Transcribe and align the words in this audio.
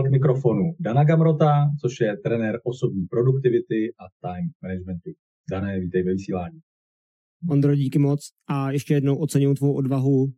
pozval 0.00 0.08
k 0.08 0.12
mikrofonu 0.12 0.74
Dana 0.80 1.04
Gamrota, 1.04 1.70
což 1.80 2.00
je 2.00 2.16
trenér 2.16 2.60
osobní 2.64 3.06
produktivity 3.06 3.92
a 3.98 4.04
time 4.20 4.50
managementu. 4.62 5.10
Dané, 5.50 5.80
vítej 5.80 6.02
ve 6.02 6.12
vysílání. 6.12 6.60
Ondro, 7.48 7.74
díky 7.74 7.98
moc 7.98 8.20
a 8.48 8.70
ještě 8.70 8.94
jednou 8.94 9.16
ocením 9.16 9.54
tvou 9.54 9.74
odvahu 9.74 10.32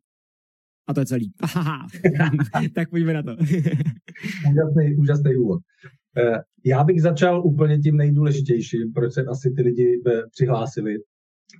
a 0.89 0.95
to 0.95 1.01
je 1.01 1.07
celý. 1.07 1.33
tak 2.75 2.91
pojďme 2.91 3.15
na 3.15 3.23
to. 3.23 3.31
úžasný, 4.51 4.97
úžasný 4.99 5.37
úvod. 5.37 5.61
Eh, 6.19 6.39
já 6.65 6.85
bych 6.85 7.03
začal 7.03 7.47
úplně 7.47 7.79
tím 7.79 7.97
nejdůležitějším, 7.97 8.93
proč 8.95 9.13
se 9.13 9.25
asi 9.25 9.51
ty 9.57 9.63
lidi 9.63 10.03
eh, 10.07 10.23
přihlásili 10.31 10.95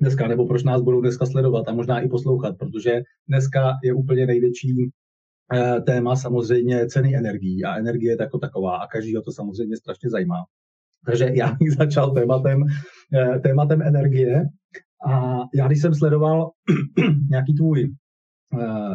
dneska, 0.01 0.29
nebo 0.29 0.47
proč 0.47 0.63
nás 0.63 0.83
budou 0.83 1.01
dneska 1.01 1.27
sledovat 1.27 1.69
a 1.69 1.75
možná 1.75 2.01
i 2.01 2.09
poslouchat, 2.09 2.59
protože 2.59 3.03
dneska 3.29 3.73
je 3.85 3.95
úplně 3.95 4.27
největší 4.27 4.93
téma 5.87 6.17
samozřejmě 6.17 6.87
ceny 6.87 7.17
energií 7.17 7.65
a 7.65 7.77
energie 7.77 8.17
jako 8.21 8.39
taková 8.39 8.77
a 8.77 8.87
každýho 8.87 9.23
to 9.23 9.33
samozřejmě 9.33 9.77
strašně 9.77 10.11
zajímá. 10.11 10.37
Takže 11.07 11.31
já 11.35 11.53
bych 11.53 11.73
začal 11.79 12.11
tématem, 12.11 12.65
tématem 13.43 13.83
energie 13.83 14.45
a 15.11 15.41
já 15.55 15.67
když 15.67 15.81
jsem 15.81 15.95
sledoval 15.95 16.51
nějaký 17.31 17.55
tvůj, 17.55 17.95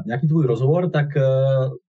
nějaký 0.06 0.28
tvůj 0.28 0.46
rozhovor, 0.46 0.90
tak 0.90 1.08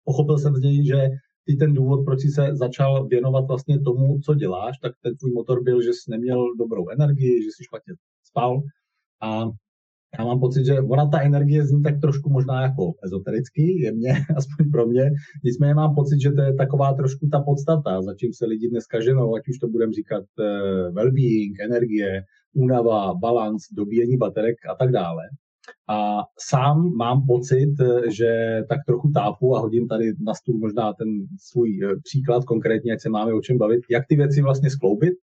pochopil 0.04 0.38
jsem 0.38 0.54
z 0.54 0.60
něj, 0.60 0.86
že 0.86 1.08
ty 1.46 1.56
ten 1.56 1.74
důvod, 1.74 2.04
proč 2.04 2.20
jsi 2.20 2.28
se 2.28 2.56
začal 2.56 3.06
věnovat 3.06 3.44
vlastně 3.48 3.80
tomu, 3.80 4.20
co 4.20 4.34
děláš, 4.34 4.78
tak 4.82 4.92
ten 5.02 5.16
tvůj 5.16 5.32
motor 5.32 5.62
byl, 5.62 5.82
že 5.82 5.90
jsi 5.90 6.10
neměl 6.10 6.44
dobrou 6.58 6.88
energii, 6.88 7.42
že 7.42 7.48
jsi 7.48 7.64
špatně 7.64 7.94
spal 8.24 8.62
a 9.22 9.44
já 10.18 10.24
mám 10.24 10.40
pocit, 10.40 10.66
že 10.66 10.80
ona 10.80 11.06
ta 11.06 11.20
energie 11.20 11.66
zní 11.66 11.82
tak 11.82 12.00
trošku 12.00 12.30
možná 12.30 12.62
jako 12.62 12.92
ezotericky, 13.04 13.82
jemně, 13.82 14.12
aspoň 14.36 14.70
pro 14.70 14.86
mě. 14.86 15.10
Nicméně 15.44 15.74
mám 15.74 15.94
pocit, 15.94 16.20
že 16.20 16.32
to 16.32 16.40
je 16.40 16.54
taková 16.54 16.92
trošku 16.92 17.28
ta 17.32 17.40
podstata, 17.40 18.02
za 18.02 18.14
čím 18.14 18.32
se 18.32 18.46
lidi 18.46 18.68
dneska 18.68 19.00
ženou, 19.00 19.36
ať 19.36 19.42
už 19.48 19.58
to 19.58 19.68
budeme 19.68 19.92
říkat 19.92 20.24
uh, 20.38 20.94
well-being, 20.94 21.52
energie, 21.64 22.22
únava, 22.54 23.14
balans, 23.14 23.62
dobíjení 23.72 24.16
baterek 24.16 24.56
a 24.70 24.74
tak 24.74 24.92
dále. 24.92 25.22
A 25.88 26.22
sám 26.38 26.92
mám 26.96 27.26
pocit, 27.26 27.74
že 28.10 28.62
tak 28.68 28.78
trochu 28.86 29.10
tápu 29.14 29.56
a 29.56 29.60
hodím 29.60 29.88
tady 29.88 30.12
na 30.26 30.34
stůl 30.34 30.58
možná 30.58 30.92
ten 30.92 31.08
svůj 31.38 31.80
eh, 31.84 31.96
příklad 32.04 32.44
konkrétně, 32.44 32.90
jak 32.90 33.00
se 33.00 33.08
máme 33.08 33.32
o 33.32 33.40
čem 33.40 33.58
bavit, 33.58 33.80
jak 33.90 34.04
ty 34.08 34.16
věci 34.16 34.42
vlastně 34.42 34.70
skloubit, 34.70 35.14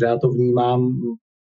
že 0.00 0.06
já 0.06 0.18
to 0.18 0.30
vnímám 0.30 1.00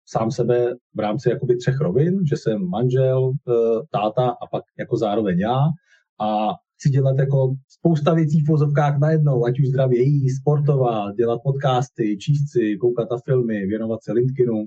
sám 0.10 0.32
sebe 0.32 0.76
v 0.96 1.00
rámci 1.00 1.30
jakoby 1.30 1.58
třech 1.58 1.80
rovin, 1.80 2.26
že 2.30 2.38
jsem 2.38 2.70
manžel, 2.70 3.32
eh, 3.32 3.54
táta 3.92 4.30
a 4.30 4.48
pak 4.52 4.64
jako 4.80 4.98
zároveň 4.98 5.40
já. 5.40 5.60
A 6.22 6.54
chci 6.76 6.90
dělat 6.90 7.20
jako 7.20 7.56
spousta 7.70 8.14
věcí 8.14 8.42
v 8.42 8.46
pozovkách 8.46 9.00
najednou, 9.00 9.46
ať 9.46 9.60
už 9.60 9.68
zdravě 9.68 10.02
jíst, 10.02 10.38
sportovat, 10.38 11.16
dělat 11.16 11.42
podcasty, 11.44 12.18
číst 12.18 12.52
si, 12.52 12.78
koukat 12.78 13.12
na 13.12 13.18
filmy, 13.26 13.66
věnovat 13.66 14.04
se 14.04 14.14
LinkedInu, 14.14 14.66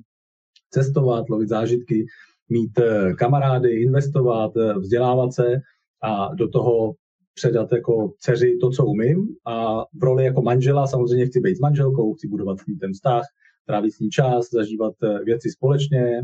cestovat, 0.71 1.29
lovit 1.29 1.49
zážitky 1.49 2.07
mít 2.49 2.79
eh, 2.79 3.15
kamarády, 3.15 3.83
investovat, 3.83 4.53
eh, 4.57 4.79
vzdělávat 4.79 5.33
se 5.33 5.61
a 6.03 6.35
do 6.35 6.49
toho 6.49 6.95
předat 7.35 7.73
jako 7.73 8.13
dceři 8.19 8.59
to, 8.61 8.71
co 8.71 8.87
umím. 8.87 9.29
A 9.47 9.81
v 9.81 10.03
roli 10.03 10.25
jako 10.25 10.43
manžela 10.43 10.87
samozřejmě 10.87 11.27
chci 11.27 11.41
být 11.41 11.57
s 11.57 11.61
manželkou, 11.61 12.15
chci 12.15 12.29
budovat 12.29 12.59
s 12.59 12.67
ní 12.67 12.77
ten 12.77 12.93
vztah, 12.93 13.25
trávit 13.71 13.95
s 13.95 13.99
ní 13.99 14.11
čas, 14.11 14.51
zažívat 14.53 14.95
eh, 15.03 15.25
věci 15.25 15.51
společně, 15.51 16.21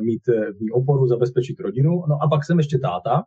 mít 0.00 0.26
v 0.26 0.60
ní 0.60 0.70
oporu, 0.70 1.06
zabezpečit 1.06 1.60
rodinu. 1.60 1.90
No 2.08 2.14
a 2.22 2.28
pak 2.28 2.44
jsem 2.44 2.58
ještě 2.58 2.78
táta 2.78 3.22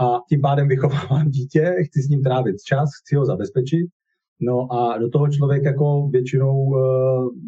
a 0.00 0.20
tím 0.28 0.40
pádem 0.40 0.68
vychovávám 0.68 1.30
dítě, 1.36 1.74
chci 1.86 2.02
s 2.02 2.08
ním 2.08 2.22
trávit 2.22 2.56
čas, 2.62 2.88
chci 3.02 3.16
ho 3.16 3.24
zabezpečit. 3.24 3.86
No 4.40 4.72
a 4.72 4.98
do 4.98 5.08
toho 5.08 5.28
člověk 5.28 5.64
jako 5.64 6.08
většinou 6.12 6.74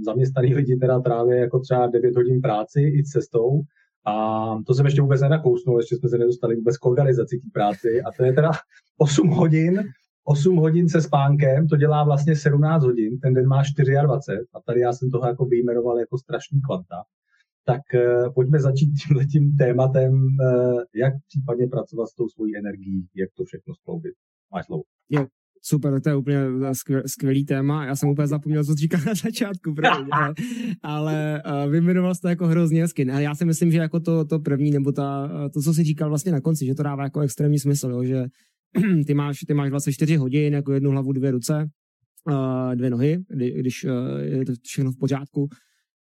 zaměstnaný 0.05 0.55
lidi 0.55 0.77
teda 0.77 1.01
tráví 1.01 1.37
jako 1.37 1.61
třeba 1.61 1.87
9 1.87 2.17
hodin 2.17 2.41
práci 2.41 2.81
i 2.81 3.05
cestou, 3.05 3.63
a 4.09 4.59
to 4.67 4.75
jsem 4.75 4.85
ještě 4.85 5.03
vůbec 5.03 5.21
nenakousnul, 5.21 5.79
ještě 5.79 5.97
jsme 5.97 6.09
se 6.09 6.19
nedostali 6.19 6.57
vůbec 6.57 6.77
k 6.77 6.87
organizaci 6.87 7.39
té 7.39 7.51
práci. 7.53 8.03
A 8.03 8.13
to 8.17 8.25
je 8.25 8.33
teda 8.33 8.51
8 8.99 9.29
hodin, 9.29 9.83
8 10.29 10.57
hodin 10.57 10.89
se 10.89 11.01
spánkem, 11.01 11.69
to 11.69 11.77
dělá 11.77 12.05
vlastně 12.05 12.37
17 12.37 12.85
hodin, 12.85 13.21
ten 13.21 13.35
den 13.35 13.47
má 13.47 13.63
24 13.63 13.97
a 14.55 14.61
tady 14.67 14.81
já 14.81 14.93
jsem 14.93 15.11
toho 15.11 15.27
jako 15.27 15.45
vyjmenoval 15.45 15.99
jako 15.99 16.19
strašný 16.19 16.61
kvanta. 16.61 16.97
Tak 17.65 17.81
uh, 17.95 18.35
pojďme 18.35 18.61
začít 18.61 18.91
tímhletím 19.01 19.57
tématem, 19.57 20.13
uh, 20.13 20.81
jak 20.95 21.15
případně 21.29 21.67
pracovat 21.67 22.07
s 22.07 22.15
tou 22.15 22.29
svojí 22.29 22.57
energií, 22.57 23.07
jak 23.15 23.31
to 23.37 23.45
všechno 23.45 23.75
skloubit. 23.75 24.15
Máš 24.53 24.67
slovo. 24.67 24.83
Jo, 25.11 25.27
Super, 25.63 26.01
to 26.01 26.09
je 26.09 26.17
úplně 26.17 26.39
skvěl, 26.73 27.03
skvělý 27.07 27.45
téma. 27.45 27.87
Já 27.87 27.97
jsem 27.97 28.09
úplně 28.09 28.27
zapomněl, 28.27 28.65
co 28.65 28.75
říkal 28.75 29.01
na 29.07 29.15
začátku, 29.15 29.75
pravdě, 29.75 30.11
ale, 30.13 30.35
ale 30.83 31.43
uh, 31.65 31.71
vyjmenoval 31.71 32.15
jsi 32.15 32.21
to 32.21 32.29
jako 32.29 32.47
hrozně 32.47 32.83
hezky. 32.83 33.07
Já 33.19 33.35
si 33.35 33.45
myslím, 33.45 33.71
že 33.71 33.79
jako 33.79 34.01
to, 34.01 34.25
to 34.25 34.39
první, 34.39 34.71
nebo 34.71 34.93
ta, 34.93 35.31
to, 35.55 35.61
co 35.61 35.75
jsi 35.75 35.85
říkal 35.85 36.09
vlastně 36.09 36.33
na 36.33 36.41
konci, 36.41 36.67
že 36.67 36.75
to 36.75 36.83
dává 36.83 37.05
jako 37.05 37.21
extrémní 37.21 37.59
smysl, 37.59 37.91
jo, 37.91 38.05
že 38.05 38.25
ty 39.07 39.15
máš, 39.15 39.39
ty 39.47 39.55
máš 39.55 39.71
24 39.71 40.17
hodin, 40.17 40.55
jako 40.55 40.73
jednu 40.73 40.91
hlavu, 40.91 41.13
dvě 41.13 41.31
ruce, 41.31 41.69
dvě 42.75 42.91
nohy, 42.91 43.19
kdy, 43.29 43.51
když 43.51 43.85
uh, 43.85 43.91
je 44.21 44.45
to 44.45 44.53
všechno 44.63 44.93
v 44.93 44.99
pořádku. 44.99 45.49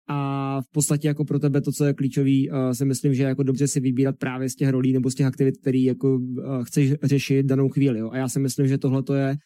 A 0.09 0.61
v 0.61 0.73
podstatě 0.73 1.09
jako 1.09 1.25
pro 1.25 1.39
tebe 1.39 1.61
to, 1.61 1.73
co 1.73 1.85
je 1.85 1.95
klíčový, 1.95 2.51
uh, 2.51 2.57
si 2.73 2.85
myslím, 2.85 3.15
že 3.15 3.23
jako 3.23 3.43
dobře 3.43 3.69
si 3.69 3.81
vybírat 3.81 4.17
právě 4.19 4.49
z 4.49 4.55
těch 4.55 4.69
rolí 4.69 4.93
nebo 4.93 5.11
z 5.11 5.15
těch 5.15 5.27
aktivit, 5.27 5.59
který 5.59 5.85
jako 5.85 6.17
uh, 6.17 6.65
chceš 6.65 6.95
řešit 7.03 7.47
danou 7.47 7.69
chvíli. 7.69 7.99
Jo. 7.99 8.11
A 8.11 8.17
já 8.17 8.29
si 8.29 8.41
myslím, 8.41 8.69
že 8.69 8.79
tohle 8.79 9.03
to 9.03 9.15
je 9.15 9.37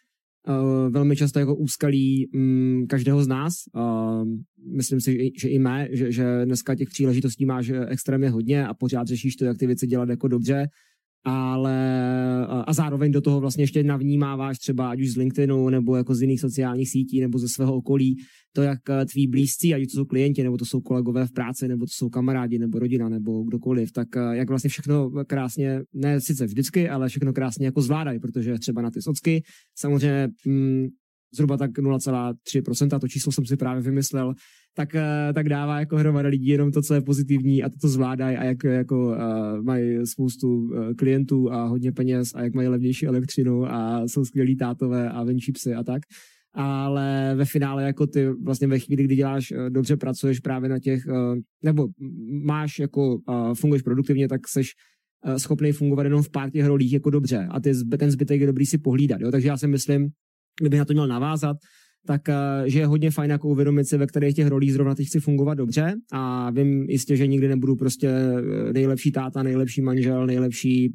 velmi 0.91 1.17
často 1.17 1.39
jako 1.39 1.55
úskalí 1.57 2.29
um, 2.35 2.87
každého 2.89 3.25
z 3.25 3.29
nás. 3.29 3.55
Myslím 4.77 5.01
si, 5.01 5.31
že 5.41 5.49
i 5.49 5.59
mé, 5.59 5.89
že, 5.93 6.13
že 6.13 6.45
dneska 6.45 6.75
těch 6.75 6.89
příležitostí 6.89 7.47
máš 7.47 7.73
extrémně 7.89 8.31
hodně 8.31 8.67
a 8.67 8.75
pořád 8.75 9.07
řešíš 9.07 9.37
ty 9.59 9.67
věci 9.67 9.87
dělat 9.87 10.09
jako 10.09 10.29
dobře 10.29 10.67
ale 11.25 11.77
a 12.67 12.73
zároveň 12.73 13.13
do 13.13 13.21
toho 13.21 13.41
vlastně 13.41 13.63
ještě 13.63 13.83
navnímáváš 13.83 14.59
třeba 14.59 14.91
ať 14.91 15.01
už 15.01 15.11
z 15.11 15.17
LinkedInu 15.17 15.69
nebo 15.69 15.97
jako 15.97 16.15
z 16.15 16.21
jiných 16.21 16.41
sociálních 16.41 16.91
sítí 16.91 17.21
nebo 17.21 17.39
ze 17.39 17.49
svého 17.49 17.77
okolí 17.77 18.17
to, 18.53 18.63
jak 18.63 18.79
eh, 18.91 19.07
tví 19.07 19.27
blízcí, 19.27 19.75
ať 19.75 19.83
to 19.83 19.91
jsou 19.91 20.05
klienti, 20.05 20.43
nebo 20.43 20.57
to 20.57 20.65
jsou 20.65 20.81
kolegové 20.81 21.27
v 21.27 21.33
práci, 21.33 21.69
nebo 21.69 21.87
to 21.87 21.93
jsou 21.93 22.09
kamarádi, 22.09 22.59
nebo 22.59 22.79
rodina, 22.79 23.09
nebo 23.09 23.43
kdokoliv, 23.43 23.93
tak 23.93 24.17
eh, 24.17 24.37
jak 24.37 24.49
vlastně 24.49 24.71
všechno 24.71 25.11
krásně, 25.27 25.81
ne 25.95 26.21
sice 26.21 26.47
vždycky, 26.47 26.89
ale 26.89 27.09
všechno 27.09 27.33
krásně 27.33 27.67
jako 27.67 27.83
zvládají, 27.83 28.19
protože 28.19 28.59
třeba 28.59 28.83
na 28.83 28.91
ty 28.91 29.03
socky 29.03 29.43
samozřejmě 29.79 30.29
mm, 30.47 30.87
zhruba 31.35 31.57
tak 31.57 31.71
0,3%, 31.71 32.99
to 32.99 33.09
číslo 33.09 33.33
jsem 33.33 33.47
si 33.47 33.57
právě 33.57 33.83
vymyslel, 33.83 34.35
tak, 34.77 34.95
eh, 34.95 35.33
tak 35.35 35.49
dává 35.49 35.81
jako 35.81 35.97
hromada 35.97 36.29
lidí 36.29 36.47
jenom 36.47 36.73
to, 36.73 36.83
co 36.83 36.95
je 36.95 37.01
pozitivní 37.01 37.63
a 37.63 37.69
to, 37.69 37.77
co 37.81 37.89
zvládají 37.89 38.37
a 38.37 38.45
jak 38.45 38.65
jako 38.65 39.09
uh, 39.09 39.17
mají 39.63 40.07
spoustu 40.07 40.49
uh, 40.49 40.93
klientů 40.99 41.53
a 41.53 41.65
hodně 41.65 41.93
peněz 41.93 42.35
a 42.35 42.43
jak 42.43 42.55
mají 42.55 42.69
levnější 42.69 43.07
elektřinu 43.07 43.73
a 43.73 44.09
jsou 44.09 44.25
skvělí 44.25 44.57
tátové 44.57 45.11
a 45.11 45.25
venčí 45.25 45.53
psy 45.53 45.75
a 45.75 45.83
tak. 45.83 46.03
Ale 46.55 47.33
ve 47.37 47.45
finále 47.45 47.83
jako 47.83 48.07
ty 48.07 48.29
vlastně 48.45 48.67
ve 48.67 48.79
chvíli, 48.79 49.05
kdy 49.05 49.17
děláš, 49.17 49.53
dobře 49.69 49.97
pracuješ 49.97 50.41
právě 50.41 50.69
na 50.69 50.79
těch, 50.79 51.07
uh, 51.07 51.39
nebo 51.65 51.89
máš 52.45 52.79
jako, 52.79 53.17
uh, 53.17 53.55
funguješ 53.55 53.83
produktivně, 53.83 54.29
tak 54.29 54.49
seš 54.49 54.71
schopný 55.37 55.73
fungovat 55.73 56.03
jenom 56.03 56.23
v 56.23 56.31
pár 56.31 56.51
těch 56.51 56.67
rolích 56.67 56.93
jako 56.93 57.11
dobře 57.11 57.49
a 57.51 57.61
ty, 57.61 57.73
ten 57.99 58.11
zbytek 58.11 58.41
je 58.41 58.47
dobrý 58.47 58.67
si 58.67 58.79
pohlídat. 58.79 59.21
Jo? 59.21 59.31
Takže 59.31 59.49
já 59.49 59.57
si 59.57 59.67
myslím, 59.67 60.09
kdybych 60.61 60.79
na 60.79 60.85
to 60.85 60.93
měl 60.93 61.07
navázat, 61.07 61.57
tak 62.07 62.29
eh, 62.29 62.35
že 62.67 62.79
je 62.79 62.87
hodně 62.87 63.11
fajn 63.11 63.31
jako 63.31 63.49
uvědomit 63.49 63.85
si, 63.85 63.99
ve 63.99 64.07
kterých 64.07 64.37
těch 64.37 64.47
rolích 64.47 64.73
zrovna 64.73 64.95
teď 64.95 65.07
chci 65.07 65.21
fungovat 65.21 65.55
dobře 65.55 65.95
a 66.13 66.51
vím 66.51 66.83
jistě, 66.91 67.17
že 67.17 67.27
nikdy 67.27 67.49
nebudu 67.49 67.77
prostě 67.77 68.09
eh, 68.09 68.73
nejlepší 68.73 69.13
táta, 69.13 69.43
nejlepší 69.43 69.83
manžel, 69.83 70.27
nejlepší 70.27 70.95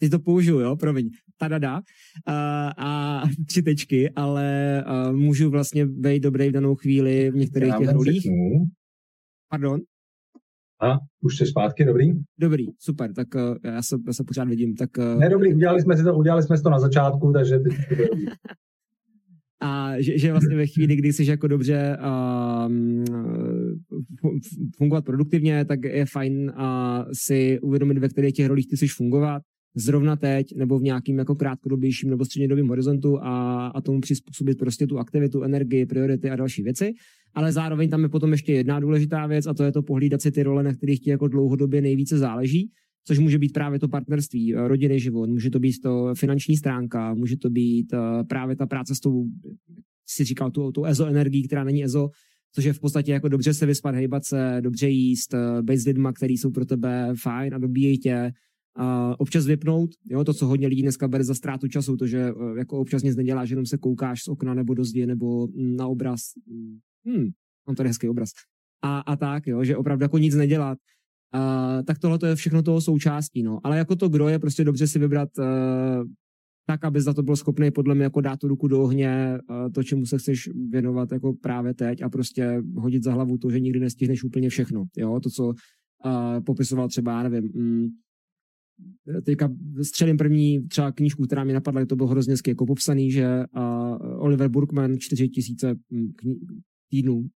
Teď 0.00 0.10
to 0.10 0.18
použiju, 0.18 0.60
jo, 0.60 0.76
promiň, 0.76 1.10
tadada, 1.38 1.76
a, 1.76 1.82
eh, 2.28 2.72
a 2.78 3.22
tři 3.48 3.62
tečky, 3.62 4.10
ale 4.10 4.82
a, 4.82 5.12
můžu 5.12 5.50
vlastně 5.50 5.86
být 5.86 6.22
dobrý 6.22 6.48
v 6.48 6.52
danou 6.52 6.74
chvíli 6.74 7.30
v 7.30 7.34
některých 7.34 7.68
Já 7.68 7.78
těch 7.78 7.92
rolích. 7.92 8.26
Pardon? 9.50 9.80
A, 10.84 10.98
už 11.20 11.36
jsi 11.36 11.46
zpátky, 11.46 11.84
dobrý? 11.84 12.12
Dobrý, 12.38 12.66
super, 12.78 13.14
tak 13.14 13.28
uh, 13.34 13.56
já, 13.64 13.82
se, 13.82 13.96
já 14.06 14.12
se 14.12 14.24
pořád 14.24 14.48
vidím. 14.48 14.74
Tak, 14.74 14.90
uh... 14.98 15.20
Ne, 15.20 15.28
dobrý, 15.30 15.54
udělali 15.54 15.82
jsme, 15.82 15.96
si 15.96 16.02
to, 16.02 16.14
udělali 16.14 16.42
jsme 16.42 16.56
si 16.56 16.62
to 16.62 16.70
na 16.70 16.78
začátku, 16.78 17.32
takže 17.32 17.58
teď 17.58 17.72
a 19.60 19.94
že, 19.98 20.18
že 20.18 20.30
vlastně 20.30 20.56
ve 20.56 20.66
chvíli, 20.66 20.96
kdy 20.96 21.12
jsi 21.12 21.30
jako 21.30 21.48
dobře 21.48 21.98
um, 22.66 23.04
fungovat 24.76 25.04
produktivně, 25.04 25.64
tak 25.64 25.84
je 25.84 26.06
fajn 26.06 26.52
uh, 26.56 26.64
si 27.12 27.60
uvědomit, 27.60 27.98
ve 27.98 28.08
kterých 28.08 28.34
těch 28.34 28.46
rolích 28.46 28.68
ty 28.70 28.76
jsi 28.76 28.88
fungovat, 28.88 29.42
zrovna 29.76 30.16
teď, 30.16 30.56
nebo 30.56 30.78
v 30.78 30.82
nějakým 30.82 31.18
jako 31.18 31.34
krátkodobějším 31.34 32.10
nebo 32.10 32.24
střednědobým 32.24 32.68
horizontu 32.68 33.18
a, 33.22 33.66
a 33.66 33.80
tomu 33.80 34.00
přizpůsobit 34.00 34.58
prostě 34.58 34.86
tu 34.86 34.98
aktivitu, 34.98 35.42
energii, 35.42 35.86
priority 35.86 36.30
a 36.30 36.36
další 36.36 36.62
věci. 36.62 36.92
Ale 37.34 37.52
zároveň 37.52 37.90
tam 37.90 38.02
je 38.02 38.08
potom 38.08 38.32
ještě 38.32 38.52
jedna 38.52 38.80
důležitá 38.80 39.26
věc 39.26 39.46
a 39.46 39.54
to 39.54 39.64
je 39.64 39.72
to 39.72 39.82
pohlídat 39.82 40.22
si 40.22 40.30
ty 40.30 40.42
role, 40.42 40.62
na 40.62 40.74
kterých 40.74 41.00
ti 41.00 41.10
jako 41.10 41.28
dlouhodobě 41.28 41.80
nejvíce 41.80 42.18
záleží 42.18 42.70
což 43.06 43.18
může 43.18 43.38
být 43.38 43.52
právě 43.52 43.78
to 43.78 43.88
partnerství, 43.88 44.54
eh, 44.54 44.68
rodinný 44.68 45.00
život, 45.00 45.30
může 45.30 45.50
to 45.50 45.58
být 45.58 45.80
to 45.82 46.14
finanční 46.14 46.56
stránka, 46.56 47.14
může 47.14 47.36
to 47.36 47.50
být 47.50 47.92
uh, 47.92 48.26
právě 48.26 48.56
ta 48.56 48.66
práce 48.66 48.94
s 48.94 49.00
tou, 49.00 49.24
si 50.08 50.24
říkal, 50.24 50.50
tu, 50.50 50.72
tu 50.72 50.84
EZO 50.84 51.06
energií, 51.06 51.46
která 51.46 51.64
není 51.64 51.84
EZO, 51.84 52.08
což 52.52 52.64
je 52.64 52.72
v 52.72 52.80
podstatě 52.80 53.12
jako 53.12 53.28
dobře 53.28 53.54
se 53.54 53.66
vyspat, 53.66 53.94
hejbat 53.94 54.24
se, 54.24 54.58
dobře 54.60 54.88
jíst, 54.88 55.34
uh, 55.34 55.62
být 55.62 55.78
s 55.78 55.86
lidma, 55.86 56.12
který 56.12 56.36
jsou 56.36 56.50
pro 56.50 56.64
tebe 56.64 57.12
fajn 57.22 57.54
a 57.54 57.58
dobíjejí 57.58 57.98
tě, 57.98 58.32
a 58.76 59.20
občas 59.20 59.46
vypnout, 59.46 59.90
jo, 60.10 60.24
to, 60.24 60.34
co 60.34 60.46
hodně 60.46 60.66
lidí 60.66 60.82
dneska 60.82 61.08
bere 61.08 61.24
za 61.24 61.34
ztrátu 61.34 61.68
času, 61.68 61.96
to, 61.96 62.06
že 62.06 62.32
uh, 62.32 62.58
jako 62.58 62.78
občas 62.78 63.02
nic 63.02 63.16
neděláš, 63.16 63.50
jenom 63.50 63.66
se 63.66 63.78
koukáš 63.78 64.22
z 64.22 64.28
okna 64.28 64.54
nebo 64.54 64.74
do 64.74 64.84
zdi 64.84 65.06
nebo 65.06 65.48
na 65.56 65.86
obraz. 65.86 66.20
Hmm, 67.06 67.28
mám 67.66 67.76
tady 67.76 67.88
hezký 67.88 68.08
obraz. 68.08 68.30
A, 68.82 69.00
a 69.00 69.16
tak, 69.16 69.46
jo, 69.46 69.64
že 69.64 69.76
opravdu 69.76 70.04
jako 70.04 70.18
nic 70.18 70.34
nedělat. 70.34 70.78
Uh, 71.34 71.82
tak 71.84 71.98
tohle 71.98 72.18
to 72.18 72.26
je 72.26 72.36
všechno 72.36 72.62
toho 72.62 72.80
součástí, 72.80 73.42
no. 73.42 73.60
Ale 73.64 73.78
jako 73.78 73.96
to 73.96 74.08
gro 74.08 74.28
je 74.28 74.38
prostě 74.38 74.64
dobře 74.64 74.86
si 74.86 74.98
vybrat 74.98 75.28
uh, 75.38 75.44
tak, 76.66 76.84
aby 76.84 77.00
za 77.00 77.14
to 77.14 77.22
byl 77.22 77.36
schopný 77.36 77.70
podle 77.70 77.94
mě 77.94 78.04
jako 78.04 78.20
dát 78.20 78.38
tu 78.38 78.48
ruku 78.48 78.68
do 78.68 78.82
ohně, 78.82 79.38
uh, 79.50 79.72
to, 79.72 79.82
čemu 79.82 80.06
se 80.06 80.18
chceš 80.18 80.50
věnovat 80.70 81.12
jako 81.12 81.32
právě 81.32 81.74
teď 81.74 82.02
a 82.02 82.08
prostě 82.08 82.62
hodit 82.76 83.02
za 83.02 83.12
hlavu 83.12 83.38
to, 83.38 83.50
že 83.50 83.60
nikdy 83.60 83.80
nestihneš 83.80 84.24
úplně 84.24 84.48
všechno, 84.48 84.84
jo, 84.96 85.20
to, 85.20 85.30
co 85.30 85.46
uh, 85.46 85.54
popisoval 86.46 86.88
třeba, 86.88 87.12
já 87.12 87.28
nevím, 87.28 87.50
mm, 87.54 87.88
teďka 89.24 89.48
střelím 89.82 90.16
první 90.16 90.68
třeba 90.68 90.92
knížku, 90.92 91.22
která 91.22 91.44
mi 91.44 91.52
napadla, 91.52 91.86
to 91.86 91.96
bylo 91.96 92.08
hrozně 92.08 92.32
hezky 92.32 92.50
jako 92.50 92.66
popsaný, 92.66 93.10
že 93.10 93.44
uh, 93.56 94.22
Oliver 94.24 94.48
Burkman 94.48 94.98
4000 94.98 95.74
mm, 95.90 96.06
kni- 96.06 96.38
týdnů, 96.90 97.26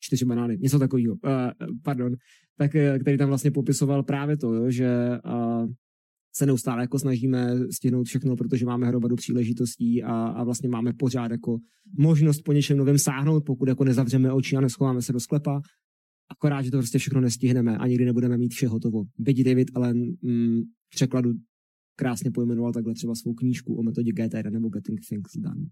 čtyři 0.00 0.24
banány, 0.24 0.58
něco 0.60 0.78
takového, 0.78 1.14
uh, 1.14 1.20
pardon, 1.82 2.14
tak, 2.58 2.74
eh, 2.74 2.98
který 2.98 3.18
tam 3.18 3.28
vlastně 3.28 3.50
popisoval 3.50 4.02
právě 4.02 4.36
to, 4.36 4.54
jo, 4.54 4.70
že 4.70 5.18
uh, 5.24 5.68
se 6.34 6.46
neustále 6.46 6.82
jako 6.82 6.98
snažíme 6.98 7.56
stihnout 7.70 8.06
všechno, 8.06 8.36
protože 8.36 8.66
máme 8.66 8.86
hromadu 8.86 9.16
příležitostí 9.16 10.02
a, 10.02 10.12
a 10.12 10.44
vlastně 10.44 10.68
máme 10.68 10.92
pořád 10.92 11.30
jako 11.30 11.58
možnost 11.98 12.42
po 12.42 12.52
něčem 12.52 12.76
novém 12.76 12.98
sáhnout, 12.98 13.44
pokud 13.46 13.68
jako 13.68 13.84
nezavřeme 13.84 14.32
oči 14.32 14.56
a 14.56 14.60
neschováme 14.60 15.02
se 15.02 15.12
do 15.12 15.20
sklepa. 15.20 15.60
Akorát, 16.30 16.62
že 16.62 16.70
to 16.70 16.78
prostě 16.78 16.98
všechno 16.98 17.20
nestihneme 17.20 17.78
a 17.78 17.86
nikdy 17.86 18.04
nebudeme 18.04 18.38
mít 18.38 18.52
vše 18.52 18.68
hotovo. 18.68 19.04
Byť 19.18 19.44
David 19.44 19.68
Allen 19.74 20.16
mm, 20.22 20.62
v 20.62 20.90
překladu 20.90 21.32
krásně 21.96 22.30
pojmenoval 22.30 22.72
takhle 22.72 22.94
třeba 22.94 23.14
svou 23.14 23.34
knížku 23.34 23.74
o 23.74 23.82
metodě 23.82 24.12
GTR 24.12 24.50
nebo 24.50 24.68
Getting 24.68 25.00
Things 25.08 25.32
Done 25.36 25.66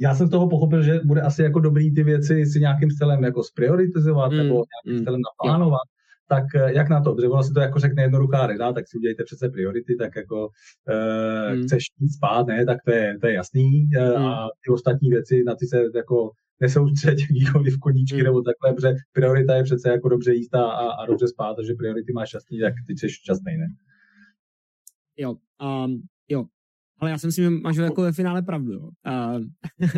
já 0.00 0.14
jsem 0.14 0.26
z 0.26 0.30
toho 0.30 0.48
pochopil, 0.48 0.82
že 0.82 1.00
bude 1.04 1.20
asi 1.20 1.42
jako 1.42 1.60
dobrý 1.60 1.94
ty 1.94 2.02
věci 2.02 2.46
si 2.46 2.60
nějakým 2.60 2.90
stylem 2.90 3.24
jako 3.24 3.42
sprioritizovat 3.42 4.32
mm. 4.32 4.38
nebo 4.38 4.54
nějakým 4.54 4.98
mm. 4.98 4.98
stylem 4.98 5.20
naplánovat. 5.20 5.80
Yeah. 5.86 6.00
Tak 6.28 6.44
eh, 6.54 6.72
jak 6.74 6.88
na 6.88 7.00
to? 7.00 7.14
Protože 7.14 7.28
ono 7.28 7.42
si 7.42 7.52
to 7.52 7.60
jako 7.60 7.78
řekne 7.78 8.02
jednoduchá 8.02 8.46
rada, 8.46 8.72
tak 8.72 8.88
si 8.88 8.98
udělejte 8.98 9.24
přece 9.24 9.48
priority, 9.48 9.96
tak 9.96 10.16
jako 10.16 10.48
e, 10.88 11.54
mm. 11.54 11.62
chceš 11.62 11.84
jít 12.00 12.10
spát, 12.10 12.46
ne, 12.46 12.66
tak 12.66 12.78
to 12.84 12.90
je, 12.92 13.18
to 13.20 13.26
je 13.26 13.34
jasný. 13.34 13.90
E, 13.96 14.18
mm. 14.18 14.26
A 14.26 14.48
ty 14.64 14.72
ostatní 14.72 15.10
věci, 15.10 15.44
na 15.46 15.54
ty 15.54 15.66
se 15.66 15.82
jako 15.94 16.30
nesoustředit 16.60 17.26
v 17.76 17.78
koníčky 17.78 18.16
mm. 18.16 18.24
nebo 18.24 18.42
takhle, 18.42 18.72
protože 18.74 18.94
priorita 19.12 19.54
je 19.54 19.62
přece 19.62 19.90
jako 19.90 20.08
dobře 20.08 20.34
jíst 20.34 20.54
a, 20.54 20.70
a 20.70 21.06
dobře 21.06 21.28
spát, 21.28 21.54
takže 21.54 21.74
priority 21.74 22.12
máš 22.12 22.28
šťastný, 22.28 22.60
tak 22.60 22.74
ty 22.86 22.98
jsi 22.98 23.08
šťastný, 23.08 23.56
ne? 23.56 23.66
Jo, 25.16 25.36
um, 25.84 26.02
jo, 26.28 26.44
ale 27.00 27.10
já 27.10 27.18
si 27.18 27.26
myslím, 27.26 27.44
že 27.44 27.50
máš 27.50 27.76
jako 27.76 28.02
ve 28.02 28.12
finále 28.12 28.42
pravdu. 28.42 28.72
Jo. 28.72 28.88
A, 29.04 29.34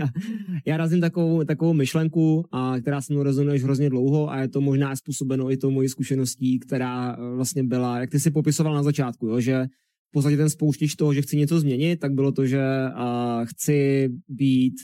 já 0.67 0.76
razím 0.76 1.00
takovou, 1.00 1.44
takovou 1.44 1.73
myšlenku, 1.73 2.44
a, 2.53 2.81
která 2.81 3.00
se 3.00 3.12
mnou 3.12 3.23
rezonuje 3.23 3.56
už 3.56 3.62
hrozně 3.62 3.91
dlouho 3.91 4.31
a 4.31 4.41
je 4.41 4.49
to 4.49 4.61
možná 4.61 4.97
způsobeno 4.97 5.50
i 5.50 5.56
tou 5.56 5.70
mojí 5.70 5.88
zkušeností, 5.88 6.59
která 6.59 7.12
e, 7.12 7.35
vlastně 7.37 7.64
byla, 7.64 8.00
jak 8.00 8.11
ty 8.11 8.20
si 8.20 8.31
popisoval 8.31 8.75
na 8.75 8.82
začátku, 8.82 9.26
jo, 9.26 9.41
že 9.41 9.67
v 10.09 10.12
podstatě 10.12 10.37
ten 10.37 10.50
spouštěč 10.50 10.94
toho, 10.94 11.14
že 11.14 11.23
chci 11.23 11.37
něco 11.37 11.61
změnit, 11.61 11.97
tak 11.97 12.12
bylo 12.12 12.32
to, 12.32 12.47
že 12.47 12.62
a, 12.94 13.41
chci 13.44 14.09
být 14.29 14.75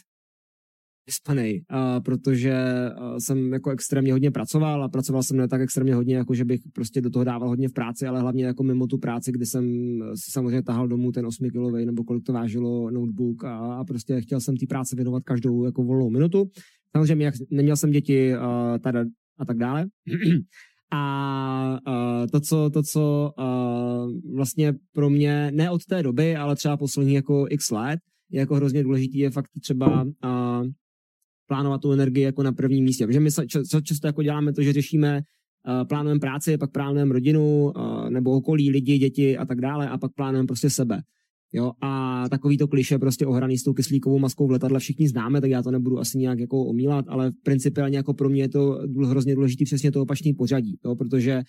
vyspanej, 1.09 1.63
protože 2.05 2.55
jsem 3.19 3.53
jako 3.53 3.71
extrémně 3.71 4.13
hodně 4.13 4.31
pracoval 4.31 4.85
a 4.85 4.89
pracoval 4.89 5.23
jsem 5.23 5.37
ne 5.37 5.49
tak 5.49 5.61
extrémně 5.61 5.95
hodně, 5.95 6.17
jako 6.17 6.35
že 6.35 6.45
bych 6.45 6.61
prostě 6.73 7.01
do 7.01 7.11
toho 7.11 7.25
dával 7.25 7.49
hodně 7.49 7.69
v 7.69 7.73
práci, 7.73 8.07
ale 8.07 8.21
hlavně 8.21 8.45
jako 8.45 8.63
mimo 8.63 8.87
tu 8.87 8.99
práci, 8.99 9.33
kdy 9.33 9.47
jsem 9.47 9.65
si 10.15 10.31
samozřejmě 10.31 10.63
tahal 10.63 10.89
domů 10.89 11.13
ten 11.13 11.27
8 11.27 11.51
kilový 11.51 11.87
nebo 11.87 12.05
kolik 12.05 12.25
to 12.25 12.33
vážilo 12.33 12.91
notebook 12.91 13.45
a, 13.45 13.57
a 13.57 13.85
prostě 13.85 14.21
chtěl 14.21 14.41
jsem 14.41 14.57
té 14.57 14.67
práci 14.67 14.97
věnovat 14.97 15.23
každou 15.25 15.65
jako 15.65 15.83
volnou 15.83 16.11
minutu. 16.11 16.51
Samozřejmě 16.97 17.25
jak 17.25 17.35
neměl 17.51 17.77
jsem 17.77 17.91
děti 17.91 18.33
uh, 18.37 18.79
tada 18.79 19.05
a 19.39 19.45
tak 19.45 19.57
dále. 19.57 19.87
A 20.91 21.79
uh, 21.87 22.27
to, 22.33 22.41
co, 22.41 22.71
to, 22.71 22.83
co 22.83 23.33
uh, 23.39 24.35
vlastně 24.37 24.75
pro 24.93 25.11
mě, 25.11 25.51
ne 25.55 25.71
od 25.71 25.85
té 25.85 26.03
doby, 26.03 26.37
ale 26.37 26.57
třeba 26.57 26.77
poslední 26.77 27.15
jako 27.15 27.47
x 27.51 27.71
let, 27.71 28.01
je 28.31 28.41
jako 28.41 28.55
hrozně 28.55 28.83
důležitý, 28.83 29.19
je 29.19 29.31
fakt 29.31 29.51
třeba 29.63 30.03
uh, 30.03 30.67
plánovat 31.49 31.81
tu 31.81 31.93
energii 31.93 32.25
jako 32.25 32.43
na 32.43 32.53
prvním 32.53 32.85
místě. 32.85 33.07
Protože 33.07 33.21
my 33.21 33.31
často 33.83 34.07
jako 34.07 34.23
děláme 34.23 34.53
to, 34.53 34.63
že 34.63 34.73
řešíme 34.73 35.21
uh, 35.21 35.89
plánujeme 35.89 36.21
práci, 36.21 36.59
pak 36.59 36.73
plánujeme 36.73 37.13
rodinu, 37.13 37.73
uh, 37.77 38.11
nebo 38.11 38.31
okolí, 38.31 38.71
lidi, 38.71 38.99
děti 38.99 39.39
a 39.39 39.45
tak 39.45 39.61
dále, 39.61 39.89
a 39.89 39.99
pak 39.99 40.13
plánujeme 40.15 40.47
prostě 40.47 40.71
sebe. 40.71 41.03
Jo, 41.53 41.73
a 41.81 42.25
takový 42.29 42.59
to 42.59 42.69
kliše 42.69 42.99
prostě 42.99 43.27
ohraný 43.27 43.59
s 43.59 43.63
tou 43.63 43.73
kyslíkovou 43.73 44.19
maskou 44.19 44.47
v 44.47 44.51
letadle 44.51 44.81
všichni 44.81 45.09
známe, 45.09 45.41
tak 45.41 45.51
já 45.51 45.63
to 45.63 45.71
nebudu 45.71 45.99
asi 45.99 46.19
nějak 46.19 46.39
jako 46.39 46.65
omílat, 46.65 47.05
ale 47.09 47.33
principiálně 47.43 47.97
jako 47.97 48.15
pro 48.15 48.29
mě 48.29 48.43
je 48.43 48.49
to 48.49 48.81
hrozně 49.05 49.35
důležitý 49.35 49.65
přesně 49.65 49.93
to 49.93 50.03
opačný 50.03 50.35
pořadí, 50.35 50.79
jo, 50.85 50.95
protože 50.95 51.43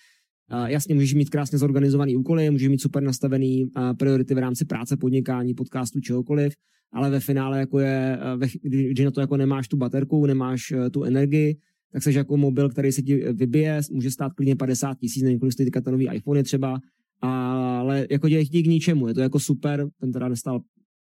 jasně, 0.66 0.94
můžeš 0.94 1.14
mít 1.14 1.30
krásně 1.30 1.58
zorganizovaný 1.58 2.16
úkoly, 2.16 2.50
můžeš 2.50 2.68
mít 2.68 2.80
super 2.80 3.02
nastavený 3.02 3.70
priority 3.98 4.34
v 4.34 4.38
rámci 4.38 4.64
práce, 4.64 4.96
podnikání, 4.96 5.54
podcastu, 5.54 6.00
čehokoliv, 6.00 6.54
ale 6.92 7.10
ve 7.10 7.20
finále 7.20 7.58
jako 7.58 7.78
je, 7.78 8.18
když 8.62 9.04
na 9.04 9.10
to 9.10 9.20
jako 9.20 9.36
nemáš 9.36 9.68
tu 9.68 9.76
baterku, 9.76 10.26
nemáš 10.26 10.72
uh, 10.72 10.88
tu 10.88 11.04
energii, 11.04 11.56
tak 11.92 12.02
seš 12.02 12.14
jako 12.14 12.36
mobil, 12.36 12.68
který 12.68 12.92
se 12.92 13.02
ti 13.02 13.16
vybije, 13.32 13.80
může 13.92 14.10
stát 14.10 14.32
klidně 14.32 14.56
50 14.56 14.98
tisíc, 14.98 15.22
nevím, 15.22 15.38
kolik 15.38 15.52
stojí 15.52 15.70
teďka 15.70 15.90
nový 15.90 16.08
iPhone 16.12 16.42
třeba, 16.42 16.80
ale 17.22 18.06
jako 18.10 18.28
dělají 18.28 18.48
k 18.48 18.66
ničemu, 18.66 19.08
je 19.08 19.14
to 19.14 19.20
jako 19.20 19.38
super, 19.40 19.88
ten 20.00 20.12
teda 20.12 20.28
nestal 20.28 20.60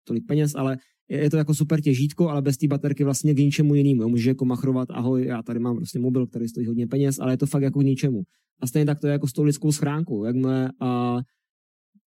tolik 0.04 0.26
peněz, 0.26 0.54
ale 0.54 0.78
je 1.08 1.30
to 1.30 1.36
jako 1.36 1.54
super 1.54 1.80
těžítko, 1.80 2.28
ale 2.28 2.42
bez 2.42 2.56
té 2.56 2.66
baterky 2.66 3.04
vlastně 3.04 3.34
k 3.34 3.38
ničemu 3.38 3.74
jinému. 3.74 4.08
Může 4.08 4.30
jako 4.30 4.44
machrovat, 4.44 4.88
ahoj, 4.90 5.26
já 5.26 5.42
tady 5.42 5.58
mám 5.58 5.76
prostě 5.76 5.98
mobil, 5.98 6.26
který 6.26 6.48
stojí 6.48 6.66
hodně 6.66 6.87
peněz, 6.87 7.18
ale 7.18 7.32
je 7.32 7.37
to 7.37 7.46
fakt 7.46 7.62
jako 7.62 7.80
k 7.80 7.84
ničemu. 7.84 8.23
A 8.61 8.66
stejně 8.66 8.87
tak 8.87 9.00
to 9.00 9.06
je 9.06 9.12
jako 9.12 9.26
s 9.26 9.32
tou 9.32 9.42
lidskou 9.42 9.73
schránkou. 9.73 10.25
Jakmile 10.25 10.70
a 10.80 11.18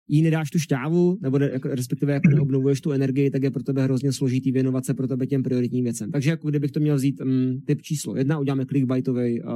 jí 0.07 0.21
nedáš 0.21 0.49
tu 0.49 0.59
šťávu, 0.59 1.17
nebo 1.21 1.39
ne, 1.39 1.49
jako, 1.53 1.67
respektive 1.67 2.13
jako 2.13 2.29
neobnovuješ 2.29 2.81
tu 2.81 2.91
energii, 2.91 3.29
tak 3.29 3.43
je 3.43 3.51
pro 3.51 3.63
tebe 3.63 3.83
hrozně 3.83 4.11
složitý 4.11 4.51
věnovat 4.51 4.85
se 4.85 4.93
pro 4.93 5.07
tebe 5.07 5.27
těm 5.27 5.43
prioritním 5.43 5.83
věcem. 5.83 6.11
Takže 6.11 6.29
jako 6.29 6.49
kdybych 6.49 6.71
to 6.71 6.79
měl 6.79 6.95
vzít 6.95 7.21
um, 7.21 7.61
typ 7.65 7.81
číslo 7.81 8.15
jedna, 8.15 8.39
uděláme 8.39 8.65
clickbaitový 8.65 9.41
uh, 9.41 9.51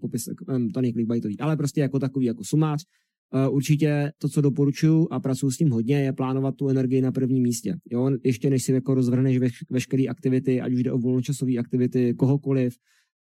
popisek, 0.00 0.34
um, 0.48 0.70
to 0.70 0.80
není 0.80 0.92
clickbaitový, 0.92 1.40
ale 1.40 1.56
prostě 1.56 1.80
jako 1.80 1.98
takový 1.98 2.26
jako 2.26 2.44
sumář, 2.44 2.84
určitě 3.50 4.12
to, 4.18 4.28
co 4.28 4.40
doporučuju 4.40 5.08
a 5.10 5.20
pracuji 5.20 5.50
s 5.50 5.56
tím 5.56 5.70
hodně, 5.70 6.00
je 6.00 6.12
plánovat 6.12 6.54
tu 6.56 6.68
energii 6.68 7.00
na 7.00 7.12
prvním 7.12 7.42
místě. 7.42 7.76
Jo? 7.90 8.10
Ještě 8.24 8.50
než 8.50 8.62
si 8.62 8.72
jako 8.72 8.94
rozvrhneš 8.94 9.38
veš, 9.38 9.52
veškeré 9.70 10.04
aktivity, 10.04 10.60
ať 10.60 10.72
už 10.72 10.82
jde 10.82 10.92
o 10.92 10.98
volnočasové 10.98 11.58
aktivity, 11.58 12.14
kohokoliv, 12.14 12.76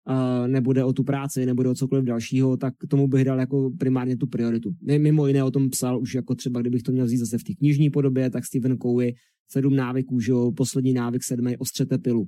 uh, 0.08 0.48
nebude 0.48 0.84
o 0.84 0.92
tu 0.92 1.04
práci, 1.04 1.46
nebude 1.46 1.68
o 1.68 1.74
cokoliv 1.74 2.04
dalšího, 2.04 2.56
tak 2.56 2.74
tomu 2.88 3.08
bych 3.08 3.24
dal 3.24 3.40
jako 3.40 3.70
primárně 3.78 4.16
tu 4.16 4.26
prioritu. 4.26 4.70
Mimo 4.98 5.26
jiné 5.26 5.44
o 5.44 5.50
tom 5.50 5.70
psal 5.70 6.00
už 6.00 6.14
jako 6.14 6.34
třeba, 6.34 6.60
kdybych 6.60 6.82
to 6.82 6.92
měl 6.92 7.06
vzít 7.06 7.18
zase 7.18 7.38
v 7.38 7.44
té 7.44 7.54
knižní 7.54 7.90
podobě, 7.90 8.30
tak 8.30 8.44
Stephen 8.44 8.76
Covey, 8.78 9.14
sedm 9.48 9.76
návyků, 9.76 10.20
že 10.20 10.32
jo, 10.32 10.52
poslední 10.52 10.92
návyk 10.92 11.24
sedmý, 11.24 11.56
ostřete 11.56 11.98
pilu. 11.98 12.26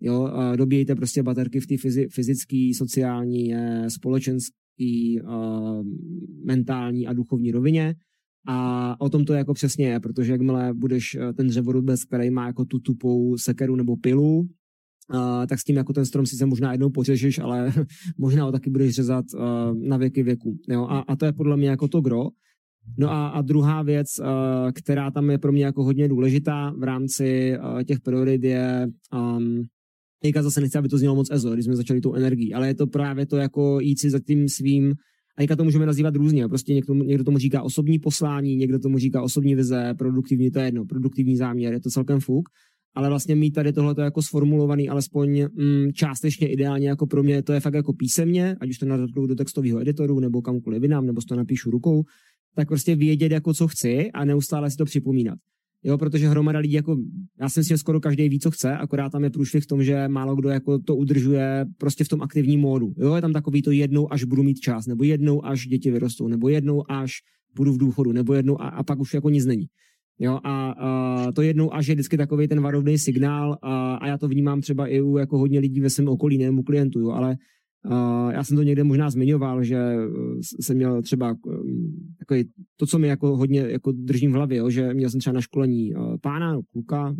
Jo, 0.00 0.20
uh, 0.22 0.56
dobíjejte 0.56 0.94
prostě 0.94 1.22
baterky 1.22 1.60
v 1.60 1.66
té 1.66 1.74
fyzi- 1.74 2.08
fyzické, 2.10 2.70
sociální, 2.76 3.54
uh, 3.54 3.88
společenské, 4.80 5.22
uh, 5.22 5.86
mentální 6.44 7.06
a 7.06 7.12
duchovní 7.12 7.52
rovině. 7.52 7.94
A 8.48 8.96
o 9.00 9.08
tom 9.08 9.24
to 9.24 9.32
jako 9.32 9.54
přesně 9.54 9.86
je, 9.86 10.00
protože 10.00 10.32
jakmile 10.32 10.74
budeš 10.74 11.16
ten 11.36 11.46
dřevorubec, 11.46 12.04
který 12.04 12.30
má 12.30 12.46
jako 12.46 12.64
tu 12.64 12.78
tupou 12.78 13.36
sekeru 13.36 13.76
nebo 13.76 13.96
pilu, 13.96 14.48
Uh, 15.14 15.46
tak 15.46 15.58
s 15.58 15.64
tím 15.64 15.76
jako 15.76 15.92
ten 15.92 16.06
strom 16.06 16.26
si 16.26 16.36
se 16.36 16.46
možná 16.46 16.72
jednou 16.72 16.90
pořežeš, 16.90 17.38
ale 17.38 17.72
možná 18.18 18.44
ho 18.44 18.52
taky 18.52 18.70
budeš 18.70 18.94
řezat 18.94 19.24
uh, 19.34 19.42
na 19.74 19.96
věky 19.96 20.22
věku. 20.22 20.56
Jo? 20.68 20.86
A, 20.90 20.98
a 20.98 21.16
to 21.16 21.24
je 21.24 21.32
podle 21.32 21.56
mě 21.56 21.68
jako 21.68 21.88
to 21.88 22.00
gro. 22.00 22.28
No 22.98 23.10
a, 23.10 23.28
a 23.28 23.42
druhá 23.42 23.82
věc, 23.82 24.06
uh, 24.20 24.26
která 24.72 25.10
tam 25.10 25.30
je 25.30 25.38
pro 25.38 25.52
mě 25.52 25.64
jako 25.64 25.84
hodně 25.84 26.08
důležitá 26.08 26.70
v 26.78 26.82
rámci 26.82 27.58
uh, 27.58 27.82
těch 27.82 28.00
priorit 28.00 28.44
je, 28.44 28.86
um, 29.12 29.62
teďka 30.22 30.42
zase 30.42 30.60
nechci, 30.60 30.78
aby 30.78 30.88
to 30.88 30.98
znělo 30.98 31.14
moc 31.14 31.30
EZO, 31.30 31.50
když 31.50 31.64
jsme 31.64 31.76
začali 31.76 32.00
tou 32.00 32.14
energií, 32.14 32.54
ale 32.54 32.68
je 32.68 32.74
to 32.74 32.86
právě 32.86 33.26
to 33.26 33.36
jako 33.36 33.80
jít 33.80 34.00
si 34.00 34.10
za 34.10 34.20
tím 34.26 34.48
svým 34.48 34.90
a 35.36 35.42
teďka 35.42 35.56
to 35.56 35.64
můžeme 35.64 35.86
nazývat 35.86 36.16
různě. 36.16 36.48
Prostě 36.48 36.74
někdo, 36.74 36.94
někdo 36.94 37.24
tomu 37.24 37.38
říká 37.38 37.62
osobní 37.62 37.98
poslání, 37.98 38.56
někdo 38.56 38.78
tomu 38.78 38.98
říká 38.98 39.22
osobní 39.22 39.54
vize, 39.54 39.94
produktivní, 39.98 40.50
to 40.50 40.58
je 40.58 40.64
jedno, 40.64 40.84
produktivní 40.84 41.36
záměr, 41.36 41.72
je 41.72 41.80
to 41.80 41.90
celkem 41.90 42.20
fuk 42.20 42.48
ale 42.94 43.08
vlastně 43.08 43.36
mít 43.36 43.50
tady 43.50 43.72
tohle 43.72 43.94
jako 43.98 44.22
sformulovaný 44.22 44.88
alespoň 44.88 45.46
mm, 45.52 45.92
částečně 45.92 46.48
ideálně 46.48 46.88
jako 46.88 47.06
pro 47.06 47.22
mě, 47.22 47.42
to 47.42 47.52
je 47.52 47.60
fakt 47.60 47.74
jako 47.74 47.92
písemně, 47.92 48.56
ať 48.60 48.70
už 48.70 48.78
to 48.78 48.86
nadotknu 48.86 49.26
do 49.26 49.34
textového 49.34 49.80
editoru 49.80 50.20
nebo 50.20 50.42
kamkoliv 50.42 50.82
jinam, 50.82 51.06
nebo 51.06 51.20
to 51.28 51.36
napíšu 51.36 51.70
rukou, 51.70 52.02
tak 52.54 52.68
prostě 52.68 52.96
vědět, 52.96 53.32
jako 53.32 53.54
co 53.54 53.68
chci 53.68 54.10
a 54.14 54.24
neustále 54.24 54.70
si 54.70 54.76
to 54.76 54.84
připomínat. 54.84 55.38
Jo, 55.84 55.98
protože 55.98 56.28
hromada 56.28 56.58
lidí, 56.58 56.74
jako, 56.74 56.96
já 57.40 57.48
si 57.48 57.60
myslím, 57.60 57.74
že 57.74 57.78
skoro 57.78 58.00
každý 58.00 58.28
ví, 58.28 58.38
co 58.40 58.50
chce, 58.50 58.76
akorát 58.76 59.12
tam 59.12 59.24
je 59.24 59.30
průšvih 59.30 59.62
v 59.62 59.66
tom, 59.66 59.82
že 59.82 60.08
málo 60.08 60.36
kdo 60.36 60.48
jako 60.48 60.78
to 60.78 60.96
udržuje 60.96 61.66
prostě 61.78 62.04
v 62.04 62.08
tom 62.08 62.22
aktivním 62.22 62.60
módu. 62.60 62.92
Jo, 62.96 63.14
je 63.14 63.20
tam 63.20 63.32
takový 63.32 63.62
to 63.62 63.70
jednou, 63.70 64.12
až 64.12 64.24
budu 64.24 64.42
mít 64.42 64.60
čas, 64.60 64.86
nebo 64.86 65.04
jednou, 65.04 65.46
až 65.46 65.66
děti 65.66 65.90
vyrostou, 65.90 66.28
nebo 66.28 66.48
jednou, 66.48 66.90
až 66.90 67.12
budu 67.56 67.72
v 67.72 67.78
důchodu, 67.78 68.12
nebo 68.12 68.34
jednou 68.34 68.62
a, 68.62 68.68
a 68.68 68.82
pak 68.82 69.00
už 69.00 69.14
jako 69.14 69.30
nic 69.30 69.46
není. 69.46 69.66
Jo, 70.18 70.38
a, 70.44 70.70
a 70.70 71.32
to 71.32 71.42
jednou 71.42 71.74
až 71.74 71.86
je 71.86 71.94
vždycky 71.94 72.16
takový 72.16 72.48
ten 72.48 72.60
varovný 72.60 72.98
signál 72.98 73.58
a, 73.62 73.94
a 73.94 74.06
já 74.06 74.18
to 74.18 74.28
vnímám 74.28 74.60
třeba 74.60 74.86
i 74.86 75.00
u 75.00 75.18
jako 75.18 75.38
hodně 75.38 75.60
lidí 75.60 75.80
ve 75.80 75.90
svém 75.90 76.08
okolí, 76.08 76.38
nejen 76.38 76.58
u 76.58 76.62
klientů, 76.62 77.00
jo, 77.00 77.10
ale 77.10 77.36
já 78.30 78.44
jsem 78.44 78.56
to 78.56 78.62
někde 78.62 78.84
možná 78.84 79.10
zmiňoval, 79.10 79.64
že 79.64 79.76
e, 79.76 79.98
jsem 80.60 80.76
měl 80.76 81.02
třeba 81.02 81.30
e, 81.30 81.34
takový, 82.18 82.44
to, 82.76 82.86
co 82.86 82.98
mi 82.98 83.08
jako 83.08 83.36
hodně 83.36 83.60
jako 83.60 83.92
držím 83.92 84.32
v 84.32 84.34
hlavě, 84.34 84.58
jo, 84.58 84.70
že 84.70 84.94
měl 84.94 85.10
jsem 85.10 85.20
třeba 85.20 85.34
na 85.34 85.40
školení 85.40 85.92
pána, 86.20 86.58
kluka, 86.72 87.16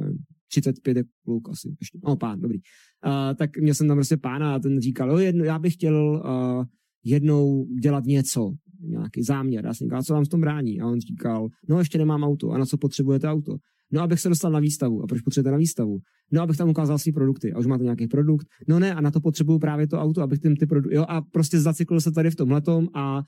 35 0.51 0.97
je 0.97 1.05
kluk 1.25 1.49
asi, 1.49 1.77
ještě, 1.81 1.99
no 2.09 2.17
pán, 2.17 2.41
dobrý, 2.41 2.59
a, 3.03 3.35
tak 3.35 3.57
měl 3.57 3.75
jsem 3.75 3.89
tam 3.89 3.97
prostě 3.97 4.17
pána 4.17 4.55
a 4.55 4.59
ten 4.59 4.81
říkal, 4.81 5.11
jo, 5.11 5.19
jedno, 5.19 5.45
já 5.45 5.59
bych 5.59 5.75
chtěl 5.75 6.23
a, 6.25 6.65
jednou 7.05 7.67
dělat 7.83 8.05
něco, 8.05 8.53
nějaký 8.83 9.23
záměr. 9.23 9.65
Já 9.65 9.75
jsem 9.75 9.87
říkal, 9.87 10.03
co 10.03 10.15
vám 10.15 10.25
v 10.25 10.29
tom 10.29 10.41
brání? 10.41 10.81
A 10.81 10.87
on 10.87 11.01
říkal, 11.01 11.49
no 11.69 11.79
ještě 11.79 11.99
nemám 11.99 12.25
auto. 12.25 12.51
A 12.51 12.59
na 12.59 12.67
co 12.67 12.79
potřebujete 12.79 13.29
auto? 13.29 13.57
No, 13.93 14.03
abych 14.03 14.21
se 14.21 14.29
dostal 14.29 14.53
na 14.53 14.61
výstavu. 14.61 15.03
A 15.03 15.07
proč 15.07 15.21
potřebujete 15.21 15.51
na 15.51 15.57
výstavu? 15.57 15.99
No, 16.33 16.43
abych 16.43 16.57
tam 16.57 16.69
ukázal 16.69 16.99
svý 16.99 17.13
produkty. 17.13 17.53
A 17.53 17.59
už 17.59 17.67
máte 17.67 17.85
nějaký 17.85 18.07
produkt? 18.07 18.47
No 18.69 18.79
ne, 18.79 18.95
a 18.95 19.01
na 19.01 19.11
to 19.11 19.21
potřebuju 19.21 19.59
právě 19.59 19.89
to 19.89 19.99
auto, 19.99 20.23
abych 20.23 20.39
tím 20.39 20.57
ty 20.57 20.67
produkty. 20.67 20.97
Jo, 20.97 21.05
a 21.09 21.21
prostě 21.21 21.61
zacyklil 21.61 22.01
se 22.01 22.13
tady 22.13 22.31
v 22.31 22.37
tom 22.37 22.51
letom 22.51 22.89
a 22.95 23.23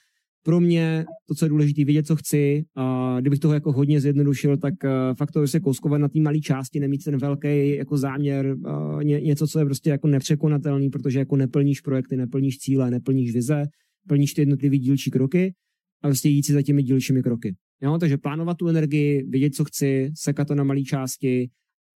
pro 0.45 0.61
mě 0.61 1.05
to, 1.29 1.35
co 1.35 1.45
je 1.45 1.49
důležité, 1.49 1.85
vědět, 1.85 2.07
co 2.07 2.17
chci. 2.17 2.65
A 2.77 3.17
kdybych 3.21 3.39
toho 3.39 3.55
jako 3.55 3.73
hodně 3.73 4.01
zjednodušil, 4.01 4.57
tak 4.57 4.75
uh, 4.85 4.91
fakt 5.19 5.31
to 5.31 5.47
se 5.47 5.61
kouskovat 5.61 6.01
na 6.01 6.09
té 6.09 6.21
malé 6.21 6.41
části, 6.41 6.81
nemít 6.81 7.05
ten 7.05 7.17
velký 7.17 7.77
jako 7.77 7.97
záměr, 7.97 8.57
uh, 8.57 9.05
ně, 9.05 9.21
něco, 9.21 9.47
co 9.47 9.59
je 9.59 9.65
prostě 9.65 9.91
jako 9.91 10.09
nepřekonatelný, 10.09 10.91
protože 10.91 11.19
jako 11.19 11.37
neplníš 11.37 11.81
projekty, 11.81 12.17
neplníš 12.17 12.59
cíle, 12.59 12.91
neplníš 12.91 13.33
vize, 13.33 13.63
plníš 14.09 14.35
ty 14.35 14.41
jednotlivé 14.43 14.77
dílčí 14.79 15.11
kroky 15.11 15.55
a 16.03 16.09
prostě 16.09 16.29
jít 16.29 16.43
si 16.43 16.53
za 16.53 16.63
těmi 16.63 16.83
dílčími 16.83 17.23
kroky. 17.23 17.55
Jo, 17.83 17.99
takže 17.99 18.19
plánovat 18.19 18.57
tu 18.57 18.69
energii, 18.69 19.23
vědět, 19.29 19.55
co 19.55 19.65
chci, 19.65 20.11
sekat 20.15 20.49
to 20.49 20.55
na 20.55 20.65
malé 20.65 20.83
části 20.83 21.51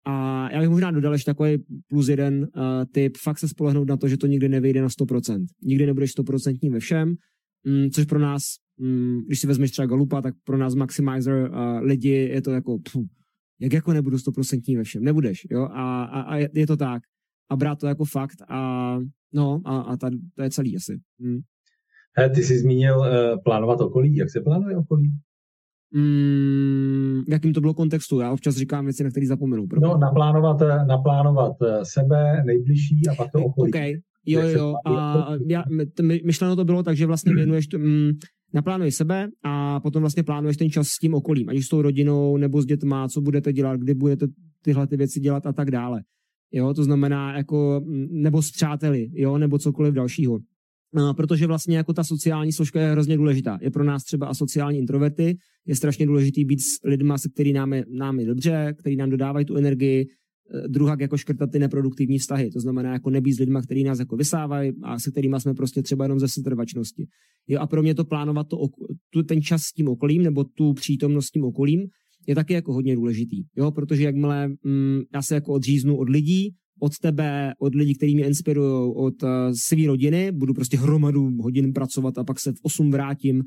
a 0.06 0.48
já 0.52 0.60
bych 0.60 0.68
možná 0.68 0.90
dodal 0.90 1.12
ještě 1.12 1.30
takový 1.30 1.64
plus 1.88 2.08
jeden 2.08 2.48
uh, 2.56 2.62
tip, 2.92 3.16
fakt 3.16 3.38
se 3.38 3.48
spolehnout 3.48 3.88
na 3.88 3.96
to, 3.96 4.08
že 4.08 4.16
to 4.16 4.26
nikdy 4.26 4.48
nevyjde 4.48 4.82
na 4.82 4.88
100%. 4.88 5.46
Nikdy 5.62 5.86
nebudeš 5.86 6.16
100% 6.18 6.72
ve 6.72 6.80
všem, 6.80 7.14
mm, 7.64 7.90
což 7.90 8.04
pro 8.04 8.18
nás, 8.18 8.42
mm, 8.78 9.20
když 9.26 9.40
si 9.40 9.46
vezmeš 9.46 9.70
třeba 9.70 9.86
Galupa, 9.86 10.22
tak 10.22 10.34
pro 10.44 10.58
nás 10.58 10.74
Maximizer 10.74 11.50
uh, 11.50 11.78
lidi 11.80 12.08
je 12.08 12.42
to 12.42 12.50
jako, 12.50 12.78
pfu, 12.78 13.06
jak 13.60 13.72
jako 13.72 13.92
nebudu 13.92 14.16
100% 14.16 14.76
ve 14.76 14.84
všem, 14.84 15.04
nebudeš, 15.04 15.46
jo, 15.50 15.62
a, 15.62 16.04
a, 16.04 16.20
a 16.20 16.36
je 16.36 16.66
to 16.66 16.76
tak. 16.76 17.02
A 17.50 17.56
brát 17.56 17.78
to 17.78 17.86
jako 17.86 18.04
fakt 18.04 18.42
a 18.48 18.98
no, 19.32 19.60
a, 19.64 19.80
a 19.80 19.96
ta, 19.96 20.10
to 20.34 20.42
je 20.42 20.50
celý 20.50 20.76
asi. 20.76 20.98
Mm. 21.18 21.40
He, 22.18 22.30
ty 22.30 22.42
jsi 22.42 22.58
zmínil 22.58 22.98
uh, 22.98 23.06
plánovat 23.44 23.80
okolí. 23.80 24.16
Jak 24.16 24.30
se 24.30 24.40
plánuje 24.40 24.76
okolí? 24.76 25.12
Mm, 25.94 27.22
v 27.26 27.30
jakým 27.30 27.52
to 27.52 27.60
bylo 27.60 27.74
kontextu? 27.74 28.20
Já 28.20 28.32
občas 28.32 28.54
říkám 28.54 28.84
věci, 28.84 29.04
na 29.04 29.10
které 29.10 29.26
zapomenu. 29.26 29.66
Proto. 29.66 29.86
No, 29.86 29.98
naplánovat, 29.98 30.62
eh, 30.62 30.84
naplánovat 30.84 31.52
eh, 31.62 31.78
sebe, 31.82 32.42
nejbližší 32.46 33.02
a 33.10 33.14
pak 33.14 33.32
to 33.32 33.38
okolí. 33.38 33.70
Okay. 33.70 33.94
Jo, 34.26 34.40
jo. 34.40 34.74
A 34.86 35.26
já, 35.48 35.64
myšleno 36.24 36.56
to 36.56 36.64
bylo 36.64 36.82
tak, 36.82 36.96
že 36.96 37.06
vlastně 37.06 37.34
věnuješ, 37.34 37.66
mm, 37.76 38.10
naplánuj 38.54 38.90
sebe 38.90 39.28
a 39.44 39.80
potom 39.80 40.02
vlastně 40.02 40.22
plánuješ 40.22 40.56
ten 40.56 40.70
čas 40.70 40.88
s 40.88 40.98
tím 40.98 41.14
okolím, 41.14 41.48
ať 41.48 41.56
s 41.56 41.68
tou 41.68 41.82
rodinou 41.82 42.36
nebo 42.36 42.62
s 42.62 42.66
dětma, 42.66 43.08
co 43.08 43.20
budete 43.20 43.52
dělat, 43.52 43.80
kdy 43.80 43.94
budete 43.94 44.26
tyhle 44.62 44.86
ty 44.86 44.96
věci 44.96 45.20
dělat 45.20 45.46
a 45.46 45.52
tak 45.52 45.70
dále. 45.70 46.02
Jo, 46.52 46.74
to 46.74 46.84
znamená 46.84 47.36
jako, 47.36 47.80
mm, 47.84 48.06
nebo 48.10 48.42
s 48.42 48.50
přáteli, 48.50 49.10
jo, 49.12 49.38
nebo 49.38 49.58
cokoliv 49.58 49.94
dalšího 49.94 50.38
protože 51.16 51.46
vlastně 51.46 51.76
jako 51.76 51.92
ta 51.92 52.04
sociální 52.04 52.52
složka 52.52 52.80
je 52.80 52.90
hrozně 52.90 53.16
důležitá. 53.16 53.58
Je 53.62 53.70
pro 53.70 53.84
nás 53.84 54.04
třeba 54.04 54.26
asociální 54.26 54.78
introverty, 54.78 55.36
je 55.66 55.76
strašně 55.76 56.06
důležitý 56.06 56.44
být 56.44 56.60
s 56.60 56.84
lidmi, 56.84 57.12
se 57.16 57.28
kterými 57.28 57.58
nám 57.58 57.72
je, 57.72 57.84
nám 57.90 58.20
je 58.20 58.26
dobře, 58.26 58.74
který 58.78 58.96
nám 58.96 59.10
dodávají 59.10 59.46
tu 59.46 59.56
energii, 59.56 60.06
eh, 60.06 60.68
druhá 60.68 60.96
jako 61.00 61.16
škrtat 61.16 61.50
ty 61.50 61.58
neproduktivní 61.58 62.18
vztahy. 62.18 62.50
To 62.50 62.60
znamená 62.60 62.92
jako 62.92 63.10
nebýt 63.10 63.32
s 63.32 63.38
lidmi, 63.38 63.58
kteří 63.64 63.84
nás 63.84 63.98
jako 63.98 64.16
vysávají 64.16 64.72
a 64.82 64.98
se 64.98 65.10
kterými 65.10 65.36
jsme 65.40 65.54
prostě 65.54 65.82
třeba 65.82 66.04
jenom 66.04 66.20
ze 66.20 66.28
setrvačnosti. 66.28 67.06
Jo, 67.48 67.60
a 67.60 67.66
pro 67.66 67.82
mě 67.82 67.94
to 67.94 68.04
plánovat 68.04 68.48
to, 68.48 68.56
tu, 69.12 69.22
ten 69.22 69.42
čas 69.42 69.62
s 69.62 69.72
tím 69.72 69.88
okolím 69.88 70.22
nebo 70.22 70.44
tu 70.44 70.72
přítomnost 70.72 71.26
s 71.26 71.30
tím 71.30 71.44
okolím 71.44 71.86
je 72.26 72.34
taky 72.34 72.54
jako 72.54 72.72
hodně 72.72 72.96
důležitý. 72.96 73.42
Jo, 73.56 73.70
protože 73.70 74.02
jakmile 74.02 74.48
mm, 74.48 75.00
já 75.14 75.22
se 75.22 75.34
jako 75.34 75.52
odříznu 75.52 75.96
od 75.96 76.08
lidí, 76.08 76.54
od 76.80 76.98
tebe, 76.98 77.52
od 77.58 77.74
lidí, 77.74 77.94
kteří 77.94 78.14
mě 78.14 78.26
inspirují, 78.26 78.92
od 78.96 79.22
uh, 79.22 79.30
své 79.54 79.86
rodiny, 79.86 80.32
budu 80.32 80.54
prostě 80.54 80.76
hromadu 80.76 81.30
hodin 81.42 81.72
pracovat 81.72 82.18
a 82.18 82.24
pak 82.24 82.40
se 82.40 82.52
v 82.52 82.56
8 82.62 82.90
vrátím, 82.90 83.42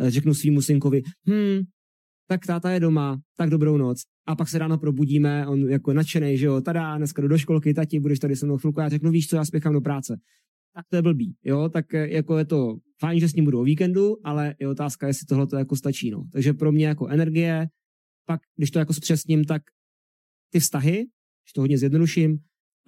uh, 0.00 0.08
řeknu 0.08 0.34
svýmu 0.34 0.62
synkovi, 0.62 1.02
hm, 1.28 1.62
tak 2.28 2.46
táta 2.46 2.70
je 2.70 2.80
doma, 2.80 3.20
tak 3.36 3.50
dobrou 3.50 3.76
noc. 3.76 4.02
A 4.26 4.36
pak 4.36 4.48
se 4.48 4.58
ráno 4.58 4.78
probudíme, 4.78 5.46
on 5.46 5.70
jako 5.70 5.92
nadšený, 5.92 6.38
že 6.38 6.46
jo, 6.46 6.60
tada, 6.60 6.96
dneska 6.96 7.22
jdu 7.22 7.28
do 7.28 7.38
školky, 7.38 7.74
tati, 7.74 8.00
budeš 8.00 8.18
tady 8.18 8.36
se 8.36 8.46
mnou 8.46 8.56
chvilku, 8.56 8.80
já 8.80 8.88
řeknu, 8.88 9.10
víš 9.10 9.26
co, 9.26 9.36
já 9.36 9.44
spěchám 9.44 9.72
do 9.72 9.80
práce. 9.80 10.16
Tak 10.74 10.86
to 10.88 10.96
je 10.96 11.02
blbý, 11.02 11.36
jo, 11.44 11.68
tak 11.68 11.94
eh, 11.94 12.08
jako 12.14 12.38
je 12.38 12.44
to 12.44 12.76
fajn, 13.00 13.20
že 13.20 13.28
s 13.28 13.34
ním 13.34 13.44
budu 13.44 13.60
o 13.60 13.64
víkendu, 13.64 14.16
ale 14.24 14.54
je 14.60 14.68
otázka, 14.68 15.06
jestli 15.06 15.26
tohle 15.26 15.46
to 15.46 15.56
jako 15.56 15.76
stačí, 15.76 16.10
no. 16.10 16.24
Takže 16.32 16.52
pro 16.52 16.72
mě 16.72 16.86
jako 16.86 17.08
energie, 17.08 17.68
pak, 18.26 18.40
když 18.56 18.70
to 18.70 18.78
jako 18.78 18.92
zpřesním, 18.92 19.44
tak 19.44 19.62
ty 20.52 20.60
vztahy, 20.60 20.96
když 20.96 21.52
to 21.54 21.60
hodně 21.60 21.78
zjednoduším, 21.78 22.38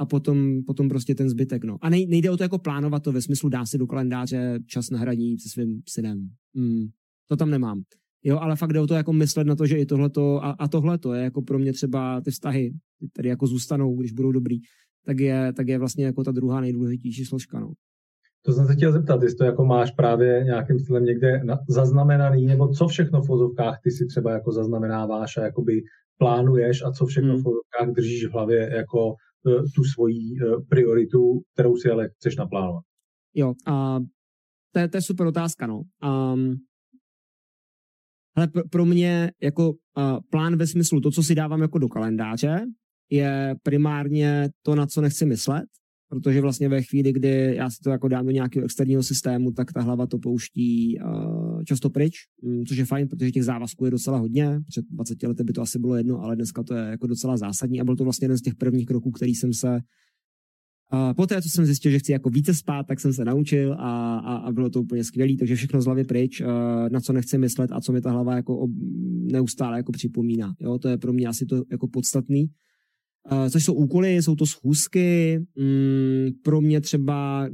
a 0.01 0.07
potom, 0.07 0.65
potom 0.67 0.89
prostě 0.89 1.15
ten 1.15 1.29
zbytek. 1.29 1.65
No. 1.65 1.79
A 1.81 1.91
nejde 1.91 2.31
o 2.31 2.37
to 2.37 2.43
jako 2.43 2.59
plánovat 2.59 3.03
to 3.03 3.13
ve 3.13 3.23
smyslu 3.23 3.49
dá 3.49 3.67
si 3.67 3.79
do 3.79 3.87
kalendáře 3.87 4.59
čas 4.67 4.91
na 4.91 4.99
hraní 4.99 5.39
se 5.39 5.49
svým 5.49 5.83
synem. 5.89 6.29
Mm, 6.55 6.87
to 7.29 7.37
tam 7.37 7.51
nemám. 7.51 7.83
Jo, 8.25 8.39
ale 8.39 8.57
fakt 8.57 8.73
jde 8.73 8.81
o 8.81 8.87
to 8.87 8.95
jako 8.95 9.13
myslet 9.13 9.47
na 9.47 9.57
to, 9.57 9.67
že 9.67 9.79
i 9.79 9.87
tohleto 9.87 10.45
a, 10.45 10.51
a 10.51 10.69
tohleto 10.69 11.15
je 11.15 11.23
jako 11.23 11.43
pro 11.43 11.59
mě 11.59 11.73
třeba 11.73 12.21
ty 12.21 12.31
vztahy, 12.31 12.73
tady 13.17 13.29
jako 13.29 13.47
zůstanou, 13.47 13.97
když 13.97 14.13
budou 14.13 14.33
dobrý, 14.33 14.57
tak 15.07 15.21
je, 15.21 15.53
tak 15.53 15.69
je 15.69 15.79
vlastně 15.79 16.05
jako 16.05 16.25
ta 16.25 16.33
druhá 16.33 16.61
nejdůležitější 16.61 17.25
složka. 17.25 17.61
No. 17.61 17.73
To 18.43 18.53
jsem 18.53 18.67
se 18.67 18.75
chtěl 18.75 18.93
zeptat, 18.93 19.23
jestli 19.23 19.37
to 19.37 19.45
jako 19.45 19.65
máš 19.65 19.91
právě 19.91 20.45
nějakým 20.45 20.79
stylem 20.79 21.05
někde 21.05 21.45
na, 21.45 21.59
zaznamenaný, 21.69 22.47
nebo 22.47 22.69
co 22.69 22.89
všechno 22.89 23.23
v 23.23 23.29
vozovkách 23.29 23.81
ty 23.85 23.91
si 23.91 24.07
třeba 24.07 24.33
jako 24.33 24.53
zaznamenáváš 24.53 25.37
a 25.37 25.43
jakoby 25.43 25.83
plánuješ 26.19 26.83
a 26.83 26.93
co 26.93 27.07
všechno 27.07 27.33
hmm. 27.33 27.41
v 27.41 27.45
vozovkách 27.45 27.95
držíš 27.97 28.27
v 28.27 28.33
hlavě 28.33 28.71
jako 28.77 29.15
tu 29.75 29.85
svoji 29.85 30.19
eh, 30.19 30.57
prioritu, 30.69 31.43
kterou 31.55 31.77
si 31.77 31.91
ale 31.91 32.09
chceš 32.09 32.37
naplánovat. 32.37 32.85
Jo, 33.35 33.55
a 33.67 33.99
to 34.73 34.79
je, 34.79 34.89
to 34.89 34.97
je 34.97 35.03
super 35.03 35.27
otázka, 35.27 35.67
no. 35.67 35.83
Um, 36.05 36.57
ale 38.37 38.49
pro, 38.49 38.63
pro 38.69 38.85
mě 38.85 39.31
jako 39.43 39.71
uh, 39.71 39.75
plán 40.31 40.57
ve 40.57 40.67
smyslu 40.67 41.01
to, 41.01 41.11
co 41.11 41.23
si 41.23 41.35
dávám 41.35 41.63
jako 41.63 41.79
do 41.79 41.89
kalendáře, 41.89 42.67
je 43.11 43.55
primárně 43.63 44.49
to, 44.63 44.75
na 44.75 44.87
co 44.87 45.01
nechci 45.01 45.27
myslet, 45.27 45.65
protože 46.11 46.41
vlastně 46.41 46.69
ve 46.69 46.83
chvíli, 46.83 47.13
kdy 47.13 47.55
já 47.57 47.71
si 47.71 47.77
to 47.85 47.91
jako 47.91 48.09
dám 48.09 48.25
do 48.25 48.31
nějakého 48.31 48.65
externího 48.65 49.03
systému, 49.03 49.53
tak 49.53 49.73
ta 49.73 49.81
hlava 49.81 50.07
to 50.07 50.19
pouští 50.19 50.99
uh, 50.99 51.63
často 51.65 51.91
pryč, 51.91 52.15
um, 52.43 52.65
což 52.65 52.77
je 52.77 52.85
fajn, 52.85 53.09
protože 53.09 53.31
těch 53.31 53.45
závazků 53.45 53.85
je 53.85 53.91
docela 53.91 54.19
hodně. 54.19 54.61
Před 54.69 54.85
20 54.91 55.23
lety 55.23 55.45
by 55.45 55.53
to 55.53 55.63
asi 55.63 55.79
bylo 55.79 55.97
jedno, 55.97 56.23
ale 56.23 56.37
dneska 56.37 56.63
to 56.63 56.75
je 56.75 56.85
jako 56.85 57.07
docela 57.07 57.37
zásadní 57.37 57.81
a 57.81 57.85
byl 57.85 57.97
to 57.97 58.05
vlastně 58.05 58.25
jeden 58.25 58.39
z 58.39 58.43
těch 58.43 58.55
prvních 58.55 58.87
kroků, 58.87 59.11
který 59.11 59.35
jsem 59.35 59.53
se 59.53 59.81
uh, 60.93 61.15
poté, 61.17 61.43
co 61.43 61.49
jsem 61.49 61.67
zjistil, 61.67 61.91
že 61.93 61.99
chci 61.99 62.13
jako 62.13 62.31
více 62.31 62.55
spát, 62.55 62.87
tak 62.87 63.01
jsem 63.01 63.13
se 63.13 63.25
naučil 63.25 63.73
a, 63.73 64.19
a, 64.19 64.37
a 64.37 64.53
bylo 64.53 64.71
to 64.71 64.83
úplně 64.83 65.05
skvělé, 65.05 65.37
takže 65.39 65.57
všechno 65.57 65.83
z 65.83 65.85
hlavy 65.85 66.05
pryč, 66.05 66.41
uh, 66.41 66.47
na 66.91 67.01
co 67.01 67.13
nechci 67.13 67.39
myslet 67.39 67.73
a 67.73 67.81
co 67.81 67.93
mi 67.93 68.01
ta 68.01 68.11
hlava 68.11 68.37
jako 68.37 68.59
ob, 68.59 68.71
neustále 69.33 69.77
jako 69.77 69.93
připomíná. 69.93 70.55
Jo, 70.61 70.79
to 70.79 70.89
je 70.89 70.99
pro 70.99 71.13
mě 71.13 71.27
asi 71.27 71.47
to 71.47 71.63
jako 71.71 71.89
podstatný. 71.89 72.51
Což 73.51 73.65
jsou 73.65 73.75
úkoly, 73.75 74.17
jsou 74.17 74.35
to 74.35 74.47
schůzky, 74.47 75.39
mm, 75.57 76.31
pro 76.43 76.61
mě 76.61 76.81
třeba, 76.81 77.49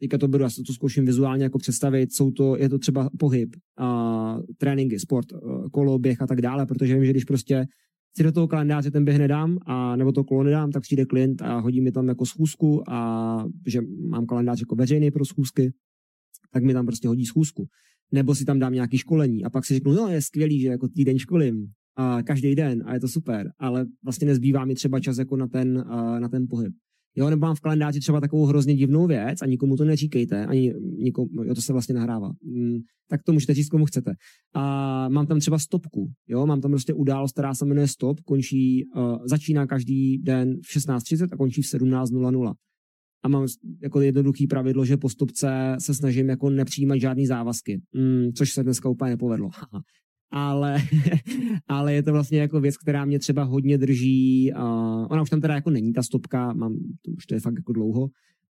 teďka 0.00 0.18
to 0.18 0.28
beru, 0.28 0.44
já 0.44 0.50
to 0.66 0.72
zkouším 0.72 1.06
vizuálně 1.06 1.44
jako 1.44 1.58
představit, 1.58 2.12
jsou 2.12 2.30
to, 2.30 2.56
je 2.56 2.68
to 2.68 2.78
třeba 2.78 3.10
pohyb, 3.18 3.56
uh, 3.80 4.42
tréninky, 4.58 4.98
sport, 4.98 5.32
uh, 5.32 5.68
kolo, 5.68 5.98
běh 5.98 6.22
a 6.22 6.26
tak 6.26 6.40
dále, 6.40 6.66
protože 6.66 6.94
vím, 6.94 7.04
že 7.04 7.10
když 7.10 7.24
prostě 7.24 7.66
si 8.16 8.22
do 8.22 8.32
toho 8.32 8.48
kalendáře 8.48 8.90
ten 8.90 9.04
běh 9.04 9.18
nedám, 9.18 9.58
a 9.66 9.96
nebo 9.96 10.12
to 10.12 10.24
kolo 10.24 10.42
nedám, 10.42 10.70
tak 10.70 10.82
přijde 10.82 11.04
klient 11.04 11.42
a 11.42 11.58
hodí 11.58 11.80
mi 11.80 11.92
tam 11.92 12.08
jako 12.08 12.26
schůzku 12.26 12.90
a 12.90 13.44
že 13.66 13.80
mám 14.08 14.26
kalendář 14.26 14.60
jako 14.60 14.74
veřejný 14.74 15.10
pro 15.10 15.24
schůzky, 15.24 15.72
tak 16.52 16.62
mi 16.64 16.72
tam 16.72 16.86
prostě 16.86 17.08
hodí 17.08 17.26
schůzku. 17.26 17.66
Nebo 18.12 18.34
si 18.34 18.44
tam 18.44 18.58
dám 18.58 18.72
nějaký 18.72 18.98
školení 18.98 19.44
a 19.44 19.50
pak 19.50 19.64
si 19.64 19.74
řeknu, 19.74 19.92
no 19.92 20.08
je 20.08 20.22
skvělý, 20.22 20.60
že 20.60 20.68
jako 20.68 20.88
týden 20.88 21.18
školím, 21.18 21.66
uh, 21.98 22.22
každý 22.22 22.54
den 22.54 22.82
a 22.86 22.94
je 22.94 23.00
to 23.00 23.08
super, 23.08 23.50
ale 23.58 23.86
vlastně 24.04 24.26
nezbývá 24.26 24.64
mi 24.64 24.74
třeba 24.74 25.00
čas 25.00 25.18
jako 25.18 25.36
na 25.36 25.46
ten, 25.48 25.84
na 26.18 26.28
ten 26.28 26.46
pohyb. 26.50 26.72
Jo, 27.16 27.30
nebo 27.30 27.40
mám 27.40 27.54
v 27.54 27.60
kalendáři 27.60 28.00
třeba 28.00 28.20
takovou 28.20 28.44
hrozně 28.44 28.74
divnou 28.74 29.06
věc 29.06 29.42
a 29.42 29.46
nikomu 29.46 29.76
to 29.76 29.84
neříkejte, 29.84 30.46
ani 30.46 30.74
nikomu, 30.98 31.28
jo, 31.44 31.54
to 31.54 31.62
se 31.62 31.72
vlastně 31.72 31.94
nahrává. 31.94 32.30
Mm, 32.42 32.78
tak 33.10 33.22
to 33.22 33.32
můžete 33.32 33.54
říct, 33.54 33.68
komu 33.68 33.84
chcete. 33.84 34.12
A 34.54 35.08
mám 35.08 35.26
tam 35.26 35.40
třeba 35.40 35.58
stopku, 35.58 36.10
jo, 36.28 36.46
mám 36.46 36.60
tam 36.60 36.70
prostě 36.70 36.94
událost, 36.94 37.32
která 37.32 37.54
se 37.54 37.64
jmenuje 37.64 37.88
stop, 37.88 38.20
končí, 38.20 38.84
uh, 38.96 39.18
začíná 39.24 39.66
každý 39.66 40.18
den 40.18 40.56
v 40.56 40.78
16.30 40.78 41.28
a 41.32 41.36
končí 41.36 41.62
v 41.62 41.64
17.00. 41.64 42.54
A 43.22 43.28
mám 43.28 43.46
jako 43.82 44.00
jednoduchý 44.00 44.46
pravidlo, 44.46 44.84
že 44.84 44.96
po 44.96 45.08
stopce 45.08 45.76
se 45.78 45.94
snažím 45.94 46.28
jako 46.28 46.50
nepřijímat 46.50 47.00
žádný 47.00 47.26
závazky, 47.26 47.80
mm, 47.94 48.32
což 48.32 48.52
se 48.52 48.62
dneska 48.62 48.88
úplně 48.88 49.10
nepovedlo. 49.10 49.50
ale, 50.30 50.76
ale 51.68 51.94
je 51.94 52.02
to 52.02 52.12
vlastně 52.12 52.38
jako 52.38 52.60
věc, 52.60 52.76
která 52.76 53.04
mě 53.04 53.18
třeba 53.18 53.42
hodně 53.42 53.78
drží. 53.78 54.52
Uh, 54.56 55.06
ona 55.10 55.22
už 55.22 55.30
tam 55.30 55.40
teda 55.40 55.54
jako 55.54 55.70
není 55.70 55.92
ta 55.92 56.02
stopka, 56.02 56.52
mám, 56.52 56.74
to 57.02 57.10
už 57.10 57.26
to 57.26 57.34
je 57.34 57.40
fakt 57.40 57.54
jako 57.56 57.72
dlouho, 57.72 58.08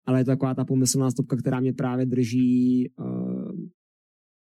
ale 0.05 0.19
je 0.19 0.25
to 0.25 0.31
taková 0.31 0.55
ta 0.55 0.65
pomyslná 0.65 1.11
stopka, 1.11 1.35
která 1.37 1.59
mě 1.59 1.73
právě 1.73 2.05
drží 2.05 2.89
uh, 2.99 3.51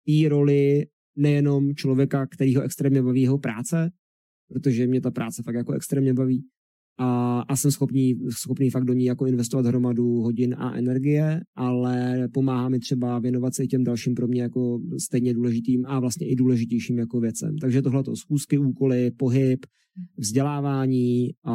té 0.05 0.29
roli 0.29 0.85
nejenom 1.15 1.75
člověka, 1.75 2.27
který 2.27 2.55
ho 2.55 2.61
extrémně 2.61 3.01
baví 3.01 3.21
jeho 3.21 3.37
práce, 3.37 3.91
protože 4.47 4.87
mě 4.87 5.01
ta 5.01 5.11
práce 5.11 5.43
fakt 5.43 5.55
jako 5.55 5.73
extrémně 5.73 6.13
baví, 6.13 6.43
a, 6.97 7.39
a 7.39 7.55
jsem 7.55 7.71
schopný, 7.71 8.15
schopný 8.29 8.69
fakt 8.69 8.85
do 8.85 8.93
ní 8.93 9.05
jako 9.05 9.25
investovat 9.25 9.65
hromadu 9.65 10.21
hodin 10.21 10.55
a 10.57 10.73
energie, 10.77 11.41
ale 11.55 12.27
pomáhá 12.33 12.69
mi 12.69 12.79
třeba 12.79 13.19
věnovat 13.19 13.55
se 13.55 13.63
i 13.63 13.67
těm 13.67 13.83
dalším 13.83 14.15
pro 14.15 14.27
mě 14.27 14.41
jako 14.41 14.79
stejně 14.97 15.33
důležitým 15.33 15.85
a 15.85 15.99
vlastně 15.99 16.27
i 16.27 16.35
důležitějším 16.35 16.97
jako 16.97 17.19
věcem. 17.19 17.57
Takže 17.57 17.81
tohle 17.81 18.03
to 18.03 18.15
schůzky, 18.15 18.57
úkoly, 18.57 19.11
pohyb, 19.11 19.65
vzdělávání 20.17 21.29
a, 21.43 21.53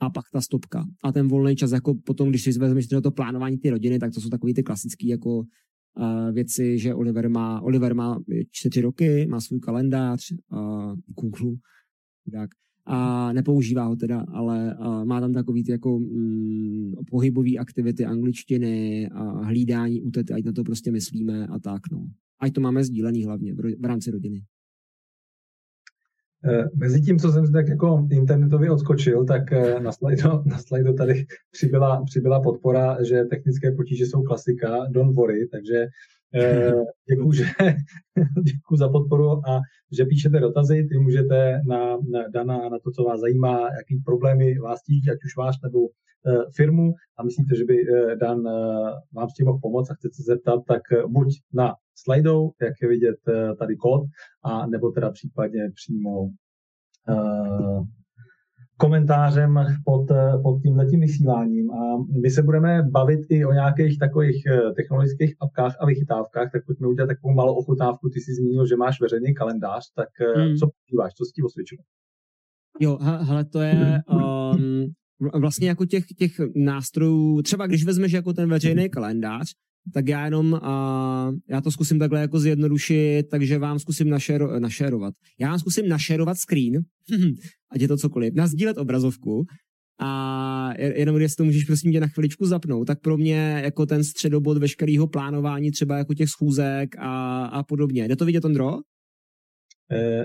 a 0.00 0.10
pak 0.10 0.24
ta 0.32 0.40
stopka. 0.40 0.84
A 1.02 1.12
ten 1.12 1.28
volný 1.28 1.56
čas, 1.56 1.72
jako 1.72 1.94
potom, 1.94 2.28
když 2.28 2.42
si 2.42 2.58
vezmeš 2.58 2.86
to 2.86 3.10
plánování 3.10 3.58
ty 3.58 3.70
rodiny, 3.70 3.98
tak 3.98 4.12
to 4.14 4.20
jsou 4.20 4.28
takový 4.28 4.54
ty 4.54 4.62
klasické 4.62 5.06
jako 5.06 5.36
uh, 5.36 5.44
věci, 6.32 6.78
že 6.78 6.94
Oliver 6.94 7.30
má, 7.30 7.60
Oliver 7.60 7.94
má 7.94 8.18
čtyři 8.50 8.80
roky, 8.80 9.26
má 9.26 9.40
svůj 9.40 9.60
kalendář, 9.60 10.20
uh, 10.52 10.94
Google, 11.06 11.52
tak 12.32 12.50
a 12.86 13.32
nepoužívá 13.32 13.84
ho 13.84 13.96
teda, 13.96 14.26
ale 14.32 14.76
má 15.04 15.20
tam 15.20 15.32
takový 15.32 15.64
ty 15.64 15.72
jako 15.72 15.98
mm, 15.98 16.92
pohybové 17.10 17.50
aktivity 17.58 18.04
angličtiny 18.04 19.08
a 19.08 19.44
hlídání 19.44 20.02
útety, 20.02 20.32
ať 20.32 20.44
na 20.44 20.52
to 20.52 20.64
prostě 20.64 20.92
myslíme 20.92 21.46
a 21.46 21.58
tak, 21.58 21.82
no. 21.92 22.06
Ať 22.40 22.52
to 22.52 22.60
máme 22.60 22.84
sdílený 22.84 23.24
hlavně 23.24 23.54
v 23.54 23.84
rámci 23.84 24.10
rodiny. 24.10 24.42
Eh, 26.46 26.64
mezi 26.74 27.00
tím, 27.00 27.18
co 27.18 27.32
jsem 27.32 27.52
tak 27.52 27.68
jako 27.68 28.08
internetově 28.10 28.70
odskočil, 28.70 29.24
tak 29.24 29.52
eh, 29.52 29.80
na 29.80 29.92
slajdo, 29.92 30.42
na 30.46 30.58
slajdo 30.58 30.92
tady 30.92 31.26
přibyla, 31.50 32.04
přibyla 32.04 32.40
podpora, 32.40 33.04
že 33.04 33.24
technické 33.24 33.72
potíže 33.72 34.06
jsou 34.06 34.22
klasika, 34.22 34.86
don't 34.90 35.16
worry, 35.16 35.48
takže 35.48 35.86
děkuji, 37.10 37.32
že, 37.32 37.44
děkuji 38.44 38.76
za 38.76 38.88
podporu 38.88 39.30
a 39.30 39.60
že 39.92 40.04
píšete 40.04 40.40
dotazy. 40.40 40.86
Ty 40.90 40.98
můžete 40.98 41.60
na, 41.68 41.96
na 41.96 42.28
Dana 42.28 42.68
na 42.68 42.78
to, 42.78 42.90
co 42.90 43.02
vás 43.02 43.20
zajímá, 43.20 43.60
jaký 43.60 44.02
problémy 44.04 44.58
vás 44.58 44.82
tíží, 44.82 45.10
ať 45.10 45.18
už 45.24 45.36
váš 45.36 45.56
nebo 45.62 45.78
uh, 45.80 45.88
firmu 46.56 46.92
a 47.18 47.22
myslíte, 47.24 47.56
že 47.56 47.64
by 47.64 47.76
uh, 47.88 48.10
Dan 48.14 48.42
vám 49.12 49.28
s 49.28 49.34
tím 49.34 49.46
mohl 49.46 49.58
pomoct 49.62 49.90
a 49.90 49.94
chcete 49.94 50.14
se 50.14 50.22
zeptat, 50.22 50.60
tak 50.68 50.82
buď 51.06 51.26
na 51.52 51.74
Slido, 51.96 52.50
jak 52.62 52.74
je 52.82 52.88
vidět 52.88 53.16
tady 53.58 53.76
kód, 53.76 54.02
a 54.44 54.66
nebo 54.66 54.90
teda 54.90 55.10
případně 55.10 55.70
přímo 55.74 56.30
komentářem 58.76 59.60
pod, 59.84 60.06
pod 60.42 60.62
tímhletím 60.62 61.00
vysíláním 61.00 61.70
a 61.70 61.96
my 62.22 62.30
se 62.30 62.42
budeme 62.42 62.82
bavit 62.82 63.20
i 63.28 63.44
o 63.44 63.52
nějakých 63.52 63.98
takových 63.98 64.46
eh, 64.46 64.72
technologických 64.72 65.34
apkách 65.40 65.76
a 65.80 65.86
vychytávkách, 65.86 66.52
tak 66.52 66.66
pojďme 66.66 66.88
udělat 66.88 67.06
takovou 67.06 67.34
malou 67.34 67.54
ochutnávku. 67.54 68.08
Ty 68.08 68.20
jsi 68.20 68.34
zmínil, 68.34 68.66
že 68.66 68.76
máš 68.76 69.00
veřejný 69.00 69.34
kalendář, 69.34 69.92
tak 69.94 70.08
eh, 70.20 70.40
hmm. 70.40 70.56
co 70.56 70.66
používáš, 70.66 71.12
co 71.14 71.24
si 71.24 71.32
ti 71.32 71.42
osvědčilo? 71.42 71.82
Jo, 72.80 72.98
hele, 73.00 73.44
to 73.44 73.60
je 73.60 74.00
um, 74.10 74.86
vlastně 75.40 75.68
jako 75.68 75.86
těch, 75.86 76.04
těch 76.18 76.32
nástrojů, 76.56 77.42
třeba 77.42 77.66
když 77.66 77.84
vezmeš 77.84 78.12
jako 78.12 78.32
ten 78.32 78.50
veřejný 78.50 78.90
kalendář, 78.90 79.46
tak 79.92 80.08
já 80.08 80.24
jenom, 80.24 80.52
uh, 80.52 81.34
já 81.48 81.60
to 81.60 81.70
zkusím 81.70 81.98
takhle 81.98 82.20
jako 82.20 82.40
zjednodušit, 82.40 83.22
takže 83.30 83.58
vám 83.58 83.78
zkusím 83.78 84.08
našero, 84.08 84.60
našerovat. 84.60 85.14
Já 85.40 85.48
vám 85.48 85.58
zkusím 85.58 85.88
našerovat 85.88 86.36
screen, 86.36 86.74
ať 87.70 87.80
je 87.80 87.88
to 87.88 87.96
cokoliv, 87.96 88.34
nazdílet 88.34 88.78
obrazovku 88.78 89.46
a 90.00 90.70
jenom 90.78 91.16
jestli 91.16 91.36
to 91.36 91.44
můžeš 91.44 91.64
prosím 91.64 91.92
tě 91.92 92.00
na 92.00 92.06
chviličku 92.06 92.46
zapnout, 92.46 92.86
tak 92.86 93.00
pro 93.00 93.16
mě 93.16 93.60
jako 93.64 93.86
ten 93.86 94.04
středobod 94.04 94.58
veškerého 94.58 95.06
plánování 95.06 95.70
třeba 95.70 95.98
jako 95.98 96.14
těch 96.14 96.28
schůzek 96.28 96.96
a, 96.98 97.44
a 97.44 97.62
podobně. 97.62 98.08
Jde 98.08 98.16
to 98.16 98.24
vidět, 98.24 98.44
Ondro? 98.44 98.72
Uh, 98.72 98.80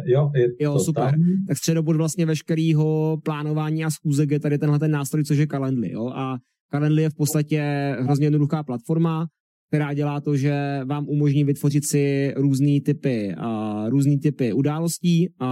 jo, 0.05 0.31
je 0.35 0.47
jo, 0.59 0.73
to 0.73 0.79
super. 0.79 1.11
Tam. 1.11 1.19
Tak 1.47 1.57
středobod 1.57 1.95
vlastně 1.95 2.25
veškerého 2.25 3.17
plánování 3.23 3.85
a 3.85 3.89
schůzek 3.89 4.31
je 4.31 4.39
tady 4.39 4.57
tenhle 4.57 4.79
ten 4.79 4.91
nástroj, 4.91 5.23
což 5.23 5.37
je 5.37 5.47
Calendly. 5.47 5.91
Jo? 5.91 6.07
A 6.07 6.37
Calendly 6.71 7.01
je 7.01 7.09
v 7.09 7.15
podstatě 7.15 7.61
hrozně 7.99 8.25
jednoduchá 8.25 8.63
platforma, 8.63 9.27
která 9.69 9.93
dělá 9.93 10.21
to, 10.21 10.37
že 10.37 10.81
vám 10.85 11.07
umožní 11.07 11.43
vytvořit 11.43 11.85
si 11.85 12.33
různé 12.37 12.81
typy, 12.81 13.35
uh, 13.37 13.89
různý 13.89 14.19
typy 14.19 14.53
událostí, 14.53 15.29
uh, 15.41 15.47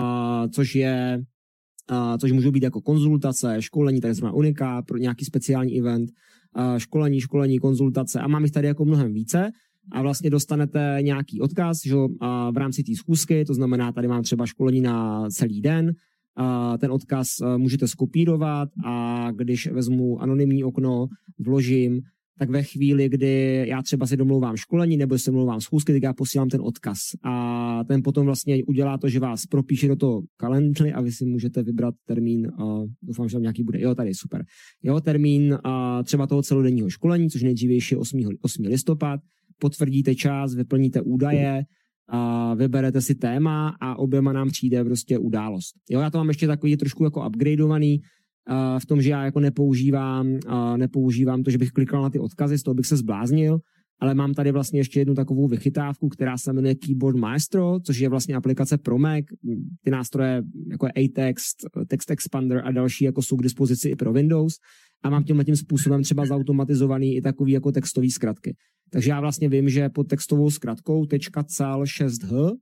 což 0.51 0.75
je 0.75 1.23
uh, 1.91 2.17
což 2.17 2.31
můžou 2.31 2.51
být 2.51 2.63
jako 2.63 2.81
konzultace, 2.81 3.55
školení, 3.59 4.01
takzvaná 4.01 4.33
unika, 4.33 4.81
pro 4.81 4.97
nějaký 4.97 5.25
speciální 5.25 5.79
event, 5.79 6.09
uh, 6.57 6.77
školení, 6.77 7.21
školení, 7.21 7.59
konzultace. 7.59 8.19
A 8.19 8.27
mám 8.27 8.43
jich 8.43 8.51
tady 8.51 8.67
jako 8.67 8.85
mnohem 8.85 9.13
více. 9.13 9.49
A 9.91 10.01
vlastně 10.01 10.29
dostanete 10.29 10.97
nějaký 11.01 11.41
odkaz 11.41 11.77
že, 11.85 11.95
uh, 11.95 12.07
v 12.53 12.57
rámci 12.57 12.83
té 12.83 12.95
schůzky, 12.95 13.45
to 13.45 13.53
znamená, 13.53 13.91
tady 13.91 14.07
mám 14.07 14.23
třeba 14.23 14.45
školení 14.45 14.81
na 14.81 15.29
celý 15.29 15.61
den, 15.61 15.85
uh, 16.39 16.77
ten 16.77 16.91
odkaz 16.91 17.27
uh, 17.41 17.57
můžete 17.57 17.87
skopírovat 17.87 18.69
a 18.85 19.27
když 19.31 19.67
vezmu 19.67 20.21
anonymní 20.21 20.63
okno, 20.63 21.07
vložím, 21.39 22.01
tak 22.39 22.49
ve 22.49 22.63
chvíli, 22.63 23.09
kdy 23.09 23.65
já 23.67 23.81
třeba 23.81 24.07
si 24.07 24.17
domlouvám 24.17 24.57
školení 24.57 24.97
nebo 24.97 25.17
si 25.17 25.31
domlouvám 25.31 25.61
schůzky, 25.61 25.93
tak 25.93 26.03
já 26.03 26.13
posílám 26.13 26.49
ten 26.49 26.61
odkaz. 26.61 26.99
A 27.23 27.83
ten 27.87 28.03
potom 28.03 28.25
vlastně 28.25 28.63
udělá 28.67 28.97
to, 28.97 29.09
že 29.09 29.19
vás 29.19 29.45
propíše 29.45 29.87
do 29.87 29.95
toho 29.95 30.21
kalendry 30.37 30.93
a 30.93 31.01
vy 31.01 31.11
si 31.11 31.25
můžete 31.25 31.63
vybrat 31.63 31.95
termín, 32.05 32.51
uh, 32.59 32.85
doufám, 33.01 33.29
že 33.29 33.33
tam 33.33 33.41
nějaký 33.41 33.63
bude. 33.63 33.81
Jo, 33.81 33.95
tady 33.95 34.13
super. 34.13 34.43
Jo, 34.83 35.01
termín 35.01 35.53
uh, 35.53 35.59
třeba 36.03 36.27
toho 36.27 36.41
celodenního 36.41 36.89
školení, 36.89 37.29
což 37.29 37.43
nejdřívější 37.43 37.95
je 37.95 37.99
8. 37.99 38.19
8. 38.41 38.65
listopad, 38.65 39.19
potvrdíte 39.59 40.15
čas, 40.15 40.55
vyplníte 40.55 41.01
údaje, 41.01 41.65
a 42.09 42.53
vybere 42.53 43.01
si 43.01 43.15
téma 43.15 43.75
a 43.81 43.99
oběma 43.99 44.33
nám 44.33 44.49
přijde 44.49 44.83
prostě 44.83 45.17
událost. 45.17 45.75
Jo, 45.89 45.99
já 45.99 46.09
to 46.09 46.17
mám 46.17 46.27
ještě 46.27 46.47
takový 46.47 46.77
trošku 46.77 47.03
jako 47.03 47.27
upgradeovaný, 47.27 48.01
v 48.79 48.85
tom, 48.85 49.01
že 49.01 49.09
já 49.09 49.25
jako 49.25 49.39
nepoužívám, 49.39 50.37
nepoužívám 50.77 51.43
to, 51.43 51.51
že 51.51 51.57
bych 51.57 51.71
klikal 51.71 52.01
na 52.01 52.09
ty 52.09 52.19
odkazy, 52.19 52.57
z 52.57 52.63
toho 52.63 52.75
bych 52.75 52.85
se 52.85 52.97
zbláznil, 52.97 53.59
ale 53.99 54.13
mám 54.15 54.33
tady 54.33 54.51
vlastně 54.51 54.79
ještě 54.79 54.99
jednu 54.99 55.15
takovou 55.15 55.47
vychytávku, 55.47 56.09
která 56.09 56.37
se 56.37 56.53
jmenuje 56.53 56.75
Keyboard 56.75 57.17
Maestro, 57.17 57.79
což 57.79 57.99
je 57.99 58.09
vlastně 58.09 58.35
aplikace 58.35 58.77
pro 58.77 58.97
Mac. 58.97 59.25
Ty 59.83 59.91
nástroje 59.91 60.43
jako 60.71 60.85
je 60.85 60.91
A-Text, 60.91 61.57
Text 61.87 62.11
Expander 62.11 62.61
a 62.65 62.71
další 62.71 63.05
jako 63.05 63.21
jsou 63.21 63.37
k 63.37 63.43
dispozici 63.43 63.89
i 63.89 63.95
pro 63.95 64.13
Windows 64.13 64.53
a 65.03 65.09
mám 65.09 65.23
tímhle 65.23 65.45
tím 65.45 65.55
způsobem 65.55 66.03
třeba 66.03 66.25
zautomatizovaný 66.25 67.15
i 67.15 67.21
takový 67.21 67.51
jako 67.51 67.71
textový 67.71 68.11
zkratky. 68.11 68.55
Takže 68.91 69.09
já 69.09 69.21
vlastně 69.21 69.49
vím, 69.49 69.69
že 69.69 69.89
pod 69.89 70.07
textovou 70.07 70.49
zkratkou 70.49 71.05
.cal 71.47 71.83
6h 71.83 72.55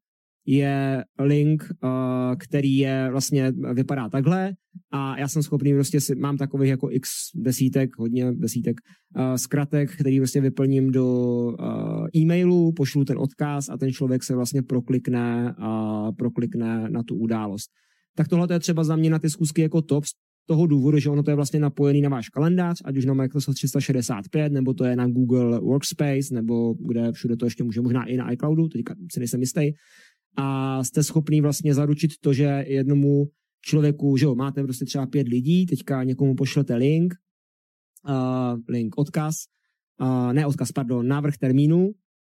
je 0.45 1.03
link, 1.19 1.63
uh, 1.84 1.89
který 2.38 2.77
je 2.77 3.08
vlastně 3.12 3.51
vypadá 3.73 4.10
takhle 4.10 4.53
a 4.91 5.19
já 5.19 5.27
jsem 5.27 5.43
schopný 5.43 5.73
prostě 5.73 6.01
si, 6.01 6.15
mám 6.15 6.38
takových 6.38 6.69
jako 6.69 6.91
x 6.91 7.10
desítek, 7.36 7.97
hodně 7.97 8.31
desítek 8.31 8.77
uh, 9.17 9.36
zkratek, 9.36 9.91
který 9.91 10.19
prostě 10.19 10.41
vyplním 10.41 10.91
do 10.91 11.05
uh, 11.05 12.08
e-mailu, 12.15 12.71
pošlu 12.71 13.05
ten 13.05 13.17
odkaz 13.17 13.69
a 13.69 13.77
ten 13.77 13.91
člověk 13.91 14.23
se 14.23 14.36
vlastně 14.36 14.62
proklikne 14.62 15.55
a 15.58 16.12
proklikne 16.12 16.89
na 16.89 17.03
tu 17.03 17.15
událost. 17.15 17.69
Tak 18.15 18.27
tohle 18.27 18.47
je 18.51 18.60
třeba 18.60 18.84
za 18.84 18.95
mě 18.95 19.10
na 19.10 19.19
ty 19.19 19.29
zkusky 19.29 19.62
jako 19.62 19.81
top, 19.81 20.03
toho 20.45 20.67
důvodu, 20.67 20.99
že 20.99 21.10
ono 21.10 21.23
to 21.23 21.31
je 21.31 21.36
vlastně 21.36 21.60
napojený 21.60 22.01
na 22.01 22.10
váš 22.10 22.29
kalendář, 22.29 22.81
ať 22.86 22.97
už 22.97 23.05
na 23.05 23.13
Microsoft 23.13 23.55
365, 23.55 24.51
nebo 24.51 24.73
to 24.73 24.86
je 24.86 24.95
na 24.95 25.08
Google 25.08 25.60
Workspace, 25.60 26.34
nebo 26.34 26.73
kde 26.73 27.12
všude 27.12 27.36
to 27.38 27.45
ještě 27.45 27.63
může, 27.63 27.81
možná 27.81 28.05
i 28.05 28.17
na 28.17 28.31
iCloudu, 28.31 28.67
teďka 28.67 28.95
si 29.13 29.19
nejsem 29.19 29.39
jistý 29.39 29.71
a 30.36 30.84
jste 30.84 31.04
schopný 31.04 31.41
vlastně 31.41 31.74
zaručit 31.74 32.12
to, 32.21 32.34
že 32.34 32.63
jednomu 32.67 33.26
člověku, 33.62 34.17
že 34.17 34.26
jo, 34.26 34.36
máte 34.36 34.63
prostě 34.63 34.86
třeba 34.86 35.06
pět 35.06 35.28
lidí, 35.28 35.65
teďka 35.65 36.04
někomu 36.04 36.36
pošlete 36.36 36.76
link, 36.76 37.13
uh, 38.10 38.60
link, 38.69 38.98
odkaz, 38.98 39.36
uh, 40.02 40.34
ne 40.34 40.45
odkaz, 40.45 40.71
pardon, 40.71 41.08
návrh 41.08 41.38
termínu, 41.38 41.91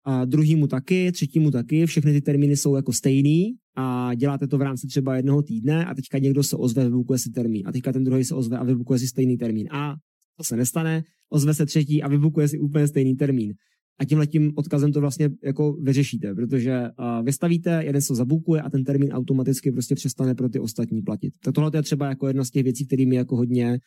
a 0.07 0.25
druhýmu 0.25 0.67
taky, 0.67 1.13
třetímu 1.13 1.51
taky, 1.51 1.87
všechny 1.87 2.13
ty 2.13 2.21
termíny 2.21 2.57
jsou 2.57 2.77
jako 2.77 2.93
stejný 2.93 3.55
a 3.77 4.15
děláte 4.15 4.47
to 4.47 4.59
v 4.59 4.63
rámci 4.63 4.87
třeba 4.87 5.17
jednoho 5.17 5.43
týdne 5.43 5.85
a 5.85 5.95
teďka 5.95 6.19
někdo 6.19 6.43
se 6.43 6.57
ozve, 6.57 6.85
vybukuje 6.85 7.19
si 7.19 7.31
termín 7.31 7.69
a 7.69 7.73
teďka 7.73 7.93
ten 7.93 8.05
druhý 8.05 8.25
se 8.25 8.35
ozve 8.35 8.59
a 8.59 8.65
vybukuje 8.65 8.99
si 8.99 9.07
stejný 9.07 9.37
termín 9.37 9.69
a 9.71 9.95
to 10.37 10.45
se 10.45 10.57
nestane, 10.57 11.03
ozve 11.29 11.55
se 11.55 11.67
třetí 11.67 12.03
a 12.03 12.09
vybukuje 12.09 12.49
si 12.49 12.59
úplně 12.59 12.87
stejný 12.87 13.15
termín. 13.15 13.55
A 13.99 14.05
tímhle 14.05 14.27
tím 14.27 14.53
odkazem 14.57 14.93
to 14.93 15.01
vlastně 15.01 15.31
jako 15.45 15.73
vyřešíte, 15.73 16.35
protože 16.35 16.91
vystavíte, 17.23 17.85
jeden 17.85 18.03
se 18.03 18.15
zabukuje 18.15 18.63
a 18.63 18.71
ten 18.71 18.85
termín 18.85 19.13
automaticky 19.13 19.73
prostě 19.73 19.95
přestane 19.95 20.35
pro 20.35 20.49
ty 20.49 20.59
ostatní 20.59 21.03
platit. 21.03 21.35
Tak 21.45 21.55
tohle 21.55 21.71
je 21.75 21.83
třeba 21.83 22.09
jako 22.09 22.29
jedna 22.29 22.45
z 22.45 22.51
těch 22.51 22.65
věcí, 22.65 22.87
kterými 22.87 23.17
jako 23.17 23.37
hodně 23.37 23.79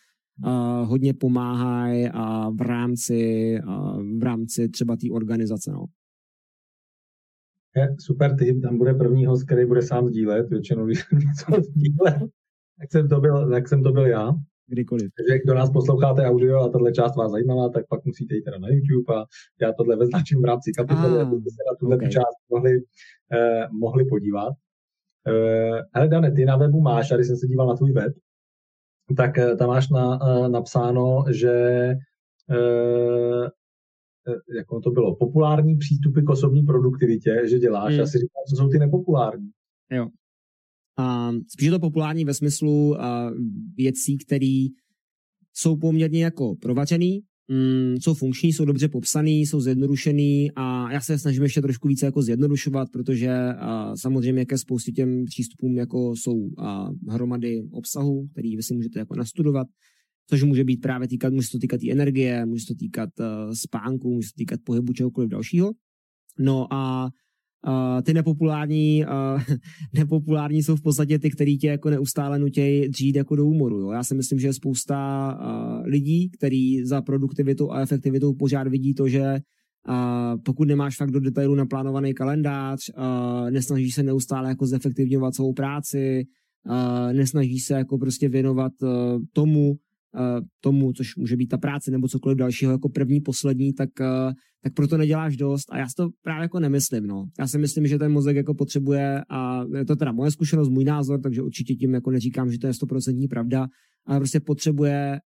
hodně 0.84 1.14
pomáhají 1.14 2.10
a 2.14 2.50
v 2.50 2.62
rámci, 2.62 3.60
v 4.20 4.24
rámci 4.24 4.70
třeba 4.70 4.96
té 4.96 5.12
organizace. 5.12 5.72
No. 5.72 5.86
Je, 7.76 7.96
super 8.00 8.36
tip, 8.36 8.62
tam 8.62 8.78
bude 8.78 8.94
první 8.94 9.26
host, 9.26 9.46
který 9.46 9.66
bude 9.66 9.82
sám 9.82 10.08
sdílet, 10.08 10.50
většinou 10.50 10.86
když 10.86 11.06
něco 11.12 11.62
sdílet, 11.62 12.32
tak 12.80 12.92
jsem 12.92 13.10
to 13.10 13.22
byl, 13.22 13.52
jsem 13.68 13.84
to 13.84 13.92
byl 13.92 14.06
já. 14.06 14.34
Kdykoliv. 14.70 15.12
Takže 15.18 15.40
kdo 15.44 15.54
nás 15.54 15.70
posloucháte 15.70 16.26
audio 16.26 16.60
a 16.60 16.70
tahle 16.70 16.92
část 16.92 17.16
vás 17.16 17.32
zajímala, 17.32 17.70
tak 17.70 17.86
pak 17.90 18.06
musíte 18.06 18.36
jít 18.36 18.42
teda 18.42 18.58
na 18.58 18.68
YouTube 18.68 19.16
a 19.16 19.26
já 19.62 19.74
tohle 19.74 19.96
veznačím 19.96 20.42
v 20.42 20.46
rámci 20.46 20.72
kapitoly, 20.72 21.18
ah, 21.18 21.22
abyste 21.22 21.50
se 21.50 21.64
na 21.72 21.76
tuhle 21.80 21.96
okay. 21.96 22.10
část 22.10 22.38
mohli, 22.50 22.82
eh, 23.34 23.68
mohli 23.72 24.06
podívat. 24.06 24.54
Eh, 25.28 25.82
hele 25.94 26.08
Dane, 26.08 26.32
ty 26.32 26.46
na 26.46 26.58
webu 26.58 26.82
máš, 26.82 27.12
a 27.12 27.16
když 27.16 27.28
jsem 27.28 27.38
se 27.38 27.48
díval 27.48 27.68
na 27.68 27.76
tvůj 27.76 27.92
web, 27.92 28.14
tak 29.18 29.38
eh, 29.38 29.56
tam 29.56 29.68
máš 29.68 29.90
na, 29.90 30.20
eh, 30.22 30.50
napsáno, 30.50 31.26
že 31.30 31.54
eh, 32.50 33.50
jak 34.58 34.68
to 34.84 34.92
bylo, 34.92 35.16
populární 35.16 35.78
přístupy 35.78 36.22
k 36.22 36.30
osobní 36.30 36.64
produktivitě, 36.64 37.42
že 37.46 37.60
děláš. 37.60 37.92
Hmm. 37.92 38.00
Já 38.00 38.06
si 38.06 38.18
říkám, 38.18 38.44
co 38.50 38.56
jsou 38.56 38.70
ty 38.70 38.80
nepopulární. 38.80 39.50
Jo. 39.92 40.08
A 41.00 41.32
spíš 41.48 41.66
je 41.66 41.72
to 41.72 41.80
populární 41.80 42.26
ve 42.26 42.34
smyslu 42.34 43.02
a, 43.02 43.32
věcí, 43.78 44.18
které 44.18 44.66
jsou 45.54 45.78
poměrně 45.78 46.24
jako 46.24 46.56
provařený, 46.56 47.20
mm, 47.48 47.96
jsou 48.02 48.14
funkční, 48.14 48.54
jsou 48.54 48.66
dobře 48.66 48.88
popsaný, 48.88 49.42
jsou 49.42 49.62
zjednodušený 49.62 50.52
a 50.56 50.92
já 50.92 51.02
se 51.02 51.20
snažím 51.20 51.44
ještě 51.44 51.62
trošku 51.62 51.88
více 51.88 52.06
jako 52.06 52.22
zjednodušovat, 52.22 52.90
protože 52.90 53.32
a, 53.58 53.96
samozřejmě 53.96 54.42
jaké 54.42 54.58
spoustě 54.58 54.92
těm 54.92 55.26
přístupům 55.26 55.78
jako 55.78 56.16
jsou 56.16 56.50
a, 56.58 56.90
hromady 57.10 57.64
obsahu, 57.72 58.28
který 58.32 58.56
vy 58.56 58.64
si 58.64 58.74
můžete 58.74 59.00
jako 59.00 59.16
nastudovat, 59.16 59.68
což 60.30 60.44
může 60.44 60.64
být 60.64 60.78
právě 60.78 61.08
týkat, 61.08 61.34
může 61.34 61.48
se 61.48 61.52
to 61.52 61.60
týkat 61.60 61.84
i 61.84 61.92
energie, 61.92 62.46
může 62.46 62.62
se 62.62 62.68
to 62.68 62.76
týkat 62.76 63.10
uh, 63.20 63.26
spánku, 63.54 64.14
může 64.14 64.28
se 64.28 64.32
to 64.34 64.38
týkat 64.38 64.60
pohybu 64.64 64.94
čehokoliv 64.94 65.30
dalšího. 65.30 65.72
No 66.40 66.74
a 66.74 67.10
Uh, 67.68 68.02
ty 68.02 68.14
nepopulární, 68.14 69.06
uh, 69.06 69.42
nepopulární 69.94 70.64
jsou 70.64 70.76
v 70.76 70.82
podstatě 70.82 71.20
ty, 71.20 71.30
který 71.30 71.58
tě 71.58 71.68
jako 71.68 71.90
neustále 71.90 72.40
nutějí 72.40 72.90
dřít 72.90 73.16
jako 73.16 73.36
do 73.36 73.46
úmoru. 73.46 73.80
Jo? 73.80 73.92
Já 73.92 74.04
si 74.04 74.16
myslím, 74.16 74.40
že 74.40 74.48
je 74.48 74.54
spousta 74.54 75.38
uh, 75.42 75.86
lidí, 75.86 76.30
který 76.30 76.86
za 76.86 77.02
produktivitou 77.02 77.72
a 77.72 77.82
efektivitou 77.82 78.34
pořád 78.34 78.68
vidí 78.68 78.94
to, 78.94 79.08
že 79.08 79.22
uh, 79.90 80.42
pokud 80.46 80.68
nemáš 80.68 80.98
fakt 80.98 81.12
do 81.12 81.20
detailu 81.20 81.56
naplánovaný 81.56 82.14
kalendář, 82.14 82.80
uh, 82.98 83.52
nesnažíš 83.52 83.96
se 83.96 84.04
neustále 84.04 84.50
jako 84.50 84.66
zefektivňovat 84.66 85.36
svou 85.36 85.54
práci, 85.54 86.24
uh, 86.70 87.14
nesnažíš 87.14 87.64
se 87.64 87.74
jako 87.74 87.98
prostě 87.98 88.30
věnovat 88.30 88.72
uh, 88.82 88.90
tomu, 89.34 89.76
tomu, 90.62 90.94
což 90.94 91.16
může 91.16 91.38
být 91.38 91.48
ta 91.48 91.58
práce 91.58 91.92
nebo 91.92 92.08
cokoliv 92.08 92.38
dalšího 92.38 92.72
jako 92.72 92.90
první, 92.90 93.22
poslední, 93.22 93.74
tak, 93.74 93.90
tak 94.64 94.74
proto 94.74 94.98
neděláš 94.98 95.38
dost 95.38 95.66
a 95.72 95.78
já 95.78 95.88
si 95.88 95.96
to 95.96 96.10
právě 96.22 96.42
jako 96.42 96.60
nemyslím, 96.60 97.08
no. 97.08 97.26
Já 97.40 97.48
si 97.48 97.58
myslím, 97.58 97.88
že 97.88 97.98
ten 97.98 98.12
mozek 98.12 98.36
jako 98.36 98.54
potřebuje 98.54 99.22
a 99.30 99.64
je 99.78 99.86
to 99.86 99.96
teda 99.96 100.12
moje 100.12 100.32
zkušenost, 100.32 100.70
můj 100.70 100.84
názor, 100.84 101.22
takže 101.22 101.42
určitě 101.42 101.76
tím 101.76 101.94
jako 101.94 102.12
neříkám, 102.12 102.52
že 102.52 102.60
to 102.60 102.68
je 102.68 102.74
stoprocentní 102.74 103.28
pravda, 103.28 103.68
ale 104.06 104.20
prostě 104.20 104.40
potřebuje 104.40 105.20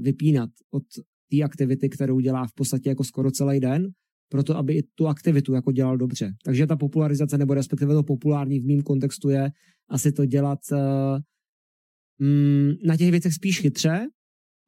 vypínat 0.00 0.50
od 0.70 0.82
té 1.30 1.42
aktivity, 1.42 1.88
kterou 1.88 2.20
dělá 2.20 2.46
v 2.46 2.54
podstatě 2.54 2.88
jako 2.88 3.04
skoro 3.04 3.30
celý 3.30 3.60
den, 3.60 3.88
proto 4.30 4.56
aby 4.56 4.74
i 4.74 4.82
tu 4.94 5.06
aktivitu 5.06 5.54
jako 5.54 5.72
dělal 5.72 5.96
dobře. 5.96 6.32
Takže 6.44 6.66
ta 6.66 6.76
popularizace, 6.76 7.38
nebo 7.38 7.54
respektive 7.54 7.94
to 7.94 8.02
populární 8.02 8.60
v 8.60 8.66
mém 8.66 8.82
kontextu 8.82 9.28
je 9.28 9.50
asi 9.90 10.12
to 10.12 10.26
dělat 10.26 10.58
uh, 10.72 11.18
na 12.86 12.96
těch 12.96 13.10
věcech 13.10 13.32
spíš 13.34 13.60
chytře, 13.60 14.06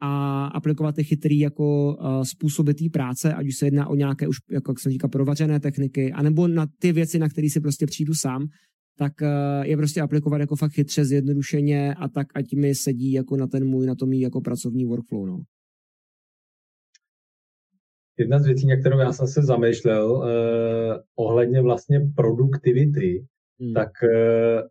a 0.04 0.46
aplikovat 0.46 0.94
ty 0.94 1.04
chytrý 1.04 1.38
jako 1.38 1.94
uh, 1.94 2.22
způsoby 2.22 2.72
té 2.72 2.84
práce, 2.92 3.34
ať 3.34 3.46
už 3.46 3.56
se 3.56 3.66
jedná 3.66 3.86
o 3.86 3.94
nějaké 3.94 4.28
už, 4.28 4.36
jako 4.50 4.70
jak 4.70 4.78
jsem 4.78 4.92
říkal, 4.92 5.10
provařené 5.10 5.60
techniky, 5.60 6.12
anebo 6.12 6.48
na 6.48 6.66
ty 6.78 6.92
věci, 6.92 7.18
na 7.18 7.28
které 7.28 7.48
si 7.50 7.60
prostě 7.60 7.86
přijdu 7.86 8.14
sám, 8.14 8.46
tak 8.98 9.12
uh, 9.22 9.28
je 9.66 9.76
prostě 9.76 10.00
aplikovat 10.00 10.40
jako 10.40 10.56
fakt 10.56 10.72
chytře, 10.72 11.04
zjednodušeně 11.04 11.94
a 11.94 12.08
tak, 12.08 12.26
ať 12.34 12.52
mi 12.54 12.74
sedí 12.74 13.12
jako 13.12 13.36
na 13.36 13.46
ten 13.46 13.64
můj, 13.64 13.86
na 13.86 13.94
to 13.94 14.06
mý 14.06 14.20
jako 14.20 14.40
pracovní 14.40 14.84
workflow, 14.84 15.26
no. 15.26 15.38
Jedna 18.18 18.38
z 18.38 18.46
věcí, 18.46 18.66
na 18.66 18.76
kterou 18.76 18.98
já 18.98 19.12
jsem 19.12 19.26
se 19.26 19.42
zamýšlel 19.42 20.12
uh, 20.12 20.24
ohledně 21.16 21.62
vlastně 21.62 22.00
produktivity, 22.16 23.26
hmm. 23.60 23.74
tak 23.74 23.90
uh, 24.02 24.68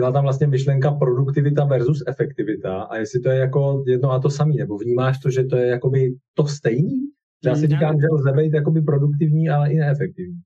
byla 0.00 0.12
tam 0.12 0.22
vlastně 0.22 0.46
myšlenka 0.46 0.90
produktivita 0.90 1.64
versus 1.64 2.02
efektivita 2.06 2.82
a 2.82 2.96
jestli 2.96 3.20
to 3.20 3.28
je 3.30 3.38
jako 3.38 3.84
jedno 3.86 4.10
a 4.10 4.20
to 4.20 4.30
samé, 4.30 4.54
nebo 4.54 4.78
vnímáš 4.78 5.18
to, 5.22 5.30
že 5.30 5.44
to 5.44 5.56
je 5.56 5.66
jakoby 5.66 6.14
to 6.34 6.46
stejný? 6.46 6.96
Já 7.44 7.56
si 7.56 7.66
říkám, 7.66 8.00
že 8.00 8.06
lze 8.12 8.32
být 8.36 8.54
jakoby 8.54 8.82
produktivní, 8.82 9.48
ale 9.48 9.72
i 9.72 9.76
neefektivní. 9.76 10.40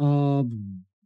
Uh, 0.00 0.46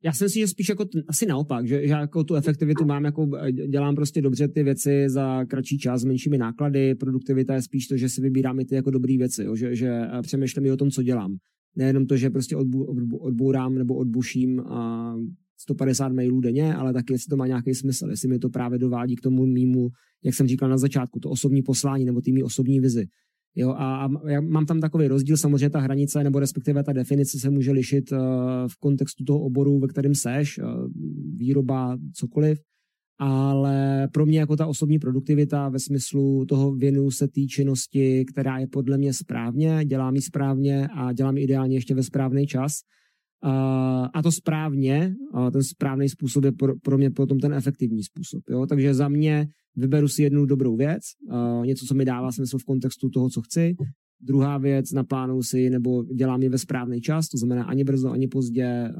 já 0.04 0.12
jsem 0.12 0.28
si, 0.28 0.38
že 0.38 0.48
spíš 0.48 0.68
jako 0.68 0.84
t- 0.84 1.02
asi 1.08 1.26
naopak, 1.26 1.66
že, 1.66 1.86
že 1.86 1.92
jako 1.92 2.24
tu 2.24 2.34
efektivitu 2.34 2.84
mám, 2.84 3.04
jako 3.04 3.30
dělám 3.68 3.94
prostě 3.94 4.22
dobře 4.22 4.48
ty 4.48 4.62
věci 4.62 5.04
za 5.08 5.44
kratší 5.44 5.78
čas 5.78 6.00
s 6.00 6.04
menšími 6.04 6.38
náklady, 6.38 6.94
produktivita 6.94 7.54
je 7.54 7.62
spíš 7.62 7.86
to, 7.86 7.96
že 7.96 8.08
si 8.08 8.20
vybírám 8.20 8.60
i 8.60 8.64
ty 8.64 8.74
jako 8.74 8.90
dobré 8.90 9.16
věci, 9.18 9.44
jo, 9.44 9.56
že, 9.56 9.74
že 9.76 9.88
eh, 9.88 10.22
přemýšlím 10.22 10.66
i 10.66 10.70
o 10.72 10.76
tom, 10.76 10.90
co 10.90 11.02
dělám. 11.02 11.36
Nejenom 11.76 12.06
to, 12.06 12.16
že 12.16 12.30
prostě 12.30 12.56
odbů, 12.56 12.84
odbourám 13.20 13.74
nebo 13.74 13.94
odbuším 13.94 14.60
a 14.60 15.14
150 15.64 16.12
mailů 16.12 16.40
denně, 16.40 16.74
ale 16.74 16.92
taky 16.92 17.14
jestli 17.14 17.28
to 17.30 17.36
má 17.36 17.46
nějaký 17.46 17.74
smysl, 17.74 18.10
jestli 18.10 18.28
mi 18.28 18.38
to 18.38 18.48
právě 18.48 18.78
dovádí 18.78 19.16
k 19.16 19.20
tomu 19.20 19.46
mýmu, 19.46 19.88
jak 20.24 20.34
jsem 20.34 20.46
říkal 20.46 20.68
na 20.68 20.78
začátku, 20.78 21.20
to 21.20 21.30
osobní 21.30 21.62
poslání 21.62 22.04
nebo 22.04 22.20
tými 22.20 22.42
osobní 22.42 22.80
vizi. 22.80 23.06
Jo, 23.56 23.70
a, 23.70 24.08
já 24.28 24.40
mám 24.40 24.66
tam 24.66 24.80
takový 24.80 25.08
rozdíl, 25.08 25.36
samozřejmě 25.36 25.70
ta 25.70 25.80
hranice 25.80 26.24
nebo 26.24 26.38
respektive 26.38 26.84
ta 26.84 26.92
definice 26.92 27.38
se 27.38 27.50
může 27.50 27.72
lišit 27.72 28.12
uh, 28.12 28.18
v 28.68 28.76
kontextu 28.80 29.24
toho 29.24 29.40
oboru, 29.40 29.78
ve 29.78 29.88
kterém 29.88 30.14
seš, 30.14 30.58
uh, 30.58 30.64
výroba, 31.36 31.96
cokoliv, 32.14 32.58
ale 33.18 34.08
pro 34.12 34.26
mě 34.26 34.38
jako 34.38 34.56
ta 34.56 34.66
osobní 34.66 34.98
produktivita 34.98 35.68
ve 35.68 35.78
smyslu 35.78 36.44
toho 36.44 36.74
věnu 36.74 37.10
se 37.10 37.28
té 37.28 37.40
činnosti, 37.40 38.24
která 38.24 38.58
je 38.58 38.66
podle 38.66 38.98
mě 38.98 39.12
správně, 39.12 39.84
dělám 39.84 40.14
ji 40.14 40.22
správně 40.22 40.88
a 40.88 41.12
dělám 41.12 41.38
ideálně 41.38 41.76
ještě 41.76 41.94
ve 41.94 42.02
správný 42.02 42.46
čas, 42.46 42.72
a 44.14 44.22
to 44.22 44.32
správně, 44.32 45.14
ten 45.52 45.62
správný 45.62 46.08
způsob 46.08 46.44
je 46.44 46.52
pro, 46.52 46.74
pro 46.82 46.98
mě 46.98 47.10
potom 47.10 47.38
ten 47.38 47.52
efektivní 47.52 48.02
způsob. 48.02 48.42
Jo? 48.50 48.66
Takže 48.66 48.94
za 48.94 49.08
mě 49.08 49.46
vyberu 49.76 50.08
si 50.08 50.22
jednu 50.22 50.46
dobrou 50.46 50.76
věc, 50.76 51.02
něco, 51.64 51.86
co 51.86 51.94
mi 51.94 52.04
dává 52.04 52.32
smysl 52.32 52.58
v 52.58 52.64
kontextu 52.64 53.08
toho, 53.08 53.30
co 53.30 53.42
chci. 53.42 53.76
Druhá 54.20 54.58
věc, 54.58 54.92
naplánuju 54.92 55.42
si 55.42 55.70
nebo 55.70 56.04
dělám 56.04 56.42
je 56.42 56.50
ve 56.50 56.58
správný 56.58 57.00
čas, 57.00 57.28
to 57.28 57.38
znamená 57.38 57.64
ani 57.64 57.84
brzo, 57.84 58.10
ani 58.10 58.28
pozdě, 58.28 58.90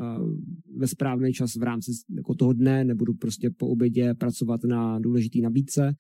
ve 0.76 0.87
správný 0.87 1.33
čas 1.33 1.54
v 1.57 1.62
rámci 1.62 1.90
jako 2.16 2.35
toho 2.35 2.52
dne, 2.52 2.85
nebudu 2.85 3.14
prostě 3.14 3.50
po 3.57 3.68
obědě 3.68 4.14
pracovat 4.14 4.61
na 4.64 4.98
důležitý 4.98 5.40
nabídce 5.40 5.94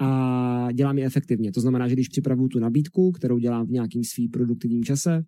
a 0.00 0.68
dělám 0.72 0.98
je 0.98 1.04
efektivně. 1.04 1.52
To 1.52 1.60
znamená, 1.60 1.88
že 1.88 1.94
když 1.94 2.08
připravuju 2.08 2.48
tu 2.48 2.58
nabídku, 2.58 3.12
kterou 3.12 3.38
dělám 3.38 3.66
v 3.66 3.70
nějakým 3.70 4.04
svým 4.04 4.30
produktivním 4.30 4.84
čase, 4.84 5.22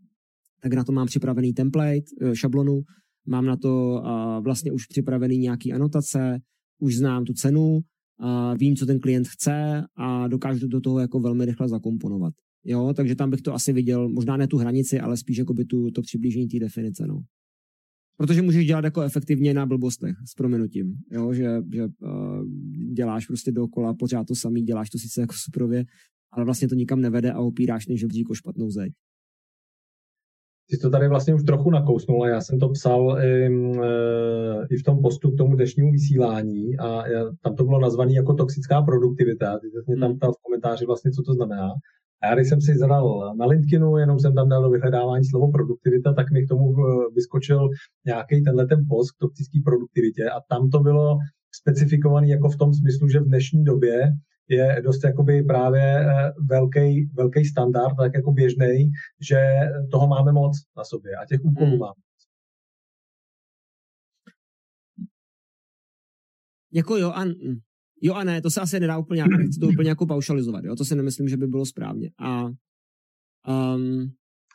tak 0.64 0.72
na 0.72 0.84
to 0.84 0.92
mám 0.92 1.06
připravený 1.06 1.52
template, 1.52 2.08
eh, 2.20 2.36
šablonu, 2.36 2.82
mám 3.26 3.46
na 3.46 3.56
to 3.56 4.02
vlastně 4.40 4.72
už 4.72 4.86
připravený 4.86 5.38
nějaký 5.38 5.72
anotace, 5.72 6.38
už 6.80 6.96
znám 6.96 7.24
tu 7.24 7.32
cenu, 7.32 7.80
vím, 8.58 8.76
co 8.76 8.86
ten 8.86 9.00
klient 9.00 9.28
chce 9.28 9.82
a 9.96 10.28
dokážu 10.28 10.68
do 10.68 10.80
toho 10.80 10.98
jako 10.98 11.20
velmi 11.20 11.44
rychle 11.44 11.68
zakomponovat. 11.68 12.34
Jo, 12.64 12.92
takže 12.96 13.14
tam 13.14 13.30
bych 13.30 13.42
to 13.42 13.54
asi 13.54 13.72
viděl, 13.72 14.08
možná 14.08 14.36
ne 14.36 14.48
tu 14.48 14.58
hranici, 14.58 15.00
ale 15.00 15.16
spíš 15.16 15.36
jako 15.36 15.54
by 15.54 15.64
tu, 15.64 15.90
to 15.90 16.02
přiblížení 16.02 16.48
té 16.48 16.58
definice, 16.58 17.06
no. 17.06 17.20
Protože 18.16 18.42
můžeš 18.42 18.66
dělat 18.66 18.84
jako 18.84 19.02
efektivně 19.02 19.54
na 19.54 19.66
blbostech 19.66 20.16
s 20.26 20.34
prominutím, 20.34 20.94
jo, 21.10 21.32
že, 21.32 21.62
že 21.74 21.84
uh, 21.84 21.90
děláš 22.92 23.26
prostě 23.26 23.52
dokola 23.52 23.94
pořád 23.94 24.26
to 24.26 24.34
samý, 24.34 24.62
děláš 24.62 24.90
to 24.90 24.98
sice 24.98 25.20
jako 25.20 25.34
suprově, 25.36 25.84
ale 26.32 26.44
vlastně 26.44 26.68
to 26.68 26.74
nikam 26.74 27.00
nevede 27.00 27.32
a 27.32 27.40
opíráš 27.40 27.86
než 27.86 28.00
žebřík 28.00 28.30
o 28.30 28.34
špatnou 28.34 28.70
zeď. 28.70 28.92
Ty 30.70 30.78
to 30.78 30.90
tady 30.90 31.08
vlastně 31.08 31.34
už 31.34 31.42
trochu 31.42 31.70
nakousnul 31.70 32.26
já 32.26 32.40
jsem 32.40 32.58
to 32.58 32.68
psal 32.68 33.18
i, 33.22 33.46
i 34.70 34.76
v 34.76 34.82
tom 34.84 35.02
postu 35.02 35.30
k 35.30 35.36
tomu 35.36 35.56
dnešnímu 35.56 35.92
vysílání 35.92 36.78
a 36.78 37.08
já, 37.08 37.24
tam 37.42 37.56
to 37.56 37.64
bylo 37.64 37.80
nazvané 37.80 38.12
jako 38.12 38.34
toxická 38.34 38.82
produktivita. 38.82 39.58
Ty 39.58 39.70
jsi 39.70 39.78
mě 39.86 39.96
tam 39.96 40.10
hmm. 40.10 40.18
ptal 40.18 40.32
v 40.32 40.42
komentáři 40.42 40.86
vlastně, 40.86 41.10
co 41.10 41.22
to 41.22 41.34
znamená. 41.34 41.70
A 42.22 42.26
já 42.26 42.34
když 42.34 42.48
jsem 42.48 42.60
si 42.60 42.78
zadal 42.78 43.34
na 43.36 43.46
LinkedInu, 43.46 43.96
jenom 43.96 44.18
jsem 44.18 44.34
tam 44.34 44.48
dal 44.48 44.62
do 44.62 44.70
vyhledávání 44.70 45.24
slovo 45.24 45.52
produktivita, 45.52 46.12
tak 46.12 46.30
mi 46.30 46.44
k 46.44 46.48
tomu 46.48 46.64
eh, 46.72 47.14
vyskočil 47.14 47.68
nějaký 48.06 48.42
tenhle 48.42 48.66
ten 48.66 48.84
post 48.88 49.10
k 49.10 49.18
toxické 49.18 49.58
produktivitě 49.64 50.30
a 50.30 50.40
tam 50.48 50.70
to 50.70 50.78
bylo 50.78 51.18
specifikovaný 51.54 52.28
jako 52.28 52.48
v 52.48 52.56
tom 52.56 52.74
smyslu, 52.74 53.08
že 53.08 53.20
v 53.20 53.24
dnešní 53.24 53.64
době 53.64 54.12
je 54.48 54.82
dost 54.84 55.04
jakoby 55.04 55.42
právě 55.42 56.06
velký, 56.48 57.10
velký 57.14 57.44
standard, 57.44 57.94
tak 57.96 58.14
jako 58.14 58.32
běžný, 58.32 58.90
že 59.28 59.40
toho 59.90 60.06
máme 60.06 60.32
moc 60.32 60.56
na 60.76 60.84
sobě 60.84 61.12
a 61.16 61.26
těch 61.26 61.40
úkolů 61.44 61.70
hmm. 61.70 61.78
máme. 61.78 61.94
Jako 66.72 66.96
jo 66.96 67.10
a, 67.10 67.24
jo 68.02 68.14
a 68.14 68.24
ne, 68.24 68.42
to 68.42 68.50
se 68.50 68.60
asi 68.60 68.80
nedá 68.80 68.98
úplně, 68.98 69.24
nechci 69.38 69.60
to 69.60 69.68
úplně 69.68 69.88
jako 69.88 70.06
paušalizovat, 70.06 70.64
jo, 70.64 70.76
to 70.76 70.84
si 70.84 70.96
nemyslím, 70.96 71.28
že 71.28 71.36
by 71.36 71.46
bylo 71.46 71.66
správně. 71.66 72.10
A 72.18 72.44
um, 73.48 74.14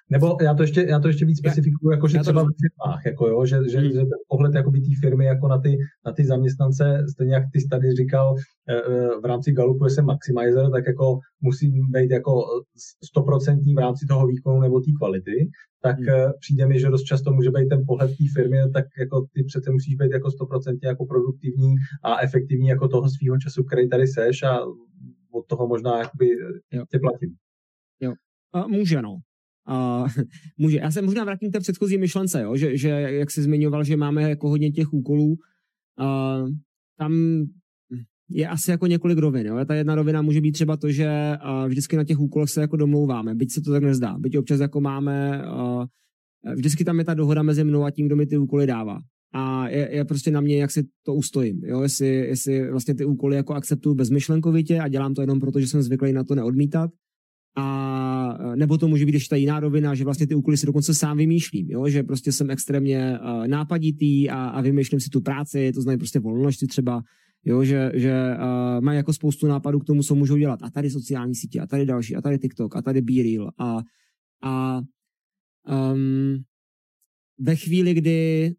nebo 0.09 0.37
já 0.41 0.53
to 0.53 0.63
ještě, 0.63 0.85
já 0.89 0.99
to 0.99 1.07
ještě 1.07 1.25
víc 1.25 1.37
specifikuju, 1.37 1.91
jako 1.91 2.07
že 2.07 2.19
třeba 2.19 2.43
v 2.43 2.47
firmách, 2.61 3.05
jako 3.05 3.27
jo, 3.27 3.45
že, 3.45 3.59
že, 3.71 3.79
hmm. 3.79 3.87
že 3.87 3.99
ten 3.99 4.19
pohled 4.27 4.55
jakoby 4.55 4.81
té 4.81 4.91
firmy 5.01 5.25
jako 5.25 5.47
na 5.47 5.57
ty, 5.57 5.77
na 6.05 6.13
ty 6.13 6.25
zaměstnance, 6.25 7.05
stejně 7.11 7.33
jak 7.33 7.43
ty 7.53 7.67
tady 7.67 7.95
říkal, 7.95 8.35
eh, 8.69 8.73
eh, 8.75 9.09
v 9.21 9.25
rámci 9.25 9.51
Galupu 9.51 9.85
je 9.85 9.89
se 9.89 10.01
maximizer, 10.01 10.71
tak 10.71 10.87
jako 10.87 11.19
musí 11.41 11.81
být 11.89 12.11
jako 12.11 12.43
stoprocentní 13.03 13.75
v 13.75 13.77
rámci 13.77 14.05
toho 14.05 14.27
výkonu 14.27 14.61
nebo 14.61 14.79
té 14.79 14.91
kvality, 14.97 15.49
tak 15.81 15.97
hmm. 15.97 16.09
Eh, 16.09 16.31
přijde 16.39 16.67
mi, 16.67 16.79
že 16.79 16.89
dost 16.89 17.03
často 17.03 17.31
může 17.31 17.49
být 17.49 17.69
ten 17.69 17.83
pohled 17.87 18.07
té 18.09 18.23
firmy, 18.35 18.57
tak 18.73 18.85
jako 18.99 19.25
ty 19.33 19.43
přece 19.43 19.71
musíš 19.71 19.95
být 19.95 20.11
jako 20.11 20.31
stoprocentně 20.31 20.87
jako 20.87 21.05
produktivní 21.05 21.75
a 22.03 22.21
efektivní 22.21 22.67
jako 22.67 22.87
toho 22.87 23.09
svého 23.09 23.37
času, 23.37 23.63
který 23.63 23.89
tady 23.89 24.07
seš 24.07 24.43
a 24.43 24.59
od 25.31 25.45
toho 25.47 25.67
možná 25.67 25.99
jakoby 25.99 26.25
jo. 26.71 26.83
tě 26.91 26.99
platím. 26.99 27.35
Jo. 27.99 28.13
A 28.53 28.67
může, 28.67 29.01
no. 29.01 29.19
Uh, 29.69 30.09
může. 30.57 30.77
Já 30.77 30.91
se 30.91 31.01
možná 31.01 31.23
vrátím 31.23 31.49
k 31.49 31.53
té 31.53 31.59
předchozí 31.59 31.97
myšlence, 31.97 32.41
jo? 32.41 32.55
Že, 32.55 32.77
že 32.77 32.89
jak 32.89 33.31
jsi 33.31 33.41
zmiňoval, 33.41 33.83
že 33.83 33.97
máme 33.97 34.29
jako 34.29 34.49
hodně 34.49 34.71
těch 34.71 34.93
úkolů, 34.93 35.37
uh, 35.99 36.49
tam 36.97 37.13
je 38.29 38.47
asi 38.47 38.71
jako 38.71 38.87
několik 38.87 39.17
rovin. 39.17 39.47
Jo? 39.47 39.65
Ta 39.65 39.75
jedna 39.75 39.95
rovina 39.95 40.21
může 40.21 40.41
být 40.41 40.51
třeba 40.51 40.77
to, 40.77 40.91
že 40.91 41.37
vždycky 41.67 41.97
na 41.97 42.03
těch 42.03 42.19
úkolech 42.19 42.49
se 42.49 42.61
jako 42.61 42.77
domlouváme, 42.77 43.35
byť 43.35 43.51
se 43.51 43.61
to 43.61 43.71
tak 43.71 43.83
nezdá, 43.83 44.17
byť 44.19 44.37
občas 44.37 44.59
jako 44.59 44.81
máme, 44.81 45.41
vždycky 46.55 46.83
tam 46.83 46.99
je 46.99 47.05
ta 47.05 47.13
dohoda 47.13 47.43
mezi 47.43 47.63
mnou 47.63 47.83
a 47.83 47.91
tím, 47.91 48.05
kdo 48.05 48.15
mi 48.15 48.25
ty 48.25 48.37
úkoly 48.37 48.67
dává. 48.67 48.99
A 49.33 49.67
je, 49.67 49.95
je 49.95 50.05
prostě 50.05 50.31
na 50.31 50.41
mě, 50.41 50.57
jak 50.57 50.71
si 50.71 50.87
to 51.05 51.13
ustojím. 51.13 51.61
Jo? 51.65 51.81
Jestli, 51.81 52.07
jestli 52.07 52.71
vlastně 52.71 52.95
ty 52.95 53.05
úkoly 53.05 53.35
jako 53.35 53.53
akceptuju 53.53 53.95
bezmyšlenkovitě 53.95 54.79
a 54.79 54.87
dělám 54.87 55.13
to 55.13 55.21
jenom 55.21 55.39
proto, 55.39 55.59
že 55.59 55.67
jsem 55.67 55.81
zvyklý 55.81 56.13
na 56.13 56.23
to 56.23 56.35
neodmítat, 56.35 56.91
a 57.59 58.55
nebo 58.55 58.77
to 58.77 58.87
může 58.87 59.05
být 59.05 59.13
ještě 59.13 59.29
ta 59.29 59.35
jiná 59.35 59.59
rovina, 59.59 59.95
že 59.95 60.03
vlastně 60.03 60.27
ty 60.27 60.35
úkoly 60.35 60.57
si 60.57 60.65
dokonce 60.65 60.93
sám 60.93 61.17
vymýšlím, 61.17 61.69
jo? 61.69 61.87
že 61.87 62.03
prostě 62.03 62.31
jsem 62.31 62.51
extrémně 62.51 63.19
uh, 63.19 63.47
nápaditý 63.47 64.29
a, 64.29 64.49
a 64.49 64.61
vymýšlím 64.61 64.99
si 64.99 65.09
tu 65.09 65.21
práci, 65.21 65.71
to 65.73 65.81
znají 65.81 65.97
prostě 65.97 66.19
volnosti 66.19 66.67
třeba, 66.67 67.01
jo? 67.45 67.63
že, 67.63 67.91
že 67.93 68.13
uh, 68.35 68.81
mají 68.81 68.97
jako 68.97 69.13
spoustu 69.13 69.47
nápadů 69.47 69.79
k 69.79 69.85
tomu, 69.85 70.03
co 70.03 70.15
můžou 70.15 70.37
dělat. 70.37 70.59
A 70.63 70.69
tady 70.69 70.89
sociální 70.89 71.35
sítě, 71.35 71.59
a 71.59 71.67
tady 71.67 71.85
další, 71.85 72.15
a 72.15 72.21
tady 72.21 72.39
TikTok, 72.39 72.75
a 72.75 72.81
tady 72.81 73.01
BeReal. 73.01 73.51
A, 73.57 73.77
a 74.43 74.81
um, 75.91 76.43
ve 77.39 77.55
chvíli, 77.55 77.93
kdy 77.93 78.51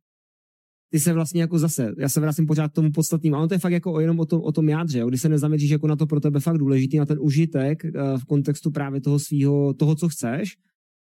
ty 0.91 1.01
se 1.01 1.13
vlastně 1.13 1.41
jako 1.41 1.59
zase, 1.59 1.93
já 1.99 2.09
se 2.09 2.21
vracím 2.21 2.47
pořád 2.47 2.69
k 2.69 2.75
tomu 2.75 2.93
podstatným, 2.93 3.35
a 3.35 3.39
ono 3.39 3.49
to 3.49 3.55
je 3.55 3.59
fakt 3.59 3.73
jako 3.73 4.01
jenom 4.01 4.21
o 4.21 4.27
tom, 4.27 4.41
o 4.43 4.53
tom 4.53 4.69
jádře, 4.69 4.99
jo? 4.99 5.09
kdy 5.09 5.19
se 5.19 5.29
nezaměříš 5.29 5.71
jako 5.71 5.87
na 5.87 5.97
to 5.97 6.07
pro 6.07 6.21
tebe 6.21 6.41
fakt 6.41 6.59
důležitý, 6.59 6.99
na 6.99 7.07
ten 7.07 7.19
užitek 7.21 7.85
uh, 7.85 8.19
v 8.19 8.25
kontextu 8.25 8.71
právě 8.71 9.01
toho 9.01 9.19
svého, 9.19 9.75
toho, 9.75 9.95
co 9.95 10.09
chceš, 10.09 10.57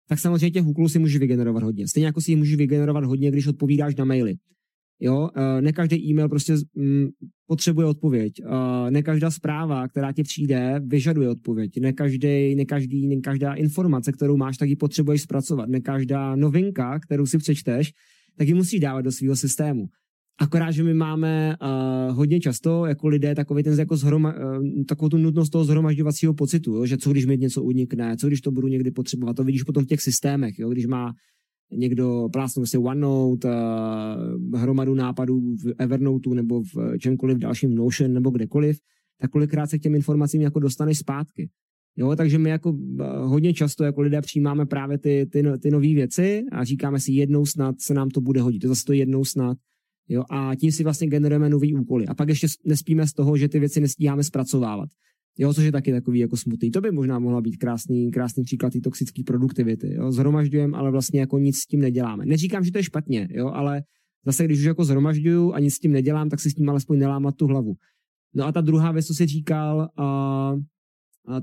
tak 0.09 0.19
samozřejmě 0.19 0.51
těch 0.51 0.67
úkolů 0.67 0.89
si 0.89 0.99
můžeš 0.99 1.17
vygenerovat 1.17 1.63
hodně. 1.63 1.89
Stejně 1.89 2.07
jako 2.07 2.21
si 2.21 2.31
jich 2.31 2.39
můžeš 2.39 2.57
vygenerovat 2.57 3.05
hodně, 3.05 3.31
když 3.31 3.47
odpovídáš 3.47 3.97
na 3.97 4.05
maily. 4.05 4.35
Jo, 5.01 5.21
uh, 5.37 5.61
ne 5.61 5.73
každý 5.73 6.11
e-mail 6.11 6.29
prostě 6.29 6.55
mm, 6.75 7.07
potřebuje 7.47 7.87
odpověď. 7.87 8.33
Uh, 8.45 8.91
ne 8.91 9.03
každá 9.03 9.31
zpráva, 9.31 9.89
která 9.89 10.13
ti 10.13 10.23
přijde, 10.23 10.81
vyžaduje 10.87 11.29
odpověď. 11.29 11.71
Ne, 11.81 11.93
každý, 11.93 12.55
ne, 12.55 12.65
každý, 12.65 13.07
ne 13.07 13.17
každá 13.17 13.55
informace, 13.55 14.13
kterou 14.13 14.37
máš, 14.37 14.57
tak 14.57 14.69
ji 14.69 14.77
potřebuješ 14.77 15.23
zpracovat. 15.23 15.69
Ne 15.69 15.81
každá 15.81 16.37
novinka, 16.37 16.99
kterou 16.99 17.27
si 17.27 17.39
přečteš, 17.39 17.93
tak 18.37 18.49
ji 18.49 18.55
musí 18.55 18.81
dávat 18.81 19.01
do 19.01 19.12
svého 19.12 19.37
systému. 19.37 19.87
Akorát, 20.40 20.70
že 20.70 20.83
my 20.83 20.94
máme 20.94 21.57
uh, 21.62 22.16
hodně 22.16 22.40
často 22.40 22.87
jako 22.87 23.09
lidé 23.09 23.35
takový 23.35 23.62
ten 23.62 23.79
jako 23.79 23.97
zhroma, 23.97 24.35
uh, 24.35 24.85
takovou 24.88 25.09
tu 25.09 25.16
nutnost 25.16 25.51
toho 25.51 25.64
zhromažďovacího 25.64 26.35
pocitu, 26.35 26.75
jo? 26.75 26.87
že 26.87 26.97
co 26.97 27.11
když 27.11 27.27
mi 27.27 27.38
něco 27.38 27.62
unikne, 27.62 28.16
co 28.16 28.27
když 28.27 28.40
to 28.40 28.51
budu 28.51 28.68
někdy 28.68 28.90
potřebovat, 28.90 29.37
to 29.37 29.44
vidíš 29.44 29.62
potom 29.62 29.85
v 29.85 29.87
těch 29.87 30.01
systémech, 30.01 30.59
jo? 30.59 30.70
když 30.70 30.87
má 30.87 31.12
někdo 31.73 32.29
plásnou 32.33 32.66
si 32.66 32.79
OneNote, 32.79 33.49
uh, 33.49 34.61
hromadu 34.61 34.94
nápadů 34.94 35.40
v 35.40 35.73
Evernote 35.79 36.31
nebo 36.31 36.62
v 36.62 36.99
čemkoliv 36.99 37.38
dalším 37.38 37.75
Notion 37.75 38.12
nebo 38.12 38.31
kdekoliv, 38.31 38.79
tak 39.20 39.31
kolikrát 39.31 39.66
se 39.66 39.79
k 39.79 39.83
těm 39.83 39.94
informacím 39.94 40.40
jako 40.40 40.61
dostaneš 40.61 40.99
zpátky. 40.99 41.51
Jo, 41.96 42.16
takže 42.16 42.38
my 42.38 42.50
jako 42.50 42.78
eh, 43.00 43.04
hodně 43.18 43.54
často 43.54 43.85
jako 43.85 44.00
lidé 44.00 44.20
přijímáme 44.20 44.66
právě 44.66 44.98
ty, 44.98 45.26
ty, 45.33 45.42
ty 45.62 45.70
nové 45.70 45.94
věci 45.94 46.44
a 46.52 46.64
říkáme 46.64 47.00
si 47.00 47.12
jednou 47.12 47.46
snad 47.46 47.80
se 47.80 47.94
nám 47.94 48.09
to 48.09 48.20
bude 48.20 48.40
hodit, 48.40 48.59
to 48.59 48.68
zase 48.68 48.85
to 48.85 48.92
jednou 48.92 49.24
snad. 49.24 49.59
Jo, 50.09 50.24
a 50.30 50.54
tím 50.54 50.72
si 50.72 50.85
vlastně 50.85 51.07
generujeme 51.07 51.48
nový 51.48 51.74
úkoly. 51.74 52.07
A 52.07 52.14
pak 52.14 52.28
ještě 52.28 52.46
nespíme 52.64 53.07
z 53.07 53.12
toho, 53.12 53.37
že 53.37 53.48
ty 53.48 53.59
věci 53.59 53.80
nestíháme 53.80 54.24
zpracovávat. 54.24 54.88
Jo, 55.38 55.54
což 55.54 55.64
je 55.64 55.72
taky 55.72 55.92
takový 55.92 56.18
jako 56.18 56.37
smutný. 56.37 56.70
To 56.70 56.80
by 56.80 56.90
možná 56.90 57.18
mohla 57.18 57.40
být 57.40 57.57
krásný, 57.57 58.11
krásný 58.11 58.44
příklad 58.44 58.72
té 58.72 58.80
toxické 58.80 59.22
produktivity. 59.26 59.94
Jo. 59.94 60.12
Zhromažďujeme, 60.12 60.78
ale 60.78 60.90
vlastně 60.90 61.20
jako 61.20 61.38
nic 61.38 61.57
s 61.57 61.66
tím 61.66 61.80
neděláme. 61.80 62.26
Neříkám, 62.26 62.64
že 62.64 62.72
to 62.72 62.78
je 62.78 62.85
špatně, 62.85 63.28
jo, 63.30 63.48
ale 63.48 63.83
zase, 64.26 64.44
když 64.44 64.59
už 64.59 64.64
jako 64.64 64.85
zhromažďuju 64.85 65.52
a 65.52 65.61
nic 65.61 65.74
s 65.74 65.78
tím 65.78 65.92
nedělám, 65.92 66.28
tak 66.28 66.40
si 66.40 66.50
s 66.50 66.54
tím 66.54 66.68
alespoň 66.68 66.98
nelámat 66.98 67.37
tu 67.37 67.46
hlavu. 67.46 67.74
No 68.35 68.44
a 68.44 68.52
ta 68.52 68.61
druhá 68.61 68.92
věc, 68.92 69.07
co 69.07 69.14
si 69.14 69.26
říkal, 69.26 69.88
uh, 69.98 70.61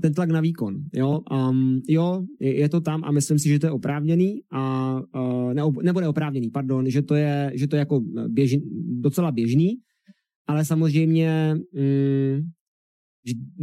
ten 0.00 0.14
tlak 0.14 0.30
na 0.30 0.40
výkon. 0.40 0.84
Jo, 0.94 1.20
um, 1.30 1.80
jo 1.88 2.24
je, 2.40 2.58
je 2.58 2.68
to 2.68 2.80
tam 2.80 3.04
a 3.04 3.10
myslím 3.10 3.38
si, 3.38 3.48
že 3.48 3.58
to 3.58 3.66
je 3.66 3.70
oprávněný, 3.70 4.42
a, 4.50 5.00
uh, 5.14 5.54
ne, 5.54 5.62
nebo 5.82 6.00
neoprávněný, 6.00 6.50
pardon, 6.50 6.90
že 6.90 7.02
to 7.02 7.14
je, 7.14 7.52
že 7.54 7.66
to 7.66 7.76
je 7.76 7.78
jako 7.78 8.00
běž, 8.28 8.56
docela 9.00 9.32
běžný, 9.32 9.78
ale 10.46 10.64
samozřejmě 10.64 11.56
um, 11.72 12.50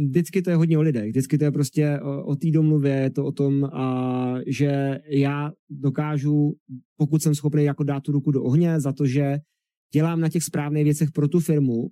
vždycky 0.08 0.42
to 0.42 0.50
je 0.50 0.56
hodně 0.56 0.78
o 0.78 0.82
lidech, 0.82 1.10
vždycky 1.10 1.38
to 1.38 1.44
je 1.44 1.52
prostě 1.52 2.00
o, 2.00 2.24
o 2.24 2.36
té 2.36 2.50
domluvě, 2.50 2.92
je 2.92 3.10
to 3.10 3.24
o 3.24 3.32
tom, 3.32 3.64
a, 3.64 4.36
že 4.46 5.00
já 5.08 5.52
dokážu, 5.70 6.56
pokud 6.96 7.22
jsem 7.22 7.34
schopný 7.34 7.64
jako 7.64 7.84
dát 7.84 8.02
tu 8.02 8.12
ruku 8.12 8.30
do 8.30 8.42
ohně 8.42 8.80
za 8.80 8.92
to, 8.92 9.06
že 9.06 9.38
dělám 9.92 10.20
na 10.20 10.28
těch 10.28 10.42
správných 10.42 10.84
věcech 10.84 11.10
pro 11.10 11.28
tu 11.28 11.40
firmu 11.40 11.88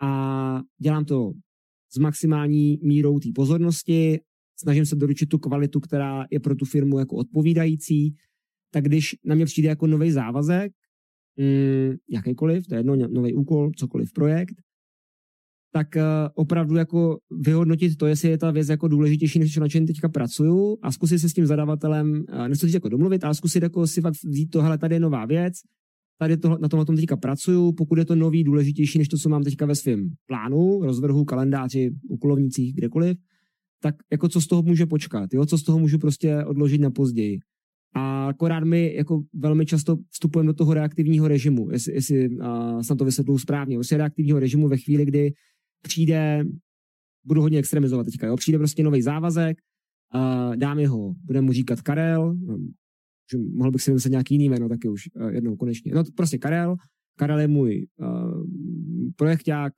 a 0.00 0.60
dělám 0.78 1.04
to 1.04 1.32
s 1.90 1.98
maximální 1.98 2.78
mírou 2.82 3.18
té 3.18 3.28
pozornosti, 3.34 4.18
snažím 4.60 4.86
se 4.86 4.96
doručit 4.96 5.26
tu 5.26 5.38
kvalitu, 5.38 5.80
která 5.80 6.24
je 6.30 6.40
pro 6.40 6.54
tu 6.54 6.64
firmu 6.64 6.98
jako 6.98 7.16
odpovídající, 7.16 8.14
tak 8.72 8.84
když 8.84 9.16
na 9.24 9.34
mě 9.34 9.44
přijde 9.44 9.68
jako 9.68 9.86
nový 9.86 10.10
závazek, 10.10 10.72
mm, 11.36 11.96
jakýkoliv, 12.10 12.66
to 12.66 12.74
je 12.74 12.78
jedno, 12.78 12.96
nový 12.96 13.34
úkol, 13.34 13.70
cokoliv 13.76 14.12
projekt, 14.12 14.54
tak 15.72 15.88
uh, 15.96 16.02
opravdu 16.34 16.76
jako 16.76 17.18
vyhodnotit 17.30 17.96
to, 17.96 18.06
jestli 18.06 18.28
je 18.28 18.38
ta 18.38 18.50
věc 18.50 18.68
jako 18.68 18.88
důležitější, 18.88 19.38
než 19.38 19.56
na 19.56 19.68
čem 19.68 19.86
teďka 19.86 20.08
pracuju 20.08 20.78
a 20.82 20.92
zkusit 20.92 21.18
se 21.18 21.28
s 21.28 21.32
tím 21.32 21.46
zadavatelem, 21.46 22.24
uh, 22.32 22.48
nechci 22.48 22.70
jako 22.74 22.88
domluvit, 22.88 23.24
ale 23.24 23.34
zkusit 23.34 23.62
jako 23.62 23.86
si 23.86 24.00
fakt 24.00 24.14
vzít 24.24 24.46
to, 24.46 24.62
hele, 24.62 24.78
tady 24.78 24.94
je 24.94 25.00
nová 25.00 25.26
věc, 25.26 25.54
tady 26.18 26.36
to, 26.36 26.48
na 26.48 26.68
tom, 26.68 26.78
na 26.78 26.84
tom 26.84 26.96
teďka 26.96 27.16
pracuju, 27.16 27.72
pokud 27.72 27.98
je 27.98 28.04
to 28.04 28.14
nový, 28.14 28.44
důležitější 28.44 28.98
než 28.98 29.08
to, 29.08 29.16
co 29.16 29.28
mám 29.28 29.42
teďka 29.42 29.66
ve 29.66 29.74
svém 29.74 30.10
plánu, 30.26 30.80
rozvrhu, 30.82 31.24
kalendáři, 31.24 31.90
úkolovnicích, 32.08 32.74
kdekoliv, 32.74 33.16
tak 33.82 33.94
jako 34.12 34.28
co 34.28 34.40
z 34.40 34.46
toho 34.46 34.62
může 34.62 34.86
počkat, 34.86 35.34
jo? 35.34 35.46
co 35.46 35.58
z 35.58 35.62
toho 35.62 35.78
můžu 35.78 35.98
prostě 35.98 36.44
odložit 36.44 36.80
na 36.80 36.90
později. 36.90 37.38
A 37.94 38.28
akorát 38.28 38.64
my 38.64 38.94
jako 38.94 39.22
velmi 39.34 39.66
často 39.66 39.96
vstupujeme 40.10 40.46
do 40.46 40.54
toho 40.54 40.74
reaktivního 40.74 41.28
režimu, 41.28 41.70
jestli, 41.70 41.94
jestli 41.94 42.28
uh, 42.28 42.96
to 42.98 43.04
vysvětlil 43.04 43.38
správně, 43.38 43.76
prostě 43.76 43.96
reaktivního 43.96 44.38
režimu 44.38 44.68
ve 44.68 44.76
chvíli, 44.76 45.04
kdy 45.04 45.32
přijde, 45.82 46.44
budu 47.24 47.40
hodně 47.40 47.58
extremizovat 47.58 48.06
teďka, 48.06 48.26
jo? 48.26 48.36
přijde 48.36 48.58
prostě 48.58 48.82
nový 48.82 49.02
závazek, 49.02 49.58
uh, 50.14 50.56
dám 50.56 50.78
jeho, 50.78 51.14
budeme 51.24 51.46
mu 51.46 51.52
říkat 51.52 51.82
Karel, 51.82 52.36
že 53.32 53.38
mohl 53.38 53.70
bych 53.70 53.82
si 53.82 53.90
vymyslet 53.90 54.10
nějaký 54.10 54.34
jiný 54.34 54.48
jméno 54.48 54.68
taky 54.68 54.88
už 54.88 55.02
uh, 55.14 55.28
jednou 55.28 55.56
konečně. 55.56 55.92
No 55.94 56.04
prostě 56.16 56.38
Karel, 56.38 56.76
Karel 57.18 57.40
je 57.40 57.48
můj 57.48 57.86
uh, 58.00 58.42
projekták, 59.16 59.72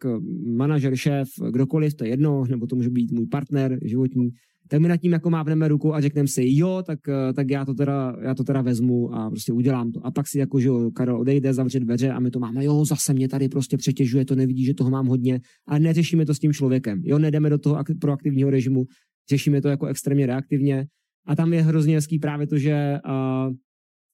manažer, 0.57 0.97
šéf, 0.97 1.29
kdokoliv, 1.51 1.95
to 1.95 2.05
je 2.05 2.11
jedno, 2.11 2.45
nebo 2.51 2.67
to 2.67 2.77
může 2.77 2.91
být 2.91 3.13
můj 3.13 3.27
partner 3.27 3.79
životní, 3.85 4.31
tak 4.69 4.81
my 4.81 4.89
nad 4.89 4.97
tím 4.97 5.13
jako 5.13 5.31
mávneme 5.31 5.69
ruku 5.69 5.95
a 5.95 6.01
řekneme 6.01 6.29
si, 6.29 6.43
jo, 6.47 6.83
tak, 6.87 6.99
uh, 7.09 7.35
tak 7.35 7.51
já, 7.51 7.65
to 7.65 7.75
teda, 7.75 8.17
já 8.23 8.35
to 8.35 8.45
teda 8.45 8.63
vezmu 8.63 9.15
a 9.15 9.31
prostě 9.31 9.53
udělám 9.53 9.93
to. 9.93 10.07
A 10.07 10.11
pak 10.11 10.29
si 10.29 10.39
jako, 10.39 10.61
že 10.61 10.69
jo, 10.69 10.91
Karel 10.91 11.21
odejde, 11.21 11.55
zavře 11.55 11.81
dveře 11.81 12.11
a 12.11 12.21
my 12.21 12.31
to 12.31 12.39
máme, 12.39 12.65
jo, 12.65 12.85
zase 12.85 13.15
mě 13.15 13.29
tady 13.29 13.49
prostě 13.49 13.77
přetěžuje, 13.77 14.25
to 14.25 14.35
nevidí, 14.35 14.65
že 14.65 14.75
toho 14.75 14.91
mám 14.91 15.07
hodně, 15.07 15.41
a 15.69 15.79
neřešíme 15.79 16.27
to 16.27 16.35
s 16.35 16.39
tím 16.39 16.53
člověkem. 16.53 17.03
Jo, 17.05 17.19
nedeme 17.19 17.51
do 17.51 17.59
toho 17.59 17.85
proaktivního 18.01 18.51
režimu, 18.51 18.85
řešíme 19.31 19.63
to 19.63 19.69
jako 19.69 19.87
extrémně 19.87 20.27
reaktivně 20.27 20.87
a 21.27 21.37
tam 21.37 21.53
je 21.53 21.63
hrozně 21.63 21.95
hezký 21.95 22.19
právě 22.19 22.47
to, 22.47 22.59
že 22.59 22.99
uh, 23.09 23.53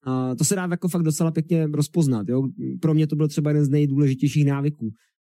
uh, 0.06 0.34
to 0.36 0.44
se 0.44 0.54
dá 0.54 0.68
jako 0.70 0.88
fakt 0.88 1.02
docela 1.02 1.30
pěkně 1.30 1.66
rozpoznat. 1.66 2.28
Jo? 2.28 2.48
Pro 2.80 2.94
mě 2.94 3.06
to 3.06 3.16
byl 3.16 3.28
třeba 3.28 3.50
jeden 3.50 3.64
z 3.64 3.68
nejdůležitějších 3.68 4.46
návyků, 4.46 4.90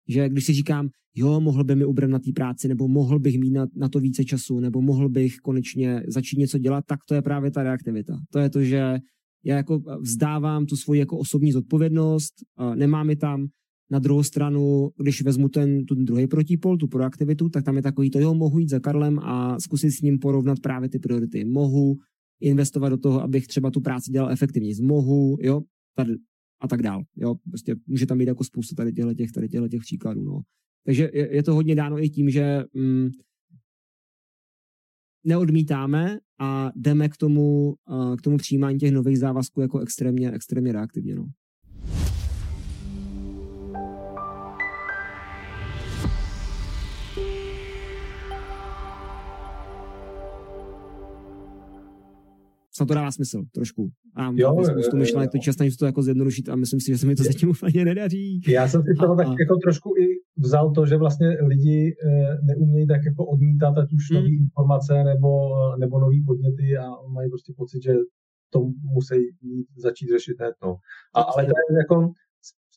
že 0.08 0.28
když 0.28 0.44
si 0.44 0.52
říkám, 0.52 0.88
jo, 1.14 1.40
mohl 1.40 1.64
by 1.64 1.76
mi 1.76 1.84
ubrat 1.84 2.10
na 2.10 2.18
té 2.18 2.32
práci, 2.34 2.68
nebo 2.68 2.88
mohl 2.88 3.18
bych 3.18 3.38
mít 3.38 3.50
na, 3.50 3.66
na 3.76 3.88
to 3.88 4.00
více 4.00 4.24
času, 4.24 4.60
nebo 4.60 4.82
mohl 4.82 5.08
bych 5.08 5.36
konečně 5.36 6.02
začít 6.08 6.38
něco 6.38 6.58
dělat, 6.58 6.84
tak 6.86 7.00
to 7.08 7.14
je 7.14 7.22
právě 7.22 7.50
ta 7.50 7.62
reaktivita. 7.62 8.14
To 8.32 8.38
je 8.38 8.50
to, 8.50 8.62
že 8.62 8.98
já 9.44 9.56
jako 9.56 9.82
vzdávám 10.00 10.66
tu 10.66 10.76
svoji 10.76 11.00
jako 11.00 11.18
osobní 11.18 11.52
zodpovědnost, 11.52 12.32
nemám 12.74 13.10
ji 13.10 13.16
tam, 13.16 13.46
na 13.92 13.98
druhou 13.98 14.22
stranu, 14.22 14.90
když 15.02 15.22
vezmu 15.22 15.48
ten, 15.48 15.86
ten 15.86 16.04
druhý 16.04 16.26
protipol, 16.26 16.76
tu 16.76 16.88
proaktivitu, 16.88 17.48
tak 17.48 17.64
tam 17.64 17.76
je 17.76 17.82
takový 17.82 18.10
to, 18.10 18.20
jo, 18.20 18.34
mohu 18.34 18.58
jít 18.58 18.68
za 18.68 18.80
Karlem 18.80 19.18
a 19.18 19.60
zkusit 19.60 19.90
s 19.90 20.00
ním 20.00 20.18
porovnat 20.18 20.60
právě 20.60 20.88
ty 20.88 20.98
priority. 20.98 21.44
Mohu 21.44 21.96
investovat 22.40 22.88
do 22.88 22.96
toho, 22.96 23.22
abych 23.22 23.46
třeba 23.46 23.70
tu 23.70 23.80
práci 23.80 24.10
dělal 24.10 24.30
efektivně. 24.30 24.74
Mohu, 24.82 25.36
jo, 25.40 25.60
tady, 25.96 26.14
a 26.60 26.68
tak 26.68 26.82
dál. 26.82 27.02
Jo, 27.16 27.34
prostě 27.48 27.76
může 27.86 28.06
tam 28.06 28.18
být 28.18 28.28
jako 28.28 28.44
spousta 28.44 28.74
tady 28.76 28.92
těchto 28.92 29.14
těch, 29.14 29.32
tady 29.32 29.48
těchto 29.48 29.68
těch 29.68 29.80
příkladů. 29.80 30.22
No. 30.22 30.40
Takže 30.86 31.10
je, 31.12 31.36
je, 31.36 31.42
to 31.42 31.54
hodně 31.54 31.74
dáno 31.74 32.04
i 32.04 32.08
tím, 32.08 32.30
že 32.30 32.64
mm, 32.74 33.10
neodmítáme 35.24 36.18
a 36.40 36.72
jdeme 36.76 37.08
k 37.08 37.16
tomu, 37.16 37.74
k 38.18 38.22
tomu 38.22 38.36
přijímání 38.36 38.78
těch 38.78 38.92
nových 38.92 39.18
závazků 39.18 39.60
jako 39.60 39.78
extrémně, 39.78 40.32
extrémně 40.32 40.72
reaktivně. 40.72 41.14
No. 41.14 41.26
Snad 52.82 52.88
to 52.88 52.94
dává 52.94 53.10
smysl 53.10 53.42
trošku. 53.54 53.90
A 54.16 54.30
jo, 54.34 54.64
spoustu 54.64 54.96
myšlenek, 54.96 55.30
to 55.30 55.38
často 55.38 55.64
to 55.78 55.86
jako 55.86 56.02
zjednodušit 56.02 56.48
a 56.48 56.56
myslím 56.56 56.80
si, 56.80 56.92
že 56.92 56.98
se 56.98 57.06
mi 57.06 57.14
to 57.14 57.22
zatím 57.22 57.50
úplně 57.50 57.84
nedaří. 57.84 58.40
Já 58.48 58.68
jsem 58.68 58.82
si 58.82 58.94
toho 59.00 59.16
tak 59.16 59.26
jako 59.26 59.56
trošku 59.56 59.94
i 59.96 60.06
vzal 60.36 60.72
to, 60.72 60.86
že 60.86 60.96
vlastně 60.96 61.28
lidi 61.28 61.94
eh, 62.06 62.38
neumějí 62.42 62.86
tak 62.86 63.00
jako 63.04 63.26
odmítat 63.26 63.78
ať 63.78 63.92
už 63.92 64.10
hmm. 64.10 64.20
nové 64.20 64.34
informace 64.34 65.04
nebo, 65.04 65.30
nebo 65.78 66.00
nové 66.00 66.16
podněty 66.26 66.76
a 66.76 66.86
mají 67.14 67.30
prostě 67.30 67.52
pocit, 67.56 67.82
že 67.82 67.92
to 68.52 68.58
musí 68.94 69.16
začít 69.76 70.08
řešit 70.08 70.36
hned. 70.40 70.54
No. 70.64 70.76
A, 71.14 71.20
ale 71.20 71.44
to 71.44 71.52
je 71.70 71.78
jako, 71.78 72.12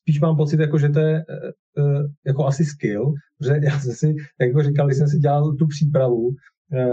spíš 0.01 0.21
mám 0.21 0.37
pocit, 0.37 0.59
jako, 0.59 0.77
že 0.77 0.89
to 0.89 0.99
je 0.99 1.15
eh, 1.17 1.51
eh, 1.79 2.03
jako 2.25 2.45
asi 2.45 2.65
skill, 2.65 3.13
že 3.45 3.53
já 3.63 3.79
jsem 3.79 3.93
si, 3.93 4.15
jako 4.41 4.63
říkal, 4.63 4.87
když 4.87 4.97
jsem 4.97 5.07
si 5.07 5.17
dělal 5.19 5.55
tu 5.55 5.67
přípravu, 5.67 6.35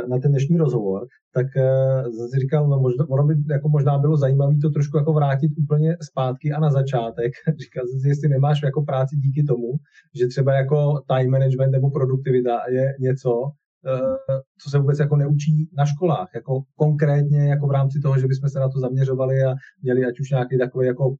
na 0.09 0.19
ten 0.19 0.31
dnešní 0.31 0.57
rozhovor, 0.57 1.07
tak 1.35 1.47
uh, 1.57 2.29
si 2.31 2.41
říkal, 2.41 2.69
no 2.69 2.81
možná, 2.81 3.09
ono 3.09 3.25
by 3.25 3.35
jako 3.51 3.69
možná 3.69 3.99
bylo 3.99 4.17
zajímavé 4.17 4.55
to 4.63 4.71
trošku 4.71 4.97
jako 4.97 5.13
vrátit 5.13 5.53
úplně 5.59 5.97
zpátky 6.03 6.53
a 6.53 6.61
na 6.61 6.71
začátek. 6.71 7.33
Říkal 7.59 7.87
jsem 7.87 8.01
si, 8.01 8.09
jestli 8.09 8.29
nemáš 8.29 8.63
jako 8.63 8.83
práci 8.83 9.17
díky 9.17 9.45
tomu, 9.45 9.73
že 10.15 10.27
třeba 10.27 10.55
jako 10.55 11.01
time 11.09 11.31
management 11.31 11.71
nebo 11.71 11.91
produktivita 11.91 12.61
je 12.71 12.95
něco, 13.01 13.33
uh, 13.41 14.17
co 14.59 14.71
se 14.71 14.79
vůbec 14.79 14.99
jako 14.99 15.17
neučí 15.17 15.69
na 15.77 15.87
školách, 15.87 16.29
jako 16.35 16.63
konkrétně 16.77 17.49
jako 17.49 17.67
v 17.67 17.71
rámci 17.71 18.01
toho, 18.01 18.19
že 18.19 18.27
bychom 18.27 18.49
se 18.49 18.61
na 18.61 18.69
to 18.69 18.81
zaměřovali 18.81 19.45
a 19.45 19.55
měli 19.83 20.05
ať 20.05 20.21
už 20.21 20.31
nějaký 20.31 20.59
takový 20.59 20.87
jako 20.87 21.15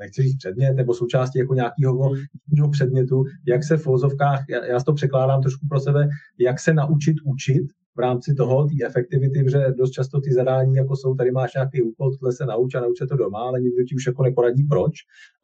nechci 0.00 0.22
říct 0.22 0.36
předmět, 0.36 0.72
nebo 0.72 0.94
součástí 0.94 1.38
jako 1.38 1.54
nějakého 1.54 2.10
mm. 2.64 2.70
předmětu, 2.70 3.24
jak 3.46 3.64
se 3.64 3.76
v 3.76 3.86
vozovkách, 3.86 4.44
já, 4.48 4.64
já 4.64 4.80
to 4.80 4.92
překládám 4.92 5.42
trošku 5.42 5.66
pro 5.68 5.80
sebe, 5.80 6.08
jak 6.38 6.60
se 6.60 6.74
naučit 6.74 7.16
učit 7.24 7.66
v 7.96 8.00
rámci 8.00 8.34
toho, 8.34 8.68
té 8.68 8.86
efektivity, 8.86 9.44
protože 9.44 9.64
dost 9.78 9.90
často 9.90 10.20
ty 10.20 10.32
zadání 10.32 10.74
jako 10.74 10.96
jsou, 10.96 11.14
tady 11.14 11.30
máš 11.30 11.54
nějaký 11.54 11.82
úkol, 11.82 12.10
tohle 12.10 12.32
se 12.32 12.46
nauč 12.46 12.74
a 12.74 12.80
nauč 12.80 12.98
se 12.98 13.06
to 13.06 13.16
doma, 13.16 13.38
ale 13.38 13.60
nikdo 13.60 13.84
ti 13.84 13.94
už 13.94 14.06
jako 14.06 14.22
neporadí 14.22 14.62
proč. 14.64 14.92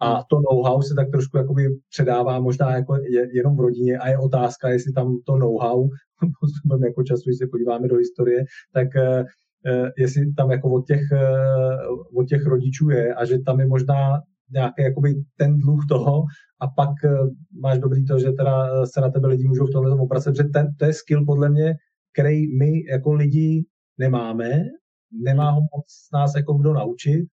A 0.00 0.14
hmm. 0.14 0.22
to 0.30 0.40
know-how 0.40 0.82
se 0.82 0.94
tak 0.94 1.10
trošku 1.10 1.36
jakoby 1.36 1.68
předává 1.90 2.40
možná 2.40 2.76
jako 2.76 2.98
jenom 3.32 3.56
v 3.56 3.60
rodině 3.60 3.98
a 3.98 4.08
je 4.08 4.18
otázka, 4.18 4.68
jestli 4.68 4.92
tam 4.92 5.18
to 5.24 5.36
know-how, 5.36 5.88
postupem 6.40 6.84
jako 6.84 7.02
času, 7.02 7.22
když 7.26 7.38
se 7.38 7.46
podíváme 7.46 7.88
do 7.88 7.96
historie, 7.96 8.44
tak 8.72 8.88
uh, 8.96 9.88
jestli 9.98 10.32
tam 10.32 10.50
jako 10.50 10.70
od 10.70 10.86
těch, 10.86 11.02
uh, 11.12 12.20
od 12.20 12.28
těch 12.28 12.46
rodičů 12.46 12.90
je 12.90 13.14
a 13.14 13.24
že 13.24 13.38
tam 13.38 13.60
je 13.60 13.66
možná 13.66 14.22
nějaký 14.50 14.82
jakoby 14.82 15.14
ten 15.36 15.58
dluh 15.58 15.86
toho 15.88 16.24
a 16.60 16.66
pak 16.66 16.90
uh, 17.04 17.28
máš 17.60 17.78
dobrý 17.78 18.04
to, 18.04 18.18
že 18.18 18.32
teda 18.32 18.86
se 18.86 19.00
na 19.00 19.10
tebe 19.10 19.28
lidi 19.28 19.48
můžou 19.48 19.66
v 19.66 19.70
tomhle 19.70 20.00
opracovat, 20.00 20.36
že 20.36 20.44
ten, 20.44 20.74
to 20.78 20.84
je 20.84 20.92
skill 20.92 21.24
podle 21.24 21.48
mě, 21.48 21.74
který 22.12 22.56
my 22.58 22.84
jako 22.84 23.12
lidi 23.12 23.64
nemáme, 23.98 24.64
nemá 25.12 25.50
ho 25.50 25.60
moc 25.60 26.08
nás 26.12 26.34
jako 26.36 26.54
kdo 26.54 26.72
naučit 26.72 27.26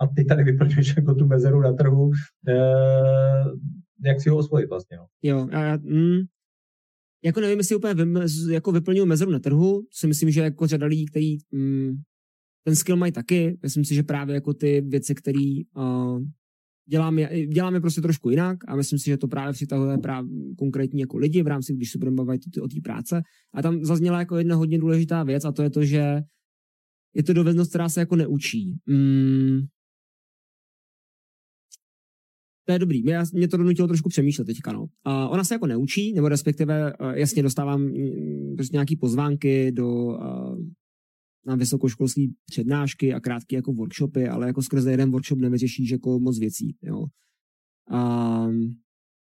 a 0.00 0.06
ty 0.06 0.24
tady 0.24 0.44
vyplňuješ 0.44 0.96
jako 0.96 1.14
tu 1.14 1.26
mezeru 1.26 1.60
na 1.60 1.72
trhu, 1.72 2.10
eh, 2.48 3.44
jak 4.04 4.20
si 4.20 4.30
ho 4.30 4.36
osvojit 4.36 4.68
vlastně. 4.68 4.96
No. 4.96 5.06
Jo, 5.22 5.48
a, 5.52 5.76
mm, 5.76 6.20
jako 7.24 7.40
nevím, 7.40 7.58
jestli 7.58 7.76
úplně 7.76 7.94
vym, 7.94 8.20
jako 8.50 8.72
vyplňují 8.72 9.08
mezeru 9.08 9.30
na 9.30 9.38
trhu, 9.38 9.82
si 9.92 10.06
myslím, 10.06 10.30
že 10.30 10.40
jako 10.40 10.66
řada 10.66 10.86
lidí, 10.86 11.06
kteří 11.06 11.38
mm, 11.52 11.94
ten 12.66 12.76
skill 12.76 12.96
mají 12.96 13.12
taky, 13.12 13.58
myslím 13.62 13.84
si, 13.84 13.94
že 13.94 14.02
právě 14.02 14.34
jako 14.34 14.54
ty 14.54 14.80
věci, 14.80 15.14
které 15.14 15.60
uh, 15.76 16.22
děláme, 16.88 17.46
děláme 17.46 17.80
prostě 17.80 18.00
trošku 18.00 18.30
jinak 18.30 18.58
a 18.68 18.76
myslím 18.76 18.98
si, 18.98 19.04
že 19.04 19.16
to 19.16 19.28
právě 19.28 19.52
přitahuje 19.52 19.98
právě 19.98 20.30
konkrétní 20.58 21.00
jako 21.00 21.18
lidi 21.18 21.42
v 21.42 21.46
rámci, 21.46 21.74
když 21.74 21.90
se 21.90 21.98
budeme 21.98 22.14
bavit 22.14 22.40
o 22.62 22.68
té 22.68 22.80
práce. 22.84 23.22
A 23.54 23.62
tam 23.62 23.84
zazněla 23.84 24.18
jako 24.18 24.36
jedna 24.36 24.56
hodně 24.56 24.78
důležitá 24.78 25.22
věc 25.22 25.44
a 25.44 25.52
to 25.52 25.62
je 25.62 25.70
to, 25.70 25.84
že 25.84 26.22
je 27.14 27.22
to 27.22 27.32
dovednost, 27.32 27.70
která 27.70 27.88
se 27.88 28.00
jako 28.00 28.16
neučí. 28.16 28.78
Mm. 28.86 29.60
To 32.64 32.72
je 32.72 32.78
dobrý. 32.78 33.02
Mě, 33.02 33.18
mě 33.32 33.48
to 33.48 33.56
donutilo 33.56 33.88
trošku 33.88 34.08
přemýšlet 34.08 34.44
teďka. 34.44 34.72
No. 34.72 34.86
A 35.04 35.28
ona 35.28 35.44
se 35.44 35.54
jako 35.54 35.66
neučí, 35.66 36.12
nebo 36.12 36.28
respektive 36.28 36.92
eh, 36.92 37.20
jasně 37.20 37.42
dostávám 37.42 37.82
mm, 37.82 38.54
prostě 38.56 38.76
nějaký 38.76 38.96
pozvánky 38.96 39.72
do 39.72 39.88
uh, 39.88 40.58
na 41.46 41.56
vysokoškolské 41.56 42.26
přednášky 42.50 43.14
a 43.14 43.20
krátké 43.20 43.56
jako 43.56 43.72
workshopy, 43.72 44.28
ale 44.28 44.46
jako 44.46 44.62
skrze 44.62 44.90
jeden 44.90 45.10
workshop 45.10 45.38
nevyřešíš 45.38 45.90
jako 45.90 46.20
moc 46.20 46.38
věcí. 46.38 46.76
Jo. 46.82 47.06
A 47.90 48.46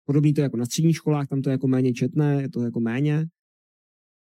podobný 0.06 0.34
to 0.34 0.42
jako 0.42 0.58
na 0.58 0.66
středních 0.66 0.96
školách, 0.96 1.28
tam 1.28 1.42
to 1.42 1.50
je 1.50 1.52
jako 1.52 1.68
méně 1.68 1.94
četné, 1.94 2.42
je 2.42 2.50
to 2.50 2.64
jako 2.64 2.80
méně. 2.80 3.26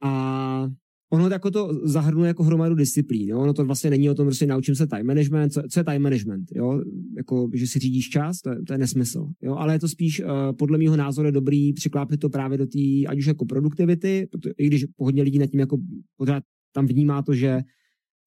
A 0.02 0.68
ono 1.12 1.28
jako 1.28 1.50
to 1.50 1.80
zahrnuje 1.88 2.28
jako 2.28 2.42
hromadu 2.42 2.74
disciplín. 2.74 3.28
Jo? 3.28 3.40
Ono 3.40 3.52
to 3.52 3.64
vlastně 3.64 3.90
není 3.90 4.10
o 4.10 4.14
tom, 4.14 4.30
že 4.30 4.36
si 4.36 4.46
naučím 4.46 4.74
se 4.74 4.86
time 4.86 5.06
management. 5.06 5.50
Co, 5.50 5.62
co 5.70 5.80
je 5.80 5.84
time 5.84 6.02
management? 6.02 6.44
Jo? 6.54 6.82
Jako, 7.16 7.50
že 7.54 7.66
si 7.66 7.78
řídíš 7.78 8.08
čas, 8.08 8.40
to 8.40 8.50
je, 8.50 8.62
to 8.62 8.72
je 8.72 8.78
nesmysl. 8.78 9.28
Jo? 9.42 9.54
Ale 9.54 9.74
je 9.74 9.78
to 9.78 9.88
spíš, 9.88 10.20
uh, 10.20 10.28
podle 10.58 10.78
mého 10.78 10.96
názoru, 10.96 11.30
dobrý 11.30 11.72
přiklápit 11.72 12.20
to 12.20 12.28
právě 12.28 12.58
do 12.58 12.66
té, 12.66 13.06
ať 13.08 13.18
už 13.18 13.26
jako 13.26 13.44
produktivity, 13.44 14.28
protože, 14.30 14.54
i 14.58 14.66
když 14.66 14.86
hodně 14.98 15.22
lidí 15.22 15.38
nad 15.38 15.46
tím 15.46 15.60
jako 15.60 15.78
pořád 16.16 16.42
tam 16.76 16.86
vnímá 16.86 17.22
to, 17.22 17.34
že 17.34 17.60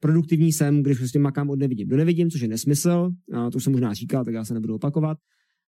produktivní 0.02 0.52
jsem, 0.52 0.84
když 0.84 0.98
prostě 0.98 1.20
makám 1.20 1.50
od 1.50 1.60
nevidím 1.60 1.88
do 1.88 1.98
nevidím, 1.98 2.30
což 2.30 2.42
je 2.42 2.48
nesmysl, 2.48 3.12
to 3.52 3.56
už 3.56 3.64
jsem 3.64 3.74
možná 3.74 3.94
říkal, 3.94 4.26
tak 4.26 4.34
já 4.34 4.46
se 4.46 4.54
nebudu 4.54 4.76
opakovat. 4.76 5.18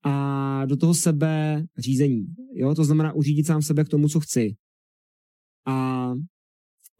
A 0.06 0.66
do 0.66 0.78
toho 0.78 0.94
sebe 0.94 1.66
řízení. 1.78 2.26
Jo? 2.56 2.76
To 2.76 2.84
znamená 2.84 3.14
uřídit 3.14 3.48
sám 3.48 3.62
sebe 3.62 3.84
k 3.84 3.90
tomu, 3.90 4.10
co 4.10 4.20
chci. 4.20 4.56
A 5.68 6.12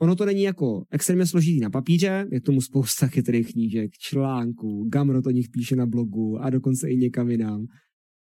ono 0.02 0.16
to 0.16 0.26
není 0.26 0.44
jako 0.44 0.86
extrémně 0.92 1.26
složitý 1.26 1.60
na 1.60 1.70
papíře, 1.70 2.28
je 2.32 2.40
k 2.40 2.44
tomu 2.44 2.62
spousta 2.62 3.08
chytrých 3.08 3.52
knížek, 3.52 3.92
článků, 3.92 4.90
Gamro 4.90 5.22
to 5.22 5.32
nich 5.32 5.50
píše 5.50 5.76
na 5.76 5.86
blogu 5.86 6.38
a 6.38 6.50
dokonce 6.50 6.90
i 6.90 6.98
někam 6.98 7.30
jinam. 7.30 7.66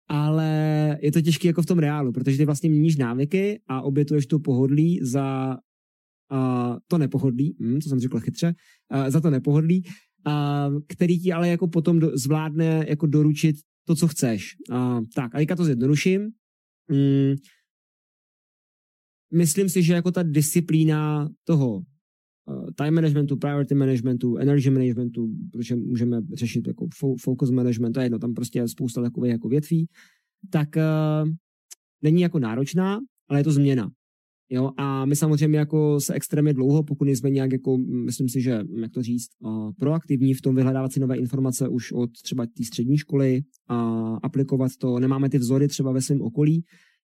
Ale 0.08 0.98
je 1.02 1.12
to 1.12 1.20
těžké 1.20 1.48
jako 1.48 1.62
v 1.62 1.66
tom 1.66 1.78
reálu, 1.78 2.12
protože 2.12 2.36
ty 2.36 2.44
vlastně 2.44 2.70
měníš 2.70 2.96
návyky 2.96 3.60
a 3.68 3.82
obětuješ 3.82 4.26
to 4.26 4.38
pohodlí 4.38 5.00
za 5.02 5.56
uh, 6.32 6.76
to 6.86 6.98
nepohodlí, 6.98 7.56
hm, 7.60 7.78
to 7.80 7.88
jsem 7.88 7.98
řekl 7.98 8.20
chytře, 8.20 8.54
uh, 8.94 9.10
za 9.10 9.20
to 9.20 9.30
nepohodlí, 9.30 9.82
uh, 10.26 10.80
který 10.88 11.20
ti 11.20 11.32
ale 11.32 11.48
jako 11.48 11.68
potom 11.68 11.98
do, 11.98 12.16
zvládne 12.18 12.84
jako 12.88 13.06
doručit 13.06 13.56
to, 13.86 13.94
co 13.94 14.08
chceš. 14.08 14.56
Uh, 14.70 15.00
tak, 15.14 15.34
a 15.34 15.38
teďka 15.38 15.56
to 15.56 15.64
zjednoduším. 15.64 16.30
Mm, 16.90 17.34
myslím 19.34 19.68
si, 19.68 19.82
že 19.82 19.94
jako 19.94 20.10
ta 20.10 20.22
disciplína 20.22 21.28
toho 21.44 21.74
uh, 21.76 22.66
time 22.74 22.94
managementu, 22.94 23.36
priority 23.36 23.74
managementu, 23.74 24.36
energy 24.36 24.70
managementu, 24.70 25.28
protože 25.52 25.76
můžeme 25.76 26.22
řešit 26.34 26.66
jako 26.66 26.86
focus 27.20 27.50
management, 27.50 27.92
to 27.92 28.00
je 28.00 28.04
jedno, 28.06 28.18
tam 28.18 28.34
prostě 28.34 28.58
je 28.58 28.68
spousta 28.68 29.02
takových 29.02 29.32
jako 29.32 29.48
větví, 29.48 29.88
tak 30.50 30.68
uh, 30.76 31.30
není 32.02 32.22
jako 32.22 32.38
náročná, 32.38 33.00
ale 33.28 33.40
je 33.40 33.44
to 33.44 33.52
změna. 33.52 33.90
Jo, 34.52 34.70
a 34.76 35.04
my 35.04 35.16
samozřejmě 35.16 35.58
jako 35.58 36.00
se 36.00 36.14
extrémně 36.14 36.52
dlouho, 36.52 36.82
pokud 36.82 37.08
jsme 37.08 37.30
nějak 37.30 37.52
jako, 37.52 37.78
myslím 37.78 38.28
si, 38.28 38.40
že, 38.40 38.62
jak 38.80 38.92
to 38.92 39.02
říct, 39.02 39.28
uh, 39.40 39.70
proaktivní 39.78 40.34
v 40.34 40.40
tom 40.40 40.54
vyhledávat 40.54 40.92
si 40.92 41.00
nové 41.00 41.16
informace 41.16 41.68
už 41.68 41.92
od 41.92 42.10
třeba 42.24 42.46
té 42.46 42.64
střední 42.64 42.98
školy 42.98 43.42
a 43.68 43.76
aplikovat 44.22 44.72
to, 44.78 44.98
nemáme 44.98 45.28
ty 45.28 45.38
vzory 45.38 45.68
třeba 45.68 45.92
ve 45.92 46.00
svém 46.00 46.20
okolí, 46.20 46.64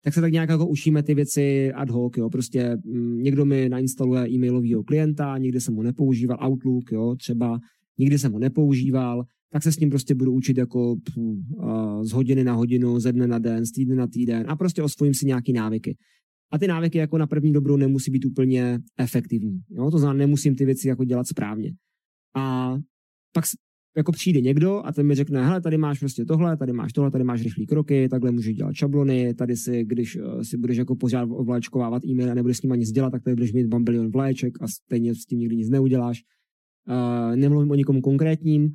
tak 0.05 0.14
se 0.14 0.20
tak 0.20 0.32
nějak 0.32 0.49
jako 0.49 0.68
učíme 0.68 1.03
ty 1.03 1.14
věci 1.14 1.72
ad 1.72 1.91
hoc, 1.91 2.12
jo, 2.16 2.30
prostě 2.30 2.61
m, 2.62 2.80
mm, 2.84 3.22
někdo 3.22 3.45
mi 3.45 3.68
nainstaluje 3.68 4.30
e-mailového 4.30 4.84
klienta, 4.84 5.39
někdy 5.39 5.61
jsem 5.61 5.74
ho 5.74 5.82
nepoužíval, 5.82 6.39
Outlook, 6.47 6.93
jo, 6.93 7.16
třeba, 7.16 7.59
nikdy 7.99 8.18
jsem 8.18 8.32
ho 8.32 8.39
nepoužíval, 8.39 9.24
tak 9.53 9.62
se 9.62 9.72
s 9.72 9.78
ním 9.78 9.91
prostě 9.91 10.14
budu 10.14 10.32
učit 10.32 10.59
jako 10.59 10.97
pů, 11.14 11.43
uh, 11.57 12.03
z 12.03 12.12
hodiny 12.12 12.45
na 12.45 12.53
hodinu, 12.53 13.01
ze 13.01 13.12
dne 13.12 13.26
na 13.26 13.39
den, 13.39 13.66
z 13.66 13.72
týdne 13.72 13.95
na 13.95 14.07
týden 14.07 14.45
a 14.49 14.57
prostě 14.57 14.82
osvojím 14.82 15.14
si 15.14 15.26
nějaký 15.26 15.53
návyky. 15.53 15.97
A 16.57 16.59
ty 16.59 16.66
návyky 16.66 16.98
jako 16.98 17.18
na 17.18 17.26
první 17.26 17.52
dobrou 17.52 17.76
nemusí 17.76 18.11
být 18.11 18.24
úplně 18.24 18.78
efektivní. 18.98 19.61
Jo? 19.70 19.90
To 19.90 19.98
znamená, 19.98 20.18
nemusím 20.18 20.57
ty 20.57 20.64
věci 20.64 20.88
jako 20.88 21.04
dělat 21.04 21.26
správně. 21.26 21.72
A 22.36 22.74
pak 23.32 23.44
jako 23.96 24.12
přijde 24.12 24.40
někdo 24.40 24.86
a 24.86 24.92
ten 24.92 25.07
mi 25.07 25.14
řekne, 25.14 25.46
hele, 25.46 25.61
tady 25.61 25.78
máš 25.78 25.98
prostě 25.98 26.24
tohle, 26.24 26.57
tady 26.57 26.72
máš 26.72 26.92
tohle, 26.92 27.11
tady 27.11 27.24
máš 27.24 27.42
rychlé 27.42 27.66
kroky, 27.66 28.09
takhle 28.09 28.30
můžeš 28.30 28.57
dělat 28.57 28.74
šablony, 28.74 29.34
tady 29.34 29.57
si, 29.57 29.84
když 29.84 30.16
uh, 30.16 30.40
si 30.40 30.57
budeš 30.57 30.76
jako 30.76 30.96
pořád 30.96 31.28
ovléčkovávat 31.30 32.04
e-mail 32.04 32.30
a 32.30 32.34
nebudeš 32.34 32.57
s 32.57 32.62
ním 32.62 32.72
nic 32.72 32.90
dělat, 32.90 33.11
tak 33.11 33.22
tady 33.22 33.34
budeš 33.34 33.52
mít 33.52 33.66
bambilion 33.66 34.11
vléček 34.11 34.62
a 34.62 34.66
stejně 34.68 35.14
s 35.14 35.24
tím 35.24 35.38
nikdy 35.38 35.57
nic 35.57 35.70
neuděláš. 35.70 36.22
Uh, 36.88 37.36
nemluvím 37.36 37.70
o 37.70 37.74
nikomu 37.74 38.00
konkrétním, 38.00 38.70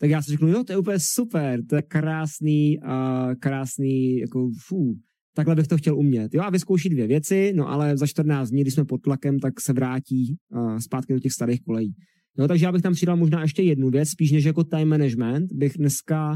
tak 0.00 0.10
já 0.10 0.22
si 0.22 0.30
řeknu, 0.30 0.48
jo, 0.48 0.64
to 0.64 0.72
je 0.72 0.78
úplně 0.78 0.98
super, 1.00 1.66
to 1.66 1.76
je 1.76 1.82
krásný, 1.82 2.78
uh, 2.78 3.34
krásný, 3.34 4.18
jako 4.18 4.50
fů, 4.66 4.94
takhle 5.34 5.54
bych 5.54 5.68
to 5.68 5.76
chtěl 5.76 5.98
umět. 5.98 6.34
Jo, 6.34 6.42
a 6.42 6.50
vyzkouší 6.50 6.88
dvě 6.88 7.06
věci, 7.06 7.52
no 7.56 7.68
ale 7.68 7.96
za 7.96 8.06
14 8.06 8.50
dní, 8.50 8.60
když 8.60 8.74
jsme 8.74 8.84
pod 8.84 8.98
tlakem, 8.98 9.38
tak 9.38 9.60
se 9.60 9.72
vrátí 9.72 10.36
uh, 10.48 10.78
zpátky 10.78 11.12
do 11.12 11.20
těch 11.20 11.32
starých 11.32 11.60
kolejí. 11.60 11.94
Jo, 12.38 12.48
takže 12.48 12.64
já 12.64 12.72
bych 12.72 12.82
tam 12.82 12.92
přidal 12.92 13.16
možná 13.16 13.42
ještě 13.42 13.62
jednu 13.62 13.90
věc, 13.90 14.08
spíš 14.08 14.32
než 14.32 14.44
jako 14.44 14.64
time 14.64 14.88
management, 14.88 15.52
bych 15.52 15.72
dneska 15.78 16.34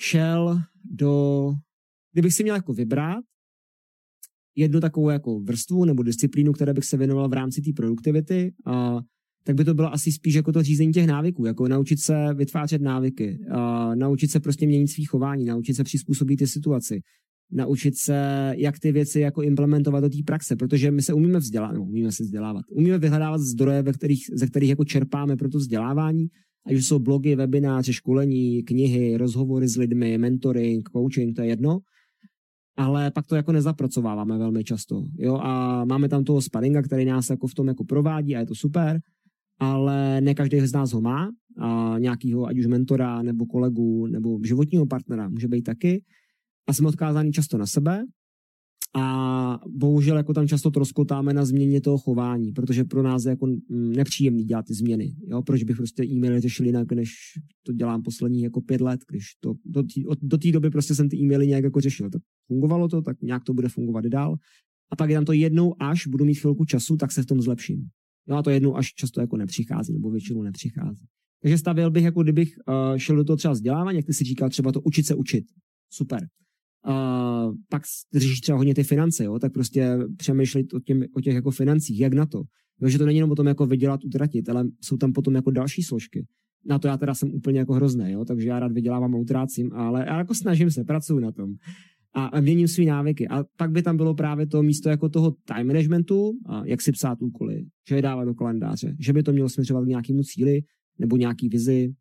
šel 0.00 0.60
do, 0.84 1.52
kdybych 2.12 2.34
si 2.34 2.42
měl 2.42 2.54
jako 2.54 2.72
vybrat 2.72 3.24
jednu 4.56 4.80
takovou 4.80 5.10
jako 5.10 5.40
vrstvu 5.40 5.84
nebo 5.84 6.02
disciplínu, 6.02 6.52
které 6.52 6.74
bych 6.74 6.84
se 6.84 6.96
věnoval 6.96 7.28
v 7.28 7.32
rámci 7.32 7.62
té 7.62 7.70
produktivity, 7.76 8.52
uh, 8.66 9.00
tak 9.44 9.56
by 9.56 9.64
to 9.64 9.74
bylo 9.74 9.92
asi 9.92 10.12
spíš 10.12 10.34
jako 10.34 10.52
to 10.52 10.62
řízení 10.62 10.92
těch 10.92 11.06
návyků, 11.06 11.46
jako 11.46 11.68
naučit 11.68 12.00
se 12.00 12.34
vytvářet 12.34 12.82
návyky, 12.82 13.38
uh, 13.50 13.96
naučit 13.96 14.30
se 14.30 14.40
prostě 14.40 14.66
měnit 14.66 14.88
svý 14.88 15.04
chování, 15.04 15.44
naučit 15.44 15.74
se 15.74 15.84
přizpůsobit 15.84 16.38
ty 16.38 16.46
situaci, 16.46 17.00
naučit 17.54 17.96
se, 17.96 18.52
jak 18.56 18.78
ty 18.78 18.92
věci 18.92 19.20
jako 19.20 19.42
implementovat 19.42 20.00
do 20.00 20.08
té 20.08 20.18
praxe, 20.26 20.56
protože 20.56 20.90
my 20.90 21.02
se 21.02 21.12
umíme 21.12 21.38
vzdělávat, 21.38 21.74
no, 21.74 21.82
umíme 21.82 22.12
se 22.12 22.22
vzdělávat, 22.22 22.64
umíme 22.70 22.98
vyhledávat 22.98 23.40
zdroje, 23.40 23.82
ve 23.82 23.92
kterých, 23.92 24.24
ze 24.34 24.46
kterých 24.46 24.70
jako 24.70 24.84
čerpáme 24.84 25.36
pro 25.36 25.48
to 25.48 25.58
vzdělávání, 25.58 26.26
ať 26.66 26.74
už 26.74 26.86
jsou 26.86 26.98
blogy, 26.98 27.36
webináře, 27.36 27.92
školení, 27.92 28.62
knihy, 28.62 29.16
rozhovory 29.16 29.68
s 29.68 29.76
lidmi, 29.76 30.18
mentoring, 30.18 30.88
coaching, 30.88 31.36
to 31.36 31.42
je 31.42 31.48
jedno, 31.48 31.78
ale 32.76 33.10
pak 33.10 33.26
to 33.26 33.36
jako 33.36 33.52
nezapracováváme 33.52 34.38
velmi 34.38 34.64
často. 34.64 35.04
Jo? 35.18 35.36
A 35.36 35.84
máme 35.84 36.08
tam 36.08 36.24
toho 36.24 36.42
sparinga, 36.42 36.82
který 36.82 37.04
nás 37.04 37.30
jako 37.30 37.46
v 37.46 37.54
tom 37.54 37.68
jako 37.68 37.84
provádí 37.84 38.36
a 38.36 38.40
je 38.40 38.46
to 38.46 38.54
super, 38.54 39.00
ale 39.58 40.20
ne 40.20 40.34
každý 40.34 40.60
z 40.60 40.72
nás 40.72 40.92
ho 40.92 41.00
má, 41.00 41.30
a 41.58 41.94
nějakýho 41.98 42.46
ať 42.46 42.58
už 42.58 42.66
mentora, 42.66 43.22
nebo 43.22 43.46
kolegu, 43.46 44.06
nebo 44.06 44.38
životního 44.44 44.86
partnera 44.86 45.28
může 45.28 45.48
být 45.48 45.62
taky. 45.62 46.02
A 46.66 46.72
jsme 46.72 46.88
odkázáni 46.88 47.32
často 47.32 47.58
na 47.58 47.66
sebe 47.66 48.04
a 48.96 49.58
bohužel 49.68 50.16
jako 50.16 50.34
tam 50.34 50.48
často 50.48 50.70
troskotáme 50.70 51.34
na 51.34 51.44
změně 51.44 51.80
toho 51.80 51.98
chování, 51.98 52.52
protože 52.52 52.84
pro 52.84 53.02
nás 53.02 53.24
je 53.24 53.30
jako 53.30 53.46
nepříjemný 53.70 54.44
dělat 54.44 54.66
ty 54.66 54.74
změny. 54.74 55.16
Jo? 55.26 55.42
Proč 55.42 55.62
bych 55.62 55.76
prostě 55.76 56.04
e-maily 56.04 56.40
řešil 56.40 56.66
jinak, 56.66 56.92
než 56.92 57.10
to 57.66 57.72
dělám 57.72 58.02
poslední 58.02 58.42
jako 58.42 58.60
pět 58.60 58.80
let, 58.80 59.00
když 59.10 59.24
to, 59.40 59.54
do 60.22 60.38
té 60.38 60.48
do 60.48 60.52
doby 60.52 60.70
prostě 60.70 60.94
jsem 60.94 61.08
ty 61.08 61.16
e-maily 61.16 61.46
nějak 61.46 61.64
jako 61.64 61.80
řešil. 61.80 62.10
Tak 62.10 62.22
fungovalo 62.46 62.88
to, 62.88 63.02
tak 63.02 63.22
nějak 63.22 63.44
to 63.44 63.54
bude 63.54 63.68
fungovat 63.68 64.04
dál. 64.04 64.36
A 64.90 64.96
pak 64.96 65.10
je 65.10 65.16
tam 65.16 65.24
to 65.24 65.32
jednou, 65.32 65.82
až 65.82 66.06
budu 66.06 66.24
mít 66.24 66.34
chvilku 66.34 66.64
času, 66.64 66.96
tak 66.96 67.12
se 67.12 67.22
v 67.22 67.26
tom 67.26 67.40
zlepším. 67.40 67.88
No 68.28 68.36
a 68.36 68.42
to 68.42 68.50
jednou 68.50 68.76
až 68.76 68.94
často 68.94 69.20
jako 69.20 69.36
nepřichází, 69.36 69.92
nebo 69.92 70.10
většinou 70.10 70.42
nepřichází. 70.42 71.06
Takže 71.42 71.58
stavil 71.58 71.90
bych, 71.90 72.04
jako 72.04 72.22
kdybych 72.22 72.54
uh, 72.68 72.98
šel 72.98 73.16
do 73.16 73.24
toho 73.24 73.36
třeba 73.36 73.52
vzdělávání, 73.52 73.96
jak 73.96 74.06
ty 74.06 74.12
si 74.12 74.24
říkal, 74.24 74.48
třeba 74.48 74.72
to 74.72 74.80
učit 74.80 75.06
se 75.06 75.14
učit. 75.14 75.44
Super. 75.92 76.28
Uh, 76.88 77.54
pak 77.68 77.82
řešíš 78.14 78.40
třeba 78.40 78.58
hodně 78.58 78.74
ty 78.74 78.82
finance, 78.82 79.24
jo, 79.24 79.38
tak 79.38 79.52
prostě 79.52 79.98
přemýšlet 80.16 80.74
o, 80.74 80.80
těm, 80.80 81.02
o 81.16 81.20
těch 81.20 81.34
jako 81.34 81.50
financích, 81.50 82.00
jak 82.00 82.12
na 82.12 82.26
to. 82.26 82.42
Jo, 82.80 82.88
že 82.88 82.98
to 82.98 83.06
není 83.06 83.18
jenom 83.18 83.30
o 83.30 83.34
tom 83.34 83.46
jako 83.46 83.66
vydělat, 83.66 84.04
utratit, 84.04 84.48
ale 84.48 84.64
jsou 84.80 84.96
tam 84.96 85.12
potom 85.12 85.34
jako 85.34 85.50
další 85.50 85.82
složky. 85.82 86.26
Na 86.66 86.78
to 86.78 86.88
já 86.88 86.96
teda 86.96 87.14
jsem 87.14 87.34
úplně 87.34 87.58
jako 87.58 87.72
hrozný, 87.72 88.12
jo, 88.12 88.24
takže 88.24 88.48
já 88.48 88.60
rád 88.60 88.72
vydělávám 88.72 89.14
a 89.14 89.18
utrácím, 89.18 89.72
ale 89.72 90.04
já 90.08 90.18
jako 90.18 90.34
snažím 90.34 90.70
se, 90.70 90.84
pracuji 90.84 91.20
na 91.20 91.32
tom 91.32 91.54
a, 92.14 92.26
a 92.26 92.40
měním 92.40 92.68
své 92.68 92.84
návyky. 92.84 93.28
A 93.28 93.44
pak 93.56 93.70
by 93.70 93.82
tam 93.82 93.96
bylo 93.96 94.14
právě 94.14 94.46
to 94.46 94.62
místo 94.62 94.88
jako 94.88 95.08
toho 95.08 95.34
time 95.44 95.66
managementu, 95.66 96.32
a 96.46 96.62
jak 96.66 96.82
si 96.82 96.92
psát 96.92 97.22
úkoly, 97.22 97.64
že 97.88 97.96
je 97.96 98.02
dávat 98.02 98.24
do 98.24 98.34
kalendáře, 98.34 98.96
že 99.00 99.12
by 99.12 99.22
to 99.22 99.32
mělo 99.32 99.48
směřovat 99.48 99.84
k 99.84 99.88
nějakému 99.88 100.22
cíli 100.22 100.60
nebo 100.98 101.16
nějaký 101.16 101.48
vizi, 101.48 101.92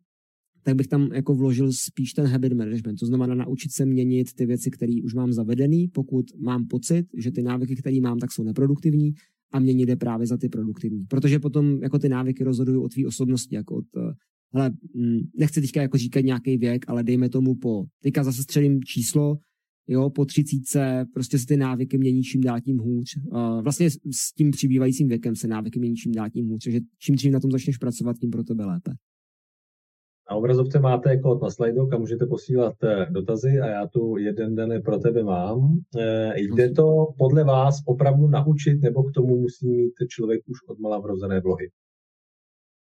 tak 0.63 0.75
bych 0.75 0.87
tam 0.87 1.11
jako 1.13 1.35
vložil 1.35 1.71
spíš 1.71 2.13
ten 2.13 2.25
habit 2.25 2.53
management, 2.53 2.95
to 2.99 3.05
znamená 3.05 3.35
naučit 3.35 3.71
se 3.71 3.85
měnit 3.85 4.33
ty 4.33 4.45
věci, 4.45 4.71
které 4.71 4.93
už 5.03 5.13
mám 5.13 5.33
zavedený, 5.33 5.87
pokud 5.87 6.25
mám 6.39 6.67
pocit, 6.67 7.05
že 7.17 7.31
ty 7.31 7.43
návyky, 7.43 7.75
které 7.75 8.01
mám, 8.01 8.19
tak 8.19 8.31
jsou 8.31 8.43
neproduktivní 8.43 9.13
a 9.51 9.59
měnit 9.59 9.89
je 9.89 9.95
právě 9.95 10.27
za 10.27 10.37
ty 10.37 10.49
produktivní. 10.49 11.05
Protože 11.09 11.39
potom 11.39 11.83
jako 11.83 11.99
ty 11.99 12.09
návyky 12.09 12.43
rozhodují 12.43 12.77
o 12.77 12.89
tvý 12.89 13.05
osobnosti, 13.05 13.55
jako 13.55 13.75
od 13.75 13.85
eh, 13.97 14.13
hele, 14.53 14.71
mm, 14.95 15.19
nechci 15.39 15.61
teďka 15.61 15.81
jako 15.81 15.97
říkat 15.97 16.19
nějaký 16.19 16.57
věk, 16.57 16.85
ale 16.87 17.03
dejme 17.03 17.29
tomu 17.29 17.55
po, 17.55 17.85
teďka 18.03 18.23
zase 18.23 18.43
střelím 18.43 18.83
číslo, 18.83 19.37
jo, 19.87 20.09
po 20.09 20.25
třicítce 20.25 21.05
prostě 21.13 21.39
se 21.39 21.45
ty 21.45 21.57
návyky 21.57 21.97
mění 21.97 22.23
čím 22.23 22.41
dál 22.41 22.61
tím 22.61 22.77
hůř. 22.77 23.17
Uh, 23.25 23.61
vlastně 23.61 23.89
s 23.89 24.33
tím 24.37 24.51
přibývajícím 24.51 25.07
věkem 25.07 25.35
se 25.35 25.47
návyky 25.47 25.79
mění 25.79 25.95
čím 25.95 26.11
dál 26.11 26.29
tím 26.29 26.47
hůř, 26.47 26.63
takže 26.63 26.79
čím 26.99 27.15
dřív 27.15 27.31
na 27.31 27.39
tom 27.39 27.51
začneš 27.51 27.77
pracovat, 27.77 28.17
tím 28.17 28.29
pro 28.29 28.43
tebe 28.43 28.65
lépe. 28.65 28.91
Na 30.31 30.35
obrazovce 30.35 30.79
máte 30.79 31.17
kód 31.17 31.41
na 31.41 31.49
slajdu, 31.49 31.89
a 31.93 31.97
můžete 31.97 32.25
posílat 32.25 32.83
eh, 32.83 33.07
dotazy 33.11 33.59
a 33.59 33.67
já 33.67 33.87
tu 33.87 34.17
jeden 34.17 34.55
den 34.55 34.81
pro 34.81 34.99
tebe 34.99 35.23
mám. 35.23 35.79
Eh, 35.99 36.33
jde 36.35 36.69
to 36.69 37.07
podle 37.17 37.43
vás 37.43 37.81
opravdu 37.85 38.27
naučit, 38.27 38.81
nebo 38.81 39.03
k 39.03 39.13
tomu 39.13 39.41
musí 39.41 39.67
mít 39.67 39.93
člověk 40.09 40.41
už 40.47 40.57
od 40.67 40.79
mala 40.79 40.99
vrozené 40.99 41.39
vlohy? 41.39 41.69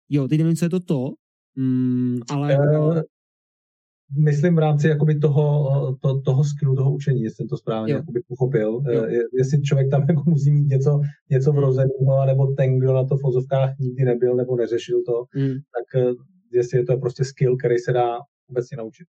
Jo, 0.09 0.27
teď 0.27 0.39
nevím, 0.39 0.55
co 0.55 0.65
je 0.65 0.69
to 0.69 0.79
to, 0.79 1.09
mm, 1.55 2.19
ale... 2.29 2.53
E, 2.53 3.03
myslím 4.17 4.55
v 4.55 4.59
rámci 4.59 4.87
jakoby 4.87 5.19
toho, 5.19 5.97
to, 6.01 6.21
toho 6.21 6.43
skillu, 6.43 6.75
toho 6.75 6.93
učení, 6.93 7.23
jestli 7.23 7.35
jsem 7.35 7.47
to 7.47 7.57
správně 7.57 7.93
jakoby 7.93 8.21
pochopil. 8.27 8.81
Jo. 8.91 9.05
Jestli 9.37 9.61
člověk 9.61 9.89
tam 9.91 10.01
jako 10.09 10.23
musí 10.25 10.51
mít 10.51 10.67
něco, 10.67 11.01
něco 11.29 11.51
vrozeného, 11.51 12.25
nebo 12.25 12.47
ten, 12.47 12.79
kdo 12.79 12.93
na 12.93 13.05
to 13.05 13.17
v 13.17 13.21
fozovkách 13.21 13.79
nikdy 13.79 14.05
nebyl 14.05 14.35
nebo 14.35 14.55
neřešil 14.55 15.03
to, 15.05 15.25
mm. 15.35 15.53
tak 15.53 16.15
jestli 16.53 16.77
je 16.77 16.85
to 16.85 16.97
prostě 16.97 17.23
skill, 17.25 17.57
který 17.57 17.77
se 17.77 17.93
dá 17.93 18.17
obecně 18.49 18.77
naučit. 18.77 19.07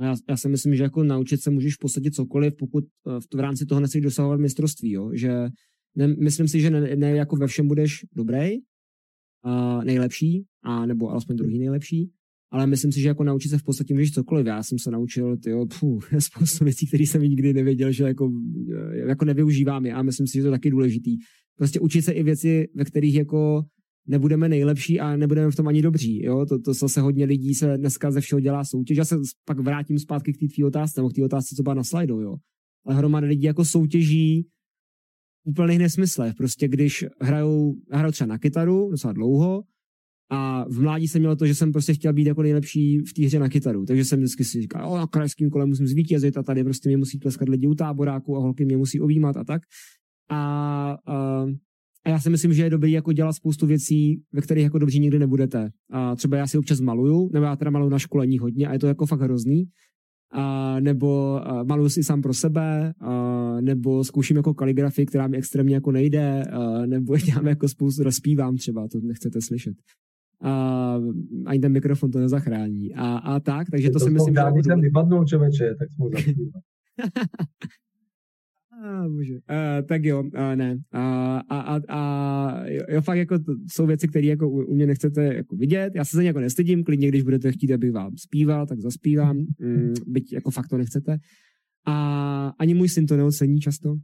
No 0.00 0.06
já, 0.06 0.14
já 0.28 0.36
si 0.36 0.48
myslím, 0.48 0.74
že 0.74 0.82
jako 0.82 1.04
naučit 1.04 1.42
se 1.42 1.50
můžeš 1.50 1.74
v 1.74 1.78
podstatě 1.78 2.10
cokoliv, 2.10 2.54
pokud 2.58 2.84
eh, 2.84 3.20
v, 3.20 3.36
v 3.36 3.40
rámci 3.40 3.66
toho 3.66 3.80
nechceš 3.80 4.02
dosahovat 4.02 4.40
mistrovství, 4.40 4.92
jo? 4.92 5.10
že 5.14 5.48
ne, 5.96 6.08
myslím 6.08 6.48
si, 6.48 6.60
že 6.60 6.70
ne, 6.70 6.96
ne 6.96 7.10
jako 7.10 7.36
ve 7.36 7.46
všem 7.46 7.68
budeš 7.68 8.06
dobrý, 8.16 8.58
uh, 9.46 9.84
nejlepší, 9.84 10.44
a 10.62 10.86
nebo 10.86 11.10
alespoň 11.10 11.36
druhý 11.36 11.58
nejlepší, 11.58 12.10
ale 12.52 12.66
myslím 12.66 12.92
si, 12.92 13.00
že 13.00 13.08
jako 13.08 13.24
naučit 13.24 13.48
se 13.48 13.58
v 13.58 13.62
podstatě 13.62 13.94
můžeš 13.94 14.12
cokoliv. 14.12 14.46
Já 14.46 14.62
jsem 14.62 14.78
se 14.78 14.90
naučil 14.90 15.36
tyjo, 15.36 15.66
pů, 15.80 16.00
spoustu 16.18 16.64
věcí, 16.64 16.86
které 16.86 17.02
jsem 17.02 17.22
nikdy 17.22 17.52
nevěděl, 17.52 17.92
že 17.92 18.04
jako, 18.04 18.30
jako 19.06 19.24
nevyužívám 19.24 19.86
je 19.86 19.94
a 19.94 20.02
myslím 20.02 20.26
si, 20.26 20.38
že 20.38 20.42
to 20.42 20.48
je 20.48 20.50
taky 20.50 20.70
důležitý. 20.70 21.16
Prostě 21.56 21.80
učit 21.80 22.02
se 22.02 22.12
i 22.12 22.22
věci, 22.22 22.68
ve 22.74 22.84
kterých 22.84 23.14
jako 23.14 23.62
nebudeme 24.10 24.48
nejlepší 24.48 25.00
a 25.00 25.16
nebudeme 25.16 25.50
v 25.50 25.56
tom 25.56 25.68
ani 25.68 25.82
dobří. 25.82 26.24
Jo? 26.24 26.46
To, 26.46 26.58
to 26.58 26.74
zase 26.74 27.00
hodně 27.00 27.24
lidí 27.24 27.54
se 27.54 27.78
dneska 27.78 28.10
ze 28.10 28.20
všeho 28.20 28.40
dělá 28.40 28.64
soutěž. 28.64 28.98
Já 28.98 29.04
se 29.04 29.16
pak 29.44 29.60
vrátím 29.60 29.98
zpátky 29.98 30.32
k 30.32 30.38
té 30.38 30.46
tvý 30.46 30.64
otázce, 30.64 31.00
nebo 31.00 31.10
k 31.10 31.12
té 31.12 31.24
otázce, 31.24 31.54
co 31.56 31.62
byla 31.62 31.74
na 31.74 31.84
slajdu. 31.84 32.20
Jo? 32.20 32.36
Ale 32.86 32.96
hromada 32.96 33.26
lidí 33.26 33.42
jako 33.42 33.64
soutěží 33.64 34.46
úplných 35.44 35.78
nesmyslech. 35.78 36.34
Prostě 36.34 36.68
když 36.68 37.04
hrajou, 37.20 37.74
hrajou 37.90 38.12
třeba 38.12 38.28
na 38.28 38.38
kytaru 38.38 38.90
docela 38.90 39.12
dlouho, 39.12 39.62
a 40.32 40.64
v 40.68 40.80
mládí 40.80 41.08
jsem 41.08 41.20
měl 41.20 41.36
to, 41.36 41.46
že 41.46 41.54
jsem 41.54 41.72
prostě 41.72 41.94
chtěl 41.94 42.12
být 42.12 42.26
jako 42.26 42.42
nejlepší 42.42 42.98
v 42.98 43.12
té 43.12 43.26
hře 43.26 43.38
na 43.38 43.48
kytaru. 43.48 43.84
Takže 43.84 44.04
jsem 44.04 44.18
vždycky 44.18 44.44
si 44.44 44.60
říkal, 44.60 44.92
o, 44.92 44.96
na 44.96 45.06
krajským 45.06 45.50
kole 45.50 45.66
musím 45.66 45.86
zvítězit 45.86 46.36
a 46.36 46.42
tady 46.42 46.64
prostě 46.64 46.88
mě 46.88 46.96
musí 46.96 47.18
tleskat 47.18 47.48
lidi 47.48 47.66
u 47.66 47.74
táboráku 47.74 48.36
a 48.36 48.40
holky 48.40 48.64
mě 48.64 48.76
musí 48.76 49.00
objímat 49.00 49.36
a 49.36 49.44
tak. 49.44 49.62
A, 50.30 50.98
a, 51.06 51.46
a 52.04 52.10
já 52.10 52.20
si 52.20 52.30
myslím, 52.30 52.52
že 52.52 52.62
je 52.62 52.70
dobrý 52.70 52.92
jako 52.92 53.12
dělat 53.12 53.32
spoustu 53.32 53.66
věcí, 53.66 54.22
ve 54.32 54.40
kterých 54.40 54.64
jako 54.64 54.78
dobří 54.78 55.00
nikdy 55.00 55.18
nebudete. 55.18 55.70
A 55.90 56.16
třeba 56.16 56.36
já 56.36 56.46
si 56.46 56.58
občas 56.58 56.80
maluju, 56.80 57.30
nebo 57.32 57.44
já 57.44 57.56
teda 57.56 57.70
maluju 57.70 57.90
na 57.90 57.98
školení 57.98 58.38
hodně 58.38 58.68
a 58.68 58.72
je 58.72 58.78
to 58.78 58.86
jako 58.86 59.06
fakt 59.06 59.20
hrozný. 59.20 59.64
A, 60.32 60.76
nebo 60.80 61.40
a, 61.48 61.62
maluju 61.62 61.88
si 61.88 62.04
sám 62.04 62.22
pro 62.22 62.34
sebe, 62.34 62.92
a, 63.00 63.56
nebo 63.60 64.04
zkouším 64.04 64.36
jako 64.36 64.54
kaligrafii, 64.54 65.06
která 65.06 65.28
mi 65.28 65.36
extrémně 65.36 65.74
jako 65.74 65.92
nejde, 65.92 66.44
a, 66.44 66.86
nebo 66.86 67.16
dělám 67.26 67.46
jako 67.46 67.68
spoustu, 67.68 68.02
rozpívám 68.02 68.56
třeba, 68.56 68.88
to 68.88 68.98
nechcete 69.02 69.40
slyšet 69.40 69.74
a 70.42 70.94
ani 71.46 71.60
ten 71.60 71.72
mikrofon 71.72 72.10
to 72.10 72.18
nezachrání. 72.18 72.94
A, 72.94 73.16
a 73.16 73.40
tak, 73.40 73.70
takže 73.70 73.90
to, 73.90 73.98
to 73.98 74.04
si 74.04 74.10
myslím, 74.10 74.34
že... 74.34 74.62
jsem 74.64 74.80
vypadnul, 74.80 75.24
člověče, 75.24 75.74
tak 75.78 75.88
jsme 75.90 76.06
Bože. 79.08 79.34
Uh, 79.34 79.86
tak 79.88 80.04
jo, 80.04 80.22
uh, 80.22 80.56
ne. 80.56 80.74
Uh, 80.74 81.00
a, 81.00 81.40
a, 81.48 81.80
a 81.88 82.64
jo, 82.68 83.00
fakt 83.00 83.18
jako 83.18 83.38
to 83.38 83.52
jsou 83.72 83.86
věci, 83.86 84.08
které 84.08 84.26
jako 84.26 84.48
u, 84.48 84.64
u 84.64 84.74
mě 84.74 84.86
nechcete 84.86 85.34
jako 85.34 85.56
vidět. 85.56 85.92
Já 85.94 86.04
se 86.04 86.16
za 86.16 86.22
ně 86.22 86.28
jako 86.28 86.40
nestydím, 86.40 86.84
klidně, 86.84 87.08
když 87.08 87.22
budete 87.22 87.52
chtít, 87.52 87.72
abych 87.72 87.92
vám 87.92 88.12
zpíval, 88.16 88.66
tak 88.66 88.80
zaspívám, 88.80 89.36
mm, 89.36 89.94
byť 90.06 90.32
jako 90.32 90.50
fakt 90.50 90.68
to 90.68 90.78
nechcete. 90.78 91.18
A 91.86 92.52
ani 92.58 92.74
můj 92.74 92.88
syn 92.88 93.06
to 93.06 93.16
neocení 93.16 93.60
často. 93.60 93.96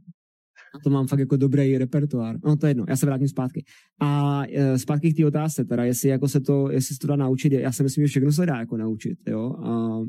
A 0.75 0.79
to 0.83 0.89
mám 0.89 1.07
fakt 1.07 1.19
jako 1.19 1.37
dobrý 1.37 1.77
repertoár. 1.77 2.37
No 2.45 2.55
to 2.57 2.65
je 2.65 2.69
jedno, 2.69 2.85
já 2.89 2.95
se 2.95 3.05
vrátím 3.05 3.27
zpátky. 3.27 3.63
A 4.01 4.41
e, 4.49 4.77
zpátky 4.77 5.13
k 5.13 5.17
té 5.17 5.25
otázce, 5.25 5.65
teda 5.65 5.85
jestli 5.85 6.09
jako 6.09 6.27
se 6.27 6.39
to, 6.39 6.71
jestli 6.71 6.95
se 6.95 6.99
to 6.99 7.07
dá 7.07 7.15
naučit, 7.15 7.53
já 7.53 7.71
si 7.71 7.83
myslím, 7.83 8.03
že 8.03 8.07
všechno 8.07 8.31
se 8.31 8.45
dá 8.45 8.59
jako 8.59 8.77
naučit, 8.77 9.17
jo. 9.27 9.53
A 9.63 9.99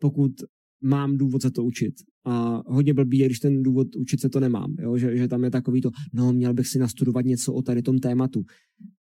pokud 0.00 0.32
mám 0.82 1.16
důvod 1.16 1.42
se 1.42 1.50
to 1.50 1.64
učit. 1.64 1.94
A 2.26 2.62
hodně 2.66 2.94
blbý 2.94 3.18
je, 3.18 3.26
když 3.26 3.38
ten 3.38 3.62
důvod 3.62 3.96
učit 3.96 4.20
se 4.20 4.28
to 4.28 4.40
nemám, 4.40 4.74
jo? 4.80 4.96
Že, 4.96 5.16
že 5.16 5.28
tam 5.28 5.44
je 5.44 5.50
takový 5.50 5.80
to, 5.80 5.90
no 6.14 6.32
měl 6.32 6.54
bych 6.54 6.66
si 6.66 6.78
nastudovat 6.78 7.24
něco 7.24 7.52
o 7.52 7.62
tady 7.62 7.82
tom 7.82 7.98
tématu. 7.98 8.42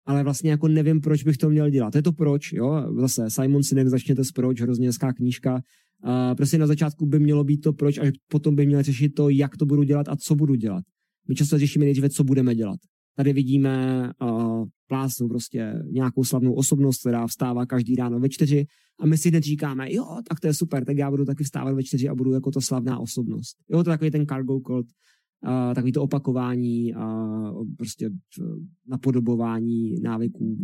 Ale 0.05 0.23
vlastně 0.23 0.51
jako 0.51 0.67
nevím, 0.67 1.01
proč 1.01 1.23
bych 1.23 1.37
to 1.37 1.49
měl 1.49 1.69
dělat. 1.69 1.91
To 1.91 1.97
je 1.97 2.03
to 2.03 2.11
proč, 2.11 2.53
jo? 2.53 2.95
Zase 2.99 3.29
Simon 3.29 3.63
Sinek 3.63 3.87
začněte 3.87 4.23
s 4.23 4.31
proč, 4.31 4.61
hrozně 4.61 4.87
hezká 4.87 5.13
knížka. 5.13 5.61
A 6.03 6.35
prostě 6.35 6.57
na 6.57 6.67
začátku 6.67 7.05
by 7.05 7.19
mělo 7.19 7.43
být 7.43 7.57
to 7.57 7.73
proč, 7.73 7.97
až 7.97 8.09
potom 8.31 8.55
by 8.55 8.65
měl 8.65 8.83
řešit 8.83 9.09
to, 9.09 9.29
jak 9.29 9.57
to 9.57 9.65
budu 9.65 9.83
dělat 9.83 10.09
a 10.09 10.15
co 10.15 10.35
budu 10.35 10.55
dělat. 10.55 10.83
My 11.29 11.35
často 11.35 11.57
řešíme 11.57 11.85
nejdříve, 11.85 12.09
co 12.09 12.23
budeme 12.23 12.55
dělat. 12.55 12.79
Tady 13.17 13.33
vidíme 13.33 14.03
uh, 14.21 14.65
plásnu 14.87 15.27
prostě 15.27 15.73
nějakou 15.91 16.23
slavnou 16.23 16.53
osobnost, 16.53 16.99
která 16.99 17.27
vstává 17.27 17.65
každý 17.65 17.95
ráno 17.95 18.19
ve 18.19 18.29
čtyři 18.29 18.65
a 18.99 19.05
my 19.05 19.17
si 19.17 19.29
hned 19.29 19.43
říkáme, 19.43 19.93
jo, 19.93 20.05
tak 20.29 20.39
to 20.39 20.47
je 20.47 20.53
super, 20.53 20.85
tak 20.85 20.97
já 20.97 21.11
budu 21.11 21.25
taky 21.25 21.43
vstávat 21.43 21.75
ve 21.75 21.83
čtyři 21.83 22.09
a 22.09 22.15
budu 22.15 22.31
jako 22.31 22.51
to 22.51 22.61
slavná 22.61 22.99
osobnost. 22.99 23.57
Jo, 23.69 23.83
to 23.83 23.89
je 23.89 23.93
takový 23.93 24.11
ten 24.11 24.25
cargo 24.25 24.59
code, 24.67 24.87
uh, 25.47 25.73
takový 25.75 25.91
to 25.91 26.03
opakování 26.03 26.93
a 26.93 27.05
uh, 27.51 27.67
prostě 27.77 28.09
napodobování 28.87 29.95
návyků 30.01 30.57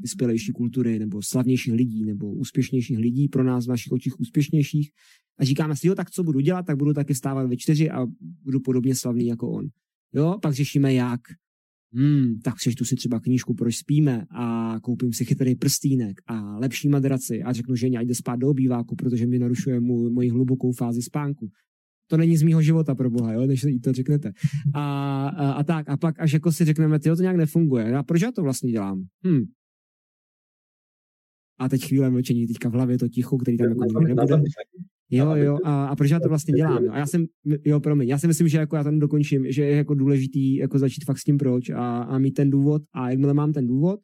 vyspělejší 0.00 0.52
kultury 0.52 0.98
nebo 0.98 1.22
slavnějších 1.22 1.74
lidí 1.74 2.04
nebo 2.04 2.32
úspěšnějších 2.32 2.98
lidí, 2.98 3.28
pro 3.28 3.44
nás 3.44 3.66
v 3.66 3.68
našich 3.68 3.92
očích 3.92 4.20
úspěšnějších. 4.20 4.90
A 5.38 5.44
říkáme 5.44 5.76
si, 5.76 5.86
jo, 5.86 5.94
tak 5.94 6.10
co 6.10 6.22
budu 6.22 6.40
dělat, 6.40 6.66
tak 6.66 6.76
budu 6.76 6.92
taky 6.92 7.14
vstávat 7.14 7.46
ve 7.46 7.56
čtyři 7.56 7.90
a 7.90 8.06
budu 8.44 8.60
podobně 8.60 8.94
slavný 8.94 9.26
jako 9.26 9.50
on. 9.50 9.66
Jo, 10.14 10.38
pak 10.42 10.54
řešíme 10.54 10.94
jak, 10.94 11.20
hmm, 11.96 12.40
tak 12.44 12.54
přečtu 12.54 12.84
si 12.84 12.96
třeba 12.96 13.20
knížku, 13.20 13.54
proč 13.54 13.76
spíme 13.76 14.24
a 14.30 14.76
koupím 14.82 15.12
si 15.12 15.24
chytrý 15.24 15.54
prstínek 15.54 16.16
a 16.26 16.58
lepší 16.58 16.88
madraci 16.88 17.42
a 17.42 17.52
řeknu 17.52 17.76
ženě, 17.76 17.98
ať 17.98 18.06
jde 18.06 18.14
spát 18.14 18.36
do 18.36 18.48
obýváku, 18.48 18.96
protože 18.96 19.26
mi 19.26 19.38
narušuje 19.38 19.80
mu, 19.80 20.10
moji 20.10 20.30
hlubokou 20.30 20.72
fázi 20.72 21.02
spánku. 21.02 21.48
To 22.10 22.16
není 22.16 22.36
z 22.36 22.42
mýho 22.42 22.62
života, 22.62 22.94
pro 22.94 23.10
boha, 23.10 23.32
jo, 23.32 23.46
než 23.46 23.64
jí 23.64 23.80
to 23.80 23.92
řeknete. 23.92 24.32
A, 24.74 25.28
a, 25.28 25.52
a, 25.52 25.64
tak, 25.64 25.88
a 25.88 25.96
pak 25.96 26.20
až 26.20 26.32
jako 26.32 26.52
si 26.52 26.64
řekneme, 26.64 26.98
ty 26.98 27.08
to 27.08 27.22
nějak 27.22 27.36
nefunguje. 27.36 27.96
A 27.96 28.02
proč 28.02 28.22
já 28.22 28.32
to 28.32 28.42
vlastně 28.42 28.72
dělám? 28.72 29.04
Hm. 29.26 29.44
A 31.58 31.68
teď 31.68 31.88
chvíle 31.88 32.10
mlčení, 32.10 32.46
teďka 32.46 32.68
v 32.68 32.72
hlavě 32.72 32.98
to 32.98 33.08
ticho, 33.08 33.38
který 33.38 33.56
tam 33.56 33.68
jako 33.68 34.00
nebude. 34.00 34.42
Jo, 35.10 35.36
jo, 35.36 35.58
a, 35.64 35.86
a 35.86 35.96
proč 35.96 36.10
já 36.10 36.20
to 36.20 36.28
vlastně 36.28 36.54
dělám? 36.54 36.82
A 36.90 36.98
já 36.98 37.06
jsem, 37.06 37.26
jo, 37.64 37.80
promiň, 37.80 38.08
já 38.08 38.18
si 38.18 38.26
myslím, 38.26 38.48
že 38.48 38.58
jako 38.58 38.76
já 38.76 38.84
to 38.84 38.90
dokončím, 38.90 39.52
že 39.52 39.64
je 39.64 39.76
jako 39.76 39.94
důležitý 39.94 40.56
jako 40.56 40.78
začít 40.78 41.04
fakt 41.04 41.18
s 41.18 41.24
tím 41.24 41.38
proč 41.38 41.70
a, 41.70 42.02
a 42.02 42.18
mít 42.18 42.30
ten 42.30 42.50
důvod 42.50 42.82
a 42.94 43.10
jakmile 43.10 43.34
mám 43.34 43.52
ten 43.52 43.66
důvod, 43.66 44.00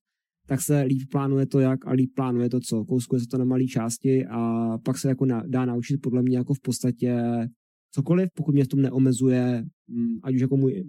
tak 0.46 0.61
se 0.62 0.80
líp 0.82 1.03
plánuje 1.11 1.46
to 1.46 1.61
jak 1.61 1.86
a 1.86 1.92
líp 1.92 2.11
plánuje 2.14 2.50
to 2.50 2.61
co. 2.61 2.84
Kouskuje 2.84 3.20
se 3.20 3.26
to 3.26 3.38
na 3.38 3.44
malé 3.44 3.64
části 3.64 4.26
a 4.26 4.78
pak 4.84 4.98
se 4.98 5.09
jako 5.09 5.26
na, 5.26 5.42
dá 5.46 5.64
naučit 5.64 5.98
podle 6.03 6.22
mě 6.22 6.36
jako 6.36 6.55
v 6.55 6.61
podstatě 6.61 7.22
cokoliv, 7.90 8.28
pokud 8.34 8.55
mě 8.55 8.64
v 8.64 8.68
tom 8.68 8.82
neomezuje, 8.82 9.64
mm, 9.88 10.16
ať 10.22 10.34
už 10.34 10.40
jako 10.40 10.57
můj, 10.57 10.84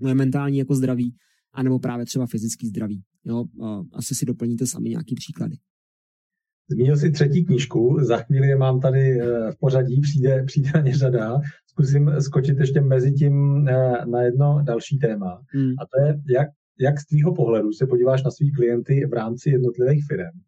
moje 0.00 0.14
mentální 0.14 0.58
jako 0.58 0.74
zdraví, 0.74 1.14
anebo 1.52 1.78
právě 1.78 2.06
třeba 2.06 2.26
fyzický 2.26 2.68
zdraví. 2.68 3.02
Jo, 3.24 3.44
asi 3.92 4.14
si 4.14 4.26
doplníte 4.26 4.66
sami 4.66 4.88
nějaký 4.88 5.14
příklady. 5.14 5.56
Zmínil 6.72 6.96
si 6.96 7.10
třetí 7.10 7.44
knížku, 7.44 7.98
za 8.00 8.16
chvíli 8.16 8.48
je 8.48 8.56
mám 8.56 8.80
tady 8.80 9.20
eh, 9.20 9.52
v 9.52 9.58
pořadí, 9.60 10.00
přijde, 10.00 10.42
přijde 10.46 10.70
na 10.74 10.80
ně 10.80 10.94
řada. 10.94 11.40
Zkusím 11.66 12.12
skočit 12.18 12.58
ještě 12.58 12.80
mezi 12.80 13.12
tím 13.12 13.68
eh, 13.68 14.06
na 14.06 14.22
jedno 14.22 14.62
další 14.62 14.98
téma. 14.98 15.42
Hmm. 15.48 15.72
A 15.78 15.82
to 15.86 16.06
je, 16.06 16.20
jak, 16.38 16.48
jak 16.80 17.00
z 17.00 17.06
tvýho 17.06 17.34
pohledu 17.34 17.72
se 17.72 17.86
podíváš 17.86 18.22
na 18.22 18.30
svý 18.30 18.52
klienty 18.52 19.06
v 19.06 19.12
rámci 19.12 19.50
jednotlivých 19.50 20.04
firm. 20.08 20.38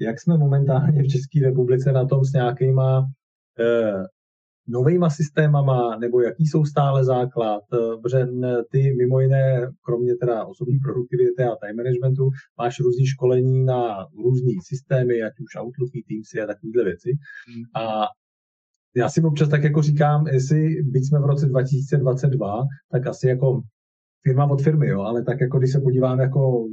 Jak 0.00 0.20
jsme 0.20 0.38
momentálně 0.38 1.02
v 1.02 1.08
České 1.08 1.40
republice 1.40 1.92
na 1.92 2.04
tom 2.04 2.24
s 2.24 2.32
nějakýma 2.32 3.06
eh, 4.68 4.72
novýma 4.72 5.10
systémama, 5.10 5.98
nebo 5.98 6.20
jaký 6.20 6.46
jsou 6.46 6.64
stále 6.64 7.04
základ, 7.04 7.62
eh, 7.72 7.96
protože 8.02 8.26
ty 8.70 8.94
mimo 8.98 9.20
jiné, 9.20 9.70
kromě 9.84 10.14
teda 10.16 10.44
osobní 10.44 10.78
produktivity 10.78 11.42
a 11.42 11.56
time 11.56 11.76
managementu, 11.76 12.30
máš 12.58 12.80
různý 12.80 13.06
školení 13.06 13.64
na 13.64 14.06
různé 14.24 14.52
systémy, 14.68 15.22
ať 15.22 15.32
už 15.40 15.56
Outlooky, 15.60 16.04
Teamsy 16.08 16.40
a 16.40 16.46
takovéhle 16.46 16.84
věci. 16.84 17.10
Hmm. 17.48 17.84
A 17.84 18.06
já 18.96 19.08
si 19.08 19.22
občas 19.22 19.48
tak 19.48 19.64
jako 19.64 19.82
říkám, 19.82 20.26
jestli 20.26 20.82
byť 20.82 21.08
jsme 21.08 21.18
v 21.20 21.24
roce 21.24 21.46
2022, 21.46 22.64
tak 22.90 23.06
asi 23.06 23.28
jako 23.28 23.62
firma 24.22 24.50
od 24.50 24.62
firmy, 24.62 24.88
jo, 24.88 25.00
ale 25.00 25.24
tak 25.24 25.40
jako 25.40 25.58
když 25.58 25.72
se 25.72 25.80
podívám 25.80 26.20
jako 26.20 26.68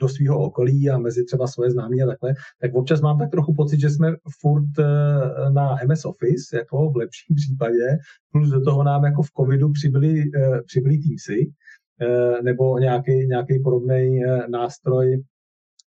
do 0.00 0.08
svého 0.08 0.38
okolí 0.38 0.90
a 0.90 0.98
mezi 0.98 1.24
třeba 1.24 1.46
svoje 1.46 1.70
známí 1.70 2.02
a 2.02 2.06
takhle, 2.06 2.34
tak 2.60 2.74
občas 2.74 3.00
mám 3.00 3.18
tak 3.18 3.30
trochu 3.30 3.54
pocit, 3.54 3.80
že 3.80 3.90
jsme 3.90 4.12
furt 4.40 4.78
eh, 4.78 5.50
na 5.50 5.76
MS 5.88 6.04
Office, 6.04 6.56
jako 6.56 6.90
v 6.90 6.96
lepším 6.96 7.36
případě, 7.36 7.98
plus 8.32 8.50
do 8.50 8.60
toho 8.60 8.84
nám 8.84 9.04
jako 9.04 9.22
v 9.22 9.30
covidu 9.30 9.72
přibyli, 9.72 10.22
eh, 10.36 10.62
přibyli 10.62 10.98
Teamsy, 10.98 11.52
eh, 12.00 12.42
nebo 12.42 12.78
nějaký, 12.78 13.26
nějaký 13.26 13.58
podobný 13.64 14.20
nástroj 14.48 15.22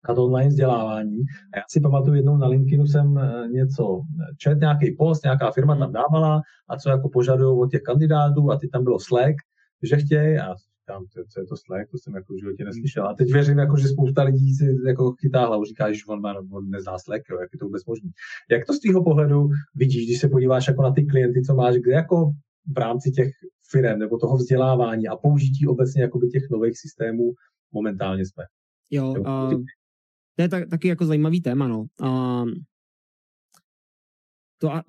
a 0.06 0.14
to 0.14 0.26
online 0.26 0.50
vzdělávání. 0.50 1.18
A 1.54 1.58
já 1.58 1.64
si 1.70 1.80
pamatuju, 1.80 2.16
jednou 2.16 2.38
na 2.38 2.48
LinkedInu 2.48 2.88
jsem 2.88 3.20
něco 3.52 4.02
čet, 4.38 4.60
nějaký 4.60 4.96
post, 4.96 5.24
nějaká 5.24 5.52
firma 5.52 5.76
tam 5.76 5.92
dávala 5.94 6.42
a 6.70 6.78
co 6.78 6.90
jako 6.90 7.10
požadují 7.10 7.60
od 7.60 7.72
těch 7.72 7.82
kandidátů 7.82 8.52
a 8.52 8.58
ty 8.58 8.68
tam 8.68 8.84
bylo 8.84 9.00
Slack, 9.00 9.36
že 9.84 9.98
chtějí 9.98 10.38
a 10.38 10.56
říkám, 10.90 11.06
co, 11.08 11.24
co 11.30 11.40
je 11.40 11.46
to 11.46 11.58
Slack, 11.58 11.92
to 11.92 11.98
jsem 11.98 12.16
jako 12.16 12.34
v 12.34 12.40
životě 12.40 12.66
neslyšel. 12.66 13.08
A 13.08 13.14
teď 13.14 13.34
věřím, 13.34 13.58
jako, 13.58 13.78
že 13.78 13.88
spousta 13.88 14.24
lidí 14.24 14.54
si 14.54 14.76
jako 14.88 15.12
chytá 15.12 15.46
hlavu, 15.46 15.66
říká, 15.66 15.92
že 15.94 16.02
on, 16.08 16.22
má, 16.22 16.34
on 16.52 16.70
nezná 16.70 17.00
Slack, 17.00 17.30
jo, 17.30 17.40
jak 17.40 17.50
je 17.54 17.60
to 17.60 17.66
vůbec 17.66 17.86
možné. 17.86 18.10
Jak 18.52 18.66
to 18.66 18.74
z 18.74 18.80
tvého 18.80 19.04
pohledu 19.04 19.50
vidíš, 19.76 20.06
když 20.06 20.20
se 20.20 20.30
podíváš 20.30 20.68
jako 20.68 20.82
na 20.82 20.92
ty 20.92 21.06
klienty, 21.06 21.42
co 21.42 21.56
máš, 21.56 21.76
kde 21.76 21.92
jako 21.92 22.32
v 22.76 22.78
rámci 22.78 23.12
těch 23.12 23.32
firm 23.72 24.00
nebo 24.00 24.18
toho 24.18 24.38
vzdělávání 24.38 25.08
a 25.08 25.16
použití 25.16 25.68
obecně 25.68 26.02
jakoby 26.02 26.28
těch 26.28 26.44
nových 26.52 26.80
systémů 26.80 27.34
momentálně 27.72 28.26
jsme? 28.26 28.44
Jo, 28.90 29.10
uh, 29.10 29.64
to 30.36 30.42
je 30.42 30.50
tak, 30.50 30.70
taky 30.70 30.88
jako 30.88 31.06
zajímavý 31.06 31.42
téma, 31.42 31.68
no. 31.68 31.86
Uh, 32.02 32.50
to 34.58 34.74
a, 34.74 34.84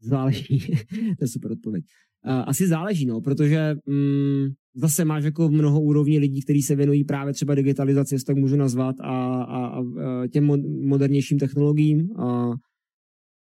záleží, 0.00 0.58
to 1.18 1.24
je 1.24 1.28
super 1.28 1.52
odpověď. 1.52 1.84
Uh, 2.26 2.44
asi 2.46 2.66
záleží, 2.66 3.06
no, 3.06 3.20
protože 3.20 3.74
um, 3.86 4.54
zase 4.74 5.04
máš 5.04 5.24
jako 5.24 5.48
mnoho 5.48 5.80
úrovní 5.80 6.18
lidí, 6.18 6.42
kteří 6.42 6.62
se 6.62 6.76
věnují 6.76 7.04
právě 7.04 7.32
třeba 7.32 7.54
digitalizaci, 7.54 8.14
jestli 8.14 8.26
tak 8.26 8.36
můžu 8.36 8.56
nazvat, 8.56 8.96
a, 9.00 9.42
a, 9.42 9.66
a 9.66 9.82
těm 10.26 10.46
modernějším 10.88 11.38
technologiím. 11.38 12.08
A, 12.16 12.52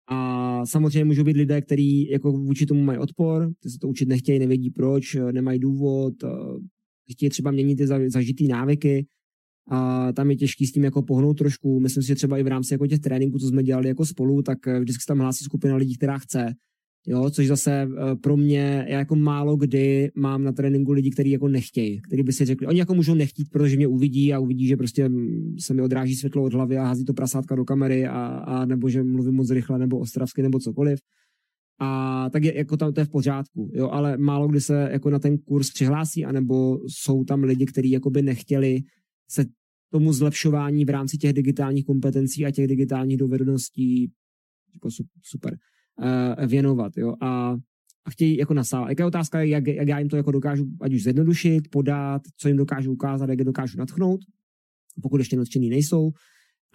a 0.09 0.65
samozřejmě 0.65 1.05
můžou 1.05 1.24
být 1.24 1.38
lidé, 1.38 1.61
kteří 1.61 2.09
jako 2.09 2.32
vůči 2.32 2.65
tomu 2.65 2.84
mají 2.84 2.99
odpor, 2.99 3.51
ty 3.59 3.69
se 3.69 3.78
to 3.82 3.88
učit 3.88 4.07
nechtějí, 4.07 4.39
nevědí 4.39 4.69
proč, 4.69 5.17
nemají 5.32 5.59
důvod, 5.59 6.13
chtějí 7.11 7.30
třeba 7.30 7.51
měnit 7.51 7.76
ty 7.76 7.88
zažitý 7.88 8.47
návyky, 8.47 9.05
a 9.69 10.11
tam 10.11 10.30
je 10.30 10.36
těžký 10.36 10.67
s 10.67 10.71
tím 10.71 10.84
jako 10.84 11.01
pohnout 11.01 11.38
trošku. 11.38 11.80
Myslím 11.80 12.03
si, 12.03 12.07
že 12.07 12.15
třeba 12.15 12.38
i 12.38 12.43
v 12.43 12.47
rámci 12.47 12.74
jako 12.74 12.88
těch 12.88 12.99
tréninků, 12.99 13.39
co 13.39 13.47
jsme 13.47 13.63
dělali 13.63 13.88
jako 13.88 14.05
spolu, 14.05 14.41
tak 14.41 14.57
vždycky 14.80 15.03
tam 15.07 15.19
hlásí 15.19 15.43
skupina 15.43 15.76
lidí, 15.76 15.95
která 15.95 16.17
chce 16.17 16.53
Jo, 17.08 17.30
což 17.30 17.47
zase 17.47 17.72
eh, 17.72 18.16
pro 18.16 18.38
mě, 18.38 18.86
já 18.89 18.99
jako 18.99 19.16
málo 19.16 19.56
kdy 19.56 20.12
mám 20.16 20.43
na 20.43 20.51
tréninku 20.51 20.91
lidi, 20.91 21.12
kteří 21.12 21.32
jako 21.32 21.47
nechtějí, 21.47 22.01
kteří 22.01 22.24
by 22.24 22.34
si 22.34 22.45
řekli, 22.45 22.68
oni 22.68 22.80
jako 22.80 22.95
můžou 22.95 23.14
nechtít, 23.14 23.49
protože 23.51 23.76
mě 23.76 23.88
uvidí 23.88 24.34
a 24.34 24.39
uvidí, 24.39 24.68
že 24.68 24.78
prostě 24.78 25.10
se 25.60 25.74
mi 25.74 25.82
odráží 25.82 26.16
světlo 26.16 26.43
od 26.43 26.54
hlavy 26.54 26.78
a 26.78 26.84
hází 26.84 27.06
to 27.06 27.14
prasátka 27.14 27.56
do 27.56 27.66
kamery 27.66 28.08
a, 28.08 28.26
a 28.28 28.66
nebo 28.66 28.89
že 28.89 29.04
mluvím 29.04 29.34
moc 29.34 29.49
rychle 29.49 29.80
nebo 29.80 29.99
ostravsky 29.99 30.41
nebo 30.41 30.60
cokoliv. 30.60 30.99
A 31.80 32.30
tak 32.30 32.43
je, 32.43 32.58
jako 32.58 32.78
tam 32.78 32.93
to 32.93 33.01
je 33.01 33.06
v 33.06 33.10
pořádku, 33.10 33.72
jo, 33.74 33.89
ale 33.89 34.18
málo 34.18 34.47
kdy 34.47 34.62
se 34.62 34.89
jako 34.91 35.10
na 35.10 35.20
ten 35.20 35.38
kurz 35.38 35.72
přihlásí, 35.72 36.26
anebo 36.26 36.80
jsou 36.88 37.24
tam 37.24 37.43
lidi, 37.43 37.66
kteří 37.66 37.91
jako 37.91 38.10
by 38.10 38.22
nechtěli 38.22 38.80
se 39.30 39.45
tomu 39.91 40.14
zlepšování 40.14 40.86
v 40.86 40.89
rámci 40.89 41.18
těch 41.18 41.34
digitálních 41.34 41.86
kompetencí 41.86 42.45
a 42.45 42.51
těch 42.51 42.68
digitálních 42.68 43.18
dovedností 43.18 44.12
jako 44.74 44.89
super 45.22 45.58
uh, 46.00 46.46
věnovat, 46.46 46.98
jo, 46.98 47.14
a, 47.22 47.56
a 48.06 48.10
chtějí 48.10 48.38
jako 48.38 48.54
nasávat. 48.54 48.89
Jaká 48.89 49.04
je 49.04 49.08
otázka, 49.08 49.41
jak, 49.41 49.68
jak 49.68 49.88
já 49.88 50.00
jim 50.00 50.10
to 50.10 50.18
jako 50.18 50.32
dokážu 50.32 50.66
ať 50.82 50.94
už 50.94 51.04
zjednodušit, 51.04 51.68
podat, 51.72 52.22
co 52.38 52.48
jim 52.48 52.58
dokážu 52.58 52.91
ukázat, 52.91 53.30
jak 53.30 53.39
je 53.39 53.46
dokážu 53.46 53.78
natchnout, 53.78 54.20
pokud 55.02 55.18
ještě 55.18 55.38
nadšený 55.38 55.70
nejsou, 55.70 56.12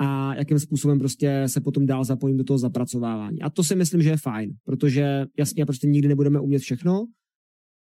a 0.00 0.34
jakým 0.34 0.58
způsobem 0.58 0.98
prostě 0.98 1.42
se 1.46 1.60
potom 1.60 1.86
dál 1.86 2.04
zapojím 2.04 2.36
do 2.36 2.44
toho 2.44 2.58
zapracovávání. 2.58 3.42
A 3.42 3.50
to 3.50 3.64
si 3.64 3.76
myslím, 3.76 4.02
že 4.02 4.10
je 4.10 4.16
fajn, 4.16 4.50
protože 4.64 5.26
jasně 5.38 5.66
prostě 5.66 5.86
nikdy 5.86 6.08
nebudeme 6.08 6.40
umět 6.40 6.58
všechno, 6.58 7.06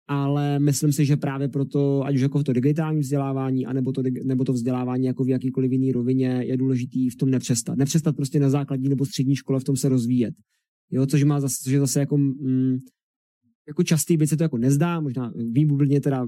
ale 0.08 0.60
myslím 0.60 0.92
si, 0.92 1.06
že 1.06 1.18
právě 1.18 1.48
proto, 1.48 2.06
ať 2.06 2.16
už 2.16 2.22
jako 2.22 2.40
v 2.40 2.44
to 2.44 2.54
digitální 2.54 3.00
vzdělávání, 3.00 3.66
anebo 3.66 3.92
to, 3.92 4.04
nebo 4.24 4.44
to 4.44 4.54
vzdělávání 4.54 5.06
jako 5.06 5.24
v 5.24 5.30
jakýkoliv 5.30 5.72
jiný 5.72 5.92
rovině, 5.92 6.28
je 6.28 6.58
důležitý 6.58 7.10
v 7.10 7.16
tom 7.16 7.30
nepřestat. 7.30 7.78
Nepřestat 7.78 8.16
prostě 8.16 8.40
na 8.40 8.50
základní 8.50 8.90
nebo 8.90 9.06
střední 9.06 9.36
škole 9.36 9.60
v 9.60 9.64
tom 9.64 9.76
se 9.76 9.90
rozvíjet. 9.90 10.34
Jo, 10.92 11.06
což 11.06 11.24
má 11.24 11.40
zase, 11.40 11.56
což 11.64 11.74
je 11.74 11.80
zase 11.80 12.00
jako, 12.00 12.18
mm, 12.18 12.78
jako 13.68 13.84
častý 13.84 14.18
byt 14.18 14.28
se 14.28 14.38
to 14.38 14.44
jako 14.44 14.58
nezdá, 14.58 15.00
možná 15.00 15.32
v 15.36 15.66
bublině 15.66 16.02
teda 16.02 16.28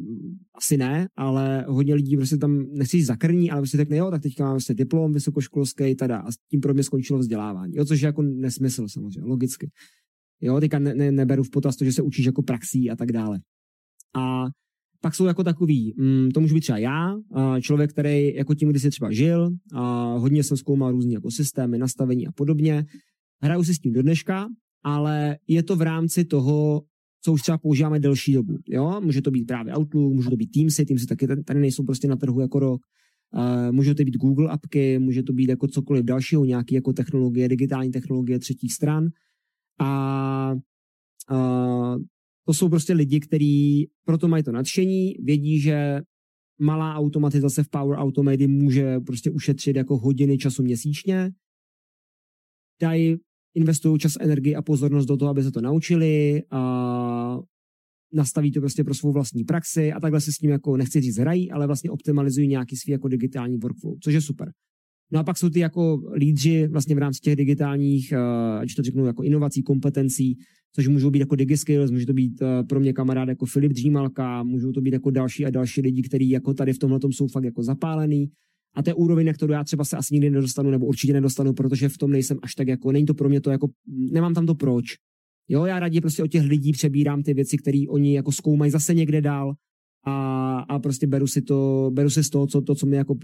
asi 0.56 0.78
ne, 0.78 1.08
ale 1.16 1.66
hodně 1.68 1.94
lidí 1.94 2.18
prostě 2.18 2.38
tam 2.38 2.66
nechci 2.74 3.04
zakrní, 3.06 3.52
ale 3.52 3.62
prostě 3.62 3.78
řekne, 3.78 3.98
jo, 3.98 4.12
tak 4.12 4.22
teďka 4.22 4.44
máme 4.44 4.54
prostě 4.54 4.74
diplom 4.74 5.14
vysokoškolský 5.14 5.96
tada 5.96 6.18
a 6.18 6.32
s 6.32 6.36
tím 6.52 6.62
pro 6.62 6.74
mě 6.74 6.84
skončilo 6.84 7.20
vzdělávání. 7.20 7.76
Jo, 7.76 7.86
což 7.86 8.02
je 8.02 8.06
jako 8.06 8.22
nesmysl 8.22 8.88
samozřejmě, 8.88 9.30
logicky. 9.30 9.70
Jo, 10.42 10.60
teďka 10.60 10.80
ne, 10.80 10.96
ne, 10.96 11.12
neberu 11.12 11.44
v 11.44 11.50
potaz 11.50 11.76
to, 11.76 11.86
že 11.86 11.92
se 11.92 12.02
učíš 12.02 12.26
jako 12.26 12.44
praxí 12.44 12.90
a 12.90 12.96
tak 12.96 13.12
dále. 13.12 13.40
A 14.16 14.46
pak 15.02 15.16
jsou 15.16 15.26
jako 15.26 15.44
takový, 15.44 15.94
mm, 15.98 16.32
to 16.32 16.40
můžu 16.40 16.56
být 16.56 16.62
třeba 16.62 16.78
já, 16.78 17.16
člověk, 17.62 17.92
který 17.92 18.36
jako 18.36 18.56
tím 18.56 18.70
kdysi 18.70 18.90
třeba 18.90 19.12
žil, 19.12 19.50
a 19.74 20.14
hodně 20.18 20.44
jsem 20.44 20.58
zkoumal 20.58 20.92
různé 20.92 21.14
jako 21.14 21.32
systémy, 21.32 21.78
nastavení 21.78 22.28
a 22.28 22.32
podobně. 22.32 22.86
Hraju 23.44 23.64
si 23.64 23.74
s 23.74 23.80
tím 23.80 23.94
do 23.94 24.02
dneška, 24.02 24.48
ale 24.84 25.38
je 25.48 25.64
to 25.64 25.76
v 25.76 25.82
rámci 25.82 26.26
toho, 26.26 26.84
co 27.22 27.34
už 27.34 27.42
třeba 27.42 27.58
používáme 27.58 28.00
delší 28.00 28.34
dobu. 28.34 28.58
Jo? 28.68 29.02
Může 29.02 29.22
to 29.22 29.32
být 29.32 29.46
právě 29.46 29.74
Outlook, 29.78 30.14
může 30.14 30.30
to 30.30 30.36
být 30.36 30.52
Teamsy, 30.52 30.86
Teamsy 30.86 31.06
taky 31.06 31.28
tady 31.28 31.60
nejsou 31.60 31.84
prostě 31.84 32.08
na 32.08 32.16
trhu 32.16 32.42
jako 32.42 32.60
rok. 32.60 32.82
Uh, 33.34 33.72
může 33.72 33.96
to 33.96 34.04
být 34.04 34.18
Google 34.18 34.50
apky, 34.50 35.00
může 35.00 35.24
to 35.24 35.34
být 35.34 35.50
jako 35.50 35.68
cokoliv 35.68 36.06
dalšího, 36.06 36.46
nějaké 36.46 36.76
jako 36.76 36.94
technologie, 36.94 37.50
digitální 37.50 37.92
technologie 37.92 38.40
třetích 38.40 38.74
stran. 38.74 39.08
A 39.80 40.54
uh, 41.32 41.98
to 42.46 42.54
jsou 42.54 42.70
prostě 42.70 42.94
lidi, 42.94 43.20
kteří 43.20 43.90
proto 44.06 44.28
mají 44.28 44.44
to 44.44 44.52
nadšení, 44.52 45.14
vědí, 45.20 45.60
že 45.60 46.02
malá 46.60 46.96
automatizace 46.96 47.64
v 47.64 47.70
Power 47.70 48.00
Automate 48.00 48.48
může 48.48 49.00
prostě 49.00 49.32
ušetřit 49.32 49.76
jako 49.76 49.98
hodiny 49.98 50.38
času 50.38 50.64
měsíčně. 50.64 51.32
Dají, 52.82 53.16
investují 53.58 54.00
čas, 54.00 54.14
energii 54.20 54.56
a 54.56 54.62
pozornost 54.62 55.06
do 55.06 55.18
toho, 55.18 55.30
aby 55.30 55.44
se 55.44 55.52
to 55.52 55.62
naučili 55.62 56.44
a 56.52 57.40
nastaví 58.14 58.52
to 58.52 58.60
prostě 58.60 58.84
pro 58.84 58.94
svou 58.94 59.12
vlastní 59.12 59.44
praxi 59.44 59.94
a 59.94 60.00
takhle 60.00 60.22
se 60.22 60.32
s 60.32 60.42
ním 60.42 60.52
jako, 60.52 60.78
nechci 60.78 61.02
říct 61.02 61.18
hrají, 61.18 61.52
ale 61.52 61.68
vlastně 61.68 61.92
optimalizují 61.92 62.48
nějaký 62.48 62.76
svý 62.76 62.92
jako 62.92 63.08
digitální 63.08 63.58
workflow, 63.58 63.96
což 64.04 64.14
je 64.14 64.22
super. 64.22 64.52
No 65.12 65.20
a 65.20 65.24
pak 65.24 65.38
jsou 65.38 65.50
ty 65.50 65.60
jako 65.60 66.02
lídři 66.16 66.68
vlastně 66.68 66.96
v 66.96 66.98
rámci 66.98 67.20
těch 67.20 67.36
digitálních, 67.36 68.14
uh, 68.14 68.60
ať 68.60 68.76
to 68.76 68.82
řeknu, 68.82 69.06
jako 69.06 69.24
inovací, 69.24 69.64
kompetencí, 69.64 70.38
což 70.76 70.88
můžou 70.88 71.10
být 71.10 71.20
jako 71.20 71.36
DigiSkills, 71.36 71.92
může 71.92 72.06
to 72.06 72.14
být 72.14 72.42
uh, 72.42 72.48
pro 72.68 72.80
mě 72.80 72.94
kamarád 72.94 73.30
jako 73.30 73.46
Filip 73.46 73.72
Dřímalka, 73.72 74.44
můžou 74.44 74.72
to 74.72 74.82
být 74.82 74.94
jako 74.94 75.12
další 75.12 75.46
a 75.46 75.50
další 75.50 75.82
lidi, 75.82 76.02
kteří 76.02 76.30
jako 76.30 76.54
tady 76.54 76.74
v 76.74 76.78
tomhle 76.80 77.00
jsou 77.12 77.28
fakt 77.28 77.44
jako 77.44 77.64
zapálený. 77.64 78.30
A 78.78 78.84
to 78.84 78.90
je 78.90 78.94
úroveň, 78.94 79.26
na 79.26 79.34
kterou 79.34 79.54
já 79.54 79.64
třeba 79.64 79.86
se 79.86 79.98
asi 79.98 80.14
nikdy 80.14 80.30
nedostanu, 80.30 80.72
nebo 80.72 80.86
určitě 80.86 81.14
nedostanu, 81.14 81.54
protože 81.54 81.90
v 81.90 81.98
tom 81.98 82.12
nejsem 82.12 82.38
až 82.42 82.56
tak 82.56 82.68
jako, 82.68 82.92
není 82.92 83.06
to 83.06 83.14
pro 83.14 83.30
mě 83.30 83.42
to 83.42 83.52
jako, 83.52 83.68
nemám 83.88 84.34
tam 84.34 84.46
to 84.46 84.56
proč. 84.56 84.86
Jo, 85.50 85.66
já 85.66 85.80
raději 85.80 86.02
prostě 86.02 86.24
od 86.24 86.28
těch 86.28 86.44
lidí 86.44 86.72
přebírám 86.72 87.24
ty 87.24 87.34
věci, 87.34 87.58
které 87.58 87.84
oni 87.90 88.16
jako 88.16 88.32
zkoumají 88.32 88.72
zase 88.72 88.94
někde 88.94 89.22
dál 89.22 89.54
a, 90.06 90.60
a 90.60 90.80
prostě 90.80 91.08
beru 91.08 91.28
si 91.28 91.42
to, 91.42 91.92
beru 91.94 92.10
si 92.10 92.24
z 92.24 92.30
toho, 92.30 92.48
co, 92.48 92.62
to, 92.62 92.76
co 92.76 92.86
mi 92.86 92.96
jako 92.96 93.16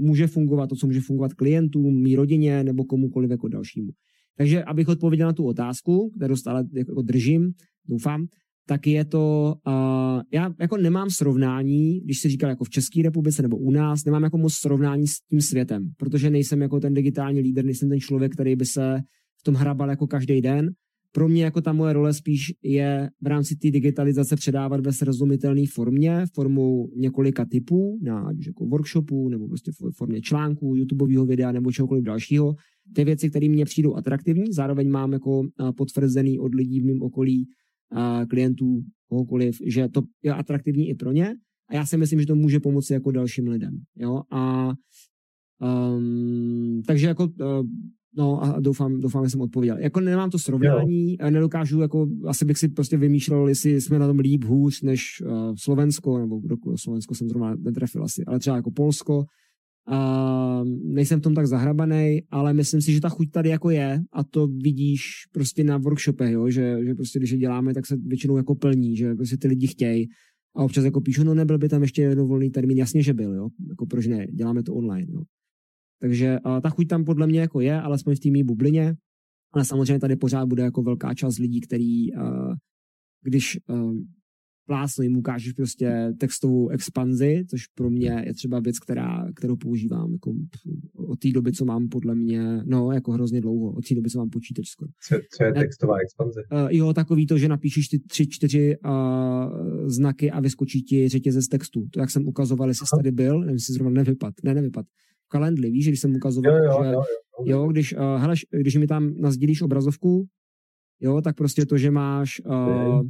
může 0.00 0.26
fungovat, 0.26 0.66
to, 0.66 0.76
co 0.76 0.86
může 0.86 1.00
fungovat 1.00 1.34
klientům, 1.34 2.02
mý 2.02 2.16
rodině 2.16 2.64
nebo 2.64 2.84
komukoliv 2.84 3.30
jako 3.30 3.48
dalšímu. 3.48 3.90
Takže 4.36 4.64
abych 4.64 4.88
odpověděl 4.88 5.26
na 5.26 5.32
tu 5.32 5.44
otázku, 5.44 6.12
kterou 6.16 6.36
stále 6.36 6.64
jako 6.74 7.02
držím, 7.02 7.52
doufám, 7.88 8.26
tak 8.66 8.86
je 8.86 9.04
to, 9.04 9.54
uh, 9.66 10.22
já 10.32 10.54
jako 10.60 10.76
nemám 10.76 11.10
srovnání, 11.10 12.00
když 12.00 12.20
se 12.20 12.28
říkal 12.28 12.50
jako 12.50 12.64
v 12.64 12.70
České 12.70 13.02
republice 13.02 13.42
nebo 13.42 13.56
u 13.56 13.70
nás, 13.70 14.04
nemám 14.04 14.22
jako 14.22 14.38
moc 14.38 14.54
srovnání 14.54 15.06
s 15.06 15.20
tím 15.30 15.40
světem, 15.40 15.90
protože 15.96 16.30
nejsem 16.30 16.62
jako 16.62 16.80
ten 16.80 16.94
digitální 16.94 17.40
líder, 17.40 17.64
nejsem 17.64 17.88
ten 17.88 18.00
člověk, 18.00 18.32
který 18.32 18.56
by 18.56 18.66
se 18.66 19.00
v 19.40 19.42
tom 19.42 19.54
hrabal 19.54 19.90
jako 19.90 20.06
každý 20.06 20.40
den, 20.40 20.70
pro 21.14 21.28
mě 21.28 21.44
jako 21.44 21.60
ta 21.60 21.72
moje 21.72 21.92
role 21.92 22.14
spíš 22.14 22.52
je 22.62 23.10
v 23.20 23.26
rámci 23.26 23.56
té 23.56 23.70
digitalizace 23.70 24.36
předávat 24.36 24.86
ve 24.86 24.92
srozumitelné 24.92 25.62
formě, 25.72 26.24
formou 26.34 26.90
několika 26.96 27.44
typů, 27.44 27.98
na 28.02 28.32
jako 28.46 28.66
workshopů, 28.66 29.28
nebo 29.28 29.48
prostě 29.48 29.72
v 29.72 29.96
formě 29.96 30.20
článků, 30.20 30.76
YouTubeového 30.76 31.26
videa 31.26 31.52
nebo 31.52 31.72
čehokoliv 31.72 32.04
dalšího. 32.04 32.54
Ty 32.94 33.04
věci, 33.04 33.30
které 33.30 33.48
mě 33.48 33.64
přijdou 33.64 33.94
atraktivní, 33.94 34.52
zároveň 34.52 34.90
mám 34.90 35.12
jako 35.12 35.42
potvrzený 35.76 36.38
od 36.38 36.54
lidí 36.54 36.80
v 36.80 36.84
mém 36.84 37.02
okolí, 37.02 37.46
klientů, 38.28 38.82
kohokoliv, 39.08 39.58
že 39.66 39.88
to 39.88 40.02
je 40.22 40.34
atraktivní 40.34 40.88
i 40.88 40.94
pro 40.94 41.12
ně. 41.12 41.34
A 41.68 41.74
já 41.74 41.86
si 41.86 41.96
myslím, 41.96 42.20
že 42.20 42.26
to 42.26 42.34
může 42.34 42.60
pomoci 42.60 42.92
jako 42.92 43.10
dalším 43.10 43.48
lidem. 43.48 43.78
Jo? 43.96 44.22
A 44.30 44.72
um, 45.60 46.82
takže 46.86 47.06
jako 47.06 47.24
uh, 47.24 47.66
No 48.16 48.42
a 48.42 48.60
doufám, 48.60 49.00
doufám, 49.00 49.24
že 49.24 49.30
jsem 49.30 49.40
odpověděl. 49.40 49.78
Jako 49.78 50.00
nemám 50.00 50.30
to 50.30 50.38
srovnání, 50.38 51.16
jo. 51.20 51.30
nedokážu, 51.30 51.80
jako 51.80 52.06
asi 52.26 52.44
bych 52.44 52.58
si 52.58 52.68
prostě 52.68 52.96
vymýšlel, 52.96 53.48
jestli 53.48 53.80
jsme 53.80 53.98
na 53.98 54.06
tom 54.06 54.18
líp 54.18 54.44
hůř 54.44 54.82
než 54.82 55.22
uh, 55.26 55.54
Slovensko, 55.58 56.18
nebo 56.18 56.38
kdo, 56.38 56.56
Slovensko 56.76 57.14
jsem 57.14 57.28
zrovna 57.28 57.54
netrefil 57.58 58.04
asi, 58.04 58.24
ale 58.26 58.38
třeba 58.38 58.56
jako 58.56 58.70
Polsko. 58.70 59.24
Uh, 59.90 60.64
nejsem 60.84 61.20
v 61.20 61.22
tom 61.22 61.34
tak 61.34 61.46
zahrabaný, 61.46 62.22
ale 62.30 62.54
myslím 62.54 62.82
si, 62.82 62.92
že 62.92 63.00
ta 63.00 63.08
chuť 63.08 63.30
tady 63.30 63.48
jako 63.48 63.70
je 63.70 64.02
a 64.12 64.24
to 64.24 64.46
vidíš 64.46 65.02
prostě 65.32 65.64
na 65.64 65.78
workshopech, 65.78 66.32
jo? 66.32 66.50
Že, 66.50 66.78
že 66.84 66.94
prostě 66.94 67.18
když 67.18 67.30
je 67.30 67.38
děláme, 67.38 67.74
tak 67.74 67.86
se 67.86 67.96
většinou 67.96 68.36
jako 68.36 68.54
plní, 68.54 68.96
že 68.96 69.14
prostě 69.14 69.36
ty 69.36 69.48
lidi 69.48 69.66
chtějí 69.66 70.08
a 70.56 70.64
občas 70.64 70.84
jako 70.84 71.00
píšu, 71.00 71.24
no 71.24 71.34
nebyl 71.34 71.58
by 71.58 71.68
tam 71.68 71.82
ještě 71.82 72.02
jednou 72.02 72.28
volný 72.28 72.50
termín, 72.50 72.78
jasně, 72.78 73.02
že 73.02 73.14
byl, 73.14 73.34
jo, 73.34 73.48
jako 73.68 73.86
proč 73.86 74.06
ne, 74.06 74.26
děláme 74.26 74.62
to 74.62 74.74
online, 74.74 75.12
jo. 75.12 75.22
Takže 76.00 76.38
uh, 76.46 76.60
ta 76.60 76.70
chuť 76.70 76.88
tam 76.88 77.04
podle 77.04 77.26
mě 77.26 77.40
jako 77.40 77.60
je, 77.60 77.80
alespoň 77.80 78.14
v 78.14 78.20
té 78.20 78.44
bublině, 78.44 78.94
ale 79.52 79.64
samozřejmě 79.64 79.98
tady 79.98 80.16
pořád 80.16 80.46
bude 80.46 80.62
jako 80.62 80.82
velká 80.82 81.14
část 81.14 81.38
lidí, 81.38 81.60
který, 81.60 82.06
když 83.22 83.58
plásnu 84.72 85.02
jim 85.02 85.16
ukážeš 85.16 85.52
prostě 85.52 86.14
textovou 86.18 86.68
expanzi, 86.68 87.44
což 87.50 87.66
pro 87.66 87.90
mě 87.90 88.22
je 88.26 88.34
třeba 88.34 88.60
věc, 88.60 88.78
která, 88.78 89.32
kterou 89.36 89.56
používám 89.56 90.12
jako 90.12 90.34
od 90.96 91.18
té 91.18 91.28
doby, 91.30 91.52
co 91.52 91.64
mám 91.64 91.88
podle 91.88 92.14
mě, 92.14 92.62
no 92.64 92.92
jako 92.92 93.12
hrozně 93.12 93.40
dlouho, 93.40 93.72
od 93.72 93.88
té 93.88 93.94
doby, 93.94 94.10
co 94.10 94.18
mám 94.18 94.30
počítač 94.30 94.68
skoro. 94.68 94.90
Co, 95.08 95.16
co 95.36 95.44
je 95.44 95.52
textová 95.52 95.96
expanze? 96.04 96.40
Uh, 96.52 96.68
jo, 96.70 96.92
takový 96.92 97.26
to, 97.26 97.38
že 97.38 97.48
napíšeš 97.48 97.88
ty 97.88 97.98
tři, 97.98 98.26
čtyři 98.26 98.76
uh, 98.84 99.88
znaky 99.88 100.30
a 100.30 100.40
vyskočí 100.40 100.82
ti 100.82 101.08
řetězec 101.08 101.48
textu. 101.48 101.86
To, 101.90 102.00
jak 102.00 102.10
jsem 102.10 102.28
ukazoval, 102.28 102.68
jestli 102.68 102.86
jsi 102.86 102.96
tady 102.96 103.10
byl, 103.12 103.40
nevím, 103.40 103.54
jestli 103.54 103.74
zrovna 103.74 103.90
nevypad, 103.90 104.34
ne, 104.44 104.54
nevypad, 104.54 104.86
kalendly, 105.28 105.70
víš, 105.70 105.88
když 105.88 106.00
jsem 106.00 106.14
ukazoval, 106.16 106.56
jo, 106.56 106.64
jo, 106.64 106.82
že, 106.82 106.88
jo, 106.88 106.92
jo. 106.92 107.02
jo 107.46 107.68
když, 107.68 107.92
uh, 107.92 108.00
hele, 108.00 108.34
když 108.60 108.76
mi 108.76 108.86
tam 108.86 109.14
nazdílíš 109.20 109.62
obrazovku, 109.62 110.26
jo, 111.00 111.20
tak 111.20 111.36
prostě 111.36 111.66
to, 111.66 111.78
že 111.78 111.90
máš 111.90 112.40
uh, 112.40 113.02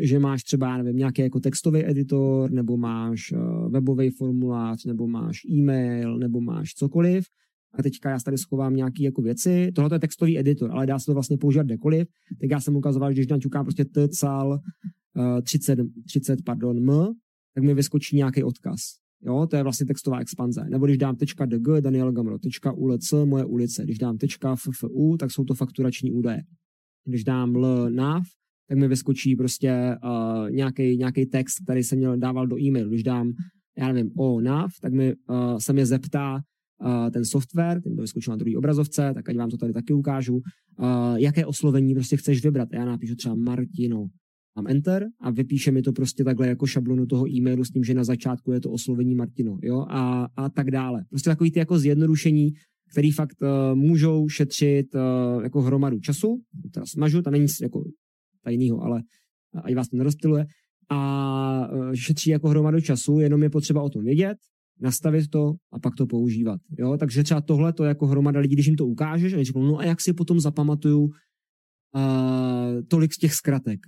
že 0.00 0.18
máš 0.18 0.44
třeba, 0.44 0.76
nevím, 0.76 0.96
nějaký 0.96 1.22
jako 1.22 1.40
textový 1.40 1.86
editor, 1.86 2.50
nebo 2.50 2.76
máš 2.76 3.32
uh, 3.32 3.72
webový 3.72 4.10
formulář, 4.10 4.84
nebo 4.84 5.06
máš 5.06 5.44
e-mail, 5.44 6.18
nebo 6.18 6.40
máš 6.40 6.74
cokoliv. 6.74 7.24
A 7.78 7.82
teďka 7.82 8.10
já 8.10 8.18
tady 8.24 8.38
schovám 8.38 8.76
nějaké 8.76 9.02
jako 9.02 9.22
věci. 9.22 9.72
Tohle 9.74 9.94
je 9.94 10.00
textový 10.00 10.38
editor, 10.38 10.70
ale 10.72 10.86
dá 10.86 10.98
se 10.98 11.06
to 11.06 11.14
vlastně 11.14 11.38
používat 11.38 11.66
kdekoliv. 11.66 12.08
Tak 12.40 12.50
já 12.50 12.60
jsem 12.60 12.76
ukazoval, 12.76 13.12
že 13.12 13.14
když 13.14 13.26
tam 13.26 13.40
ťukám 13.40 13.64
prostě 13.64 13.84
t, 13.84 14.08
cal, 14.08 14.60
uh, 15.16 15.40
30, 15.40 15.78
30, 16.08 16.38
pardon, 16.44 16.90
m, 16.90 17.12
tak 17.54 17.64
mi 17.64 17.74
vyskočí 17.74 18.16
nějaký 18.16 18.42
odkaz. 18.42 18.80
Jo, 19.26 19.46
to 19.50 19.56
je 19.56 19.62
vlastně 19.62 19.86
textová 19.86 20.18
expanze. 20.18 20.64
Nebo 20.70 20.86
když 20.86 20.98
dám 20.98 21.16
.dg, 21.46 21.80
Daniel 21.80 22.12
Gamro, 22.12 22.38
.ulc, 22.74 23.12
moje 23.24 23.44
ulice. 23.44 23.84
Když 23.84 23.98
dám 23.98 24.18
.ffu, 24.56 25.16
tak 25.18 25.30
jsou 25.30 25.44
to 25.44 25.54
fakturační 25.54 26.12
údaje. 26.12 26.42
Když 27.04 27.24
dám 27.24 27.56
l 27.56 27.90
nav, 27.90 28.22
tak 28.68 28.78
mi 28.78 28.88
vyskočí 28.88 29.36
prostě 29.36 29.96
uh, 30.04 30.50
nějaký 30.96 31.26
text, 31.26 31.54
který 31.64 31.82
jsem 31.82 31.98
měl 31.98 32.16
dával 32.16 32.46
do 32.46 32.58
e-mailu. 32.58 32.90
Když 32.90 33.02
dám, 33.02 33.32
já 33.78 33.92
nevím, 33.92 34.10
o 34.18 34.40
nav, 34.40 34.70
tak 34.82 34.92
mi 34.92 35.14
uh, 35.14 35.58
se 35.58 35.72
mě 35.72 35.86
zeptá 35.86 36.34
uh, 36.34 37.10
ten 37.10 37.24
software, 37.24 37.82
ten 37.82 37.96
to 37.96 38.02
vyskočil 38.02 38.32
na 38.32 38.36
druhé 38.36 38.56
obrazovce, 38.56 39.12
tak 39.14 39.28
ať 39.28 39.36
vám 39.36 39.50
to 39.50 39.56
tady 39.56 39.72
taky 39.72 39.92
ukážu, 39.92 40.34
uh, 40.34 40.42
jaké 41.16 41.46
oslovení 41.46 41.94
prostě 41.94 42.16
chceš 42.16 42.44
vybrat. 42.44 42.68
Já 42.72 42.84
napíšu 42.84 43.14
třeba 43.14 43.34
Martino, 43.34 44.06
mám 44.56 44.66
enter 44.68 45.06
a 45.20 45.30
vypíše 45.30 45.70
mi 45.72 45.82
to 45.82 45.92
prostě 45.92 46.24
takhle 46.24 46.48
jako 46.48 46.66
šablonu 46.66 47.06
toho 47.06 47.28
e-mailu 47.28 47.64
s 47.64 47.70
tím, 47.70 47.84
že 47.84 47.94
na 47.94 48.04
začátku 48.04 48.52
je 48.52 48.60
to 48.60 48.70
oslovení 48.70 49.14
Martino, 49.14 49.58
jo, 49.62 49.86
a, 49.88 50.28
a 50.36 50.48
tak 50.48 50.70
dále. 50.70 51.04
Prostě 51.10 51.30
takový 51.30 51.50
ty 51.50 51.58
jako 51.58 51.78
zjednodušení, 51.78 52.50
který 52.90 53.10
fakt 53.10 53.42
uh, 53.42 53.78
můžou 53.78 54.28
šetřit 54.28 54.94
uh, 54.94 55.42
jako 55.42 55.62
hromadu 55.62 56.00
času, 56.00 56.40
teda 56.72 56.86
smažu, 56.86 57.22
tam 57.22 57.32
není 57.32 57.42
nic 57.42 57.60
jako 58.44 58.50
tajného, 58.50 58.82
ale 58.82 59.02
ať 59.62 59.74
vás 59.74 59.88
to 59.88 59.96
nerozptiluje, 59.96 60.46
a 60.90 61.68
uh, 61.72 61.92
šetří 61.94 62.30
jako 62.30 62.48
hromadu 62.48 62.80
času, 62.80 63.20
jenom 63.20 63.42
je 63.42 63.50
potřeba 63.50 63.82
o 63.82 63.88
tom 63.88 64.04
vědět, 64.04 64.36
nastavit 64.80 65.30
to 65.30 65.54
a 65.72 65.78
pak 65.78 65.94
to 65.94 66.06
používat. 66.06 66.60
Jo? 66.78 66.96
Takže 66.96 67.22
třeba 67.22 67.40
tohle 67.40 67.72
to 67.72 67.84
jako 67.84 68.06
hromada 68.06 68.40
lidí, 68.40 68.54
když 68.54 68.66
jim 68.66 68.76
to 68.76 68.86
ukážeš, 68.86 69.34
a 69.34 69.44
řeknou, 69.44 69.62
no 69.62 69.78
a 69.78 69.84
jak 69.84 70.00
si 70.00 70.12
potom 70.12 70.40
zapamatuju 70.40 71.02
uh, 71.02 71.10
tolik 72.88 73.14
z 73.14 73.18
těch 73.18 73.34
zkratek 73.34 73.80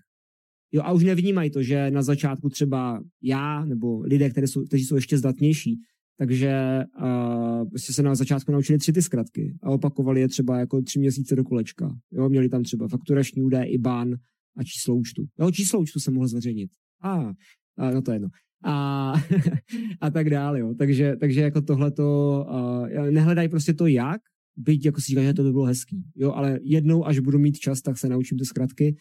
Jo, 0.73 0.83
a 0.85 0.93
už 0.93 1.05
nevnímají 1.05 1.51
to, 1.51 1.63
že 1.63 1.91
na 1.91 2.03
začátku 2.03 2.49
třeba 2.49 3.01
já 3.23 3.65
nebo 3.65 4.01
lidé, 4.01 4.31
kteří 4.31 4.47
jsou, 4.47 4.65
kteří 4.65 4.85
jsou 4.85 4.95
ještě 4.95 5.19
zdatnější, 5.19 5.79
takže 6.19 6.83
uh, 7.03 7.69
prostě 7.69 7.93
se 7.93 8.03
na 8.03 8.15
začátku 8.15 8.53
naučili 8.53 8.79
tři 8.79 8.93
ty 8.93 9.03
zkratky 9.03 9.55
a 9.63 9.71
opakovali 9.71 10.21
je 10.21 10.29
třeba 10.29 10.59
jako 10.59 10.83
tři 10.83 10.99
měsíce 10.99 11.37
do 11.37 11.45
kolečka. 11.45 11.97
Jo, 12.13 12.29
měli 12.29 12.49
tam 12.49 12.63
třeba 12.63 12.89
fakturační 12.89 13.43
údaje, 13.43 13.67
IBAN 13.67 14.15
a 14.57 14.65
číslo 14.65 14.95
účtu. 14.95 15.25
Jo, 15.41 15.51
číslo 15.51 15.81
účtu 15.81 16.01
jsem 16.01 16.15
mohl 16.15 16.29
zveřejnit. 16.29 16.71
A, 17.03 17.33
a 17.79 17.91
no 17.91 18.03
to 18.03 18.11
je 18.11 18.15
jedno. 18.15 18.29
A, 18.65 19.13
a 20.01 20.11
tak 20.11 20.31
dále, 20.31 20.61
jo. 20.61 20.75
Takže, 20.79 21.17
takže 21.17 21.41
jako 21.41 21.61
tohleto, 21.61 22.47
uh, 22.51 23.11
nehledají 23.11 23.49
prostě 23.49 23.75
to 23.75 23.87
jak, 23.87 24.21
byť 24.57 24.85
jako 24.85 25.01
si 25.01 25.07
říká, 25.07 25.23
že 25.23 25.35
to 25.35 25.43
by 25.43 25.53
bylo 25.53 25.65
hezký, 25.65 26.05
jo, 26.17 26.33
ale 26.33 26.59
jednou, 26.63 27.07
až 27.07 27.19
budu 27.19 27.39
mít 27.39 27.59
čas, 27.59 27.83
tak 27.83 27.99
se 27.99 28.09
naučím 28.09 28.39
ty 28.39 28.45
zkratky. 28.45 28.97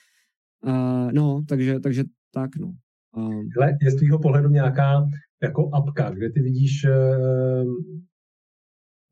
Uh, 0.66 1.12
no, 1.12 1.43
takže, 1.47 1.80
takže 1.80 2.03
tak, 2.34 2.56
no. 2.56 2.74
Um, 3.18 3.49
je 3.82 3.91
z 3.91 3.95
tvýho 3.95 4.20
pohledu 4.20 4.49
nějaká 4.49 5.08
jako 5.43 5.70
apka, 5.74 6.10
kde 6.10 6.30
ty 6.30 6.41
vidíš, 6.41 6.84
ehm, 6.84 7.76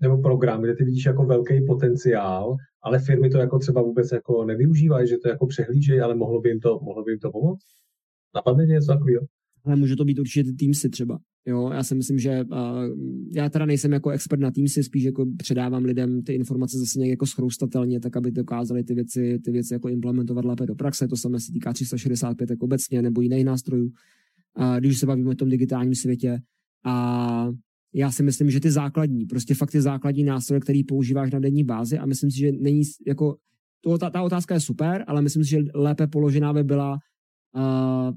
nebo 0.03 0.17
program, 0.17 0.61
kde 0.61 0.75
ty 0.75 0.83
vidíš 0.83 1.05
jako 1.05 1.25
velký 1.25 1.65
potenciál, 1.67 2.55
ale 2.83 2.99
firmy 2.99 3.29
to 3.29 3.37
jako 3.37 3.59
třeba 3.59 3.81
vůbec 3.81 4.11
jako 4.11 4.45
nevyužívají, 4.45 5.07
že 5.07 5.17
to 5.17 5.29
jako 5.29 5.47
přehlížejí, 5.47 5.99
ale 5.99 6.15
mohlo 6.15 6.41
by 6.41 6.49
jim 6.49 6.59
to, 6.59 6.79
mohlo 6.83 7.03
by 7.03 7.11
jim 7.11 7.19
to 7.19 7.31
pomoct? 7.31 7.65
Napadne 8.35 8.65
něco 8.65 8.87
takového? 8.87 9.21
Ale 9.65 9.75
může 9.75 9.95
to 9.95 10.05
být 10.05 10.19
určitě 10.19 10.51
Teamsy 10.59 10.89
třeba. 10.89 11.19
Jo, 11.45 11.69
já 11.73 11.83
si 11.83 11.95
myslím, 11.95 12.19
že 12.19 12.43
uh, 12.51 12.57
já 13.35 13.49
teda 13.49 13.65
nejsem 13.65 13.93
jako 13.93 14.09
expert 14.09 14.39
na 14.39 14.51
Teamsy, 14.51 14.83
spíš 14.83 15.03
jako 15.03 15.25
předávám 15.37 15.85
lidem 15.85 16.23
ty 16.23 16.33
informace 16.33 16.77
zase 16.77 16.99
nějak 16.99 17.09
jako 17.09 17.25
schroustatelně, 17.25 17.99
tak 17.99 18.17
aby 18.17 18.31
dokázali 18.31 18.83
ty 18.83 18.93
věci, 18.93 19.39
ty 19.45 19.51
věci 19.51 19.73
jako 19.73 19.89
implementovat 19.89 20.45
lépe 20.45 20.65
do 20.65 20.75
praxe. 20.75 21.07
To 21.07 21.17
samé 21.17 21.39
se 21.39 21.51
týká 21.51 21.73
365 21.73 22.49
jako 22.49 22.65
obecně 22.65 23.01
nebo 23.01 23.21
jiných 23.21 23.45
nástrojů 23.45 23.91
když 24.79 24.99
se 24.99 25.05
bavíme 25.05 25.31
o 25.31 25.35
tom 25.35 25.49
digitálním 25.49 25.95
světě. 25.95 26.39
A 26.85 27.47
já 27.95 28.11
si 28.11 28.23
myslím, 28.23 28.51
že 28.51 28.59
ty 28.59 28.71
základní, 28.71 29.25
prostě 29.25 29.53
fakt 29.53 29.71
ty 29.71 29.81
základní 29.81 30.23
nástroje, 30.23 30.59
který 30.59 30.83
používáš 30.83 31.31
na 31.31 31.39
denní 31.39 31.63
bázi 31.63 31.97
a 31.97 32.05
myslím 32.05 32.31
si, 32.31 32.39
že 32.39 32.51
není 32.51 32.81
jako, 33.07 33.35
to, 33.83 33.97
ta, 33.97 34.09
ta 34.09 34.21
otázka 34.21 34.53
je 34.53 34.59
super, 34.59 35.03
ale 35.07 35.21
myslím 35.21 35.43
si, 35.43 35.49
že 35.49 35.59
lépe 35.75 36.07
položená 36.07 36.53
by 36.53 36.63
byla, 36.63 36.97
uh, 37.55 38.15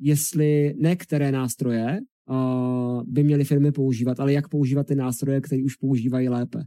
jestli 0.00 0.74
ne 0.78 0.96
které 0.96 1.32
nástroje 1.32 2.00
uh, 2.30 3.02
by 3.06 3.22
měly 3.22 3.44
firmy 3.44 3.72
používat, 3.72 4.20
ale 4.20 4.32
jak 4.32 4.48
používat 4.48 4.86
ty 4.86 4.94
nástroje, 4.94 5.40
které 5.40 5.62
už 5.64 5.76
používají 5.76 6.28
lépe. 6.28 6.64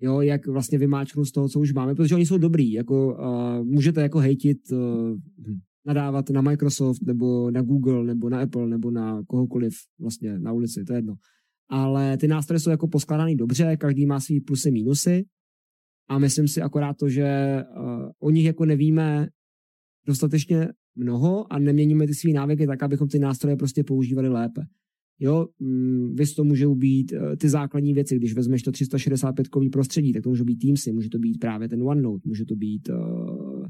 Jo, 0.00 0.20
jak 0.20 0.46
vlastně 0.46 0.78
vymáčknout 0.78 1.26
z 1.26 1.32
toho, 1.32 1.48
co 1.48 1.60
už 1.60 1.72
máme, 1.72 1.94
protože 1.94 2.14
oni 2.14 2.26
jsou 2.26 2.38
dobrý, 2.38 2.72
jako 2.72 3.16
uh, 3.18 3.64
můžete 3.64 4.02
jako 4.02 4.18
hejtit 4.18 4.58
uh, 4.72 4.78
nadávat 5.86 6.30
na 6.30 6.40
Microsoft, 6.40 7.02
nebo 7.06 7.50
na 7.50 7.62
Google, 7.62 8.04
nebo 8.04 8.28
na 8.28 8.40
Apple, 8.40 8.66
nebo 8.66 8.90
na 8.90 9.22
kohokoliv 9.26 9.74
vlastně 10.00 10.38
na 10.38 10.52
ulici, 10.52 10.84
to 10.84 10.92
je 10.92 10.98
jedno. 10.98 11.14
Ale 11.68 12.16
ty 12.16 12.28
nástroje 12.28 12.60
jsou 12.60 12.70
jako 12.70 12.88
poskládaný 12.88 13.36
dobře, 13.36 13.76
každý 13.76 14.06
má 14.06 14.20
svý 14.20 14.40
plusy, 14.40 14.70
mínusy 14.70 15.24
a 16.08 16.18
myslím 16.18 16.48
si 16.48 16.62
akorát 16.62 16.96
to, 16.96 17.08
že 17.08 17.60
uh, 17.76 18.10
o 18.18 18.30
nich 18.30 18.44
jako 18.44 18.64
nevíme 18.64 19.28
dostatečně 20.06 20.68
mnoho 20.94 21.52
a 21.52 21.58
neměníme 21.58 22.06
ty 22.06 22.14
svý 22.14 22.32
návyky 22.32 22.66
tak, 22.66 22.82
abychom 22.82 23.08
ty 23.08 23.18
nástroje 23.18 23.56
prostě 23.56 23.84
používali 23.84 24.28
lépe. 24.28 24.60
Jo, 25.18 25.46
mm, 25.58 26.14
vys 26.14 26.34
to 26.34 26.44
můžou 26.44 26.74
být 26.74 27.12
uh, 27.12 27.36
ty 27.36 27.48
základní 27.48 27.94
věci, 27.94 28.16
když 28.16 28.34
vezmeš 28.34 28.62
to 28.62 28.72
365 28.72 29.48
kový 29.48 29.70
prostředí, 29.70 30.12
tak 30.12 30.22
to 30.22 30.28
může 30.28 30.44
být 30.44 30.56
Teamsy, 30.56 30.92
může 30.92 31.10
to 31.10 31.18
být 31.18 31.38
právě 31.38 31.68
ten 31.68 31.82
OneNote, 31.82 32.22
může 32.28 32.44
to 32.44 32.56
být 32.56 32.88
uh, 32.88 33.66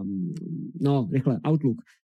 um, 0.00 0.34
no, 0.80 1.08
rychle, 1.12 1.40
Outlook. 1.48 1.76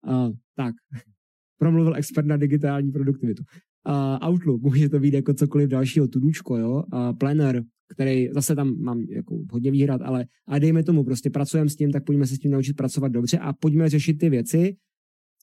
Uh, 0.08 0.32
tak, 0.56 0.74
promluvil 1.58 1.96
expert 1.96 2.26
na 2.26 2.36
digitální 2.36 2.92
produktivitu. 2.92 3.42
Uh, 3.88 4.28
Outlook, 4.28 4.62
může 4.70 4.88
to 4.88 5.00
být 5.00 5.14
jako 5.14 5.34
cokoliv 5.34 5.68
dalšího, 5.68 6.08
tudučko, 6.08 6.56
jo, 6.56 6.82
uh, 6.92 7.18
Planner, 7.18 7.64
který 7.94 8.28
zase 8.34 8.56
tam 8.56 8.76
mám 8.78 9.00
jako 9.00 9.38
hodně 9.50 9.70
výhrad, 9.70 10.00
ale 10.02 10.26
a 10.48 10.58
dejme 10.58 10.82
tomu, 10.82 11.04
prostě 11.04 11.30
pracujeme 11.30 11.70
s 11.70 11.76
tím, 11.76 11.92
tak 11.92 12.04
pojďme 12.04 12.26
se 12.26 12.36
s 12.36 12.38
tím 12.38 12.50
naučit 12.50 12.76
pracovat 12.76 13.12
dobře 13.12 13.38
a 13.38 13.52
pojďme 13.52 13.88
řešit 13.88 14.14
ty 14.14 14.30
věci, 14.30 14.76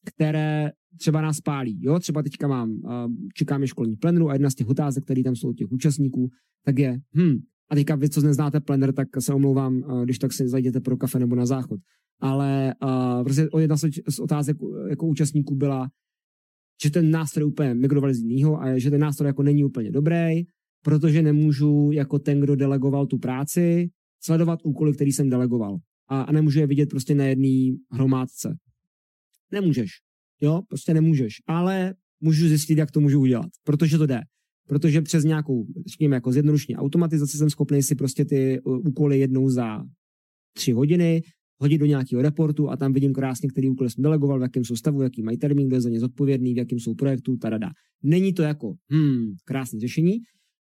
které 0.06 0.72
třeba 1.00 1.22
nás 1.22 1.42
pálí. 1.42 1.80
Jo, 1.82 2.00
třeba 2.00 2.24
teďka 2.24 2.48
mám, 2.48 2.72
uh, 2.72 2.92
čekáme 3.34 3.68
školní 3.68 3.96
pleneru 3.96 4.30
a 4.30 4.34
jedna 4.34 4.50
z 4.50 4.56
těch 4.56 4.68
otázek, 4.68 5.04
které 5.04 5.24
tam 5.24 5.36
jsou 5.36 5.54
těch 5.54 5.72
účastníků, 5.72 6.30
tak 6.66 6.80
je, 6.80 7.00
hm, 7.18 7.38
a 7.72 7.76
teďka 7.76 7.96
vy, 7.96 8.10
co 8.10 8.22
neznáte 8.22 8.60
plener, 8.60 8.94
tak 8.94 9.08
se 9.20 9.34
omlouvám, 9.34 10.04
když 10.04 10.20
tak 10.20 10.34
si 10.34 10.48
zajděte 10.48 10.80
pro 10.80 10.98
kafe 10.98 11.20
nebo 11.20 11.36
na 11.36 11.46
záchod 11.46 11.80
ale 12.20 12.74
uh, 12.84 13.24
prostě 13.24 13.48
jedna 13.58 13.78
z 14.10 14.20
otázek 14.20 14.58
jako 14.90 15.08
účastníků 15.08 15.56
byla, 15.56 15.90
že 16.84 16.90
ten 16.92 17.12
nástroj 17.12 17.46
úplně 17.46 17.74
migrovali 17.74 18.14
z 18.14 18.20
jiného 18.20 18.62
a 18.62 18.78
že 18.78 18.92
ten 18.92 19.02
nástroj 19.02 19.28
jako 19.28 19.44
není 19.44 19.64
úplně 19.64 19.92
dobrý, 19.92 20.44
protože 20.84 21.22
nemůžu 21.22 21.92
jako 21.94 22.20
ten, 22.20 22.40
kdo 22.40 22.56
delegoval 22.56 23.06
tu 23.06 23.18
práci, 23.18 23.90
sledovat 24.24 24.60
úkoly, 24.64 24.94
který 24.94 25.12
jsem 25.12 25.30
delegoval. 25.30 25.78
A, 26.08 26.22
a 26.22 26.32
nemůžu 26.32 26.60
je 26.60 26.68
vidět 26.68 26.90
prostě 26.90 27.16
na 27.16 27.26
jedné 27.26 27.78
hromádce. 27.92 28.58
Nemůžeš. 29.52 29.90
Jo, 30.42 30.62
prostě 30.68 30.94
nemůžeš. 30.94 31.34
Ale 31.48 31.94
můžu 32.22 32.48
zjistit, 32.48 32.78
jak 32.78 32.92
to 32.92 33.00
můžu 33.00 33.22
udělat. 33.22 33.50
Protože 33.64 33.98
to 33.98 34.06
jde. 34.06 34.22
Protože 34.68 35.02
přes 35.02 35.24
nějakou, 35.24 35.66
řekněme, 35.88 36.16
jako 36.16 36.32
zjednodušení 36.32 36.76
automatizaci 36.76 37.38
jsem 37.38 37.50
schopný 37.50 37.84
si 37.84 37.96
prostě 37.96 38.26
ty 38.26 38.62
úkoly 38.64 39.20
jednou 39.20 39.50
za 39.50 39.84
tři 40.54 40.72
hodiny 40.72 41.22
hodit 41.60 41.78
do 41.78 41.86
nějakého 41.86 42.22
reportu 42.22 42.70
a 42.70 42.78
tam 42.78 42.94
vidím 42.94 43.14
krásně, 43.14 43.50
který 43.50 43.70
úkol 43.70 43.90
jsem 43.90 44.02
delegoval, 44.02 44.40
v 44.40 44.42
jakém 44.42 44.66
jsou 44.66 44.76
stavu, 44.76 45.02
jaký 45.02 45.22
mají 45.24 45.38
termín, 45.38 45.68
kdo 45.68 45.76
je 45.76 45.82
za 45.82 45.90
ně 45.90 46.00
zodpovědný, 46.00 46.54
v 46.54 46.58
jakém 46.58 46.80
jsou 46.80 46.96
projektu, 46.96 47.38
tada. 47.38 47.70
Není 48.04 48.34
to 48.34 48.42
jako, 48.42 48.74
hmm, 48.92 49.34
krásné 49.46 49.80
řešení, 49.80 50.18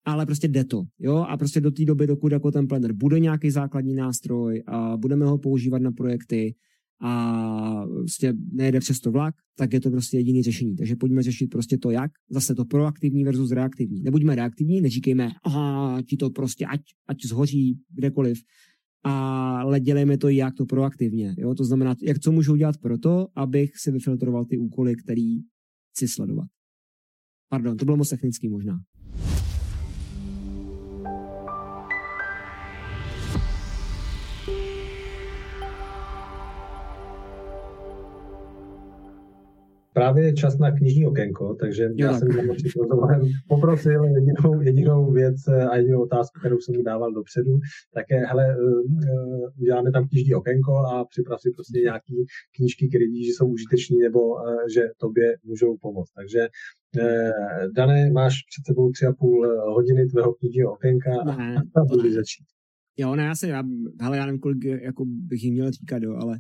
ale 0.06 0.26
prostě 0.26 0.48
jde 0.48 0.64
to, 0.64 0.84
jo, 1.00 1.16
a 1.16 1.38
prostě 1.38 1.62
do 1.62 1.72
té 1.72 1.86
doby, 1.86 2.08
dokud 2.08 2.32
jako 2.32 2.52
ten 2.52 2.68
planner 2.68 2.94
bude 2.94 3.20
nějaký 3.20 3.52
základní 3.52 3.96
nástroj 3.96 4.64
a 4.68 4.98
budeme 4.98 5.26
ho 5.26 5.38
používat 5.38 5.82
na 5.82 5.92
projekty 5.92 6.56
a 7.04 7.86
prostě 7.86 8.34
nejde 8.52 8.80
přes 8.80 9.00
to 9.00 9.12
vlak, 9.12 9.36
tak 9.58 9.74
je 9.74 9.82
to 9.82 9.92
prostě 9.92 10.18
jediný 10.18 10.44
řešení. 10.44 10.76
Takže 10.76 10.96
pojďme 10.96 11.24
řešit 11.24 11.48
prostě 11.48 11.78
to, 11.78 11.92
jak. 11.92 12.12
Zase 12.30 12.56
to 12.56 12.66
proaktivní 12.66 13.24
versus 13.24 13.52
reaktivní. 13.52 14.02
Nebuďme 14.02 14.36
reaktivní, 14.36 14.82
neříkejme, 14.82 15.32
aha, 15.44 16.02
ti 16.02 16.18
to 16.18 16.30
prostě, 16.30 16.66
ať, 16.66 16.82
ať 17.08 17.18
zhoří 17.26 17.80
kdekoliv, 17.90 18.38
ale 19.04 19.80
dělejme 19.80 20.18
to 20.18 20.30
jak 20.30 20.56
to 20.56 20.66
proaktivně. 20.66 21.36
Jo? 21.38 21.56
To 21.56 21.66
znamená, 21.66 21.96
jak 22.02 22.20
co 22.20 22.32
můžu 22.32 22.54
udělat 22.54 22.78
pro 22.78 22.98
to, 22.98 23.28
abych 23.36 23.78
si 23.78 23.92
vyfiltroval 23.92 24.46
ty 24.46 24.58
úkoly, 24.58 24.96
který 24.96 25.40
chci 25.92 26.08
sledovat. 26.08 26.48
Pardon, 27.50 27.78
to 27.78 27.86
bylo 27.86 27.98
moc 27.98 28.10
technický 28.10 28.50
možná. 28.50 28.80
Právě 40.02 40.24
je 40.24 40.34
čas 40.34 40.58
na 40.58 40.72
knižní 40.72 41.06
okénko, 41.06 41.56
takže 41.60 41.84
jo, 41.84 41.92
já 41.98 42.12
tak. 42.12 42.20
jsem 42.20 42.30
rozhovorem 42.82 43.22
poprosil 43.48 44.04
jedinou, 44.04 44.62
jedinou 44.62 45.12
věc 45.12 45.48
a 45.70 45.76
jedinou 45.76 46.02
otázku, 46.02 46.40
kterou 46.40 46.60
jsem 46.60 46.76
mu 46.76 46.84
dával 46.84 47.14
dopředu, 47.14 47.60
tak 47.94 48.06
je, 48.12 48.18
hele, 48.18 48.46
eh, 48.50 48.56
eh, 48.56 49.62
uděláme 49.62 49.92
tam 49.92 50.08
knižní 50.08 50.36
okénko 50.36 50.74
a 50.78 51.06
připrav 51.06 51.42
si 51.42 51.50
prostě 51.56 51.80
nějaký 51.80 52.16
knížky, 52.56 52.90
které 52.90 53.06
vidíš, 53.06 53.28
že 53.28 53.34
jsou 53.34 53.48
užiteční 53.48 53.98
nebo 53.98 54.20
eh, 54.40 54.70
že 54.74 54.82
tobě 54.98 55.38
můžou 55.44 55.78
pomoct. 55.78 56.12
Takže 56.12 56.48
Dané, 57.76 58.12
máš 58.12 58.34
před 58.50 58.64
sebou 58.66 58.92
tři 58.92 59.06
a 59.06 59.14
půl 59.14 59.48
hodiny 59.74 60.06
tvého 60.06 60.34
knižního 60.34 60.74
okénka 60.74 61.12
a 61.76 61.84
budu 61.90 62.14
začít. 62.20 62.46
Jo, 62.98 63.16
ne, 63.16 63.24
já 63.24 63.36
se, 63.36 63.48
já, 63.48 63.64
hele, 64.02 64.18
já 64.18 64.26
nevím, 64.26 64.40
kolik 64.40 64.64
jako 64.64 65.04
bych 65.06 65.44
jim 65.44 65.54
měl 65.54 65.72
říkat, 65.72 66.04
jo, 66.04 66.16
ale 66.22 66.40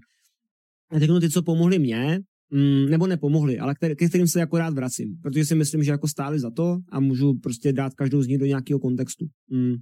já 0.94 1.00
řeknu 1.00 1.20
ty, 1.20 1.30
co 1.30 1.44
pomohli 1.44 1.80
mně, 1.80 2.20
mm, 2.52 2.90
nebo 2.90 3.08
nepomohli, 3.08 3.60
ale 3.60 3.76
který, 3.76 3.96
ke 3.96 4.10
kterým 4.10 4.28
se 4.28 4.40
jako 4.40 4.58
rád 4.58 4.74
vracím, 4.74 5.18
protože 5.22 5.46
si 5.46 5.56
myslím, 5.56 5.84
že 5.84 5.92
jako 5.92 6.08
stáli 6.08 6.40
za 6.40 6.52
to 6.52 6.78
a 6.90 7.00
můžu 7.00 7.34
prostě 7.34 7.74
dát 7.74 7.94
každou 7.94 8.22
z 8.22 8.28
nich 8.28 8.38
do 8.38 8.46
nějakého 8.46 8.80
kontextu. 8.80 9.26
Mm. 9.52 9.76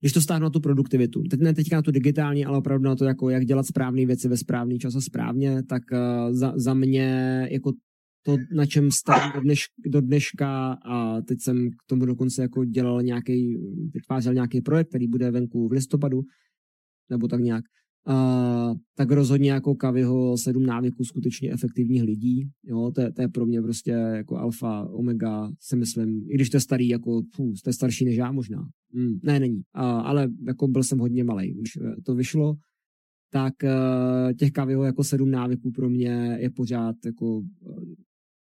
Když 0.00 0.12
to 0.12 0.20
stáhnu 0.20 0.44
na 0.44 0.50
tu 0.50 0.60
produktivitu, 0.60 1.22
teď 1.22 1.40
ne 1.40 1.54
teďka 1.54 1.76
na 1.76 1.82
tu 1.82 1.90
digitální, 1.90 2.44
ale 2.44 2.58
opravdu 2.58 2.84
na 2.84 2.96
to, 2.96 3.04
jako 3.04 3.30
jak 3.30 3.44
dělat 3.44 3.66
správné 3.66 4.06
věci 4.06 4.28
ve 4.28 4.36
správný 4.36 4.78
čas 4.78 4.94
a 4.94 5.00
správně, 5.00 5.62
tak 5.62 5.82
uh, 5.92 6.34
za, 6.34 6.52
za 6.56 6.74
mě 6.74 7.48
jako 7.50 7.72
to, 8.22 8.36
na 8.52 8.66
čem 8.66 8.90
stavím 8.90 9.32
do, 9.34 9.40
dneš, 9.40 9.64
do 9.86 10.00
dneška 10.00 10.72
a 10.72 11.20
teď 11.20 11.38
jsem 11.40 11.70
k 11.70 11.82
tomu 11.86 12.06
dokonce 12.06 12.42
jako 12.42 12.64
dělal 12.64 13.02
nějaký, 13.02 13.56
vytvářel 13.94 14.34
nějaký 14.34 14.60
projekt, 14.60 14.88
který 14.88 15.08
bude 15.08 15.30
venku 15.30 15.68
v 15.68 15.72
listopadu, 15.72 16.22
nebo 17.10 17.28
tak 17.28 17.40
nějak, 17.40 17.64
Uh, 18.08 18.76
tak 18.96 19.10
rozhodně 19.10 19.50
jako 19.50 19.74
Kaviho 19.74 20.38
sedm 20.38 20.66
návyků 20.66 21.04
skutečně 21.04 21.52
efektivních 21.52 22.02
lidí. 22.02 22.50
Jo, 22.64 22.92
to, 22.94 23.00
je, 23.00 23.12
to 23.12 23.22
je 23.22 23.28
pro 23.28 23.46
mě 23.46 23.62
prostě 23.62 23.90
jako 23.90 24.36
alfa, 24.36 24.88
omega, 24.90 25.50
si 25.60 25.76
myslím, 25.76 26.26
i 26.30 26.34
když 26.34 26.50
to 26.50 26.56
je 26.56 26.60
starý, 26.60 26.88
jako 26.88 27.22
fů, 27.34 27.52
to 27.64 27.70
je 27.70 27.74
starší 27.74 28.04
než 28.04 28.16
já 28.16 28.32
možná. 28.32 28.68
Mm, 28.92 29.18
ne, 29.22 29.40
není. 29.40 29.56
Uh, 29.56 29.62
ale 29.82 30.28
jako 30.46 30.68
byl 30.68 30.82
jsem 30.82 30.98
hodně 30.98 31.24
malý, 31.24 31.54
když 31.54 31.76
eh, 31.76 31.94
to 32.04 32.14
vyšlo. 32.14 32.54
tak 33.32 33.54
uh, 33.64 34.32
těch 34.32 34.50
Kaviho 34.50 34.84
jako 34.84 35.04
sedm 35.04 35.30
návyků 35.30 35.70
pro 35.70 35.88
mě 35.88 36.36
je 36.40 36.50
pořád 36.50 36.96
jako 37.04 37.42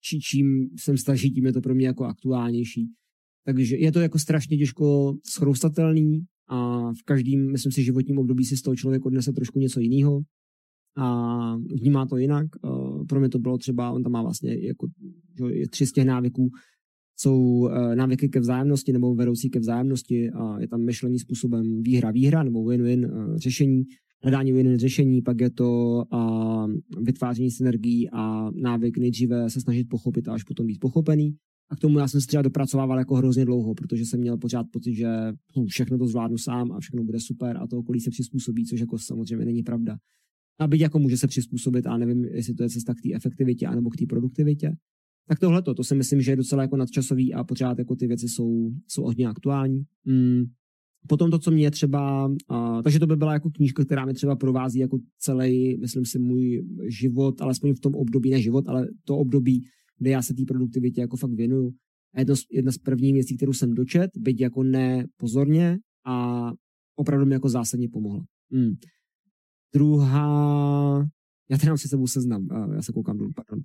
či, 0.01 0.19
čím 0.19 0.69
jsem 0.79 0.97
starší, 0.97 1.31
tím 1.31 1.45
je 1.45 1.53
to 1.53 1.61
pro 1.61 1.75
mě 1.75 1.87
jako 1.87 2.05
aktuálnější. 2.05 2.89
Takže 3.45 3.77
je 3.77 3.91
to 3.91 3.99
jako 3.99 4.19
strašně 4.19 4.57
těžko 4.57 5.15
schroustatelný 5.25 6.25
a 6.49 6.89
v 6.93 7.03
každém, 7.05 7.51
myslím 7.51 7.71
si, 7.71 7.83
životním 7.83 8.17
období 8.17 8.45
si 8.45 8.57
z 8.57 8.61
toho 8.61 8.75
člověk 8.75 9.05
odnese 9.05 9.33
trošku 9.33 9.59
něco 9.59 9.79
jiného 9.79 10.21
a 10.97 11.57
vnímá 11.57 12.05
to 12.05 12.17
jinak. 12.17 12.47
Pro 13.09 13.19
mě 13.19 13.29
to 13.29 13.39
bylo 13.39 13.57
třeba, 13.57 13.91
on 13.91 14.03
tam 14.03 14.11
má 14.11 14.21
vlastně 14.21 14.67
jako, 14.67 14.87
že 15.37 15.69
tři 15.69 15.85
z 15.85 15.91
těch 15.91 16.05
návyků, 16.05 16.49
jsou 17.17 17.67
e, 17.67 17.95
návyky 17.95 18.29
ke 18.29 18.39
vzájemnosti 18.39 18.93
nebo 18.93 19.15
vedoucí 19.15 19.49
ke 19.49 19.59
vzájemnosti 19.59 20.29
a 20.29 20.59
je 20.59 20.67
tam 20.67 20.81
myšlení 20.85 21.19
způsobem 21.19 21.83
výhra-výhra 21.83 22.43
nebo 22.43 22.63
win-win 22.63 23.05
e, 23.05 23.39
řešení, 23.39 23.83
hledání 24.23 24.53
win-win 24.53 24.77
řešení, 24.77 25.21
pak 25.21 25.41
je 25.41 25.49
to 25.49 26.03
a, 26.11 26.67
vytváření 27.01 27.51
synergií 27.51 28.09
a 28.09 28.51
návyk 28.51 28.97
nejdříve 28.97 29.49
se 29.49 29.61
snažit 29.61 29.89
pochopit 29.89 30.27
a 30.27 30.33
až 30.33 30.43
potom 30.43 30.65
být 30.65 30.79
pochopený. 30.79 31.35
A 31.73 31.75
k 31.75 31.79
tomu 31.79 31.99
já 31.99 32.07
jsem 32.07 32.21
se 32.21 32.27
třeba 32.27 32.43
dopracovával 32.43 32.99
jako 32.99 33.15
hrozně 33.15 33.45
dlouho, 33.45 33.75
protože 33.75 34.05
jsem 34.05 34.19
měl 34.19 34.37
pořád 34.37 34.67
pocit, 34.71 34.95
že 34.95 35.07
hm, 35.57 35.65
všechno 35.65 35.97
to 35.97 36.07
zvládnu 36.07 36.37
sám 36.37 36.71
a 36.71 36.79
všechno 36.79 37.03
bude 37.03 37.19
super 37.19 37.57
a 37.57 37.67
to 37.67 37.77
okolí 37.77 37.99
se 37.99 38.09
přizpůsobí, 38.09 38.65
což 38.65 38.79
jako 38.79 38.97
samozřejmě 38.97 39.45
není 39.45 39.63
pravda. 39.63 39.97
A 40.59 40.67
byť 40.67 40.81
jako 40.81 40.99
může 40.99 41.17
se 41.17 41.27
přizpůsobit 41.27 41.87
a 41.87 41.97
nevím, 41.97 42.25
jestli 42.25 42.53
to 42.53 42.63
je 42.63 42.69
cesta 42.69 42.93
k 42.93 43.01
té 43.01 43.15
efektivitě 43.15 43.67
anebo 43.67 43.89
k 43.89 43.95
té 43.95 44.05
produktivitě. 44.05 44.75
Tak 45.27 45.39
tohle 45.39 45.61
to 45.61 45.83
si 45.83 45.95
myslím, 45.95 46.21
že 46.21 46.31
je 46.31 46.35
docela 46.35 46.61
jako 46.61 46.77
nadčasový 46.77 47.33
a 47.33 47.43
pořád 47.43 47.79
jako 47.79 47.95
ty 47.95 48.07
věci 48.07 48.27
jsou, 48.27 48.71
jsou 48.87 49.03
hodně 49.03 49.27
aktuální. 49.27 49.83
Mm. 50.05 50.43
Potom 51.07 51.31
to, 51.31 51.39
co 51.39 51.51
mě 51.51 51.71
třeba, 51.71 52.27
uh, 52.27 52.81
takže 52.83 52.99
to 52.99 53.07
by 53.07 53.15
byla 53.15 53.33
jako 53.33 53.49
knížka, 53.49 53.85
která 53.85 54.05
mi 54.05 54.13
třeba 54.13 54.35
provází 54.35 54.79
jako 54.79 54.97
celý, 55.19 55.77
myslím 55.77 56.05
si, 56.05 56.19
můj 56.19 56.65
život, 56.87 57.41
alespoň 57.41 57.73
v 57.73 57.79
tom 57.79 57.95
období, 57.95 58.29
ne 58.29 58.41
život, 58.41 58.67
ale 58.67 58.87
to 59.05 59.17
období, 59.17 59.63
kde 59.99 60.09
já 60.09 60.21
se 60.21 60.33
té 60.33 60.43
produktivitě 60.47 61.01
jako 61.01 61.17
fakt 61.17 61.33
věnuju. 61.33 61.71
A 62.15 62.19
jedno, 62.19 62.35
jedna 62.51 62.71
z 62.71 62.77
prvních 62.77 63.13
věcí, 63.13 63.37
kterou 63.37 63.53
jsem 63.53 63.73
dočet, 63.73 64.11
byť 64.17 64.41
jako 64.41 64.63
ne 64.63 65.05
pozorně 65.17 65.77
a 66.05 66.49
opravdu 66.95 67.25
mi 67.25 67.33
jako 67.33 67.49
zásadně 67.49 67.89
pomohla. 67.89 68.23
Hmm. 68.51 68.73
Druhá, 69.73 71.09
já 71.49 71.57
tady 71.57 71.67
mám 71.67 71.77
si 71.77 71.87
sebou 71.87 72.07
seznam, 72.07 72.47
já 72.75 72.81
se 72.81 72.91
koukám 72.91 73.17
dolů, 73.17 73.31
pardon. 73.35 73.63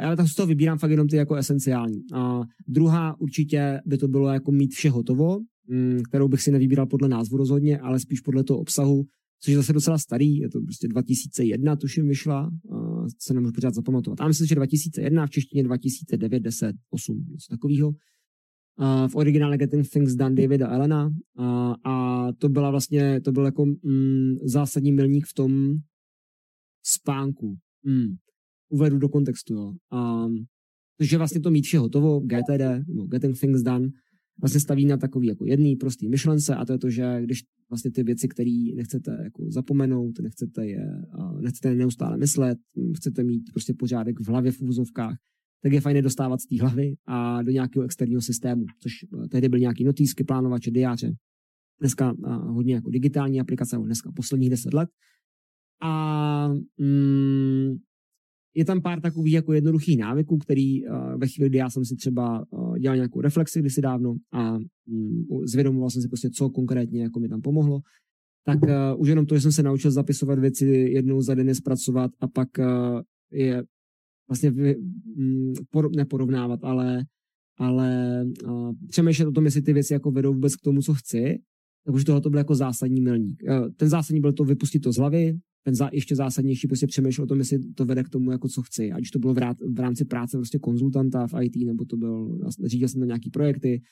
Já 0.00 0.16
tak 0.16 0.28
z 0.28 0.34
toho 0.34 0.46
vybírám 0.46 0.78
fakt 0.78 0.90
jenom 0.90 1.08
ty 1.08 1.16
jako 1.16 1.34
esenciální. 1.34 2.02
A 2.14 2.40
druhá 2.68 3.20
určitě 3.20 3.80
by 3.86 3.98
to 3.98 4.08
bylo 4.08 4.28
jako 4.28 4.52
mít 4.52 4.74
vše 4.74 4.90
hotovo, 4.90 5.38
mm, 5.68 5.98
kterou 6.08 6.28
bych 6.28 6.42
si 6.42 6.50
nevybíral 6.50 6.86
podle 6.86 7.08
názvu 7.08 7.36
rozhodně, 7.36 7.78
ale 7.78 8.00
spíš 8.00 8.20
podle 8.20 8.44
toho 8.44 8.60
obsahu, 8.60 9.04
což 9.40 9.50
je 9.50 9.56
zase 9.56 9.72
docela 9.72 9.98
starý, 9.98 10.36
je 10.36 10.48
to 10.48 10.60
prostě 10.60 10.88
2001, 10.88 11.76
tuším, 11.76 12.08
vyšla, 12.08 12.50
se 13.18 13.34
nemůžu 13.34 13.52
pořád 13.52 13.74
zapamatovat. 13.74 14.20
A 14.20 14.28
myslím, 14.28 14.46
že 14.46 14.54
2001, 14.54 15.26
v 15.26 15.30
češtině 15.30 15.62
2009, 15.62 16.40
10, 16.40 16.76
8, 16.90 17.24
něco 17.30 17.46
takového. 17.50 17.92
v 19.08 19.16
originále 19.16 19.58
Getting 19.58 19.88
Things 19.90 20.14
Done 20.14 20.42
Davida 20.42 20.68
Elena 20.68 21.10
a 21.84 22.26
to 22.38 22.48
byla 22.48 22.70
vlastně, 22.70 23.20
to 23.20 23.32
byl 23.32 23.44
jako 23.44 23.64
mm, 23.64 24.34
zásadní 24.42 24.92
milník 24.92 25.26
v 25.26 25.34
tom 25.34 25.74
spánku. 26.82 27.56
Mm. 27.82 28.16
Uvedu 28.70 28.98
do 28.98 29.08
kontextu, 29.08 29.54
jo. 29.54 29.72
Um, 29.92 30.44
takže 30.98 31.18
vlastně 31.18 31.40
to 31.40 31.50
mít 31.50 31.64
vše 31.64 31.78
hotovo, 31.78 32.20
GTD, 32.20 32.88
no, 32.88 33.06
Getting 33.06 33.40
Things 33.40 33.62
Done, 33.62 33.88
vlastně 34.40 34.60
staví 34.60 34.84
na 34.84 34.96
takový 34.96 35.26
jako 35.26 35.46
jedný 35.46 35.76
prostý 35.76 36.08
myšlence 36.08 36.54
a 36.54 36.64
to 36.64 36.72
je 36.72 36.78
to, 36.78 36.90
že 36.90 37.20
když 37.22 37.42
vlastně 37.70 37.90
ty 37.90 38.02
věci, 38.02 38.28
které 38.28 38.64
nechcete 38.74 39.20
jako 39.24 39.50
zapomenout, 39.50 40.18
nechcete 40.20 40.66
je, 40.66 41.02
nechcete 41.40 41.68
je 41.68 41.74
neustále 41.74 42.16
myslet, 42.16 42.58
chcete 42.96 43.24
mít 43.24 43.42
prostě 43.52 43.74
pořádek 43.74 44.20
v 44.20 44.28
hlavě 44.28 44.52
v 44.52 44.62
úzovkách, 44.62 45.16
tak 45.62 45.72
je 45.72 45.80
fajn 45.80 46.02
dostávat 46.02 46.40
z 46.40 46.46
té 46.46 46.60
hlavy 46.60 46.94
a 47.06 47.42
do 47.42 47.50
nějakého 47.50 47.84
externího 47.84 48.20
systému, 48.20 48.64
což 48.82 48.92
eh, 49.24 49.28
tehdy 49.28 49.48
byly 49.48 49.60
nějaký 49.60 49.84
notýsky, 49.84 50.24
plánovače, 50.24 50.70
diáře. 50.70 51.12
Dneska 51.80 52.14
hodně 52.40 52.74
jako 52.74 52.90
digitální 52.90 53.40
aplikace, 53.40 53.76
dneska 53.76 54.12
posledních 54.16 54.50
deset 54.50 54.74
let. 54.74 54.88
A 55.82 56.48
mm, 56.78 57.76
je 58.54 58.64
tam 58.64 58.82
pár 58.82 59.00
takových 59.00 59.32
jako 59.32 59.52
jednoduchých 59.52 59.98
návyků, 59.98 60.38
který 60.38 60.86
uh, 60.86 60.96
ve 61.16 61.26
chvíli, 61.26 61.48
kdy 61.48 61.58
já 61.58 61.70
jsem 61.70 61.84
si 61.84 61.96
třeba 61.96 62.44
uh, 62.50 62.78
dělal 62.78 62.96
nějakou 62.96 63.20
reflexi 63.20 63.60
kdysi 63.60 63.80
dávno 63.80 64.14
a 64.32 64.58
um, 64.86 65.26
zvědomoval 65.44 65.90
jsem 65.90 66.02
si 66.02 66.08
prostě, 66.08 66.30
co 66.30 66.50
konkrétně 66.50 67.02
jako 67.02 67.20
mi 67.20 67.28
tam 67.28 67.40
pomohlo, 67.40 67.80
tak 68.44 68.58
uh, 68.62 69.00
už 69.00 69.08
jenom 69.08 69.26
to, 69.26 69.34
že 69.34 69.40
jsem 69.40 69.52
se 69.52 69.62
naučil 69.62 69.90
zapisovat 69.90 70.38
věci 70.38 70.66
jednou 70.66 71.20
za 71.20 71.34
den 71.34 71.54
zpracovat 71.54 72.10
a 72.20 72.28
pak 72.28 72.48
je 73.32 73.62
vlastně 74.28 74.74
por, 75.70 75.96
neporovnávat, 75.96 76.60
ale, 76.62 77.04
ale 77.58 78.24
přemýšlet 78.88 79.26
o 79.26 79.32
tom, 79.32 79.44
jestli 79.44 79.62
ty 79.62 79.72
věci 79.72 79.92
jako 79.92 80.10
vedou 80.10 80.34
vůbec 80.34 80.56
k 80.56 80.60
tomu, 80.60 80.82
co 80.82 80.94
chci, 80.94 81.38
tak 81.86 81.94
už 81.94 82.04
tohle 82.04 82.20
to 82.20 82.30
byl 82.30 82.38
jako 82.38 82.54
zásadní 82.54 83.00
milník. 83.00 83.42
Ten 83.76 83.88
zásadní 83.88 84.20
byl 84.20 84.32
to 84.32 84.44
vypustit 84.44 84.80
to 84.80 84.92
z 84.92 84.96
hlavy, 84.96 85.38
ten 85.64 85.74
za, 85.74 85.90
ještě 85.92 86.16
zásadnější 86.16 86.68
prostě 86.68 86.86
přemýšlel 86.86 87.24
o 87.24 87.26
tom, 87.26 87.38
jestli 87.38 87.58
to 87.58 87.84
vede 87.84 88.04
k 88.04 88.08
tomu, 88.08 88.32
jako 88.32 88.48
co 88.48 88.62
chci. 88.62 88.92
Ať 88.92 89.02
to 89.12 89.18
bylo 89.18 89.34
v, 89.34 89.38
rá, 89.38 89.54
v 89.74 89.80
rámci 89.80 90.04
práce 90.04 90.36
prostě 90.36 90.58
konzultanta 90.58 91.26
v 91.26 91.34
IT, 91.42 91.56
nebo 91.56 91.84
to 91.84 91.96
byl, 91.96 92.40
řídil 92.64 92.88
jsem 92.88 93.00
na 93.00 93.06
nějaký 93.06 93.30
projekty, 93.30 93.82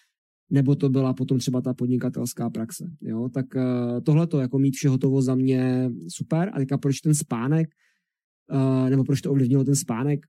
nebo 0.51 0.75
to 0.75 0.89
byla 0.89 1.15
potom 1.15 1.39
třeba 1.39 1.61
ta 1.61 1.75
podnikatelská 1.75 2.51
praxe. 2.51 2.85
Jo? 3.03 3.29
Tak 3.35 3.47
uh, 3.55 4.01
tohle 4.01 4.27
to 4.27 4.41
jako 4.41 4.59
mít 4.59 4.75
vše 4.75 4.89
hotovo 4.89 5.23
za 5.23 5.35
mě 5.35 5.91
super. 6.09 6.51
A 6.53 6.59
teďka 6.59 6.79
proč 6.79 7.01
ten 7.01 7.15
spánek, 7.15 7.69
uh, 8.53 8.91
nebo 8.91 9.05
proč 9.05 9.21
to 9.21 9.31
ovlivnilo 9.31 9.65
ten 9.65 9.77
spánek? 9.77 10.27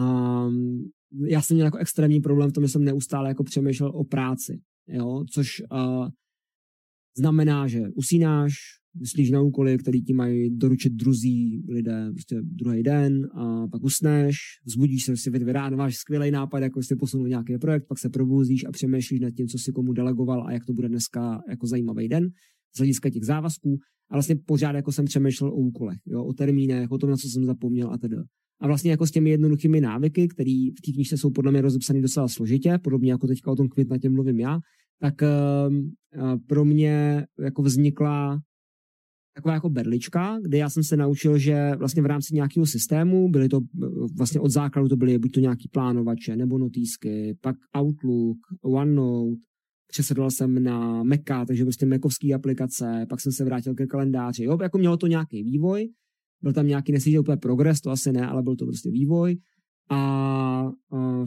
Um, 0.00 0.90
já 1.26 1.42
jsem 1.42 1.54
měl 1.54 1.66
jako 1.66 1.78
extrémní 1.78 2.20
problém 2.20 2.50
v 2.50 2.52
tom, 2.52 2.64
že 2.64 2.68
jsem 2.68 2.84
neustále 2.84 3.28
jako 3.28 3.44
přemýšlel 3.44 3.90
o 3.90 4.04
práci. 4.04 4.60
Jo? 4.88 5.24
Což 5.30 5.62
uh, 5.72 6.08
znamená, 7.16 7.66
že 7.66 7.82
usínáš, 7.94 8.54
myslíš 9.00 9.30
na 9.30 9.40
úkoly, 9.40 9.78
který 9.78 10.02
ti 10.02 10.12
mají 10.12 10.50
doručit 10.56 10.92
druzí 10.92 11.62
lidé 11.68 12.10
prostě 12.12 12.36
druhý 12.42 12.82
den 12.82 13.28
a 13.34 13.68
pak 13.68 13.84
usneš, 13.84 14.36
vzbudíš 14.64 15.04
se, 15.04 15.16
si 15.16 15.30
ráno, 15.30 15.76
máš 15.76 15.96
skvělý 15.96 16.30
nápad, 16.30 16.58
jako 16.58 16.82
jsi 16.82 16.96
posunul 16.96 17.28
nějaký 17.28 17.58
projekt, 17.58 17.84
pak 17.88 17.98
se 17.98 18.08
probuzíš 18.08 18.64
a 18.64 18.72
přemýšlíš 18.72 19.20
nad 19.20 19.30
tím, 19.30 19.46
co 19.46 19.58
si 19.58 19.72
komu 19.72 19.92
delegoval 19.92 20.46
a 20.46 20.52
jak 20.52 20.64
to 20.64 20.72
bude 20.72 20.88
dneska 20.88 21.40
jako 21.48 21.66
zajímavý 21.66 22.08
den 22.08 22.28
z 22.76 22.78
hlediska 22.78 23.10
těch 23.10 23.24
závazků. 23.24 23.78
A 24.10 24.14
vlastně 24.14 24.36
pořád 24.46 24.76
jako 24.76 24.92
jsem 24.92 25.04
přemýšlel 25.04 25.50
o 25.50 25.56
úkolech, 25.56 25.98
jo, 26.06 26.24
o 26.24 26.32
termínech, 26.32 26.90
o 26.90 26.98
tom, 26.98 27.10
na 27.10 27.16
co 27.16 27.28
jsem 27.28 27.44
zapomněl 27.44 27.92
a 27.92 27.98
tedy. 27.98 28.16
A 28.60 28.66
vlastně 28.66 28.90
jako 28.90 29.06
s 29.06 29.10
těmi 29.10 29.30
jednoduchými 29.30 29.80
návyky, 29.80 30.28
které 30.28 30.68
v 30.78 30.80
té 30.86 30.92
knižce 30.92 31.16
jsou 31.16 31.30
podle 31.30 31.52
mě 31.52 31.60
rozepsané 31.60 32.00
docela 32.00 32.28
složitě, 32.28 32.78
podobně 32.82 33.10
jako 33.12 33.26
teďka 33.26 33.50
o 33.50 33.56
tom 33.56 33.68
kvitnatě 33.68 34.08
mluvím 34.08 34.40
já, 34.40 34.58
tak 35.00 35.14
uh, 35.22 36.36
pro 36.46 36.64
mě 36.64 37.26
jako 37.40 37.62
vznikla 37.62 38.40
taková 39.38 39.54
jako 39.54 39.70
berlička, 39.70 40.38
kde 40.42 40.58
já 40.58 40.70
jsem 40.70 40.84
se 40.84 40.96
naučil, 40.96 41.38
že 41.38 41.72
vlastně 41.78 42.02
v 42.02 42.06
rámci 42.06 42.34
nějakého 42.34 42.66
systému, 42.66 43.28
byly 43.28 43.48
to 43.48 43.60
vlastně 44.18 44.40
od 44.40 44.50
základu 44.50 44.88
to 44.88 44.96
byly 44.96 45.18
buď 45.18 45.32
to 45.32 45.40
nějaký 45.40 45.68
plánovače 45.68 46.36
nebo 46.36 46.58
notýsky, 46.58 47.36
pak 47.40 47.56
Outlook, 47.78 48.36
OneNote, 48.62 49.40
přesedl 49.92 50.30
jsem 50.30 50.62
na 50.62 51.02
Maca, 51.02 51.44
takže 51.44 51.64
prostě 51.64 51.86
Macovský 51.86 52.34
aplikace, 52.34 53.06
pak 53.08 53.20
jsem 53.20 53.32
se 53.32 53.44
vrátil 53.44 53.74
ke 53.74 53.86
kalendáři, 53.86 54.44
jo, 54.44 54.58
jako 54.62 54.78
mělo 54.78 54.96
to 54.96 55.06
nějaký 55.06 55.42
vývoj, 55.42 55.88
byl 56.42 56.52
tam 56.52 56.66
nějaký, 56.66 56.92
nesmí 56.92 57.18
úplně 57.18 57.36
progres, 57.36 57.80
to 57.80 57.90
asi 57.90 58.12
ne, 58.12 58.26
ale 58.26 58.42
byl 58.42 58.56
to 58.56 58.66
prostě 58.66 58.90
vývoj 58.90 59.36
a 59.90 60.70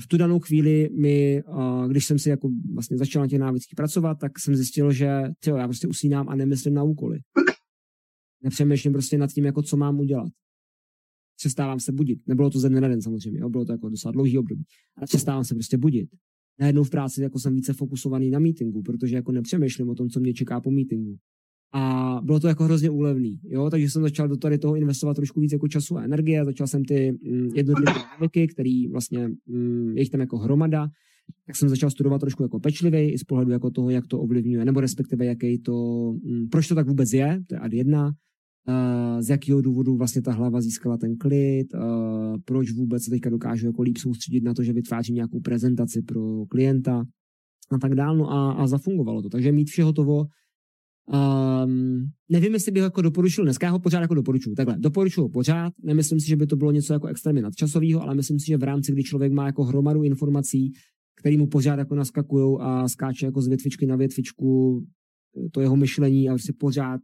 v 0.04 0.08
tu 0.08 0.18
danou 0.18 0.40
chvíli 0.40 0.90
mi, 1.00 1.44
když 1.88 2.06
jsem 2.06 2.20
si 2.20 2.30
jako 2.30 2.50
vlastně 2.74 2.98
začal 2.98 3.22
na 3.22 3.28
těch 3.28 3.40
návycích 3.40 3.76
pracovat, 3.76 4.18
tak 4.22 4.40
jsem 4.40 4.56
zjistil, 4.56 4.92
že 4.92 5.10
tyjo, 5.44 5.56
já 5.56 5.68
prostě 5.68 5.88
usínám 5.88 6.30
a 6.30 6.36
nemyslím 6.36 6.74
na 6.74 6.84
úkoly. 6.84 7.20
Nepřemýšlím 8.44 8.94
prostě 8.94 9.18
nad 9.18 9.32
tím, 9.32 9.46
jako 9.46 9.62
co 9.62 9.78
mám 9.78 10.00
udělat. 10.00 10.30
Přestávám 11.38 11.80
se 11.80 11.92
budit. 11.92 12.20
Nebylo 12.28 12.50
to 12.50 12.60
ze 12.60 12.70
dne 12.70 12.82
na 12.82 12.88
den 12.88 13.02
samozřejmě, 13.02 13.40
jo? 13.40 13.50
bylo 13.50 13.66
to 13.66 13.72
jako 13.72 13.90
docela 13.90 14.12
dlouhý 14.12 14.38
období. 14.38 14.64
Ale 14.98 15.08
přestávám 15.08 15.44
se 15.44 15.56
prostě 15.56 15.78
budit. 15.78 16.10
Najednou 16.60 16.84
v 16.84 16.90
práci 16.90 17.22
jako 17.22 17.40
jsem 17.40 17.56
více 17.56 17.74
fokusovaný 17.74 18.30
na 18.30 18.40
meetingu, 18.40 18.82
protože 18.82 19.16
jako 19.16 19.32
nepřemýšlím 19.32 19.90
o 19.90 19.96
tom, 19.96 20.10
co 20.10 20.20
mě 20.20 20.34
čeká 20.34 20.62
po 20.62 20.72
meetingu. 20.72 21.18
A 21.74 22.20
bylo 22.24 22.40
to 22.40 22.48
jako 22.48 22.64
hrozně 22.64 22.90
úlevný, 22.90 23.40
jo, 23.44 23.70
takže 23.70 23.90
jsem 23.90 24.02
začal 24.02 24.28
do 24.28 24.38
tady 24.38 24.58
toho 24.58 24.76
investovat 24.76 25.14
trošku 25.14 25.40
víc 25.40 25.52
jako 25.52 25.68
času 25.68 25.98
a 25.98 26.04
energie, 26.04 26.46
začal 26.46 26.68
jsem 26.68 26.86
ty 26.86 27.12
mm, 27.12 27.50
jednotlivé 27.56 27.94
návyky, 27.94 28.48
který 28.48 28.88
vlastně, 28.88 29.30
mm, 29.46 29.94
je 29.96 30.02
jich 30.02 30.10
tam 30.10 30.22
jako 30.22 30.38
hromada, 30.38 30.90
tak 31.46 31.56
jsem 31.56 31.70
začal 31.70 31.90
studovat 31.90 32.20
trošku 32.20 32.44
jako 32.44 32.60
pečlivě 32.60 33.12
i 33.12 33.18
z 33.18 33.24
pohledu 33.24 33.52
jako 33.52 33.72
toho, 33.72 33.90
jak 33.90 34.08
to 34.08 34.20
ovlivňuje, 34.20 34.66
nebo 34.66 34.82
respektive 34.82 35.26
jaký 35.26 35.60
to, 35.60 35.74
mm, 36.24 36.50
proč 36.50 36.68
to 36.68 36.76
tak 36.76 36.88
vůbec 36.88 37.14
je, 37.14 37.44
to 37.48 37.56
je 37.56 37.60
ad 37.60 37.74
jedna, 37.74 38.12
z 39.20 39.30
jakého 39.30 39.62
důvodu 39.62 39.98
vlastně 39.98 40.22
ta 40.22 40.32
hlava 40.32 40.62
získala 40.62 40.98
ten 40.98 41.18
klid, 41.18 41.68
proč 42.46 42.72
vůbec 42.72 43.04
se 43.04 43.10
teďka 43.10 43.30
dokážu 43.30 43.68
jako 43.68 43.82
líp 43.82 43.98
soustředit 43.98 44.44
na 44.44 44.54
to, 44.54 44.64
že 44.64 44.74
vytvářím 44.74 45.16
nějakou 45.16 45.40
prezentaci 45.40 46.02
pro 46.02 46.46
klienta 46.46 47.04
a 47.72 47.78
tak 47.78 47.96
dále, 47.96 48.18
no 48.18 48.32
a, 48.32 48.52
a 48.52 48.68
zafungovalo 48.68 49.22
to. 49.22 49.30
Takže 49.30 49.52
mít 49.52 49.70
vše 49.70 49.84
hotovo 49.84 50.26
Um, 51.14 52.10
nevím, 52.30 52.54
jestli 52.54 52.72
bych 52.72 52.82
ho 52.82 52.86
jako 52.86 53.02
doporučil 53.02 53.44
dneska, 53.44 53.66
já 53.66 53.72
ho 53.72 53.80
pořád 53.80 54.02
jako 54.02 54.14
doporučuji. 54.14 54.56
Takhle, 54.56 54.76
doporučuji 54.80 55.30
pořád, 55.30 55.74
nemyslím 55.84 56.20
si, 56.20 56.28
že 56.28 56.36
by 56.36 56.48
to 56.48 56.56
bylo 56.56 56.72
něco 56.72 56.94
jako 56.94 57.08
extrémně 57.08 57.42
nadčasového, 57.42 58.02
ale 58.02 58.16
myslím 58.16 58.40
si, 58.40 58.48
že 58.48 58.58
v 58.58 58.64
rámci, 58.64 58.92
kdy 58.92 59.04
člověk 59.04 59.34
má 59.34 59.46
jako 59.46 59.64
hromadu 59.64 60.04
informací, 60.04 60.72
které 61.20 61.38
mu 61.38 61.48
pořád 61.48 61.80
jako 61.80 61.96
naskakují 61.96 62.58
a 62.60 62.88
skáče 62.88 63.26
jako 63.26 63.42
z 63.42 63.48
větvičky 63.48 63.86
na 63.86 63.96
větvičku, 63.96 64.84
to 65.52 65.62
jeho 65.62 65.76
myšlení 65.76 66.30
a 66.30 66.38
si 66.38 66.54
pořád 66.54 67.02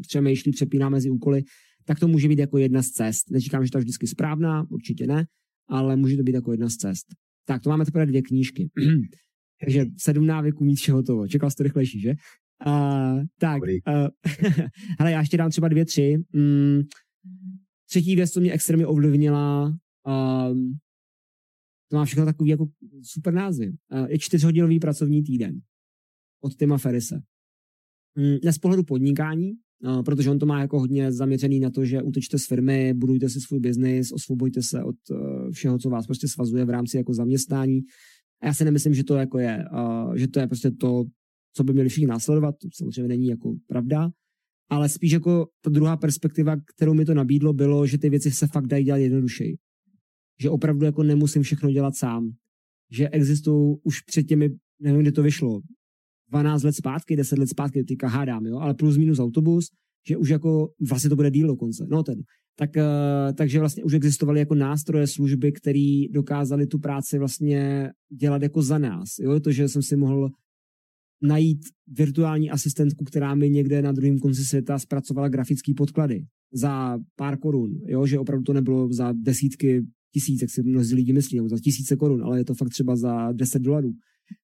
přemýšlí, 0.00 0.52
přepíná 0.52 0.88
mezi 0.88 1.10
úkoly, 1.10 1.42
tak 1.84 2.00
to 2.00 2.08
může 2.08 2.28
být 2.28 2.38
jako 2.38 2.58
jedna 2.58 2.82
z 2.82 2.88
cest. 2.88 3.30
Neříkám, 3.30 3.64
že 3.64 3.70
to 3.70 3.78
je 3.78 3.82
vždycky 3.82 4.06
správná, 4.06 4.66
určitě 4.70 5.06
ne, 5.06 5.26
ale 5.68 5.96
může 5.96 6.16
to 6.16 6.22
být 6.22 6.34
jako 6.34 6.52
jedna 6.52 6.68
z 6.68 6.76
cest. 6.76 7.06
Tak, 7.44 7.62
to 7.62 7.70
máme 7.70 7.84
teprve 7.84 8.06
dvě 8.06 8.22
knížky. 8.22 8.70
Takže 9.60 9.86
sedm 9.98 10.26
návyků 10.26 10.64
mít 10.64 10.76
vše 10.76 10.92
hotovo. 10.92 11.28
Čekal 11.28 11.50
jsi 11.50 11.56
to 11.56 11.62
rychlejší, 11.62 12.00
že? 12.00 12.14
Uh, 12.66 13.22
tak, 13.38 13.62
uh, 13.62 13.68
hele, 14.98 15.12
já 15.12 15.20
ještě 15.20 15.36
dám 15.36 15.50
třeba 15.50 15.68
dvě, 15.68 15.84
tři. 15.84 16.16
Mm, 16.32 16.82
třetí 17.88 18.16
věc, 18.16 18.30
co 18.30 18.40
mě 18.40 18.52
extrémně 18.52 18.86
ovlivnila, 18.86 19.66
um, 19.66 20.78
to 21.90 21.96
má 21.96 22.04
všechno 22.04 22.24
takový 22.24 22.50
jako 22.50 22.66
super 23.02 23.34
názvy. 23.34 23.68
Uh, 23.68 24.06
je 24.10 24.18
čtyřhodinový 24.18 24.80
pracovní 24.80 25.22
týden 25.22 25.60
od 26.40 26.56
Tima 26.56 26.78
Ferise. 26.78 27.20
Mm, 28.18 28.52
z 28.52 28.58
pohledu 28.58 28.84
podnikání, 28.84 29.50
uh, 29.50 29.58
protože 30.04 30.30
on 30.30 30.38
to 30.38 30.46
má 30.46 30.60
jako 30.60 30.80
hodně 30.80 31.12
zaměřený 31.12 31.60
na 31.60 31.70
to, 31.70 31.84
že 31.84 32.02
utečte 32.02 32.38
z 32.38 32.46
firmy, 32.46 32.94
budujte 32.94 33.28
si 33.28 33.40
svůj 33.40 33.60
biznis, 33.60 34.12
osvobojte 34.12 34.62
se 34.62 34.84
od 34.84 34.96
uh, 35.10 35.50
všeho, 35.50 35.78
co 35.78 35.90
vás 35.90 36.06
prostě 36.06 36.28
svazuje 36.28 36.64
v 36.64 36.70
rámci 36.70 36.96
jako 36.96 37.14
zaměstnání. 37.14 37.80
A 38.42 38.46
já 38.46 38.54
si 38.54 38.64
nemyslím, 38.64 38.94
že 38.94 39.04
to 39.04 39.16
jako 39.16 39.38
je, 39.38 39.64
uh, 39.72 40.14
že 40.14 40.28
to 40.28 40.40
je 40.40 40.46
prostě 40.46 40.70
to, 40.70 41.04
co 41.56 41.64
by 41.64 41.72
měli 41.72 41.88
všichni 41.88 42.06
následovat, 42.06 42.54
to 42.62 42.68
samozřejmě 42.78 43.08
není 43.08 43.26
jako 43.26 43.54
pravda, 43.66 44.10
ale 44.70 44.88
spíš 44.88 45.12
jako 45.12 45.46
ta 45.64 45.70
druhá 45.70 45.96
perspektiva, 45.96 46.56
kterou 46.74 46.94
mi 46.94 47.04
to 47.04 47.14
nabídlo, 47.14 47.52
bylo, 47.52 47.86
že 47.86 47.98
ty 47.98 48.10
věci 48.10 48.30
se 48.30 48.46
fakt 48.46 48.66
dají 48.66 48.84
dělat 48.84 48.96
jednodušeji. 48.98 49.56
Že 50.40 50.50
opravdu 50.50 50.84
jako 50.84 51.02
nemusím 51.02 51.42
všechno 51.42 51.70
dělat 51.70 51.96
sám. 51.96 52.30
Že 52.92 53.08
existují 53.08 53.76
už 53.84 54.00
před 54.00 54.22
těmi, 54.22 54.50
nevím, 54.80 55.00
kdy 55.00 55.12
to 55.12 55.22
vyšlo, 55.22 55.60
12 56.30 56.62
let 56.62 56.72
zpátky, 56.72 57.16
10 57.16 57.38
let 57.38 57.48
zpátky, 57.48 57.84
teďka 57.84 58.08
hádám, 58.08 58.46
jo, 58.46 58.58
ale 58.58 58.74
plus 58.74 58.96
minus 58.96 59.18
autobus, 59.18 59.66
že 60.08 60.16
už 60.16 60.28
jako, 60.28 60.68
vlastně 60.88 61.10
to 61.10 61.16
bude 61.16 61.30
díl 61.30 61.46
dokonce, 61.46 61.86
no 61.90 62.02
ten, 62.02 62.22
tak, 62.56 62.70
uh, 62.76 62.82
takže 63.34 63.58
vlastně 63.58 63.84
už 63.84 63.94
existovaly 63.94 64.38
jako 64.38 64.54
nástroje, 64.54 65.06
služby, 65.06 65.52
které 65.52 66.04
dokázaly 66.10 66.66
tu 66.66 66.78
práci 66.78 67.18
vlastně 67.18 67.90
dělat 68.20 68.42
jako 68.42 68.62
za 68.62 68.78
nás, 68.78 69.08
jo, 69.20 69.40
to, 69.40 69.52
že 69.52 69.68
jsem 69.68 69.82
si 69.82 69.96
mohl 69.96 70.30
najít 71.22 71.60
virtuální 71.98 72.50
asistentku, 72.50 73.04
která 73.04 73.34
mi 73.34 73.50
někde 73.50 73.82
na 73.82 73.92
druhém 73.92 74.18
konci 74.18 74.44
světa 74.44 74.78
zpracovala 74.78 75.28
grafické 75.28 75.72
podklady 75.76 76.24
za 76.52 76.98
pár 77.16 77.38
korun, 77.38 77.80
jo, 77.86 78.06
že 78.06 78.18
opravdu 78.18 78.44
to 78.44 78.52
nebylo 78.52 78.92
za 78.92 79.12
desítky 79.12 79.86
tisíc, 80.12 80.42
jak 80.42 80.50
si 80.50 80.62
mnozí 80.62 80.94
lidi 80.94 81.12
myslí, 81.12 81.36
nebo 81.36 81.48
za 81.48 81.58
tisíce 81.58 81.96
korun, 81.96 82.22
ale 82.22 82.38
je 82.38 82.44
to 82.44 82.54
fakt 82.54 82.68
třeba 82.68 82.96
za 82.96 83.32
10 83.32 83.62
dolarů, 83.62 83.92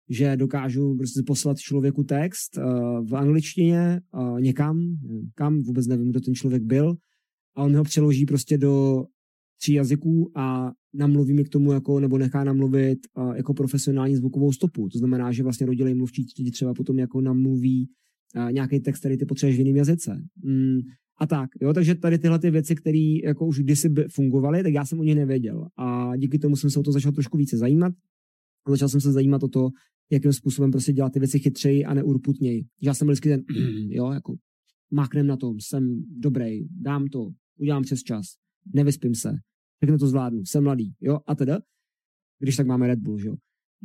že 0.09 0.37
dokážu 0.37 0.97
prostě 0.97 1.23
poslat 1.27 1.59
člověku 1.59 2.05
text 2.05 2.59
uh, 2.59 2.65
v 3.09 3.17
angličtině 3.17 4.01
uh, 4.15 4.41
někam, 4.41 4.97
kam, 5.35 5.63
vůbec 5.63 5.87
nevím, 5.87 6.11
kdo 6.11 6.21
ten 6.21 6.35
člověk 6.35 6.63
byl, 6.63 6.97
a 7.57 7.63
on 7.63 7.77
ho 7.77 7.85
přeloží 7.85 8.27
prostě 8.27 8.59
do 8.59 9.05
tří 9.61 9.73
jazyků 9.73 10.31
a 10.35 10.73
namluví 10.95 11.35
mi 11.35 11.45
k 11.45 11.49
tomu 11.49 11.73
jako, 11.73 12.01
nebo 12.01 12.19
nechá 12.19 12.45
namluvit 12.45 12.99
uh, 13.19 13.37
jako 13.37 13.55
profesionální 13.55 14.17
zvukovou 14.17 14.53
stopu. 14.53 14.89
To 14.89 14.99
znamená, 14.99 15.33
že 15.33 15.43
vlastně 15.43 15.67
rodilej 15.67 15.95
mluvčí 15.95 16.25
ti 16.25 16.51
třeba 16.51 16.75
potom 16.75 16.99
jako 16.99 17.21
namluví 17.21 17.89
uh, 18.37 18.53
nějaký 18.53 18.81
text, 18.81 18.99
který 18.99 19.17
ty 19.17 19.27
potřebuješ 19.27 19.57
v 19.57 19.61
jiném 19.61 19.77
jazyce. 19.77 20.23
Mm, 20.45 20.81
a 21.21 21.27
tak, 21.27 21.51
jo, 21.61 21.73
takže 21.73 21.95
tady 21.95 22.19
tyhle 22.19 22.39
ty 22.39 22.51
věci, 22.51 22.75
které 22.75 23.19
jako 23.25 23.47
už 23.47 23.59
kdysi 23.59 23.95
fungovaly, 24.15 24.63
tak 24.63 24.73
já 24.73 24.85
jsem 24.85 25.01
o 25.01 25.03
nich 25.03 25.15
nevěděl. 25.15 25.67
A 25.79 26.17
díky 26.17 26.39
tomu 26.39 26.57
jsem 26.57 26.71
se 26.71 26.81
o 26.81 26.83
to 26.83 26.93
začal 26.93 27.13
trošku 27.13 27.37
více 27.39 27.57
zajímat. 27.57 27.93
A 28.67 28.71
začal 28.71 28.89
jsem 28.89 29.01
se 29.01 29.13
zajímat 29.13 29.43
o 29.43 29.49
to, 29.49 29.69
jakým 30.11 30.33
způsobem 30.33 30.71
prostě 30.71 30.93
dělat 30.93 31.13
ty 31.13 31.19
věci 31.19 31.39
chytřeji 31.39 31.85
a 31.85 31.95
neurputněji. 31.95 32.65
Já 32.83 32.95
jsem 32.95 33.07
byl 33.07 33.13
vždycky 33.13 33.29
ten, 33.29 33.45
jo, 33.89 34.11
jako 34.11 34.35
máknem 34.91 35.27
na 35.27 35.37
tom, 35.37 35.61
jsem 35.61 36.03
dobrý, 36.19 36.69
dám 36.71 37.07
to, 37.07 37.29
udělám 37.61 37.83
přes 37.83 38.03
čas, 38.03 38.27
nevyspím 38.75 39.15
se, 39.15 39.33
všechno 39.83 39.99
to 39.99 40.09
zvládnu, 40.09 40.45
jsem 40.45 40.65
mladý, 40.65 40.95
jo, 41.01 41.19
a 41.27 41.35
teda, 41.35 41.59
když 42.39 42.57
tak 42.57 42.67
máme 42.67 42.87
Red 42.87 42.99
Bull, 42.99 43.21
jo. 43.21 43.35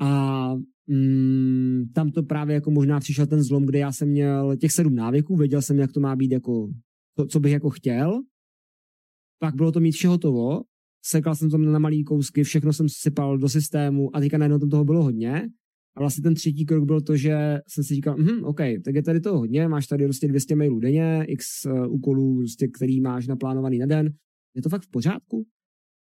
A 0.01 0.53
mm, 0.88 1.84
tam 1.93 2.11
to 2.11 2.23
právě 2.23 2.53
jako 2.53 2.71
možná 2.71 2.99
přišel 2.99 3.27
ten 3.27 3.43
zlom, 3.43 3.65
kde 3.65 3.79
já 3.79 3.91
jsem 3.91 4.09
měl 4.09 4.57
těch 4.57 4.71
sedm 4.71 4.95
návyků, 4.95 5.36
věděl 5.36 5.61
jsem, 5.61 5.79
jak 5.79 5.91
to 5.91 5.99
má 5.99 6.15
být 6.15 6.32
jako 6.32 6.69
to, 7.17 7.25
co 7.25 7.39
bych 7.39 7.51
jako 7.51 7.69
chtěl, 7.69 8.21
pak 9.39 9.55
bylo 9.55 9.71
to 9.71 9.79
mít 9.79 9.91
vše 9.91 10.07
hotovo, 10.07 10.61
sekal 11.01 11.35
jsem 11.35 11.49
to 11.49 11.57
na 11.57 11.79
malý 11.79 12.03
kousky, 12.03 12.43
všechno 12.43 12.73
jsem 12.73 12.89
sypal 12.89 13.37
do 13.37 13.49
systému 13.49 14.15
a 14.15 14.19
teďka 14.19 14.37
najednou 14.37 14.59
tam 14.59 14.69
toho 14.69 14.85
bylo 14.85 15.03
hodně. 15.03 15.49
A 15.95 15.99
vlastně 15.99 16.21
ten 16.21 16.33
třetí 16.33 16.65
krok 16.65 16.85
byl 16.85 17.01
to, 17.01 17.17
že 17.17 17.59
jsem 17.67 17.83
si 17.83 17.95
říkal, 17.95 18.15
hm, 18.17 18.43
OK, 18.43 18.59
tak 18.85 18.95
je 18.95 19.03
tady 19.03 19.19
toho 19.19 19.39
hodně, 19.39 19.67
máš 19.67 19.87
tady 19.87 20.03
prostě 20.03 20.27
200 20.27 20.55
mailů 20.55 20.79
denně, 20.79 21.25
x 21.27 21.65
uh, 21.65 21.93
úkolů, 21.93 22.37
prostě, 22.37 22.67
který 22.67 23.01
máš 23.01 23.27
naplánovaný 23.27 23.79
na 23.79 23.85
den, 23.85 24.13
je 24.55 24.61
to 24.61 24.69
fakt 24.69 24.83
v 24.83 24.91
pořádku? 24.91 25.45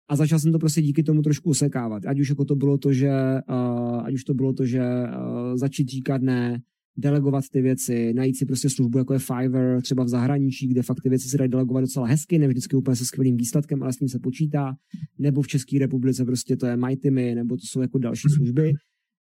A 0.10 0.16
začal 0.16 0.40
jsem 0.40 0.52
to 0.52 0.60
prostě 0.60 0.82
díky 0.82 1.04
tomu 1.04 1.22
trošku 1.22 1.50
usekávat. 1.50 2.06
Ať 2.06 2.20
už 2.20 2.30
jako 2.30 2.46
to 2.46 2.56
bylo 2.56 2.78
to, 2.78 2.94
že, 2.94 3.12
uh, 3.50 4.06
ať 4.06 4.14
už 4.14 4.24
to 4.24 4.34
bylo 4.34 4.54
to, 4.54 4.66
že 4.66 4.82
uh, 4.82 5.56
začít 5.56 5.90
říkat 5.90 6.22
ne, 6.22 6.62
delegovat 6.98 7.44
ty 7.52 7.62
věci, 7.62 8.14
najít 8.14 8.38
si 8.38 8.46
prostě 8.46 8.70
službu, 8.70 8.98
jako 8.98 9.14
je 9.14 9.20
Fiverr, 9.20 9.82
třeba 9.82 10.04
v 10.04 10.08
zahraničí, 10.08 10.68
kde 10.68 10.82
fakt 10.82 11.02
ty 11.04 11.10
věci 11.10 11.30
se 11.30 11.38
dají 11.38 11.50
delegovat 11.50 11.82
docela 11.82 12.08
hezky, 12.08 12.40
ne 12.40 12.48
vždycky 12.48 12.76
úplně 12.76 12.96
se 12.96 13.06
skvělým 13.06 13.38
výsledkem, 13.38 13.84
ale 13.84 13.94
s 13.94 13.98
tím 13.98 14.10
se 14.10 14.20
počítá, 14.20 14.74
nebo 15.20 15.42
v 15.42 15.48
České 15.48 15.80
republice 15.80 16.26
prostě 16.26 16.58
to 16.58 16.66
je 16.66 16.78
MyTimy, 16.78 17.36
nebo 17.36 17.56
to 17.56 17.62
jsou 17.66 17.82
jako 17.82 17.98
další 17.98 18.30
služby 18.36 18.74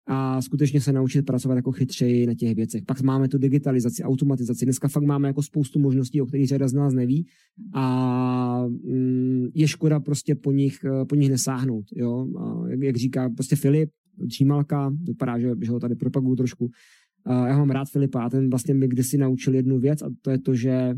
a 0.06 0.42
skutečně 0.42 0.80
se 0.80 0.92
naučit 0.92 1.22
pracovat 1.22 1.54
jako 1.54 1.72
chytřeji 1.72 2.26
na 2.26 2.34
těch 2.34 2.54
věcech. 2.54 2.82
Pak 2.86 3.02
máme 3.02 3.28
tu 3.28 3.38
digitalizaci, 3.38 4.02
automatizaci. 4.02 4.64
Dneska 4.64 4.88
fakt 4.88 5.04
máme 5.04 5.28
jako 5.28 5.42
spoustu 5.42 5.78
možností, 5.78 6.20
o 6.20 6.26
kterých 6.26 6.48
řada 6.48 6.68
z 6.68 6.72
nás 6.72 6.94
neví 6.94 7.26
a 7.74 8.66
mm, 8.68 9.48
je 9.54 9.68
škoda 9.68 10.00
prostě 10.00 10.34
po 10.34 10.52
nich, 10.52 10.78
po 11.08 11.14
nich 11.14 11.30
nesáhnout. 11.30 11.84
Jo? 11.96 12.26
Jak, 12.68 12.82
jak 12.82 12.96
říká 12.96 13.30
prostě 13.30 13.56
Filip, 13.56 13.90
Čímalka, 14.30 14.92
vypadá, 15.02 15.38
že, 15.38 15.50
že 15.62 15.70
ho 15.70 15.80
tady 15.80 15.94
propaguju 15.94 16.36
trošku, 16.36 16.70
Uh, 17.28 17.46
já 17.46 17.58
mám 17.58 17.70
rád 17.70 17.88
Filipa 17.92 18.22
a 18.22 18.30
ten 18.30 18.50
vlastně 18.50 18.74
mi 18.74 18.88
kdysi 18.88 19.18
naučil 19.18 19.54
jednu 19.54 19.78
věc 19.78 20.02
a 20.02 20.10
to 20.22 20.30
je 20.30 20.38
to, 20.38 20.54
že 20.54 20.92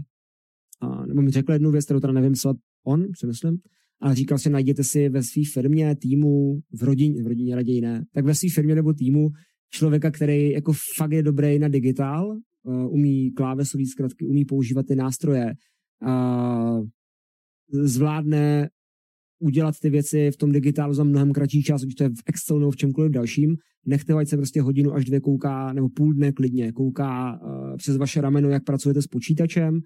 uh, 0.82 1.06
nebo 1.06 1.22
mi 1.22 1.30
řekl 1.30 1.52
jednu 1.52 1.70
věc, 1.70 1.84
kterou 1.84 2.00
teda 2.00 2.12
nevím, 2.12 2.34
co 2.34 2.54
on, 2.86 3.06
si 3.18 3.26
myslím, 3.26 3.58
ale 4.00 4.14
říkal 4.14 4.38
si, 4.38 4.50
najděte 4.50 4.84
si 4.84 5.08
ve 5.08 5.22
své 5.22 5.42
firmě, 5.52 5.96
týmu, 5.96 6.60
v 6.72 6.82
rodině, 6.82 7.22
v 7.22 7.26
rodině 7.26 7.56
raději 7.56 7.80
ne, 7.80 8.04
tak 8.12 8.24
ve 8.24 8.34
své 8.34 8.48
firmě 8.54 8.74
nebo 8.74 8.92
týmu 8.92 9.28
člověka, 9.70 10.10
který 10.10 10.50
jako 10.50 10.72
fakt 10.98 11.12
je 11.12 11.22
dobrý 11.22 11.58
na 11.58 11.68
digitál, 11.68 12.38
uh, 12.62 12.92
umí 12.92 13.30
klávesový 13.30 13.86
zkratky, 13.86 14.26
umí 14.26 14.44
používat 14.44 14.86
ty 14.86 14.96
nástroje, 14.96 15.52
uh, 16.06 16.86
zvládne 17.70 18.68
udělat 19.38 19.74
ty 19.82 19.90
věci 19.90 20.30
v 20.30 20.36
tom 20.36 20.52
digitálu 20.52 20.94
za 20.94 21.04
mnohem 21.04 21.32
kratší 21.32 21.62
čas, 21.62 21.82
když 21.82 21.94
to 21.94 22.04
je 22.04 22.08
v 22.08 22.22
Excelu 22.26 22.58
nebo 22.58 22.70
v 22.70 22.76
čemkoliv 22.76 23.12
dalším. 23.12 23.56
Nechte, 23.86 24.12
ať 24.12 24.28
se 24.28 24.36
prostě 24.36 24.60
hodinu 24.62 24.94
až 24.94 25.04
dvě 25.04 25.20
kouká, 25.20 25.72
nebo 25.72 25.88
půl 25.88 26.14
dne 26.14 26.32
klidně, 26.32 26.72
kouká 26.72 27.40
uh, 27.42 27.76
přes 27.76 27.96
vaše 27.96 28.20
rameno, 28.20 28.48
jak 28.48 28.64
pracujete 28.64 29.02
s 29.02 29.06
počítačem 29.06 29.80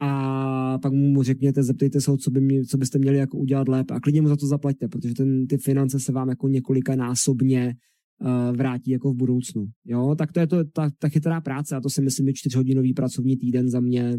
a 0.00 0.78
pak 0.78 0.92
mu 0.92 1.22
řekněte, 1.22 1.62
zeptejte 1.62 2.00
se 2.00 2.10
ho, 2.10 2.16
co, 2.16 2.30
by 2.30 2.40
mě, 2.40 2.64
co 2.64 2.78
byste 2.78 2.98
měli 2.98 3.18
jako 3.18 3.38
udělat 3.38 3.68
lépe 3.68 3.94
a 3.94 4.00
klidně 4.00 4.22
mu 4.22 4.28
za 4.28 4.36
to 4.36 4.46
zaplaťte, 4.46 4.88
protože 4.88 5.14
ten, 5.14 5.46
ty 5.46 5.58
finance 5.58 6.00
se 6.00 6.12
vám 6.12 6.28
jako 6.28 6.48
několika 6.48 6.96
násobně 6.96 7.74
uh, 8.20 8.56
vrátí 8.56 8.90
jako 8.90 9.12
v 9.12 9.16
budoucnu. 9.16 9.66
Jo, 9.84 10.14
tak 10.18 10.32
to 10.32 10.40
je 10.40 10.46
to, 10.46 10.64
ta, 10.64 10.90
ta 10.98 11.08
chytrá 11.08 11.40
práce 11.40 11.76
a 11.76 11.80
to 11.80 11.90
si 11.90 12.02
myslím, 12.02 12.26
že 12.26 12.32
čtyřhodinový 12.32 12.94
pracovní 12.94 13.36
týden 13.36 13.68
za 13.68 13.80
mě 13.80 14.18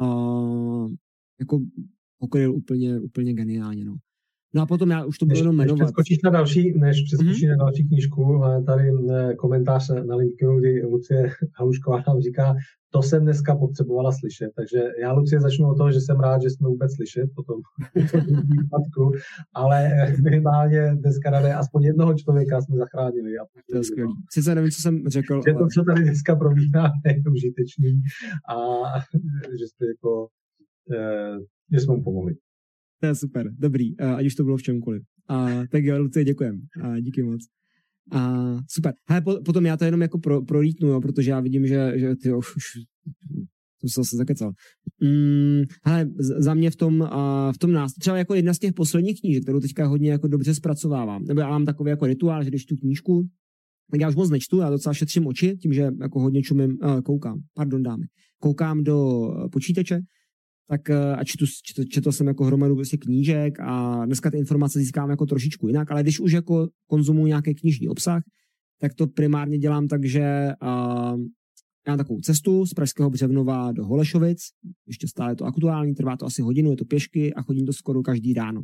uh, 0.00 0.90
jako 1.40 1.60
pokryl 2.22 2.54
úplně, 2.54 3.00
úplně 3.00 3.34
geniálně. 3.34 3.84
No. 3.84 3.94
No 4.54 4.62
a 4.62 4.66
potom 4.66 4.90
já 4.90 5.04
už 5.04 5.18
to 5.18 5.26
budu 5.26 5.38
jenom 5.38 5.56
jmenovat. 5.56 5.78
Než 5.78 5.84
přeskočíš 5.84 6.18
na 6.24 6.30
další, 6.30 6.78
než 6.78 7.02
přeskočíš 7.02 7.44
mm-hmm. 7.44 7.56
na 7.58 7.64
další 7.64 7.88
knížku, 7.88 8.42
tady 8.66 8.84
eh, 9.10 9.34
komentář 9.34 9.90
na 10.06 10.16
LinkedInu, 10.16 10.58
kdy 10.58 10.82
Lucie 10.86 11.30
Halušková 11.58 12.02
nám 12.08 12.20
říká, 12.20 12.54
to 12.90 13.02
jsem 13.02 13.22
dneska 13.22 13.56
potřebovala 13.56 14.12
slyšet. 14.12 14.50
Takže 14.56 14.80
já, 15.02 15.12
Lucie, 15.12 15.40
začnu 15.40 15.68
od 15.68 15.76
toho, 15.76 15.92
že 15.92 16.00
jsem 16.00 16.20
rád, 16.20 16.42
že 16.42 16.50
jsme 16.50 16.68
vůbec 16.68 16.94
slyšet 16.94 17.26
po 17.36 17.42
tom 17.42 17.60
výpadku, 18.52 19.12
ale 19.54 19.90
minimálně 20.22 20.94
dneska 20.94 21.30
rád 21.30 21.44
aspoň 21.44 21.82
jednoho 21.84 22.14
člověka 22.14 22.60
jsme 22.60 22.76
zachránili. 22.76 23.38
A 23.38 23.44
to 23.70 23.76
je 23.76 23.84
skvělé. 23.84 24.12
Sice 24.30 24.54
nevím, 24.54 24.70
co 24.70 24.82
jsem 24.82 25.08
řekl. 25.08 25.40
Že 25.46 25.52
ale... 25.52 25.62
to, 25.62 25.68
co 25.74 25.84
tady 25.84 26.02
dneska 26.02 26.36
probíhá, 26.36 26.90
je 27.06 27.22
užitečný 27.32 28.02
a 28.54 28.56
že 29.58 29.66
jste 29.68 29.86
jako 29.86 30.28
eh, 30.96 31.38
že 31.72 31.80
jsme 31.80 31.94
mu 31.96 32.02
pomohli. 32.02 32.34
To 33.00 33.06
je 33.06 33.14
super, 33.14 33.50
dobrý, 33.58 33.98
ať 33.98 34.26
už 34.26 34.34
to 34.34 34.44
bylo 34.44 34.56
v 34.56 34.62
čemkoliv. 34.62 35.02
A, 35.28 35.48
tak 35.70 35.84
jo, 35.84 35.98
Lucie, 35.98 36.24
děkujem. 36.24 36.60
A, 36.82 37.00
díky 37.00 37.22
moc. 37.22 37.40
A, 38.12 38.42
super. 38.70 38.94
Hele, 39.08 39.20
po, 39.20 39.40
potom 39.44 39.66
já 39.66 39.76
to 39.76 39.84
jenom 39.84 40.02
jako 40.02 40.18
pro, 40.18 40.42
prolítnu, 40.42 40.88
jo, 40.88 41.00
protože 41.00 41.30
já 41.30 41.40
vidím, 41.40 41.66
že, 41.66 41.92
že 41.96 42.16
ty 42.16 42.34
už 42.34 42.46
To 43.80 43.88
jsem 43.88 44.04
se 44.04 44.16
zakecal. 44.16 44.52
Mm, 45.00 45.62
hele, 45.84 46.10
za 46.18 46.54
mě 46.54 46.70
v 46.70 46.76
tom, 46.76 47.00
uh, 47.00 47.52
v 47.52 47.58
tom 47.58 47.72
nás, 47.72 47.92
třeba 47.92 48.16
jako 48.18 48.34
jedna 48.34 48.54
z 48.54 48.58
těch 48.58 48.72
posledních 48.72 49.20
knížek, 49.20 49.42
kterou 49.42 49.60
teďka 49.60 49.86
hodně 49.86 50.10
jako 50.10 50.28
dobře 50.28 50.54
zpracovávám, 50.54 51.24
nebo 51.24 51.40
já 51.40 51.48
mám 51.48 51.64
takový 51.64 51.90
jako 51.90 52.06
rituál, 52.06 52.44
že 52.44 52.50
když 52.50 52.64
tu 52.66 52.76
knížku, 52.76 53.28
tak 53.90 54.00
já 54.00 54.08
už 54.08 54.14
moc 54.14 54.30
nečtu, 54.30 54.58
já 54.58 54.70
docela 54.70 54.94
šetřím 54.94 55.26
oči, 55.26 55.56
tím, 55.56 55.72
že 55.72 55.90
jako 56.00 56.20
hodně 56.20 56.42
čumím, 56.42 56.78
koukám, 57.04 57.40
pardon 57.54 57.82
dámy, 57.82 58.04
koukám 58.38 58.84
do 58.84 59.28
počítače, 59.52 60.00
tak 60.68 60.90
a 60.90 61.24
čtu, 61.24 61.46
čtu, 61.46 61.84
četl 61.84 62.12
jsem 62.12 62.26
jako 62.26 62.44
hromadu 62.44 62.74
prostě 62.74 62.96
knížek 62.96 63.60
a 63.60 64.06
dneska 64.06 64.30
ty 64.30 64.38
informace 64.38 64.78
získám 64.78 65.10
jako 65.10 65.26
trošičku 65.26 65.68
jinak, 65.68 65.90
ale 65.90 66.02
když 66.02 66.20
už 66.20 66.32
jako 66.32 66.68
konzumuji 66.86 67.28
nějaký 67.28 67.54
knižní 67.54 67.88
obsah, 67.88 68.22
tak 68.80 68.94
to 68.94 69.06
primárně 69.06 69.58
dělám 69.58 69.88
tak, 69.88 70.04
že 70.04 70.48
uh, 70.62 71.20
já 71.86 71.92
mám 71.92 71.98
takovou 71.98 72.20
cestu 72.20 72.66
z 72.66 72.74
Pražského 72.74 73.10
Břevnova 73.10 73.72
do 73.72 73.86
Holešovic, 73.86 74.38
ještě 74.86 75.08
stále 75.08 75.32
je 75.32 75.36
to 75.36 75.44
aktuální, 75.44 75.94
trvá 75.94 76.16
to 76.16 76.26
asi 76.26 76.42
hodinu, 76.42 76.70
je 76.70 76.76
to 76.76 76.84
pěšky 76.84 77.34
a 77.34 77.42
chodím 77.42 77.66
to 77.66 77.72
skoro 77.72 78.02
každý 78.02 78.34
ráno. 78.34 78.62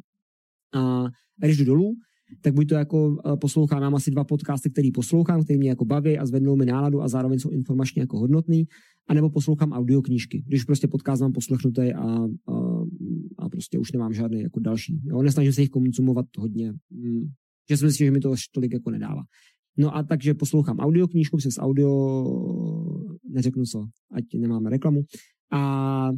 A 0.74 1.04
když 1.36 1.58
jdu 1.58 1.64
dolů, 1.64 1.94
tak 2.42 2.54
buď 2.54 2.68
to 2.68 2.74
jako 2.74 3.16
poslouchám, 3.40 3.80
mám 3.80 3.94
asi 3.94 4.10
dva 4.10 4.24
podcasty, 4.24 4.70
který 4.70 4.92
poslouchám, 4.92 5.44
který 5.44 5.58
mě 5.58 5.68
jako 5.68 5.84
baví 5.84 6.18
a 6.18 6.26
zvednou 6.26 6.56
mi 6.56 6.66
náladu 6.66 7.02
a 7.02 7.08
zároveň 7.08 7.38
jsou 7.38 7.50
informačně 7.50 8.02
jako 8.02 8.18
hodnotný, 8.18 8.64
anebo 9.08 9.30
poslouchám 9.30 9.72
audioknížky, 9.72 10.44
když 10.46 10.64
prostě 10.64 10.88
podcast 10.88 11.22
mám 11.22 11.32
poslechnutý 11.32 11.92
a, 11.92 12.04
a, 12.04 12.26
a 13.38 13.48
prostě 13.48 13.78
už 13.78 13.92
nemám 13.92 14.12
žádný 14.12 14.40
jako 14.40 14.60
další. 14.60 15.00
Jo? 15.04 15.22
Nesnažím 15.22 15.52
se 15.52 15.60
jich 15.60 15.70
konzumovat 15.70 16.26
hodně, 16.38 16.72
hm, 16.72 17.26
že 17.70 17.76
si 17.76 17.84
myslím, 17.84 18.06
že 18.06 18.10
mi 18.10 18.20
to 18.20 18.32
až 18.32 18.48
tolik 18.48 18.72
jako 18.72 18.90
nedává. 18.90 19.22
No 19.78 19.96
a 19.96 20.02
takže 20.02 20.34
poslouchám 20.34 20.78
audioknížku 20.78 21.36
přes 21.36 21.54
audio, 21.58 21.90
neřeknu 23.30 23.64
co, 23.64 23.86
ať 24.12 24.24
nemáme 24.34 24.70
reklamu. 24.70 25.02
A 25.52 26.10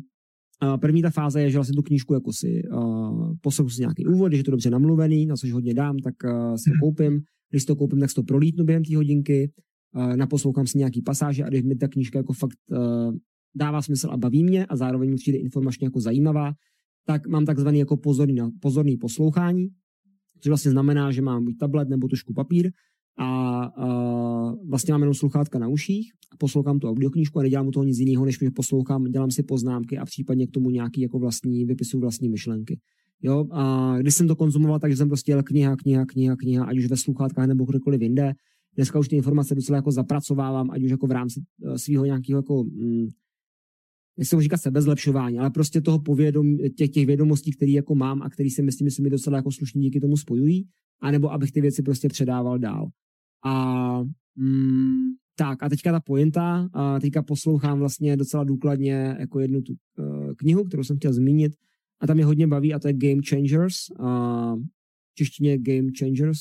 a 0.63 0.79
první 0.79 1.03
ta 1.03 1.11
fáze 1.11 1.43
je, 1.43 1.51
že 1.51 1.59
vlastně 1.59 1.75
tu 1.75 1.83
knížku 1.83 2.15
jako 2.15 2.33
si 2.33 2.63
uh, 2.73 3.33
poslouchám 3.41 3.71
si 3.71 3.81
nějaký 3.81 4.07
úvod, 4.07 4.29
když 4.29 4.39
je 4.39 4.45
to 4.45 4.51
dobře 4.51 4.71
namluvený, 4.71 5.27
na 5.27 5.37
což 5.37 5.53
hodně 5.53 5.75
dám, 5.75 5.99
tak 5.99 6.15
uh, 6.25 6.55
si 6.55 6.71
to 6.71 6.77
koupím. 6.81 7.21
Když 7.51 7.65
to 7.65 7.77
koupím, 7.77 8.01
tak 8.01 8.11
si 8.11 8.15
to 8.15 8.23
prolítnu 8.23 8.65
během 8.65 8.85
té 8.85 8.97
hodinky, 8.97 9.51
uh, 9.95 10.17
naposlouchám 10.17 10.67
si 10.67 10.79
nějaký 10.79 11.03
pasáže 11.03 11.45
a 11.45 11.49
když 11.49 11.63
mi 11.63 11.77
ta 11.77 11.89
knížka 11.89 12.19
jako 12.19 12.33
fakt 12.33 12.59
uh, 12.71 13.15
dává 13.55 13.83
smysl 13.83 14.11
a 14.11 14.17
baví 14.17 14.45
mě 14.45 14.67
a 14.67 14.77
zároveň 14.77 15.11
mi 15.11 15.17
přijde 15.17 15.39
informačně 15.39 15.87
jako 15.87 16.01
zajímavá, 16.01 16.53
tak 17.07 17.27
mám 17.27 17.47
takzvaný 17.47 17.79
jako 17.79 17.97
pozorný, 17.97 18.41
pozorný 18.61 18.97
poslouchání, 18.97 19.69
což 20.41 20.49
vlastně 20.49 20.71
znamená, 20.71 21.11
že 21.11 21.23
mám 21.23 21.45
buď 21.45 21.59
tablet 21.59 21.89
nebo 21.89 22.09
tušku 22.09 22.35
papír 22.35 22.73
a, 23.19 23.27
a 23.65 23.87
vlastně 24.69 24.93
mám 24.93 25.01
jenom 25.01 25.15
sluchátka 25.15 25.59
na 25.59 25.69
uších 25.69 26.13
a 26.33 26.37
poslouchám 26.37 26.79
tu 26.79 26.89
audioknížku 26.89 27.39
a 27.39 27.43
nedělám 27.43 27.67
u 27.67 27.71
toho 27.71 27.85
nic 27.85 27.99
jiného, 27.99 28.25
než 28.25 28.39
že 28.39 28.51
poslouchám, 28.51 29.05
dělám 29.05 29.31
si 29.31 29.43
poznámky 29.43 29.99
a 29.99 30.05
případně 30.05 30.47
k 30.47 30.51
tomu 30.51 30.71
nějaký 30.71 31.01
jako 31.01 31.19
vlastní, 31.19 31.65
vypisu 31.65 32.01
vlastní 32.01 32.29
myšlenky. 32.29 32.79
Jo, 33.23 33.47
a 33.51 33.95
když 33.99 34.15
jsem 34.15 34.29
to 34.29 34.37
konzumoval, 34.37 34.79
takže 34.79 34.97
jsem 34.97 35.09
prostě 35.09 35.33
jel 35.33 35.43
kniha, 35.43 35.77
kniha, 35.77 36.07
kniha, 36.07 36.37
kniha, 36.37 36.65
ať 36.65 36.79
už 36.79 36.87
ve 36.87 36.97
sluchátkách 36.97 37.47
nebo 37.47 37.65
kdekoliv 37.65 38.03
jinde. 38.03 38.33
Dneska 38.77 38.99
už 38.99 39.09
ty 39.09 39.17
informace 39.17 39.55
docela 39.55 39.77
jako 39.77 39.93
zapracovávám, 39.93 40.71
ať 40.71 40.83
už 40.83 40.91
jako 40.91 41.07
v 41.07 41.11
rámci 41.11 41.43
eh, 41.65 41.79
svého 41.79 42.05
nějakého 42.05 42.39
jako, 42.39 42.65
mm, 42.65 43.09
nechci 44.19 44.41
říkat 44.41 44.57
sebezlepšování, 44.57 45.39
ale 45.39 45.51
prostě 45.51 45.81
toho 45.81 45.99
povědom, 45.99 46.57
těch, 46.77 46.91
těch 46.91 47.07
vědomostí, 47.07 47.53
které 47.53 47.73
jako 47.73 47.95
mám 47.95 48.23
a 48.23 48.31
které 48.31 48.51
si 48.51 48.63
myslím, 48.63 48.89
že 48.89 48.95
se 48.95 49.03
mi 49.03 49.11
docela 49.11 49.37
jako 49.37 49.53
slušně 49.53 49.81
díky 49.81 50.01
tomu 50.01 50.17
spojují, 50.17 50.69
anebo 51.01 51.33
abych 51.33 51.53
ty 51.53 51.61
věci 51.61 51.83
prostě 51.83 52.09
předával 52.09 52.59
dál. 52.59 52.89
A 53.45 54.03
mm, 54.37 55.11
tak 55.37 55.63
a 55.63 55.69
teďka 55.69 55.93
ta 55.93 56.01
pointa, 56.01 56.69
a 56.73 57.01
teďka 57.01 57.23
poslouchám 57.23 57.79
vlastně 57.79 58.17
docela 58.17 58.45
důkladně 58.45 59.17
jako 59.19 59.41
jednu 59.41 59.63
tu 59.63 59.73
uh, 59.73 60.35
knihu, 60.37 60.65
kterou 60.65 60.85
jsem 60.85 60.97
chtěl 60.97 61.13
zmínit 61.13 61.53
a 62.01 62.07
tam 62.07 62.17
mě 62.17 62.25
hodně 62.25 62.47
baví 62.47 62.75
a 62.75 62.79
to 62.79 62.89
je 62.89 62.95
Game 62.95 63.23
Changers. 63.29 63.75
V 65.11 65.15
češtině 65.15 65.59
Game 65.59 65.89
Changers. 65.99 66.39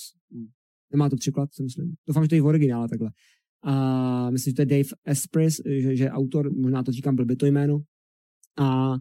Nemá 0.92 1.10
to 1.10 1.16
překlad, 1.16 1.50
si 1.54 1.64
myslím. 1.64 1.94
Doufám, 2.08 2.24
že 2.24 2.30
to 2.30 2.36
je 2.36 2.42
v 2.42 2.46
originále 2.46 2.90
takhle. 2.90 3.10
A 3.64 4.30
myslím, 4.30 4.52
že 4.52 4.56
to 4.56 4.62
je 4.62 4.66
Dave 4.66 4.90
Espris, 5.06 5.62
že, 5.66 5.96
že 5.96 6.10
autor, 6.10 6.54
možná 6.54 6.84
to 6.84 6.92
říkám 6.92 7.16
blbě 7.16 7.36
to 7.36 7.46
jméno. 7.46 7.80
A 8.60 8.96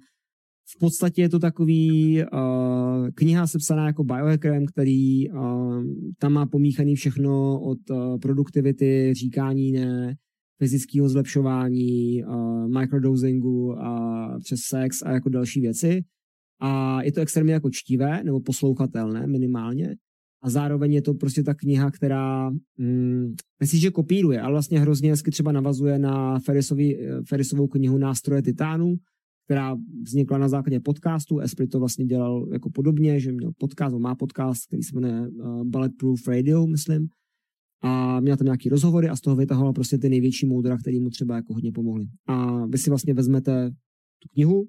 v 0.77 0.79
podstatě 0.79 1.23
je 1.23 1.29
to 1.29 1.39
takový 1.39 2.23
uh, 2.23 3.09
kniha 3.15 3.47
sepsaná 3.47 3.87
jako 3.87 4.05
biohackerem, 4.05 4.67
který 4.67 5.31
uh, 5.31 5.85
tam 6.19 6.33
má 6.33 6.47
pomíchaný 6.47 6.95
všechno 6.95 7.61
od 7.61 7.91
uh, 7.91 8.19
produktivity, 8.19 9.15
říkání 9.15 9.73
ne, 9.73 10.15
fyzického 10.59 11.09
zlepšování, 11.09 12.25
uh, 12.25 12.69
microdosingu 12.69 13.79
a 13.79 14.29
přes 14.45 14.61
sex 14.61 15.03
a 15.03 15.11
jako 15.11 15.29
další 15.29 15.61
věci. 15.61 16.05
A 16.61 17.03
je 17.03 17.13
to 17.13 17.21
extrémně 17.21 17.53
jako 17.53 17.71
čtivé 17.73 18.25
nebo 18.25 18.41
poslouchatelné 18.41 19.27
minimálně. 19.27 19.95
A 20.43 20.51
zároveň 20.51 20.93
je 20.93 21.03
to 21.03 21.15
prostě 21.15 21.43
ta 21.43 21.55
kniha, 21.55 21.91
která, 21.91 22.51
mm, 22.79 23.35
myslím, 23.61 23.81
že 23.81 23.91
kopíruje, 23.91 24.41
ale 24.41 24.53
vlastně 24.53 24.81
hrozně 24.81 25.11
hezky 25.11 25.31
třeba 25.31 25.53
navazuje 25.53 25.99
na 25.99 26.39
Ferrisovou 27.29 27.67
knihu 27.67 27.99
Nástroje 27.99 28.43
titánu, 28.43 28.95
která 29.45 29.77
vznikla 30.07 30.39
na 30.39 30.49
základě 30.49 30.81
podcastu. 30.81 31.39
Esprit 31.39 31.67
to 31.67 31.79
vlastně 31.79 32.05
dělal 32.05 32.49
jako 32.53 32.71
podobně, 32.71 33.21
že 33.21 33.33
měl 33.33 33.51
podcast, 33.59 33.97
má 33.97 34.15
podcast, 34.15 34.67
který 34.67 34.83
se 34.83 34.95
jmenuje 34.95 35.29
uh, 35.29 35.65
Bulletproof 35.65 36.29
Radio, 36.29 36.67
myslím. 36.67 37.09
A 37.83 38.21
měl 38.21 38.37
tam 38.37 38.45
nějaký 38.45 38.69
rozhovory 38.69 39.09
a 39.09 39.17
z 39.17 39.21
toho 39.21 39.37
vytahoval 39.37 39.73
prostě 39.73 39.99
ty 39.99 40.09
největší 40.09 40.47
moudra, 40.47 40.77
který 40.77 41.01
mu 41.01 41.11
třeba 41.11 41.37
jako 41.37 41.55
hodně 41.55 41.73
pomohli. 41.73 42.07
A 42.27 42.67
vy 42.67 42.79
si 42.79 42.91
vlastně 42.91 43.15
vezmete 43.15 43.71
tu 44.19 44.29
knihu, 44.29 44.69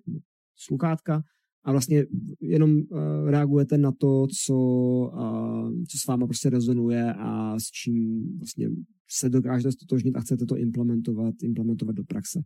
sluchátka 0.56 1.24
a 1.70 1.72
vlastně 1.72 2.06
jenom 2.42 2.76
uh, 2.76 3.30
reagujete 3.30 3.78
na 3.78 3.92
to, 3.92 4.28
co, 4.46 4.56
uh, 4.56 5.72
co 5.90 5.98
s 5.98 6.08
váma 6.08 6.28
prostě 6.28 6.50
rezonuje 6.50 7.14
a 7.14 7.60
s 7.60 7.64
čím 7.64 8.38
vlastně 8.38 8.70
se 9.10 9.30
dokážete 9.30 9.72
stotožnit 9.72 10.16
a 10.16 10.20
chcete 10.20 10.46
to 10.46 10.58
implementovat, 10.58 11.36
implementovat 11.44 11.96
do 11.96 12.04
praxe. 12.04 12.42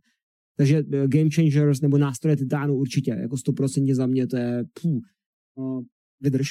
Takže 0.56 0.78
eh, 0.92 1.08
Game 1.08 1.30
Changers 1.34 1.80
nebo 1.80 1.98
nástroje 1.98 2.36
Titánu 2.36 2.76
určitě, 2.76 3.10
jako 3.10 3.36
100% 3.36 3.94
za 3.94 4.06
mě 4.06 4.26
to 4.26 4.36
je 4.36 4.64
pů, 4.82 5.00
no, 5.58 5.84
vydrž. 6.20 6.48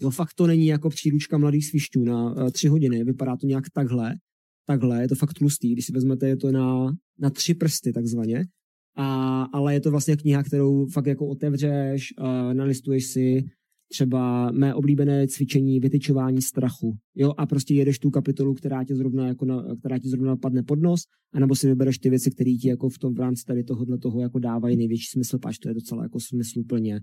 Jo, 0.00 0.10
fakt 0.10 0.34
to 0.34 0.46
není 0.46 0.66
jako 0.66 0.90
příručka 0.90 1.38
mladých 1.38 1.66
svišťů 1.66 2.04
na 2.04 2.32
uh, 2.32 2.50
tři 2.50 2.68
hodiny, 2.68 3.04
vypadá 3.04 3.36
to 3.36 3.46
nějak 3.46 3.64
takhle, 3.72 4.14
takhle, 4.70 5.02
je 5.02 5.08
to 5.08 5.14
fakt 5.14 5.34
tlustý, 5.34 5.72
když 5.72 5.86
si 5.86 5.92
vezmete, 5.92 6.28
je 6.28 6.36
to 6.36 6.52
na, 6.52 6.96
na 7.18 7.30
tři 7.30 7.54
prsty 7.54 7.92
takzvaně, 7.92 8.44
a, 8.96 9.42
ale 9.42 9.74
je 9.74 9.80
to 9.80 9.90
vlastně 9.90 10.16
kniha, 10.16 10.42
kterou 10.42 10.86
fakt 10.86 11.06
jako 11.06 11.26
otevřeš, 11.26 12.14
uh, 12.18 12.54
nalistuješ 12.54 13.06
si, 13.06 13.44
třeba 13.92 14.50
mé 14.50 14.74
oblíbené 14.74 15.26
cvičení 15.26 15.80
vytyčování 15.80 16.42
strachu. 16.42 16.96
Jo, 17.14 17.34
a 17.38 17.46
prostě 17.46 17.74
jedeš 17.74 17.98
tu 17.98 18.10
kapitolu, 18.10 18.54
která 18.54 18.84
tě 18.84 18.94
zrovna, 18.94 19.26
jako 19.26 19.44
na, 19.44 19.76
která 19.78 19.98
ti 19.98 20.08
zrovna 20.08 20.36
padne 20.36 20.62
pod 20.62 20.78
nos, 20.80 21.00
anebo 21.34 21.56
si 21.56 21.66
vybereš 21.66 21.98
ty 21.98 22.10
věci, 22.10 22.30
které 22.30 22.50
ti 22.50 22.68
jako 22.68 22.88
v 22.88 22.98
tom 22.98 23.14
v 23.14 23.20
rámci 23.20 23.44
tady 23.44 23.64
tohohle 23.64 23.98
toho 23.98 24.20
jako 24.20 24.38
dávají 24.38 24.76
největší 24.76 25.06
smysl, 25.06 25.38
pač 25.38 25.58
to 25.58 25.68
je 25.68 25.74
docela 25.74 26.02
jako 26.02 26.20
smysluplně 26.20 27.00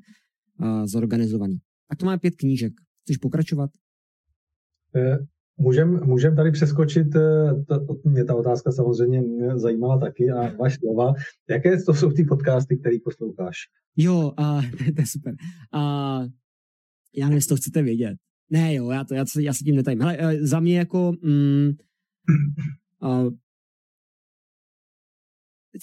uh, 0.61 0.85
zorganizovaný. 0.85 1.57
Tak 1.89 1.99
to 1.99 2.05
má 2.05 2.17
pět 2.17 2.35
knížek. 2.35 2.73
Chceš 3.03 3.17
pokračovat? 3.17 3.69
Eh, 5.59 5.63
můžem, 5.63 5.99
můžem 6.05 6.35
tady 6.35 6.51
přeskočit, 6.51 7.15
eh, 7.15 7.53
to, 7.67 7.99
mě 8.03 8.25
ta 8.25 8.35
otázka 8.35 8.71
samozřejmě 8.71 9.23
zajímala 9.55 9.99
taky 9.99 10.31
a 10.31 10.55
vaš 10.55 10.75
slova. 10.75 11.13
Jaké 11.49 11.83
to 11.83 11.93
jsou 11.93 12.11
ty 12.11 12.23
podcasty, 12.23 12.77
které 12.77 12.95
posloucháš? 13.03 13.57
Jo, 13.97 14.33
a, 14.37 14.61
to 14.95 15.01
je 15.01 15.05
super. 15.07 15.35
A, 15.73 16.21
já 17.15 17.25
nevím, 17.25 17.35
jestli 17.35 17.49
to 17.49 17.55
chcete 17.55 17.81
vědět. 17.81 18.17
Ne, 18.49 18.73
jo, 18.73 18.89
já, 18.89 19.03
to, 19.03 19.13
já, 19.13 19.25
já 19.39 19.53
se 19.53 19.63
tím 19.63 19.75
netajím. 19.75 20.01
Hele, 20.01 20.17
eh, 20.19 20.47
za 20.47 20.59
mě 20.59 20.77
jako... 20.77 21.13
Mm, 21.21 21.71
uh, 23.01 23.29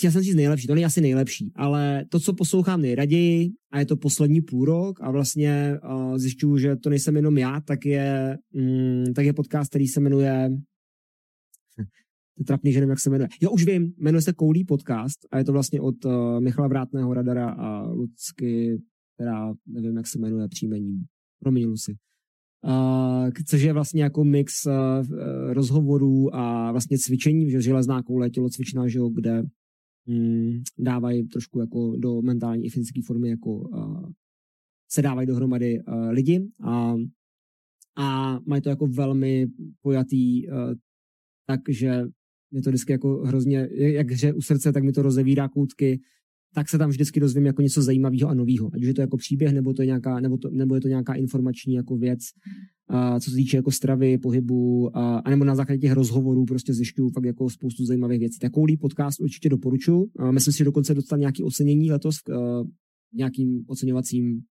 já 0.05 0.11
jsem 0.11 0.23
říct 0.23 0.35
nejlepší, 0.35 0.67
to 0.67 0.75
není 0.75 0.85
asi 0.85 1.01
nejlepší, 1.01 1.53
ale 1.55 2.05
to, 2.09 2.21
co 2.21 2.35
poslouchám 2.35 2.81
nejraději, 2.81 3.51
a 3.73 3.79
je 3.79 3.87
to 3.87 3.97
poslední 3.97 4.41
půl 4.41 4.65
rok 4.65 5.01
a 5.01 5.11
vlastně 5.11 5.79
uh, 5.85 6.19
zjišťuju, 6.19 6.59
že 6.59 6.77
to 6.77 6.91
nejsem 6.91 7.17
jenom 7.17 7.39
já, 7.39 7.61
tak 7.61 7.87
je, 7.87 8.39
mm, 8.53 9.05
tak 9.15 9.25
je 9.25 9.33
podcast, 9.33 9.71
který 9.71 9.87
se 9.87 10.01
jmenuje 10.01 10.51
to 12.37 12.41
je 12.41 12.45
trapný, 12.45 12.73
že 12.73 12.81
nevím, 12.81 12.91
jak 12.91 13.01
se 13.01 13.11
jmenuje. 13.11 13.29
Jo, 13.43 13.51
už 13.51 13.65
vím, 13.65 13.93
jmenuje 13.99 14.23
se 14.23 14.33
Koulí 14.33 14.65
podcast 14.65 15.19
a 15.31 15.39
je 15.39 15.45
to 15.45 15.53
vlastně 15.53 15.81
od 15.81 16.05
uh, 16.05 16.41
Michala 16.41 16.69
Vrátného 16.69 17.15
Radara 17.15 17.51
a 17.51 17.87
Lucky, 17.87 18.83
která 19.15 19.55
nevím, 19.67 19.97
jak 19.97 20.07
se 20.07 20.19
jmenuje 20.19 20.49
příjmením 20.49 21.05
promiň 21.43 21.67
Lucy. 21.67 21.97
Uh, 22.65 23.31
což 23.47 23.63
je 23.63 23.73
vlastně 23.73 24.03
jako 24.03 24.25
mix 24.25 24.67
uh, 24.67 24.73
rozhovorů 25.53 26.35
a 26.35 26.73
vlastně 26.73 26.99
cvičení, 26.99 27.51
že 27.51 27.61
železná 27.61 28.03
koule, 28.03 28.31
tělocvičná, 28.31 28.89
že 28.89 28.99
jo, 28.99 29.09
kde 29.09 29.43
dávají 30.79 31.29
trošku 31.29 31.61
jako 31.61 31.97
do 31.97 32.23
mentální 32.23 32.65
i 32.67 32.71
fyzické 32.71 33.01
formy, 33.03 33.29
jako 33.29 33.71
se 34.91 35.03
dávají 35.03 35.27
dohromady 35.27 35.79
lidi 36.11 36.49
a, 36.65 36.95
a 37.97 38.39
mají 38.47 38.63
to 38.63 38.69
jako 38.69 38.87
velmi 38.87 39.47
pojatý, 39.83 40.47
takže 41.47 42.05
mě 42.51 42.63
to 42.63 42.71
vždycky 42.71 42.93
jako 42.93 43.17
hrozně, 43.17 43.69
jak 43.73 44.11
hře 44.11 44.33
u 44.33 44.43
srdce, 44.43 44.73
tak 44.73 44.83
mi 44.85 44.93
to 44.93 45.03
rozevírá 45.03 45.49
koutky, 45.49 46.01
tak 46.55 46.69
se 46.69 46.79
tam 46.79 46.91
vždycky 46.91 47.21
dozvím 47.21 47.47
jako 47.47 47.63
něco 47.63 47.83
zajímavého 47.83 48.29
a 48.29 48.35
nového. 48.35 48.71
Ať 48.75 48.81
už 48.81 48.87
je 48.87 48.95
to 48.95 49.01
jako 49.01 49.17
příběh, 49.17 49.53
nebo, 49.53 49.73
to 49.73 49.83
je 49.83 49.87
nějaká, 49.87 50.21
nebo, 50.21 50.37
to, 50.37 50.51
nebo 50.51 50.75
je 50.75 50.81
to 50.81 50.89
nějaká 50.89 51.15
informační 51.15 51.75
jako 51.75 51.97
věc, 51.97 52.21
a 52.89 53.21
co 53.21 53.31
se 53.31 53.37
týče 53.37 53.57
jako 53.57 53.71
stravy, 53.71 54.19
pohybu, 54.19 54.97
a, 54.97 55.19
a 55.19 55.31
nebo 55.31 55.45
na 55.45 55.55
základě 55.55 55.81
těch 55.81 55.93
rozhovorů 55.93 56.45
prostě 56.45 56.75
zjišťuju 56.75 57.11
fakt 57.11 57.25
jako 57.25 57.51
spoustu 57.51 57.85
zajímavých 57.85 58.21
věcí. 58.21 58.39
Takový 58.39 58.77
podcast 58.77 59.21
určitě 59.21 59.49
doporučuji. 59.49 60.11
Myslím 60.31 60.53
si, 60.53 60.59
že 60.59 60.65
dokonce 60.65 60.95
dostal 60.95 61.19
nějaký 61.19 61.43
ocenění 61.43 61.91
letos 61.91 62.17
v 62.17 62.29
uh, 62.29 62.69
nějakým 63.15 63.65
oceňovacím 63.67 64.43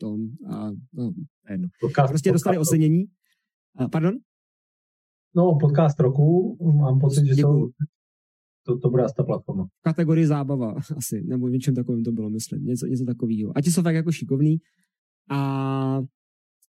tom. 0.00 0.20
A, 0.50 0.70
no, 0.92 1.12
jedno. 1.50 1.68
Podcast, 1.80 2.08
prostě 2.08 2.32
dostali 2.32 2.56
podcast. 2.56 2.72
ocenění. 2.72 3.04
A, 3.76 3.88
pardon? 3.88 4.14
No, 5.36 5.58
podcast 5.60 6.00
roku, 6.00 6.56
mám 6.78 6.98
pocit, 6.98 7.26
že 7.26 7.34
jsou, 7.34 7.68
to, 8.66 8.78
to 8.78 8.90
bude 8.90 9.04
asi 9.04 9.14
ta 9.16 9.24
platforma. 9.24 9.64
V 9.64 9.82
kategorii 9.82 10.26
zábava 10.26 10.74
asi, 10.96 11.22
nebo 11.24 11.48
něčem 11.48 11.74
takovým 11.74 12.04
to 12.04 12.12
bylo, 12.12 12.30
myslím, 12.30 12.64
něco, 12.64 12.86
něco 12.86 13.04
takového. 13.04 13.52
A 13.58 13.60
ti 13.60 13.72
jsou 13.72 13.82
fakt 13.82 13.94
jako 13.94 14.12
šikovný. 14.12 14.58
A, 15.30 16.02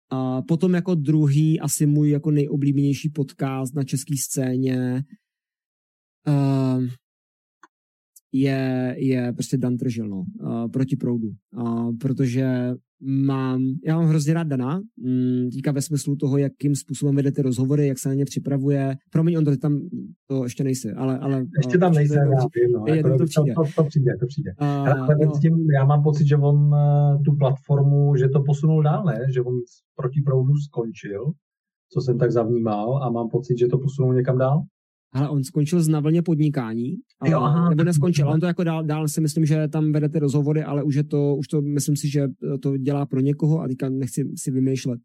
a 0.10 0.42
potom 0.42 0.74
jako 0.74 0.96
druhý, 0.96 1.60
asi 1.60 1.86
můj 1.86 2.10
jako 2.10 2.32
nejoblíbenější 2.32 3.10
podcast 3.10 3.76
na 3.76 3.84
české 3.84 4.14
scéně 4.18 5.04
uh, 6.28 6.84
je, 8.32 8.96
je 8.98 9.34
prostě 9.34 9.58
Dan 9.58 9.78
Tržil, 9.78 10.08
no, 10.08 10.26
uh, 10.40 10.72
proti 10.72 10.96
proudu. 10.96 11.28
Uh, 11.58 11.98
protože 11.98 12.74
mám, 13.02 13.62
já 13.86 13.96
mám 13.98 14.06
hrozně 14.06 14.34
rád 14.34 14.48
Dana, 14.48 14.82
mm, 14.98 15.50
týká 15.50 15.72
ve 15.72 15.82
smyslu 15.82 16.16
toho, 16.16 16.38
jakým 16.38 16.76
způsobem 16.76 17.16
vedete 17.16 17.42
rozhovory, 17.42 17.88
jak 17.88 18.00
se 18.00 18.10
na 18.10 18.16
ně 18.16 18.26
připravuje. 18.26 18.96
Promiň, 19.12 19.38
on 19.38 19.46
to 19.46 19.58
tam, 19.58 19.80
to 20.28 20.44
ještě 20.44 20.64
nejsi, 20.64 20.92
ale... 20.92 21.20
ale 21.20 21.46
ještě 21.58 21.78
tam 21.78 21.94
nejsi, 21.94 22.14
já 22.14 22.24
vím, 22.24 22.72
no, 22.72 22.86
jako 22.96 23.10
to, 23.10 23.18
to, 23.18 23.26
přijde. 23.26 23.54
To, 23.54 23.64
to, 23.64 23.70
to 23.76 23.84
přijde, 23.84 24.12
to 24.20 24.26
přijde. 24.26 24.52
Uh, 24.62 24.68
ale 24.68 25.16
no. 25.26 25.32
tím, 25.42 25.72
já 25.72 25.86
mám 25.86 26.04
pocit, 26.04 26.28
že 26.28 26.38
on 26.38 26.56
uh, 26.56 27.24
tu 27.26 27.36
platformu, 27.36 28.16
že 28.16 28.30
to 28.30 28.44
posunul 28.44 28.84
dál, 28.84 29.04
ne? 29.04 29.26
Že 29.34 29.42
on 29.42 29.54
proti 29.96 30.22
proudu 30.22 30.54
skončil, 30.56 31.32
co 31.94 32.02
jsem 32.02 32.18
tak 32.18 32.32
zavnímal 32.32 33.04
a 33.04 33.10
mám 33.10 33.30
pocit, 33.30 33.58
že 33.60 33.68
to 33.68 33.78
posunul 33.78 34.14
někam 34.14 34.38
dál 34.38 34.64
ale 35.16 35.30
on 35.30 35.44
skončil 35.44 35.84
z 35.84 35.88
navlně 35.88 36.22
podnikání, 36.22 36.96
jo, 37.26 37.40
aha. 37.40 37.70
nebo 37.70 37.84
neskončil, 37.84 38.30
on 38.30 38.40
to 38.40 38.46
jako 38.46 38.64
dál, 38.64 38.84
dál 38.84 39.08
si 39.08 39.22
myslím, 39.22 39.46
že 39.46 39.68
tam 39.68 39.92
vedete 39.92 40.20
rozhovory, 40.20 40.64
ale 40.64 40.84
už 40.84 40.96
je 40.96 41.04
to, 41.04 41.36
už 41.36 41.48
to 41.48 41.62
myslím 41.62 41.96
si, 41.96 42.10
že 42.10 42.28
to 42.62 42.78
dělá 42.78 43.06
pro 43.06 43.20
někoho 43.20 43.62
a 43.62 43.68
teďka 43.68 43.90
nechci 43.90 44.30
si 44.36 44.52
vymýšlet. 44.52 45.00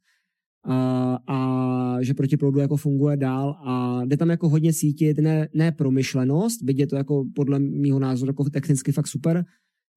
A, 0.65 1.19
a 1.29 2.03
že 2.03 2.15
proti 2.15 2.37
proudu 2.37 2.61
jako 2.61 2.77
funguje 2.77 3.17
dál 3.17 3.57
a 3.67 4.01
jde 4.05 4.17
tam 4.17 4.31
jako 4.31 4.49
hodně 4.49 4.73
cítit 4.73 5.19
ne, 5.19 5.49
ne 5.55 5.73
promyšlenost, 5.73 6.63
byť 6.63 6.79
je 6.79 6.87
to 6.87 6.97
jako 6.97 7.25
podle 7.35 7.59
mýho 7.59 7.99
názoru 7.99 8.31
jako 8.31 8.45
technicky 8.45 8.93
fakt 8.93 9.07
super, 9.07 9.45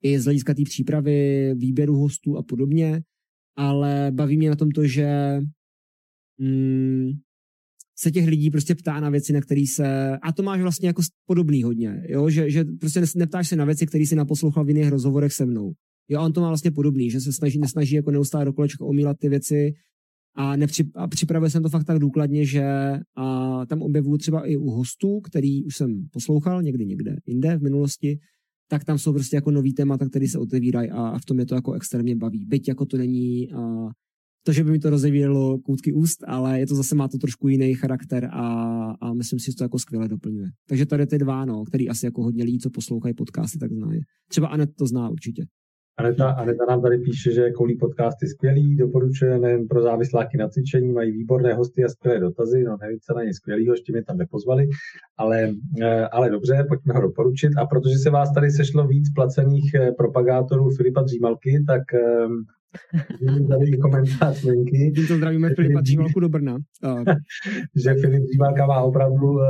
i 0.04 0.20
z 0.20 0.24
hlediska 0.24 0.54
té 0.54 0.62
přípravy, 0.64 1.52
výběru 1.56 1.96
hostů 1.96 2.38
a 2.38 2.44
podobně, 2.44 3.02
ale 3.58 4.12
baví 4.12 4.38
mě 4.38 4.50
na 4.50 4.56
tom 4.56 4.72
to, 4.72 4.88
že 4.88 5.40
mm, 6.38 7.12
se 7.96 8.12
těch 8.12 8.28
lidí 8.28 8.50
prostě 8.50 8.76
ptá 8.76 9.00
na 9.00 9.10
věci, 9.10 9.34
na 9.34 9.42
které 9.42 9.64
se, 9.68 10.18
a 10.18 10.32
to 10.32 10.44
máš 10.44 10.62
vlastně 10.62 10.88
jako 10.88 11.02
podobný 11.26 11.64
hodně, 11.64 12.04
jo, 12.10 12.30
že, 12.30 12.50
že 12.50 12.66
prostě 12.80 13.02
neptáš 13.16 13.48
se 13.50 13.56
na 13.56 13.66
věci, 13.66 13.86
které 13.86 14.06
si 14.06 14.16
naposlouchal 14.16 14.66
v 14.66 14.70
jiných 14.70 14.90
rozhovorech 14.90 15.34
se 15.34 15.46
mnou. 15.46 15.74
Jo, 16.10 16.22
on 16.22 16.34
to 16.34 16.42
má 16.42 16.48
vlastně 16.48 16.72
podobný, 16.72 17.10
že 17.10 17.22
se 17.22 17.34
snaží, 17.34 17.60
nesnaží 17.60 17.96
jako 17.96 18.12
neustále 18.12 18.46
do 18.46 18.54
omílat 18.80 19.18
ty 19.20 19.30
věci 19.30 19.74
a, 20.36 20.56
nepři, 20.56 20.84
a 20.96 21.08
připravil 21.08 21.50
jsem 21.50 21.64
to 21.64 21.70
fakt 21.70 21.84
tak 21.84 22.00
důkladně, 22.00 22.46
že 22.46 22.64
a 23.16 23.66
tam 23.66 23.82
objevuju 23.82 24.18
třeba 24.18 24.46
i 24.48 24.58
u 24.58 24.70
hostů, 24.70 25.20
který 25.20 25.64
už 25.64 25.76
jsem 25.76 26.08
poslouchal 26.12 26.62
někdy 26.62 26.86
někde 26.86 27.16
jinde 27.26 27.58
v 27.58 27.62
minulosti, 27.62 28.20
tak 28.68 28.84
tam 28.84 28.98
jsou 28.98 29.14
prostě 29.14 29.36
jako 29.36 29.52
nový 29.52 29.74
témata, 29.74 30.10
které 30.10 30.28
se 30.28 30.40
otevírají 30.40 30.90
a, 30.90 31.08
a 31.08 31.20
v 31.20 31.26
tom 31.26 31.40
je 31.40 31.46
to 31.46 31.56
jako 31.56 31.74
extrémně 31.74 32.16
baví. 32.16 32.46
Byť 32.46 32.68
jako 32.68 32.86
to 32.86 32.98
není 32.98 33.52
a, 33.52 33.88
to, 34.46 34.52
že 34.52 34.64
by 34.64 34.72
mi 34.72 34.80
to 34.80 34.90
rozevíralo 34.90 35.58
koutky 35.58 35.94
úst, 35.94 36.24
ale 36.28 36.60
je 36.60 36.68
to 36.68 36.76
zase 36.76 36.96
má 36.96 37.08
to 37.08 37.18
trošku 37.18 37.48
jiný 37.48 37.74
charakter 37.74 38.30
a, 38.32 38.46
a 39.02 39.14
myslím 39.14 39.40
si, 39.40 39.52
že 39.52 39.58
to 39.58 39.64
jako 39.64 39.80
skvěle 39.80 40.08
doplňuje. 40.08 40.48
Takže 40.70 40.86
tady 40.86 41.06
ty 41.06 41.18
dva, 41.18 41.46
no, 41.46 41.64
který 41.64 41.90
asi 41.90 42.06
jako 42.06 42.24
hodně 42.24 42.44
lidí, 42.44 42.60
co 42.60 42.70
poslouchají 42.70 43.14
podcasty, 43.14 43.60
tak 43.60 43.72
znají. 43.72 44.02
Třeba 44.30 44.48
Anet 44.48 44.70
to 44.76 44.88
zná 44.88 45.10
určitě. 45.10 45.46
Aneta, 45.98 46.32
Aneta 46.32 46.66
nám 46.70 46.82
tady 46.82 46.98
píše, 46.98 47.32
že 47.32 47.52
koulí 47.52 47.78
podcast 47.78 48.18
je 48.22 48.28
skvělý, 48.28 48.76
doporučuje 48.76 49.40
nejen 49.40 49.68
pro 49.68 49.82
závisláky 49.82 50.38
na 50.38 50.50
cvičení, 50.50 50.92
mají 50.92 51.12
výborné 51.12 51.54
hosty 51.54 51.84
a 51.84 51.90
skvělé 51.90 52.20
dotazy, 52.20 52.64
no 52.64 52.78
nevím, 52.82 53.00
co 53.00 53.14
na 53.14 53.24
ně 53.24 53.34
skvělýho, 53.34 53.74
ještě 53.74 53.92
mě 53.92 54.04
tam 54.04 54.18
nepozvali, 54.18 54.68
ale, 55.18 55.54
eh, 55.82 56.08
ale 56.08 56.30
dobře, 56.30 56.66
pojďme 56.68 56.94
ho 56.94 57.02
doporučit. 57.02 57.52
A 57.58 57.66
protože 57.66 57.98
se 57.98 58.10
vás 58.10 58.34
tady 58.34 58.52
sešlo 58.52 58.88
víc 58.88 59.10
placených 59.16 59.74
eh, 59.74 59.92
propagátorů 59.92 60.70
Filipa 60.70 61.02
Dřímalky, 61.02 61.64
tak 61.68 61.94
ehm, 61.94 62.44
Tady 63.50 63.78
komentář 63.78 64.44
Lenky. 64.44 64.92
Tímto 64.96 65.16
zdravíme 65.16 65.50
Filipa 65.50 65.82
Dřímalku 65.82 66.20
do 66.20 66.30
Brna. 66.30 66.58
že 67.76 67.94
Filip 67.94 68.24
Dřímalka 68.24 68.66
má 68.66 68.82
opravdu 68.82 69.28
uh, 69.28 69.42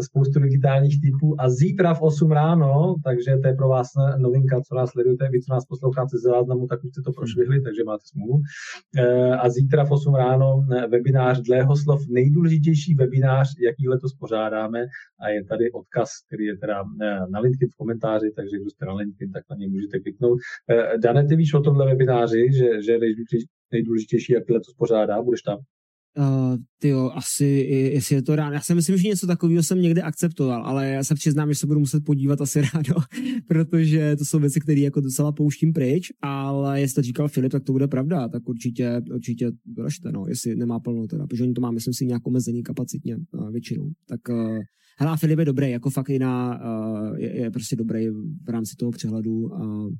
spoustu 0.00 0.40
digitálních 0.40 1.00
typů 1.00 1.40
a 1.40 1.50
zítra 1.50 1.94
v 1.94 2.02
8 2.02 2.30
ráno, 2.30 2.94
takže 3.04 3.36
to 3.42 3.48
je 3.48 3.54
pro 3.54 3.68
vás 3.68 3.88
novinka, 4.18 4.60
co 4.60 4.74
nás 4.74 4.90
sledujete, 4.90 5.28
vy, 5.32 5.40
co 5.40 5.52
nás 5.52 5.64
posloucháte 5.64 6.08
ze 6.18 6.28
záznamu, 6.28 6.66
tak 6.66 6.84
už 6.84 6.90
jste 6.90 7.02
to 7.02 7.12
prošvihli, 7.12 7.60
takže 7.60 7.84
máte 7.84 8.04
smůlu. 8.12 8.34
Uh, 8.34 9.34
a 9.40 9.48
zítra 9.50 9.84
v 9.84 9.90
8 9.90 10.14
ráno 10.14 10.66
eh, 10.72 10.86
webinář 10.86 11.40
dle 11.40 11.56
jeho 11.56 11.76
slov 11.76 12.00
nejdůležitější 12.08 12.94
webinář, 12.94 13.48
jaký 13.66 13.88
letos 13.88 14.12
pořádáme 14.14 14.80
a 15.20 15.28
je 15.28 15.44
tady 15.44 15.70
odkaz, 15.72 16.10
který 16.26 16.44
je 16.44 16.56
teda 16.56 16.84
na 17.30 17.40
LinkedIn 17.40 17.68
v 17.68 17.76
komentáři, 17.76 18.32
takže 18.36 18.58
kdo 18.60 18.70
jste 18.70 18.86
na 18.86 18.92
LinkedIn, 18.92 19.32
tak 19.32 19.44
na 19.50 19.56
něj 19.56 19.68
můžete 19.68 20.00
kliknout. 20.00 20.32
Uh, 20.32 21.00
Dane, 21.00 21.26
ty 21.26 21.36
víš 21.36 21.54
o 21.54 21.60
tomhle 21.60 21.86
webináři, 21.86 22.52
že 22.58 22.69
že, 22.80 22.92
je 22.92 22.98
nejdůležitější, 23.72 24.32
jak 24.32 24.50
letos 24.50 24.74
pořádá, 24.74 25.22
budeš 25.22 25.42
tam? 25.42 25.58
Uh, 26.18 26.56
tyjo, 26.80 27.10
asi, 27.14 27.44
jestli 27.94 28.16
je 28.16 28.22
to 28.22 28.36
ráno. 28.36 28.54
Já 28.54 28.60
si 28.60 28.74
myslím, 28.74 28.96
že 28.96 29.08
něco 29.08 29.26
takového 29.26 29.62
jsem 29.62 29.80
někde 29.80 30.02
akceptoval, 30.02 30.62
ale 30.66 30.88
já 30.88 31.04
se 31.04 31.14
přiznám, 31.14 31.48
že 31.48 31.54
se 31.54 31.66
budu 31.66 31.80
muset 31.80 32.04
podívat 32.04 32.40
asi 32.40 32.60
ráno, 32.74 33.02
protože 33.48 34.16
to 34.16 34.24
jsou 34.24 34.38
věci, 34.38 34.60
které 34.60 34.80
jako 34.80 35.00
docela 35.00 35.32
pouštím 35.32 35.72
pryč, 35.72 36.12
ale 36.22 36.80
jestli 36.80 36.94
to 36.94 37.02
říkal 37.02 37.28
Filip, 37.28 37.52
tak 37.52 37.64
to 37.64 37.72
bude 37.72 37.88
pravda, 37.88 38.28
tak 38.28 38.48
určitě, 38.48 39.02
určitě 39.14 39.50
doražte, 39.64 40.12
no, 40.12 40.24
jestli 40.28 40.56
nemá 40.56 40.80
plnou 40.80 41.06
teda, 41.06 41.26
protože 41.26 41.42
oni 41.42 41.52
to 41.52 41.60
má, 41.60 41.70
myslím 41.70 41.94
si, 41.94 42.06
nějak 42.06 42.26
omezený 42.26 42.62
kapacitně 42.62 43.16
uh, 43.16 43.50
většinou. 43.50 43.90
Tak 44.08 44.20
uh, 44.28 44.58
hele, 44.98 45.16
Filip 45.16 45.38
je 45.38 45.44
dobrý, 45.44 45.70
jako 45.70 45.90
fakt 45.90 46.08
jiná, 46.08 46.60
uh, 46.64 47.18
je, 47.18 47.36
je, 47.40 47.50
prostě 47.50 47.76
dobrý 47.76 48.08
v 48.46 48.48
rámci 48.48 48.76
toho 48.76 48.90
přehledu. 48.90 49.32
Uh, 49.32 49.90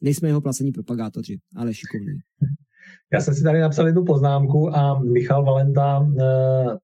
nejsme 0.00 0.28
jeho 0.28 0.40
placení 0.40 0.72
propagátoři, 0.72 1.38
ale 1.56 1.74
šikovný. 1.74 2.18
Já 3.12 3.20
jsem 3.20 3.34
si 3.34 3.42
tady 3.42 3.60
napsal 3.60 3.86
jednu 3.86 4.04
poznámku 4.04 4.76
a 4.76 5.02
Michal 5.02 5.44
Valenta 5.44 6.06
eh, 6.20 6.24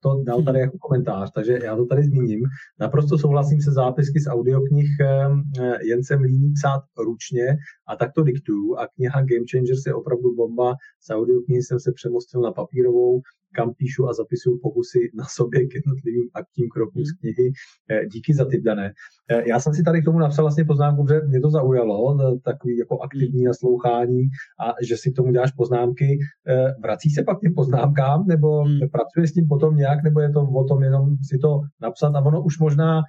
to 0.01 0.23
dal 0.27 0.43
tady 0.43 0.59
jako 0.61 0.79
komentář, 0.79 1.31
takže 1.35 1.59
já 1.65 1.77
to 1.77 1.87
tady 1.87 2.05
zmíním. 2.05 2.41
Naprosto 2.81 3.19
souhlasím 3.19 3.61
se 3.61 3.73
zápisky 3.73 4.21
z 4.21 4.27
audioknih, 4.27 4.89
eh, 5.01 5.29
jen 5.83 6.05
jsem 6.05 6.21
líní 6.21 6.53
psát 6.53 6.83
ručně 6.99 7.57
a 7.89 7.97
tak 7.97 8.13
to 8.13 8.23
diktuju 8.23 8.77
a 8.77 8.87
kniha 8.87 9.21
Game 9.21 9.47
Changers 9.53 9.87
je 9.87 9.95
opravdu 9.95 10.35
bomba. 10.35 10.75
Z 11.01 11.11
audioknihy 11.11 11.63
jsem 11.63 11.81
se 11.81 11.93
přemostil 11.93 12.41
na 12.41 12.53
papírovou 12.53 13.21
kam 13.57 13.75
píšu 13.75 14.09
a 14.09 14.13
zapisuju 14.13 14.59
pokusy 14.63 15.01
na 15.15 15.25
sobě 15.25 15.67
k 15.67 15.75
jednotlivým 15.75 16.29
akčním 16.35 16.69
krokům 16.69 17.05
z 17.05 17.09
hmm. 17.09 17.19
knihy. 17.21 17.47
Eh, 17.91 18.07
díky 18.07 18.35
za 18.35 18.45
ty 18.45 18.61
dané. 18.61 18.93
Eh, 19.31 19.43
já 19.49 19.61
jsem 19.61 19.75
si 19.75 19.83
tady 19.83 20.03
k 20.03 20.05
tomu 20.05 20.19
napsal 20.19 20.45
vlastně 20.45 20.65
poznámku, 20.65 21.07
že 21.09 21.21
mě 21.29 21.41
to 21.41 21.51
zaujalo, 21.51 21.97
eh, 22.21 22.39
takový 22.45 22.77
jako 22.77 22.99
aktivní 22.99 23.41
hmm. 23.41 23.51
naslouchání 23.51 24.23
a 24.61 24.67
že 24.89 24.97
si 24.97 25.13
k 25.13 25.17
tomu 25.17 25.33
děláš 25.33 25.53
poznámky. 25.53 26.19
Vrací 26.83 27.11
se 27.11 27.23
pak 27.23 27.41
těm 27.41 27.55
poznámkám, 27.55 28.27
nebo 28.27 28.65
hmm. 28.65 28.79
pracuje 28.93 29.27
s 29.27 29.33
tím 29.33 29.49
potom 29.49 29.77
nějak, 29.77 30.05
nebo 30.05 30.21
je 30.21 30.31
to 30.31 30.41
o 30.41 30.65
tom 30.65 30.83
jenom 30.83 31.17
si 31.31 31.39
to 31.39 31.61
napsat 31.83 32.15
a 32.15 32.21
ono 32.21 32.43
už 32.43 32.59
možná 32.59 33.03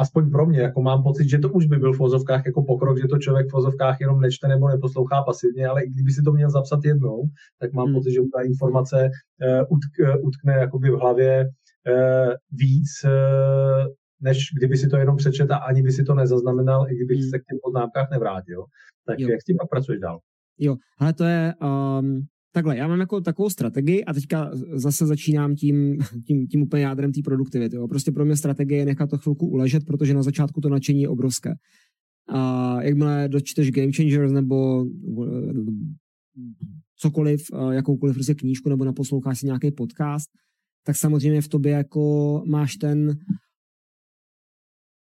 aspoň 0.00 0.30
pro 0.30 0.46
mě, 0.46 0.60
jako 0.60 0.82
mám 0.82 1.02
pocit, 1.02 1.28
že 1.28 1.38
to 1.38 1.48
už 1.48 1.66
by 1.66 1.76
byl 1.76 1.92
v 1.92 1.98
vozovkách 1.98 2.46
jako 2.46 2.62
pokrok, 2.62 2.98
že 2.98 3.08
to 3.08 3.18
člověk 3.18 3.48
v 3.48 3.52
vozovkách 3.52 4.00
jenom 4.00 4.20
nečte 4.20 4.48
nebo 4.48 4.68
neposlouchá 4.68 5.22
pasivně, 5.22 5.66
ale 5.66 5.84
i 5.84 5.90
kdyby 5.90 6.10
si 6.10 6.22
to 6.22 6.32
měl 6.32 6.50
zapsat 6.50 6.80
jednou, 6.84 7.22
tak 7.60 7.72
mám 7.72 7.86
hmm. 7.86 7.94
pocit, 7.94 8.12
že 8.12 8.20
ta 8.34 8.40
informace 8.42 9.10
uh, 9.10 9.76
utk, 9.76 10.22
utkne 10.22 10.52
jakoby 10.52 10.90
v 10.90 10.94
hlavě 10.94 11.44
uh, 11.44 12.32
víc, 12.50 12.88
uh, 13.04 13.86
než 14.20 14.38
kdyby 14.58 14.76
si 14.76 14.88
to 14.88 14.96
jenom 14.96 15.16
přečet 15.16 15.50
a 15.50 15.56
ani 15.56 15.82
by 15.82 15.92
si 15.92 16.04
to 16.04 16.14
nezaznamenal, 16.14 16.90
i 16.90 16.96
kdyby 16.96 17.14
hmm. 17.14 17.30
se 17.30 17.38
k 17.38 17.44
těm 17.44 17.58
poznámkách 17.64 18.10
nevrátil. 18.10 18.64
Tak 19.06 19.18
jo. 19.18 19.28
jak 19.28 19.42
s 19.42 19.44
tím 19.44 19.56
pak 19.56 19.68
pracuješ 19.70 20.00
dál? 20.00 20.18
Jo, 20.58 20.76
ale 20.98 21.12
to 21.12 21.24
je, 21.24 21.54
um, 21.62 22.26
Takhle, 22.52 22.76
já 22.76 22.88
mám 22.88 23.00
jako 23.00 23.20
takovou 23.20 23.50
strategii 23.50 24.04
a 24.04 24.12
teďka 24.12 24.50
zase 24.72 25.06
začínám 25.06 25.54
tím, 25.54 25.98
tím, 26.26 26.46
tím 26.46 26.62
úplně 26.62 26.82
jádrem 26.82 27.12
té 27.12 27.20
produktivity. 27.24 27.76
Jo. 27.76 27.88
Prostě 27.88 28.12
pro 28.12 28.24
mě 28.24 28.36
strategie 28.36 28.78
je 28.78 28.84
nechat 28.84 29.10
to 29.10 29.18
chvilku 29.18 29.46
uležet, 29.46 29.84
protože 29.86 30.14
na 30.14 30.22
začátku 30.22 30.60
to 30.60 30.68
nadšení 30.68 31.02
je 31.02 31.08
obrovské. 31.08 31.54
A 32.28 32.82
jakmile 32.82 33.28
dočteš 33.28 33.70
Game 33.70 33.92
Changers 33.92 34.32
nebo 34.32 34.86
cokoliv, 36.96 37.40
jakoukoliv 37.70 38.14
prostě 38.14 38.34
knížku 38.34 38.68
nebo 38.68 38.84
naposloucháš 38.84 39.38
si 39.38 39.46
nějaký 39.46 39.70
podcast, 39.70 40.30
tak 40.86 40.96
samozřejmě 40.96 41.42
v 41.42 41.48
tobě 41.48 41.72
jako 41.72 42.42
máš 42.46 42.76
ten 42.76 43.18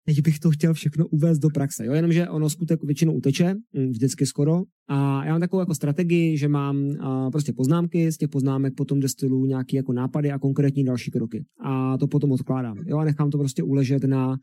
teď 0.07 0.21
bych 0.21 0.39
to 0.39 0.51
chtěl 0.51 0.73
všechno 0.73 1.07
uvést 1.07 1.39
do 1.39 1.49
praxe. 1.49 1.85
Jo? 1.85 1.93
Jenomže 1.93 2.29
ono 2.29 2.49
skutek 2.49 2.83
většinou 2.83 3.13
uteče, 3.13 3.53
hm, 3.53 3.89
vždycky 3.89 4.25
skoro. 4.25 4.61
A 4.89 5.25
já 5.25 5.31
mám 5.31 5.39
takovou 5.39 5.59
jako 5.59 5.75
strategii, 5.75 6.37
že 6.37 6.47
mám 6.47 6.91
a, 6.99 7.31
prostě 7.31 7.53
poznámky, 7.53 8.11
z 8.11 8.17
těch 8.17 8.29
poznámek 8.29 8.73
potom 8.77 8.99
destilu 8.99 9.45
nějaké 9.45 9.77
jako 9.77 9.93
nápady 9.93 10.31
a 10.31 10.39
konkrétní 10.39 10.83
další 10.83 11.11
kroky. 11.11 11.45
A 11.63 11.97
to 11.97 12.07
potom 12.07 12.31
odkládám. 12.31 12.77
Jo? 12.85 12.97
A 12.97 13.03
nechám 13.03 13.29
to 13.29 13.37
prostě 13.37 13.63
uležet 13.63 14.03
na 14.03 14.37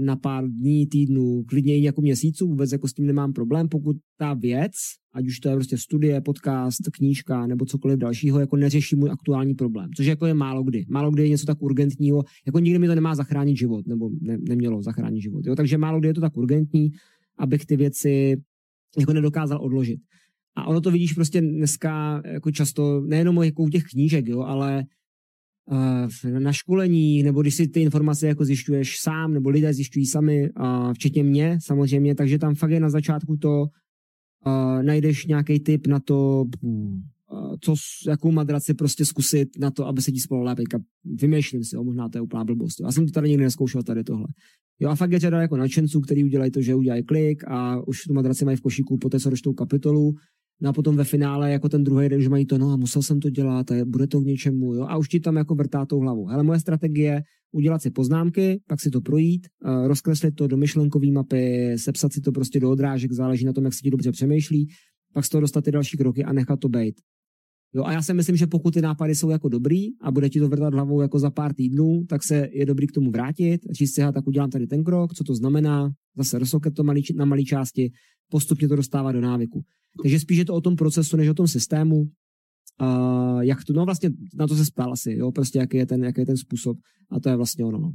na 0.00 0.16
pár 0.16 0.48
dní, 0.48 0.86
týdnů, 0.86 1.44
klidně 1.46 1.78
i 1.78 1.82
jako 1.82 2.00
měsíců, 2.00 2.46
vůbec 2.46 2.72
jako 2.72 2.88
s 2.88 2.92
tím 2.92 3.06
nemám 3.06 3.32
problém, 3.32 3.68
pokud 3.68 3.96
ta 4.18 4.34
věc, 4.34 4.72
ať 5.14 5.26
už 5.26 5.40
to 5.40 5.48
je 5.48 5.54
prostě 5.54 5.78
studie, 5.78 6.20
podcast, 6.20 6.80
knížka 6.92 7.46
nebo 7.46 7.64
cokoliv 7.64 7.98
dalšího, 7.98 8.40
jako 8.40 8.56
neřeší 8.56 8.96
můj 8.96 9.10
aktuální 9.10 9.54
problém, 9.54 9.90
což 9.96 10.06
jako 10.06 10.26
je 10.26 10.34
málo 10.34 10.62
kdy. 10.62 10.84
Málo 10.88 11.10
kdy 11.10 11.22
je 11.22 11.28
něco 11.28 11.46
tak 11.46 11.62
urgentního, 11.62 12.24
jako 12.46 12.58
nikdy 12.58 12.78
mi 12.78 12.86
to 12.86 12.94
nemá 12.94 13.14
zachránit 13.14 13.56
život, 13.56 13.86
nebo 13.86 14.10
ne, 14.20 14.38
nemělo 14.48 14.82
zachránit 14.82 15.20
život. 15.20 15.46
Jo? 15.46 15.56
Takže 15.56 15.78
málo 15.78 15.98
kdy 15.98 16.08
je 16.08 16.14
to 16.14 16.20
tak 16.20 16.36
urgentní, 16.36 16.90
abych 17.38 17.66
ty 17.66 17.76
věci 17.76 18.36
jako 18.98 19.12
nedokázal 19.12 19.62
odložit. 19.62 20.00
A 20.56 20.66
ono 20.66 20.80
to 20.80 20.90
vidíš 20.90 21.12
prostě 21.12 21.40
dneska 21.40 22.22
jako 22.24 22.50
často, 22.50 23.00
nejenom 23.00 23.42
jako 23.42 23.62
u 23.62 23.68
těch 23.68 23.84
knížek, 23.84 24.28
jo, 24.28 24.40
ale 24.40 24.84
na 26.38 26.52
školení, 26.52 27.22
nebo 27.22 27.42
když 27.42 27.54
si 27.54 27.68
ty 27.68 27.80
informace 27.82 28.26
jako 28.26 28.44
zjišťuješ 28.44 28.98
sám, 29.00 29.34
nebo 29.34 29.48
lidé 29.50 29.74
zjišťují 29.74 30.06
sami, 30.06 30.50
včetně 30.94 31.22
mě 31.22 31.58
samozřejmě, 31.62 32.14
takže 32.14 32.38
tam 32.38 32.54
fakt 32.54 32.70
je 32.70 32.80
na 32.80 32.90
začátku 32.90 33.36
to, 33.36 33.66
najdeš 34.82 35.26
nějaký 35.26 35.60
tip 35.60 35.86
na 35.86 36.00
to, 36.00 36.44
co, 37.60 37.74
jakou 38.08 38.32
madraci 38.32 38.74
prostě 38.74 39.04
zkusit 39.04 39.48
na 39.58 39.70
to, 39.70 39.86
aby 39.86 40.02
se 40.02 40.12
ti 40.12 40.20
spalo 40.20 40.42
lépe. 40.42 40.62
Vymýšlím 41.04 41.64
si, 41.64 41.76
jo, 41.76 41.84
možná 41.84 42.08
to 42.08 42.18
je 42.18 42.22
úplná 42.22 42.44
blbost. 42.44 42.80
Jo. 42.80 42.86
Já 42.86 42.92
jsem 42.92 43.06
to 43.06 43.12
tady 43.12 43.28
nikdy 43.28 43.44
neskoušel 43.44 43.82
tady 43.82 44.04
tohle. 44.04 44.26
Jo, 44.80 44.88
a 44.88 44.94
fakt 44.94 45.12
je 45.12 45.18
řada 45.18 45.40
jako 45.40 45.56
nadšenců, 45.56 46.00
který 46.00 46.24
udělají 46.24 46.50
to, 46.50 46.62
že 46.62 46.74
udělají 46.74 47.02
klik 47.02 47.44
a 47.46 47.86
už 47.86 48.02
tu 48.02 48.14
madraci 48.14 48.44
mají 48.44 48.56
v 48.56 48.60
košíku, 48.60 48.98
poté 48.98 49.20
co 49.20 49.30
doštou 49.30 49.52
kapitolu 49.52 50.12
No 50.62 50.70
a 50.70 50.72
potom 50.72 50.96
ve 50.96 51.04
finále 51.04 51.50
jako 51.50 51.68
ten 51.68 51.84
druhý 51.84 52.08
den, 52.08 52.20
že 52.20 52.28
mají 52.28 52.46
to, 52.46 52.58
no 52.58 52.70
a 52.70 52.76
musel 52.76 53.02
jsem 53.02 53.20
to 53.20 53.30
dělat 53.30 53.70
a 53.70 53.74
bude 53.84 54.06
to 54.06 54.20
k 54.20 54.24
něčemu, 54.24 54.74
jo, 54.74 54.86
a 54.88 54.96
už 54.96 55.08
ti 55.08 55.20
tam 55.20 55.36
jako 55.36 55.54
vrtá 55.54 55.86
tou 55.86 56.00
hlavu. 56.00 56.30
Ale 56.30 56.42
moje 56.42 56.60
strategie 56.60 57.22
udělat 57.52 57.82
si 57.82 57.90
poznámky, 57.90 58.60
pak 58.66 58.80
si 58.80 58.90
to 58.90 59.00
projít, 59.00 59.46
uh, 59.64 59.86
rozkreslit 59.86 60.34
to 60.34 60.46
do 60.46 60.56
myšlenkové 60.56 61.10
mapy, 61.10 61.74
sepsat 61.76 62.12
si 62.12 62.20
to 62.20 62.32
prostě 62.32 62.60
do 62.60 62.70
odrážek, 62.70 63.12
záleží 63.12 63.44
na 63.44 63.52
tom, 63.52 63.64
jak 63.64 63.74
si 63.74 63.80
ti 63.80 63.90
dobře 63.90 64.12
přemýšlí, 64.12 64.68
pak 65.14 65.24
z 65.24 65.28
toho 65.28 65.40
dostat 65.40 65.64
ty 65.64 65.70
další 65.70 65.96
kroky 65.96 66.24
a 66.24 66.32
nechat 66.32 66.60
to 66.60 66.68
být. 66.68 66.94
Jo, 67.74 67.84
a 67.84 67.92
já 67.92 68.02
si 68.02 68.14
myslím, 68.14 68.36
že 68.36 68.46
pokud 68.46 68.74
ty 68.74 68.80
nápady 68.80 69.14
jsou 69.14 69.30
jako 69.30 69.48
dobrý 69.48 69.98
a 70.00 70.10
bude 70.10 70.28
ti 70.28 70.40
to 70.40 70.48
vrtat 70.48 70.74
hlavou 70.74 71.00
jako 71.00 71.18
za 71.18 71.30
pár 71.30 71.54
týdnů, 71.54 72.04
tak 72.08 72.24
se 72.24 72.48
je 72.52 72.66
dobrý 72.66 72.86
k 72.86 72.92
tomu 72.92 73.10
vrátit, 73.10 73.60
říct 73.70 73.94
si, 73.94 74.00
tak 74.14 74.26
udělám 74.26 74.50
tady 74.50 74.66
ten 74.66 74.84
krok, 74.84 75.14
co 75.14 75.24
to 75.24 75.34
znamená, 75.34 75.92
zase 76.16 76.38
rozsoket 76.38 76.74
to 76.74 76.84
malý, 76.84 77.02
na 77.16 77.24
malé 77.24 77.42
části, 77.42 77.92
postupně 78.30 78.68
to 78.68 78.76
dostává 78.76 79.12
do 79.12 79.20
návyku. 79.20 79.62
Takže 80.02 80.20
spíš 80.20 80.38
je 80.38 80.44
to 80.44 80.54
o 80.54 80.60
tom 80.60 80.76
procesu, 80.76 81.16
než 81.16 81.28
o 81.28 81.34
tom 81.34 81.48
systému. 81.48 82.08
Uh, 82.82 83.40
jak 83.40 83.64
to, 83.64 83.72
no 83.72 83.84
vlastně 83.84 84.10
na 84.34 84.46
to 84.46 84.54
se 84.56 84.64
spál 84.64 84.92
asi, 84.92 85.12
jo, 85.12 85.32
prostě 85.32 85.58
jaký 85.58 85.76
je 85.76 85.86
ten, 85.86 86.04
jaký 86.04 86.20
je 86.20 86.26
ten 86.26 86.36
způsob 86.36 86.76
a 87.10 87.20
to 87.20 87.28
je 87.28 87.36
vlastně 87.36 87.64
ono, 87.64 87.78
no. 87.78 87.92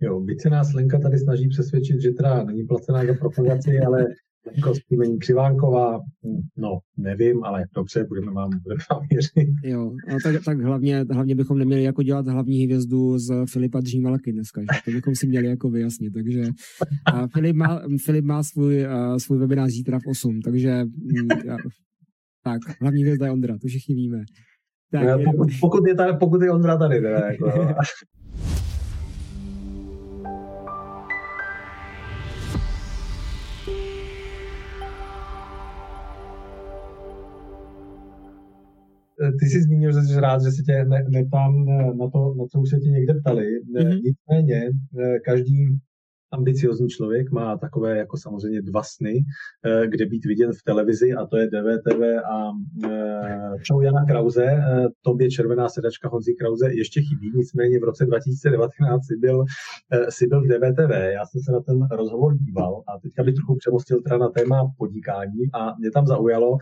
Jo, 0.00 0.20
byť 0.20 0.40
se 0.40 0.50
nás 0.50 0.72
Lenka 0.72 0.98
tady 0.98 1.18
snaží 1.18 1.48
přesvědčit, 1.48 2.00
že 2.00 2.10
teda 2.10 2.44
není 2.44 2.64
placená 2.64 3.06
za 3.06 3.14
propagaci, 3.14 3.80
ale 3.86 4.06
jako 4.56 4.74
zpímení 4.74 5.18
Křivánková, 5.18 6.00
no, 6.56 6.78
nevím, 6.96 7.44
ale 7.44 7.64
dobře, 7.74 8.04
budeme 8.04 8.32
vám, 8.32 8.50
budeme 8.62 8.80
vám 8.90 9.02
věřit. 9.10 9.54
Jo, 9.64 9.92
a 10.08 10.16
tak, 10.24 10.44
tak 10.44 10.60
hlavně, 10.60 11.04
hlavně 11.10 11.34
bychom 11.34 11.58
neměli 11.58 11.82
jako 11.82 12.02
dělat 12.02 12.26
hlavní 12.26 12.64
hvězdu 12.64 13.18
z 13.18 13.46
Filipa 13.52 13.80
Dřímalky 13.80 14.32
dneska, 14.32 14.60
že? 14.60 14.66
to 14.84 14.90
bychom 14.90 15.14
si 15.14 15.26
měli 15.26 15.46
jako 15.46 15.70
vyjasnit, 15.70 16.12
takže 16.14 16.42
a 17.06 17.26
Filip, 17.26 17.56
má, 17.56 17.82
Filip 18.04 18.24
má 18.24 18.42
svůj, 18.42 18.86
uh, 18.86 19.16
svůj 19.16 19.38
webinář 19.38 19.70
zítra 19.70 19.98
v 19.98 20.06
8, 20.06 20.40
takže 20.44 20.84
mm, 20.84 21.28
já, 21.44 21.56
tak, 22.44 22.60
hlavní 22.80 23.02
hvězda 23.02 23.26
je 23.26 23.32
Ondra, 23.32 23.58
to 23.58 23.68
všichni 23.68 23.94
víme. 23.94 24.24
Tak, 24.92 25.20
pokud, 25.24 25.48
pokud, 25.60 25.86
je 25.86 25.94
tady, 25.94 26.18
pokud 26.18 26.42
je 26.42 26.50
Ondra 26.50 26.76
tady, 26.76 27.00
teda, 27.00 27.30
jako, 27.30 27.46
ty 39.40 39.46
jsi 39.46 39.62
zmínil, 39.62 39.92
že 39.92 40.00
jsi 40.00 40.20
rád, 40.20 40.42
že 40.42 40.50
se 40.50 40.62
tě 40.62 40.84
ne, 40.84 41.04
neptám 41.08 41.64
na 41.98 42.10
to, 42.10 42.34
na 42.34 42.44
co 42.50 42.60
už 42.60 42.70
se 42.70 42.76
tě 42.78 42.88
někde 42.88 43.14
ptali. 43.14 43.46
Mm-hmm. 43.60 44.00
Nicméně 44.04 44.70
každý 45.24 45.78
ambiciozní 46.32 46.88
člověk 46.88 47.30
má 47.30 47.56
takové 47.56 47.98
jako 47.98 48.16
samozřejmě 48.16 48.62
dva 48.62 48.82
sny, 48.82 49.24
eh, 49.66 49.86
kde 49.86 50.06
být 50.06 50.24
viděn 50.24 50.52
v 50.52 50.62
televizi 50.62 51.12
a 51.12 51.26
to 51.26 51.36
je 51.36 51.46
DVTV 51.46 52.02
a 52.32 52.50
eh, 52.84 53.52
show 53.68 53.82
Jana 53.82 54.04
Krause, 54.04 54.44
eh, 54.44 54.86
tobě 55.02 55.30
červená 55.30 55.68
sedačka 55.68 56.08
Honzi 56.08 56.34
Krause 56.34 56.72
ještě 56.72 57.00
chybí, 57.02 57.32
nicméně 57.34 57.78
v 57.80 57.84
roce 57.84 58.06
2019 58.06 59.06
si 59.06 59.16
byl, 59.16 59.44
si 60.08 60.26
byl 60.26 60.42
v 60.42 60.48
DVTV, 60.48 61.12
já 61.12 61.26
jsem 61.26 61.40
se 61.40 61.52
na 61.52 61.60
ten 61.60 61.88
rozhovor 61.90 62.36
díval 62.36 62.82
a 62.88 62.98
teďka 62.98 63.22
bych 63.22 63.34
trochu 63.34 63.56
přemostil 63.56 64.02
teda 64.02 64.18
na 64.18 64.28
téma 64.28 64.72
podnikání 64.78 65.42
a 65.52 65.74
mě 65.78 65.90
tam 65.90 66.06
zaujalo, 66.06 66.56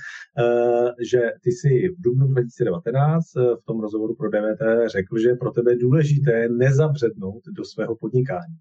že 1.11 1.20
ty 1.43 1.53
si 1.53 1.89
v 1.89 2.03
dubnu 2.03 2.27
2019 2.27 3.24
v 3.35 3.65
tom 3.66 3.81
rozhovoru 3.81 4.15
pro 4.15 4.31
DVTV 4.31 4.89
řekl, 4.89 5.19
že 5.19 5.35
pro 5.35 5.51
tebe 5.51 5.73
je 5.73 5.78
důležité 5.78 6.49
nezabřednout 6.49 7.43
do 7.57 7.65
svého 7.65 7.97
podnikání 7.97 8.57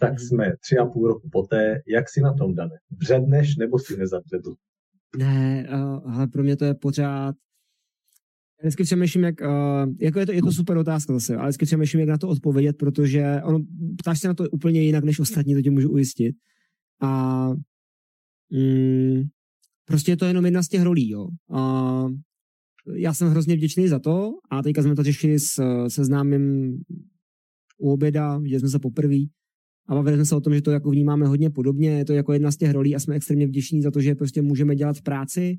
tak 0.00 0.12
mhm. 0.12 0.18
jsme 0.18 0.56
tři 0.60 0.78
a 0.78 0.86
půl 0.86 1.08
roku 1.08 1.28
poté, 1.32 1.82
jak 1.86 2.08
si 2.08 2.20
na 2.20 2.34
tom, 2.34 2.54
Dane? 2.54 2.76
Bředneš 2.90 3.56
nebo 3.56 3.78
si 3.78 3.96
nezabředl? 3.96 4.54
Ne, 5.18 5.66
ale 6.04 6.26
pro 6.26 6.42
mě 6.42 6.56
to 6.56 6.64
je 6.64 6.74
pořád 6.74 7.34
já 8.62 8.66
vždycky 8.66 8.82
přemýšlím, 8.82 9.24
jak, 9.24 9.40
uh, 9.40 9.94
jako 10.00 10.18
je 10.18 10.26
to, 10.26 10.32
je 10.32 10.42
to 10.42 10.52
super 10.52 10.76
otázka 10.76 11.12
zase, 11.12 11.36
ale 11.36 11.48
vždycky 11.48 11.66
přemýšlím, 11.66 12.00
jak 12.00 12.08
na 12.08 12.18
to 12.18 12.28
odpovědět, 12.28 12.76
protože 12.76 13.40
ono, 13.44 13.58
ptáš 13.98 14.20
se 14.20 14.28
na 14.28 14.34
to 14.34 14.44
úplně 14.50 14.82
jinak 14.82 15.04
než 15.04 15.20
ostatní, 15.20 15.54
to 15.54 15.62
tě 15.62 15.70
můžu 15.70 15.90
ujistit. 15.90 16.36
A 17.02 17.48
mm, 18.50 19.22
prostě 19.84 20.12
je 20.12 20.16
to 20.16 20.24
jenom 20.24 20.44
jedna 20.44 20.62
z 20.62 20.68
těch 20.68 20.82
rolí, 20.82 21.10
jo. 21.10 21.28
A 21.50 22.04
já 22.94 23.14
jsem 23.14 23.28
hrozně 23.28 23.56
vděčný 23.56 23.88
za 23.88 23.98
to 23.98 24.32
a 24.50 24.62
teďka 24.62 24.82
jsme 24.82 24.94
to 24.94 25.02
řešili 25.02 25.38
s, 25.38 25.86
se 25.88 26.04
známým 26.04 26.76
u 27.78 27.92
oběda, 27.92 28.38
viděli 28.38 28.60
jsme 28.60 28.68
se 28.68 28.78
poprvé 28.78 29.16
a 29.90 29.94
bavili 29.94 30.16
jsme 30.16 30.24
se 30.24 30.36
o 30.36 30.40
tom, 30.40 30.54
že 30.54 30.62
to 30.62 30.70
jako 30.70 30.90
vnímáme 30.90 31.26
hodně 31.26 31.50
podobně, 31.50 31.90
je 31.90 32.04
to 32.04 32.12
jako 32.12 32.32
jedna 32.32 32.50
z 32.50 32.56
těch 32.56 32.70
rolí 32.70 32.96
a 32.96 32.98
jsme 32.98 33.14
extrémně 33.14 33.46
vděční 33.46 33.82
za 33.82 33.90
to, 33.90 34.00
že 34.00 34.14
prostě 34.14 34.42
můžeme 34.42 34.76
dělat 34.76 34.96
v 34.96 35.02
práci, 35.02 35.58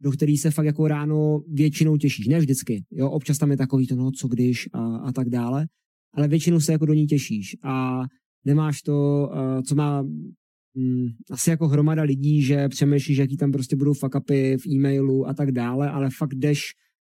do 0.00 0.10
který 0.10 0.36
se 0.36 0.50
fakt 0.50 0.66
jako 0.66 0.88
ráno 0.88 1.42
většinou 1.48 1.96
těšíš, 1.96 2.28
ne 2.28 2.38
vždycky, 2.38 2.84
jo, 2.90 3.10
občas 3.10 3.38
tam 3.38 3.50
je 3.50 3.56
takový 3.56 3.86
to, 3.86 3.96
no 3.96 4.10
co 4.10 4.28
když 4.28 4.68
a, 4.72 4.96
a 4.96 5.12
tak 5.12 5.28
dále, 5.28 5.66
ale 6.14 6.28
většinou 6.28 6.60
se 6.60 6.72
jako 6.72 6.86
do 6.86 6.94
ní 6.94 7.06
těšíš. 7.06 7.56
A 7.62 8.02
nemáš 8.44 8.82
to, 8.82 9.28
uh, 9.32 9.62
co 9.62 9.74
má 9.74 10.02
mm, 10.74 11.06
asi 11.30 11.50
jako 11.50 11.68
hromada 11.68 12.02
lidí, 12.02 12.42
že 12.42 12.68
přemýšlíš, 12.68 13.18
jaký 13.18 13.36
tam 13.36 13.52
prostě 13.52 13.76
budou 13.76 13.92
fuck 13.92 14.14
v 14.30 14.66
e-mailu 14.66 15.28
a 15.28 15.34
tak 15.34 15.52
dále, 15.52 15.90
ale 15.90 16.08
fakt 16.18 16.34
jdeš 16.34 16.60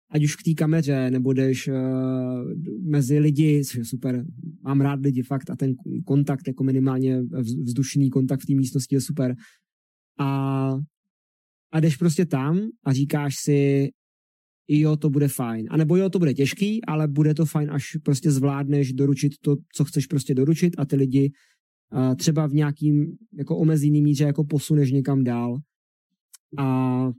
ať 0.09 0.23
už 0.23 0.35
k 0.35 0.43
té 0.43 0.53
kameře, 0.53 1.11
nebo 1.11 1.33
jdeš 1.33 1.67
uh, 1.67 1.75
mezi 2.81 3.19
lidi, 3.19 3.65
což 3.65 3.75
je 3.75 3.85
super, 3.85 4.25
mám 4.63 4.81
rád 4.81 4.99
lidi 5.01 5.23
fakt 5.23 5.49
a 5.49 5.55
ten 5.55 5.75
kontakt, 6.05 6.47
jako 6.47 6.63
minimálně 6.63 7.21
vzdušný 7.63 8.09
kontakt 8.09 8.41
v 8.41 8.45
té 8.45 8.53
místnosti 8.53 8.95
je 8.95 9.01
super. 9.01 9.35
A, 10.19 10.69
a 11.71 11.79
jdeš 11.79 11.97
prostě 11.97 12.25
tam 12.25 12.59
a 12.85 12.93
říkáš 12.93 13.35
si, 13.37 13.89
jo, 14.67 14.97
to 14.97 15.09
bude 15.09 15.27
fajn. 15.27 15.67
A 15.69 15.77
nebo 15.77 15.95
jo, 15.95 16.09
to 16.09 16.19
bude 16.19 16.33
těžký, 16.33 16.85
ale 16.85 17.07
bude 17.07 17.33
to 17.33 17.45
fajn, 17.45 17.71
až 17.71 17.97
prostě 18.03 18.31
zvládneš 18.31 18.93
doručit 18.93 19.33
to, 19.41 19.55
co 19.75 19.85
chceš 19.85 20.07
prostě 20.07 20.33
doručit 20.33 20.75
a 20.77 20.85
ty 20.85 20.95
lidi 20.95 21.31
uh, 21.93 22.15
třeba 22.15 22.47
v 22.47 22.53
nějakým 22.53 23.17
jako 23.37 23.57
omezený 23.57 24.01
míře 24.01 24.23
jako 24.23 24.43
posuneš 24.43 24.91
někam 24.91 25.23
dál. 25.23 25.57
A 26.57 27.09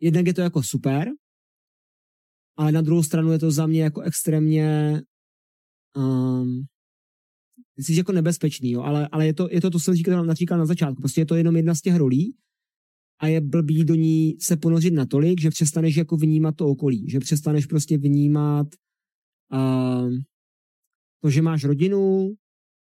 jednak 0.00 0.26
je 0.26 0.34
to 0.34 0.40
jako 0.40 0.62
super, 0.62 1.08
ale 2.56 2.72
na 2.72 2.80
druhou 2.80 3.02
stranu 3.02 3.32
je 3.32 3.38
to 3.38 3.50
za 3.50 3.66
mě 3.66 3.82
jako 3.82 4.00
extrémně 4.00 5.00
um, 5.96 6.64
myslím, 7.76 7.96
jako 7.96 8.12
nebezpečný, 8.12 8.70
jo, 8.70 8.82
ale, 8.82 9.08
ale 9.12 9.26
je, 9.26 9.34
to, 9.34 9.48
je 9.50 9.60
to, 9.60 9.70
to 9.70 9.78
jsem 9.78 9.94
říkal, 9.94 10.34
říkal 10.34 10.58
na 10.58 10.66
začátku, 10.66 11.02
prostě 11.02 11.20
je 11.20 11.26
to 11.26 11.34
jenom 11.34 11.56
jedna 11.56 11.74
z 11.74 11.80
těch 11.80 11.96
rolí 11.96 12.34
a 13.20 13.26
je 13.26 13.40
blbý 13.40 13.84
do 13.84 13.94
ní 13.94 14.36
se 14.40 14.56
ponořit 14.56 14.94
natolik, 14.94 15.40
že 15.40 15.50
přestaneš 15.50 15.96
jako 15.96 16.16
vnímat 16.16 16.56
to 16.56 16.66
okolí, 16.66 17.10
že 17.10 17.20
přestaneš 17.20 17.66
prostě 17.66 17.98
vnímat 17.98 18.66
uh, 19.52 20.12
to, 21.22 21.30
že 21.30 21.42
máš 21.42 21.64
rodinu, 21.64 22.34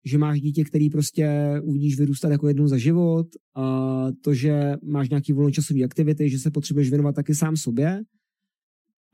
že 0.06 0.18
máš 0.18 0.42
dítě, 0.42 0.64
který 0.64 0.90
prostě 0.90 1.54
uvidíš 1.64 1.98
vyrůstat 1.98 2.32
jako 2.32 2.48
jednou 2.48 2.68
za 2.68 2.78
život, 2.78 3.28
a 3.56 4.08
to, 4.24 4.34
že 4.34 4.74
máš 4.84 5.10
nějaký 5.10 5.34
volnočasové 5.34 5.84
aktivity, 5.84 6.30
že 6.30 6.40
se 6.40 6.52
potřebuješ 6.52 6.90
věnovat 6.90 7.16
taky 7.16 7.36
sám 7.36 7.58
sobě 7.58 8.04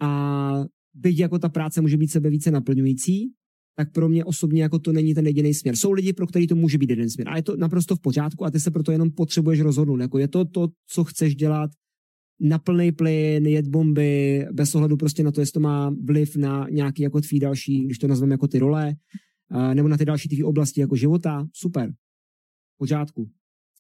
a 0.02 0.66
byť 0.94 1.20
jako 1.20 1.40
ta 1.40 1.50
práce 1.50 1.82
může 1.82 1.98
být 1.98 2.12
sebe 2.12 2.30
více 2.30 2.52
naplňující, 2.52 3.32
tak 3.76 3.92
pro 3.92 4.10
mě 4.10 4.26
osobně 4.26 4.62
jako 4.62 4.80
to 4.80 4.94
není 4.94 5.14
ten 5.14 5.28
jediný 5.28 5.54
směr. 5.54 5.76
Jsou 5.76 5.92
lidi, 5.92 6.14
pro 6.14 6.28
který 6.28 6.48
to 6.48 6.56
může 6.56 6.78
být 6.78 6.90
jeden 6.90 7.10
směr 7.10 7.30
a 7.30 7.36
je 7.36 7.44
to 7.44 7.58
naprosto 7.58 7.96
v 7.96 8.00
pořádku 8.00 8.46
a 8.46 8.52
ty 8.52 8.60
se 8.60 8.72
proto 8.72 8.92
jenom 8.92 9.12
potřebuješ 9.12 9.60
rozhodnout. 9.60 10.02
Jako 10.02 10.18
je 10.18 10.28
to 10.28 10.46
to, 10.46 10.68
co 10.88 11.04
chceš 11.04 11.36
dělat 11.36 11.72
na 12.42 12.60
plný 12.60 12.92
plyn, 12.92 13.48
jet 13.48 13.68
bomby, 13.68 14.46
bez 14.52 14.76
ohledu 14.76 14.98
prostě 14.98 15.24
na 15.24 15.32
to, 15.32 15.42
jestli 15.42 15.54
to 15.54 15.60
má 15.60 15.96
vliv 16.04 16.36
na 16.36 16.68
nějaký 16.72 17.04
jako 17.04 17.22
tvý 17.22 17.40
další, 17.40 17.86
když 17.86 17.98
to 17.98 18.08
nazveme 18.08 18.34
jako 18.34 18.48
ty 18.48 18.60
role, 18.60 18.96
nebo 19.74 19.88
na 19.88 19.98
ty 19.98 20.06
další 20.06 20.30
tvý 20.30 20.44
oblasti 20.44 20.82
jako 20.82 20.96
života, 20.96 21.48
super, 21.54 21.92
v 22.76 22.78
pořádku. 22.78 23.30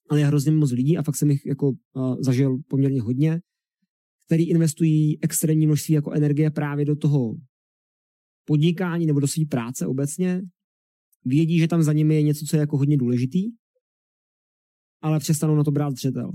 Ale 0.10 0.20
je 0.20 0.26
hrozně 0.26 0.52
moc 0.52 0.72
lidí 0.72 0.98
a 0.98 1.04
fakt 1.04 1.16
jsem 1.16 1.32
jich 1.32 1.46
jako 1.46 1.74
zažil 2.20 2.58
poměrně 2.68 3.02
hodně, 3.02 3.41
který 4.30 4.50
investují 4.50 5.20
extrémní 5.22 5.66
množství 5.66 5.94
jako 5.94 6.12
energie 6.12 6.52
právě 6.52 6.86
do 6.86 6.96
toho 6.96 7.36
podnikání 8.46 9.06
nebo 9.06 9.20
do 9.20 9.28
své 9.28 9.46
práce 9.46 9.88
obecně, 9.88 10.42
vědí, 11.26 11.60
že 11.60 11.68
tam 11.68 11.84
za 11.84 11.94
nimi 11.94 12.16
je 12.16 12.22
něco, 12.22 12.46
co 12.46 12.56
je 12.56 12.60
jako 12.60 12.78
hodně 12.78 12.98
důležitý, 12.98 13.52
ale 15.02 15.20
přestanou 15.20 15.56
na 15.56 15.64
to 15.64 15.72
brát 15.72 15.94
zřetel. 15.96 16.32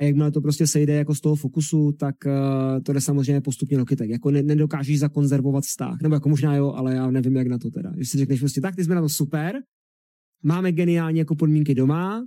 A 0.00 0.04
jakmile 0.04 0.30
to 0.30 0.40
prostě 0.40 0.66
sejde 0.66 0.94
jako 0.94 1.14
z 1.14 1.20
toho 1.20 1.36
fokusu, 1.36 1.92
tak 1.92 2.14
uh, 2.26 2.82
to 2.82 2.92
jde 2.92 3.00
samozřejmě 3.00 3.40
postupně 3.40 3.78
do 3.78 3.84
kytek. 3.84 4.10
Jako 4.10 4.30
ne, 4.30 4.42
nedokážeš 4.42 4.98
zakonzervovat 4.98 5.64
vztah. 5.64 6.00
Nebo 6.02 6.14
jako 6.14 6.28
možná 6.28 6.56
jo, 6.56 6.72
ale 6.72 6.94
já 6.94 7.10
nevím, 7.10 7.36
jak 7.36 7.46
na 7.46 7.58
to 7.58 7.70
teda. 7.70 7.90
Když 7.90 8.08
si 8.08 8.18
řekneš 8.18 8.40
prostě 8.40 8.60
tak, 8.60 8.76
ty 8.76 8.84
jsme 8.84 8.94
na 8.94 9.00
to 9.00 9.08
super, 9.08 9.62
máme 10.42 10.72
geniální 10.72 11.18
jako 11.18 11.36
podmínky 11.36 11.74
doma, 11.74 12.26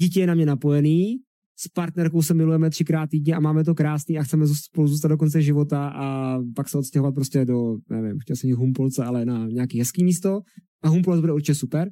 dítě 0.00 0.20
je 0.20 0.26
na 0.26 0.34
mě 0.34 0.46
napojený, 0.46 1.18
s 1.56 1.68
partnerkou 1.68 2.22
se 2.22 2.34
milujeme 2.34 2.70
třikrát 2.70 3.10
týdně 3.10 3.34
a 3.34 3.40
máme 3.40 3.64
to 3.64 3.74
krásný 3.74 4.18
a 4.18 4.22
chceme 4.22 4.46
spolu 4.46 4.88
zůstat 4.88 5.08
do 5.08 5.16
konce 5.16 5.42
života 5.42 5.88
a 5.88 6.38
pak 6.56 6.68
se 6.68 6.78
odstěhovat 6.78 7.14
prostě 7.14 7.44
do, 7.44 7.76
nevím, 7.90 8.18
chtěl 8.18 8.36
jsem 8.36 8.54
Humpolce, 8.54 9.04
ale 9.04 9.24
na 9.24 9.46
nějaký 9.46 9.78
hezký 9.78 10.04
místo. 10.04 10.40
A 10.82 10.88
Humpolce 10.88 11.20
bude 11.20 11.32
určitě 11.32 11.54
super, 11.54 11.90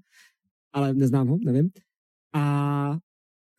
ale 0.73 0.95
neznám 0.95 1.29
ho, 1.29 1.39
nevím. 1.45 1.71
A 2.35 2.97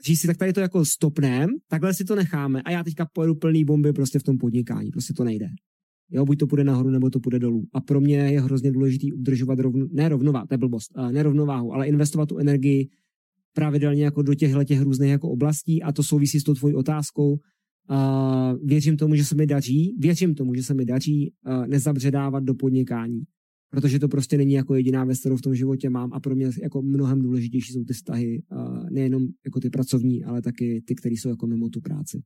říct 0.06 0.20
si, 0.20 0.28
tak 0.28 0.38
tady 0.38 0.54
to 0.54 0.60
jako 0.60 0.86
stopnem, 0.86 1.50
takhle 1.68 1.94
si 1.94 2.04
to 2.04 2.16
necháme 2.16 2.62
a 2.62 2.72
já 2.72 2.84
teďka 2.84 3.08
pojedu 3.14 3.36
plný 3.36 3.66
bomby 3.66 3.94
prostě 3.94 4.20
v 4.20 4.24
tom 4.24 4.38
podnikání, 4.38 4.92
prostě 4.92 5.14
to 5.14 5.24
nejde. 5.24 5.48
Jo, 6.12 6.26
buď 6.26 6.40
to 6.40 6.48
půjde 6.48 6.64
nahoru, 6.64 6.90
nebo 6.90 7.10
to 7.10 7.20
půjde 7.20 7.40
dolů. 7.40 7.64
A 7.74 7.82
pro 7.82 8.02
mě 8.02 8.18
je 8.18 8.42
hrozně 8.42 8.72
důležité 8.72 9.08
udržovat 9.16 9.60
rovno, 9.60 9.88
ne 9.92 10.10
rovnováhu, 10.10 10.48
to 10.48 10.54
je 10.54 10.58
blbost, 10.58 10.92
ne 11.12 11.24
rovnováhu, 11.24 11.74
ale 11.74 11.88
investovat 11.88 12.30
tu 12.30 12.38
energii 12.38 12.90
pravidelně 13.54 14.04
jako 14.04 14.22
do 14.22 14.36
těchto 14.36 14.64
těch 14.64 14.82
různých 14.82 15.10
jako 15.10 15.30
oblastí 15.30 15.84
a 15.84 15.92
to 15.92 16.04
souvisí 16.04 16.40
s 16.40 16.44
tou 16.44 16.54
tvojí 16.54 16.76
otázkou. 16.76 17.38
Uh, 17.90 18.68
věřím 18.68 18.98
tomu, 18.98 19.16
že 19.16 19.26
se 19.26 19.36
mi 19.36 19.48
daří, 19.48 19.96
věřím 20.00 20.36
tomu, 20.36 20.56
že 20.56 20.64
se 20.64 20.74
mi 20.74 20.86
daří 20.86 21.34
uh, 21.48 21.68
nezabředávat 21.68 22.44
do 22.44 22.54
podnikání, 22.54 23.22
protože 23.70 24.00
to 24.00 24.08
prostě 24.08 24.38
není 24.38 24.54
jako 24.54 24.76
jediná 24.76 25.06
věc, 25.06 25.20
kterou 25.20 25.38
v 25.38 25.42
tom 25.42 25.56
životě 25.56 25.90
mám 25.90 26.14
a 26.14 26.20
pro 26.20 26.36
mě 26.36 26.50
jako 26.62 26.82
mnohem 26.82 27.22
důležitější 27.22 27.74
jsou 27.74 27.84
ty 27.84 27.94
vztahy, 27.94 28.44
uh, 28.52 28.90
nejenom 28.90 29.28
jako 29.46 29.60
ty 29.60 29.70
pracovní, 29.70 30.24
ale 30.24 30.42
taky 30.42 30.84
ty, 30.86 30.96
které 30.96 31.14
jsou 31.14 31.30
jako 31.30 31.48
mimo 31.48 31.70
tu 31.70 31.82
práci. 31.82 32.22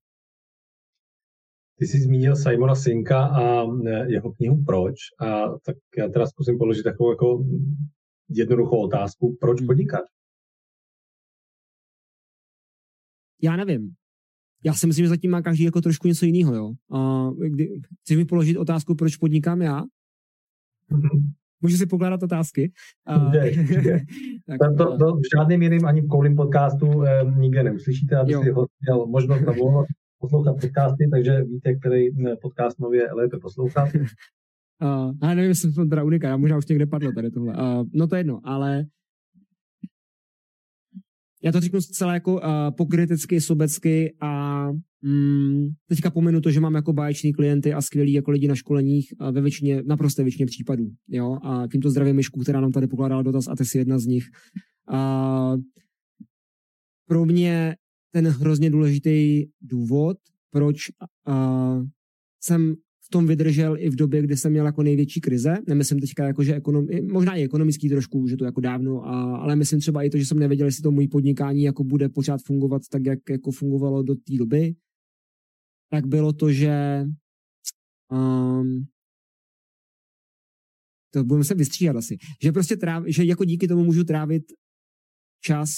Ty 1.80 1.88
jsi 1.88 2.00
zmínil 2.00 2.36
Simona 2.36 2.76
Sinka 2.76 3.26
a 3.26 3.64
e, 3.64 4.12
jeho 4.12 4.32
knihu 4.32 4.64
Proč 4.66 4.96
a 5.20 5.58
tak 5.66 5.76
já 5.98 6.10
teda 6.10 6.26
zkusím 6.26 6.58
položit 6.58 6.84
takovou 6.84 7.12
jako 7.12 7.46
jednoduchou 8.30 8.78
otázku, 8.78 9.38
proč 9.42 9.60
hmm. 9.60 9.68
podnikat? 9.68 10.02
Já 13.42 13.56
nevím. 13.56 13.94
Já 14.64 14.74
si 14.74 14.88
myslím, 14.88 15.06
že 15.06 15.10
zatím 15.10 15.32
má 15.32 15.42
každý 15.42 15.64
jako 15.64 15.82
trošku 15.82 16.08
něco 16.08 16.26
jiného, 16.26 16.56
jo. 16.56 16.74
A 16.98 17.30
kdy, 17.50 17.82
chci 18.02 18.16
mi 18.16 18.26
položit 18.26 18.58
otázku, 18.58 18.96
proč 18.96 19.16
podnikám 19.16 19.62
já? 19.62 19.82
Mm-hmm. 20.92 21.22
Můžu 21.62 21.78
si 21.78 21.86
pokládat 21.86 22.24
otázky? 22.24 22.72
Může, 23.24 23.40
tak, 24.48 24.60
to, 24.60 24.86
to, 24.86 24.98
to, 24.98 25.16
v 25.16 25.22
žádným 25.38 25.62
jiným 25.62 25.86
ani 25.86 26.02
v 26.02 26.08
koulím 26.08 26.36
podcastu 26.36 27.04
eh, 27.04 27.24
nikde 27.38 27.64
neuslyšíte, 27.64 28.16
aby 28.16 28.32
jo. 28.32 28.44
si 28.44 28.50
ho 28.52 28.68
měl 28.82 29.06
možnost 29.06 29.42
nebo 29.42 29.86
poslouchat 30.20 30.54
podcasty, 30.62 31.10
takže 31.12 31.44
víte, 31.44 31.76
který 31.76 32.08
podcast 32.42 32.80
nově 32.80 33.14
lépe 33.14 33.38
poslouchat. 33.38 33.90
Uh, 34.82 35.14
ale 35.22 35.36
nevím, 35.36 35.50
jestli 35.50 35.72
jsem 35.72 35.90
teda 35.90 36.04
unikát, 36.04 36.30
já 36.30 36.38
možná 36.38 36.58
už 36.58 36.66
někde 36.66 36.86
padlo 36.86 37.12
tady 37.12 37.32
tohle. 37.32 37.54
Uh, 37.54 37.86
no 37.94 38.08
to 38.08 38.16
je 38.16 38.20
jedno, 38.20 38.40
ale 38.44 38.86
já 41.48 41.52
to 41.52 41.60
řeknu 41.60 41.82
zcela 41.82 42.14
jako 42.14 42.34
uh, 42.34 42.42
pokriticky, 42.78 43.42
sobecky 43.42 44.16
a 44.22 44.64
mm, 45.02 45.68
teďka 45.90 46.12
pomenu 46.12 46.42
to, 46.42 46.52
že 46.52 46.60
mám 46.60 46.76
jako 46.76 46.94
báječní 46.94 47.34
klienty 47.34 47.74
a 47.74 47.82
skvělí 47.82 48.14
jako 48.14 48.32
lidi 48.32 48.48
na 48.48 48.56
školeních 48.56 49.14
uh, 49.22 49.32
ve 49.32 49.42
většině, 49.42 49.84
naprosté 49.86 50.24
většině 50.24 50.46
případů. 50.46 50.90
Jo? 51.08 51.38
A 51.44 51.68
tímto 51.72 51.90
zdravím 51.90 52.16
Myšku, 52.16 52.40
která 52.40 52.62
nám 52.62 52.72
tady 52.72 52.88
pokládala 52.88 53.22
dotaz 53.22 53.48
a 53.48 53.56
ty 53.56 53.66
jsi 53.66 53.78
jedna 53.78 54.00
z 54.00 54.06
nich. 54.06 54.24
Uh, 54.92 55.62
pro 57.08 57.26
mě 57.26 57.76
ten 58.12 58.28
hrozně 58.28 58.70
důležitý 58.70 59.46
důvod, 59.62 60.18
proč 60.52 60.78
uh, 61.28 61.86
jsem 62.44 62.76
v 63.08 63.10
tom 63.10 63.28
vydržel 63.28 63.78
i 63.80 63.90
v 63.90 63.96
době, 63.96 64.22
kdy 64.22 64.38
jsem 64.38 64.52
měl 64.52 64.66
jako 64.66 64.84
největší 64.84 65.22
krize. 65.22 65.58
Nemyslím 65.68 66.00
teďka 66.00 66.28
jako, 66.28 66.44
že 66.44 66.56
ekonom, 66.56 66.88
možná 67.12 67.36
i 67.36 67.44
ekonomický 67.44 67.90
trošku, 67.90 68.28
že 68.28 68.38
to 68.38 68.46
jako 68.46 68.62
dávno, 68.62 69.08
a, 69.08 69.38
ale 69.38 69.56
myslím 69.56 69.80
třeba 69.80 70.04
i 70.04 70.10
to, 70.10 70.18
že 70.18 70.26
jsem 70.26 70.40
nevěděl, 70.40 70.68
jestli 70.68 70.84
to 70.84 70.92
můj 70.92 71.08
podnikání 71.08 71.64
jako 71.64 71.84
bude 71.84 72.10
pořád 72.10 72.42
fungovat 72.46 72.82
tak, 72.92 73.06
jak 73.06 73.20
jako 73.30 73.52
fungovalo 73.52 74.04
do 74.04 74.16
té 74.16 74.38
doby. 74.38 74.76
Tak 75.92 76.08
bylo 76.08 76.34
to, 76.34 76.52
že 76.52 77.06
um, 78.12 78.88
to 81.14 81.24
budeme 81.24 81.44
se 81.44 81.56
vystříhat 81.56 81.96
asi, 81.96 82.18
že 82.44 82.52
prostě 82.52 82.78
tráv, 82.78 83.04
že 83.08 83.24
jako 83.24 83.46
díky 83.46 83.68
tomu 83.68 83.84
můžu 83.84 84.04
trávit 84.04 84.44
čas 85.44 85.70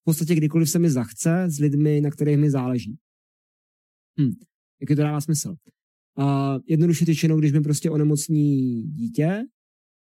v 0.00 0.04
podstatě 0.04 0.34
kdykoliv 0.34 0.70
se 0.70 0.78
mi 0.78 0.90
zachce 0.90 1.44
s 1.48 1.58
lidmi, 1.58 2.00
na 2.00 2.10
kterých 2.10 2.38
mi 2.38 2.50
záleží. 2.50 2.98
Hm. 4.20 4.32
Jaký 4.80 4.96
to 4.96 5.02
dává 5.02 5.20
smysl? 5.20 5.54
A 6.16 6.58
jednoduše 6.66 7.04
řečeno, 7.04 7.36
když 7.36 7.52
mi 7.52 7.60
prostě 7.60 7.90
onemocní 7.90 8.82
dítě 8.82 9.44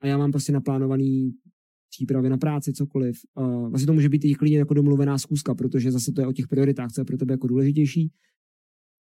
a 0.00 0.06
já 0.06 0.18
mám 0.18 0.30
prostě 0.30 0.52
naplánovaný 0.52 1.32
přípravy 1.90 2.28
na 2.28 2.38
práci, 2.38 2.72
cokoliv. 2.72 3.16
A 3.36 3.68
vlastně 3.68 3.86
to 3.86 3.92
může 3.92 4.08
být 4.08 4.24
i 4.24 4.34
klidně 4.34 4.58
jako 4.58 4.74
domluvená 4.74 5.18
zkuska, 5.18 5.54
protože 5.54 5.92
zase 5.92 6.12
to 6.12 6.20
je 6.20 6.26
o 6.26 6.32
těch 6.32 6.48
prioritách, 6.48 6.92
co 6.92 7.00
je 7.00 7.04
pro 7.04 7.16
tebe 7.16 7.34
jako 7.34 7.46
důležitější. 7.46 8.12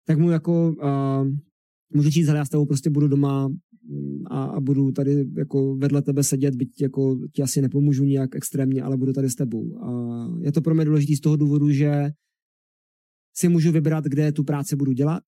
Tak 0.08 0.20
mu 0.20 0.32
jako 0.32 0.70
uh, 0.70 1.28
můžu 1.94 2.10
říct, 2.10 2.28
hele, 2.28 2.40
já 2.40 2.46
s 2.46 2.50
tebou 2.50 2.66
prostě 2.66 2.90
budu 2.90 3.08
doma 3.08 3.48
mm, 3.48 4.24
a, 4.26 4.44
a 4.44 4.60
budu 4.60 4.92
tady 4.92 5.26
jako 5.38 5.76
vedle 5.76 6.02
tebe 6.02 6.24
sedět, 6.24 6.56
byť 6.56 6.82
jako 6.82 7.20
ti 7.34 7.42
asi 7.42 7.62
nepomůžu 7.62 8.04
nějak 8.04 8.36
extrémně, 8.36 8.84
ale 8.84 8.98
budu 8.98 9.14
tady 9.14 9.30
s 9.30 9.36
tebou. 9.36 9.84
A 9.84 9.92
je 10.42 10.52
to 10.52 10.62
pro 10.62 10.76
mě 10.76 10.86
důležité 10.86 11.16
z 11.16 11.20
toho 11.20 11.36
důvodu, 11.36 11.72
že 11.72 12.12
si 13.36 13.50
můžu 13.50 13.72
vybrat, 13.72 14.04
kde 14.06 14.32
tu 14.32 14.44
práci 14.44 14.76
budu 14.76 14.92
dělat, 14.92 15.24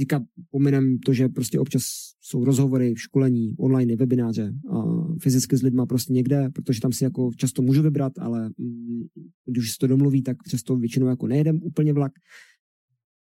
Teďka 0.00 0.24
pominem 0.50 0.98
to, 0.98 1.12
že 1.12 1.28
prostě 1.28 1.60
občas 1.60 1.82
jsou 2.20 2.44
rozhovory, 2.44 2.94
školení, 2.96 3.54
online, 3.58 3.96
webináře, 3.96 4.52
a 4.72 4.82
fyzicky 5.22 5.56
s 5.56 5.62
lidma 5.62 5.86
prostě 5.86 6.12
někde, 6.12 6.48
protože 6.54 6.80
tam 6.80 6.92
si 6.92 7.04
jako 7.04 7.30
často 7.36 7.62
můžu 7.62 7.82
vybrat, 7.82 8.12
ale 8.18 8.50
mm, 8.58 9.02
když 9.46 9.72
se 9.72 9.76
to 9.80 9.86
domluví, 9.86 10.22
tak 10.22 10.36
přesto 10.42 10.76
většinou 10.76 11.06
jako 11.06 11.26
nejedem 11.26 11.60
úplně 11.62 11.92
vlak. 11.92 12.12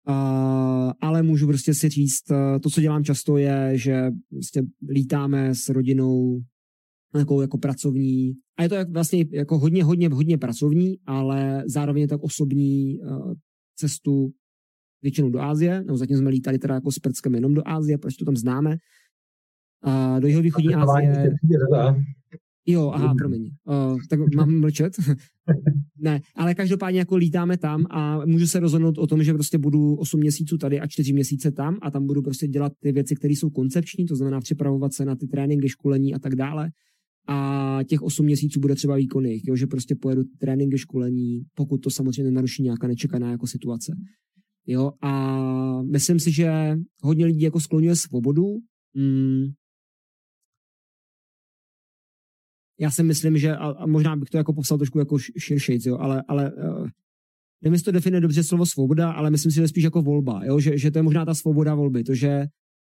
A, 0.06 0.94
ale 1.00 1.22
můžu 1.22 1.46
prostě 1.46 1.74
si 1.74 1.88
říct, 1.88 2.24
to, 2.62 2.70
co 2.70 2.80
dělám 2.80 3.04
často, 3.04 3.36
je, 3.36 3.72
že 3.74 4.10
prostě 4.30 4.62
lítáme 4.90 5.54
s 5.54 5.68
rodinou 5.68 6.40
jako, 7.18 7.42
jako 7.42 7.58
pracovní, 7.58 8.32
a 8.58 8.62
je 8.62 8.68
to 8.68 8.74
jak 8.74 8.90
vlastně 8.90 9.24
jako 9.32 9.58
hodně, 9.58 9.84
hodně, 9.84 10.08
hodně 10.08 10.38
pracovní, 10.38 10.98
ale 11.06 11.64
zároveň 11.66 12.08
tak 12.08 12.22
osobní 12.22 12.98
uh, 13.00 13.32
cestu 13.76 14.32
většinou 15.02 15.30
do 15.30 15.40
Ázie, 15.40 15.84
nebo 15.84 15.96
zatím 15.96 16.16
jsme 16.16 16.30
lítali 16.30 16.58
teda 16.58 16.74
jako 16.74 16.92
s 16.92 16.98
Prckem 16.98 17.34
jenom 17.34 17.54
do 17.54 17.68
Ázie, 17.68 17.98
proč 17.98 18.16
to 18.16 18.24
tam 18.24 18.36
známe. 18.36 18.76
A 19.82 20.20
do 20.20 20.26
jeho 20.28 20.42
východní 20.42 20.74
Ázie... 20.74 21.30
Jo, 22.70 22.90
aha, 22.94 23.14
promiň. 23.18 23.50
Uh, 23.64 23.98
tak 24.10 24.20
mám 24.34 24.60
mlčet? 24.60 24.92
ne, 25.98 26.20
ale 26.36 26.54
každopádně 26.54 26.98
jako 26.98 27.16
lítáme 27.16 27.56
tam 27.56 27.86
a 27.90 28.26
můžu 28.26 28.46
se 28.46 28.60
rozhodnout 28.60 28.98
o 28.98 29.06
tom, 29.06 29.22
že 29.22 29.34
prostě 29.34 29.58
budu 29.58 29.94
8 29.94 30.20
měsíců 30.20 30.58
tady 30.58 30.80
a 30.80 30.86
4 30.86 31.12
měsíce 31.12 31.52
tam 31.52 31.78
a 31.82 31.90
tam 31.90 32.06
budu 32.06 32.22
prostě 32.22 32.48
dělat 32.48 32.72
ty 32.80 32.92
věci, 32.92 33.14
které 33.14 33.32
jsou 33.32 33.50
koncepční, 33.50 34.06
to 34.06 34.16
znamená 34.16 34.40
připravovat 34.40 34.92
se 34.92 35.04
na 35.04 35.16
ty 35.16 35.26
tréninky, 35.26 35.68
školení 35.68 36.14
a 36.14 36.18
tak 36.18 36.34
dále. 36.34 36.70
A 37.28 37.78
těch 37.86 38.02
8 38.02 38.26
měsíců 38.26 38.60
bude 38.60 38.74
třeba 38.74 38.96
výkonných, 38.96 39.48
jo, 39.48 39.56
že 39.56 39.66
prostě 39.66 39.94
pojedu 39.94 40.22
tréninky, 40.38 40.78
školení, 40.78 41.42
pokud 41.54 41.78
to 41.78 41.90
samozřejmě 41.90 42.30
nenaruší 42.30 42.62
nějaká 42.62 42.86
nečekaná 42.86 43.30
jako 43.30 43.46
situace. 43.46 43.92
Jo, 44.70 44.92
a 45.02 45.12
myslím 45.82 46.20
si, 46.20 46.32
že 46.32 46.76
hodně 47.02 47.26
lidí 47.26 47.40
jako 47.40 47.60
skloňuje 47.60 47.96
svobodu. 47.96 48.44
Mm. 48.94 49.44
Já 52.80 52.90
si 52.90 53.02
myslím, 53.02 53.38
že, 53.38 53.56
a, 53.56 53.66
a 53.68 53.86
možná 53.86 54.16
bych 54.16 54.30
to 54.30 54.36
jako 54.36 54.52
popsal 54.52 54.78
trošku 54.78 54.98
jako 54.98 55.18
širšejc, 55.18 55.86
jo, 55.86 55.98
ale, 55.98 56.22
ale 56.28 56.52
uh, 56.52 56.88
nevím, 57.64 57.80
to 57.80 57.92
definuje 57.92 58.20
dobře 58.20 58.44
slovo 58.44 58.66
svoboda, 58.66 59.12
ale 59.12 59.30
myslím 59.30 59.52
si, 59.52 59.56
že 59.56 59.68
spíš 59.68 59.84
jako 59.84 60.02
volba, 60.02 60.44
jo, 60.44 60.60
že, 60.60 60.78
že 60.78 60.90
to 60.90 60.98
je 60.98 61.02
možná 61.02 61.24
ta 61.24 61.34
svoboda 61.34 61.74
volby, 61.74 62.04
to, 62.04 62.14
že 62.14 62.46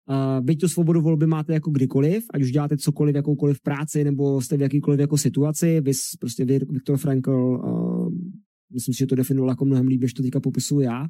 Uh, 0.09 0.41
byť 0.41 0.61
tu 0.61 0.69
svobodu 0.69 1.01
volby 1.01 1.27
máte 1.27 1.53
jako 1.53 1.71
kdykoliv, 1.71 2.25
ať 2.35 2.43
už 2.43 2.51
děláte 2.51 2.77
cokoliv, 2.77 3.17
jakoukoliv 3.17 3.61
práci, 3.61 4.05
nebo 4.05 4.41
jste 4.41 4.57
v 4.57 4.61
jakýkoliv 4.61 5.01
jako 5.01 5.19
situaci, 5.19 5.81
vy 5.81 5.93
prostě 6.21 6.45
Viktor 6.45 6.97
Frankl, 6.97 7.31
uh, 7.31 8.09
myslím 8.73 8.95
si, 8.95 8.99
že 8.99 9.07
to 9.07 9.15
definoval 9.15 9.51
jako 9.51 9.65
mnohem 9.65 9.87
líp, 9.87 10.01
než 10.01 10.13
to 10.13 10.23
teďka 10.23 10.41
popisuju 10.41 10.81
já. 10.81 11.07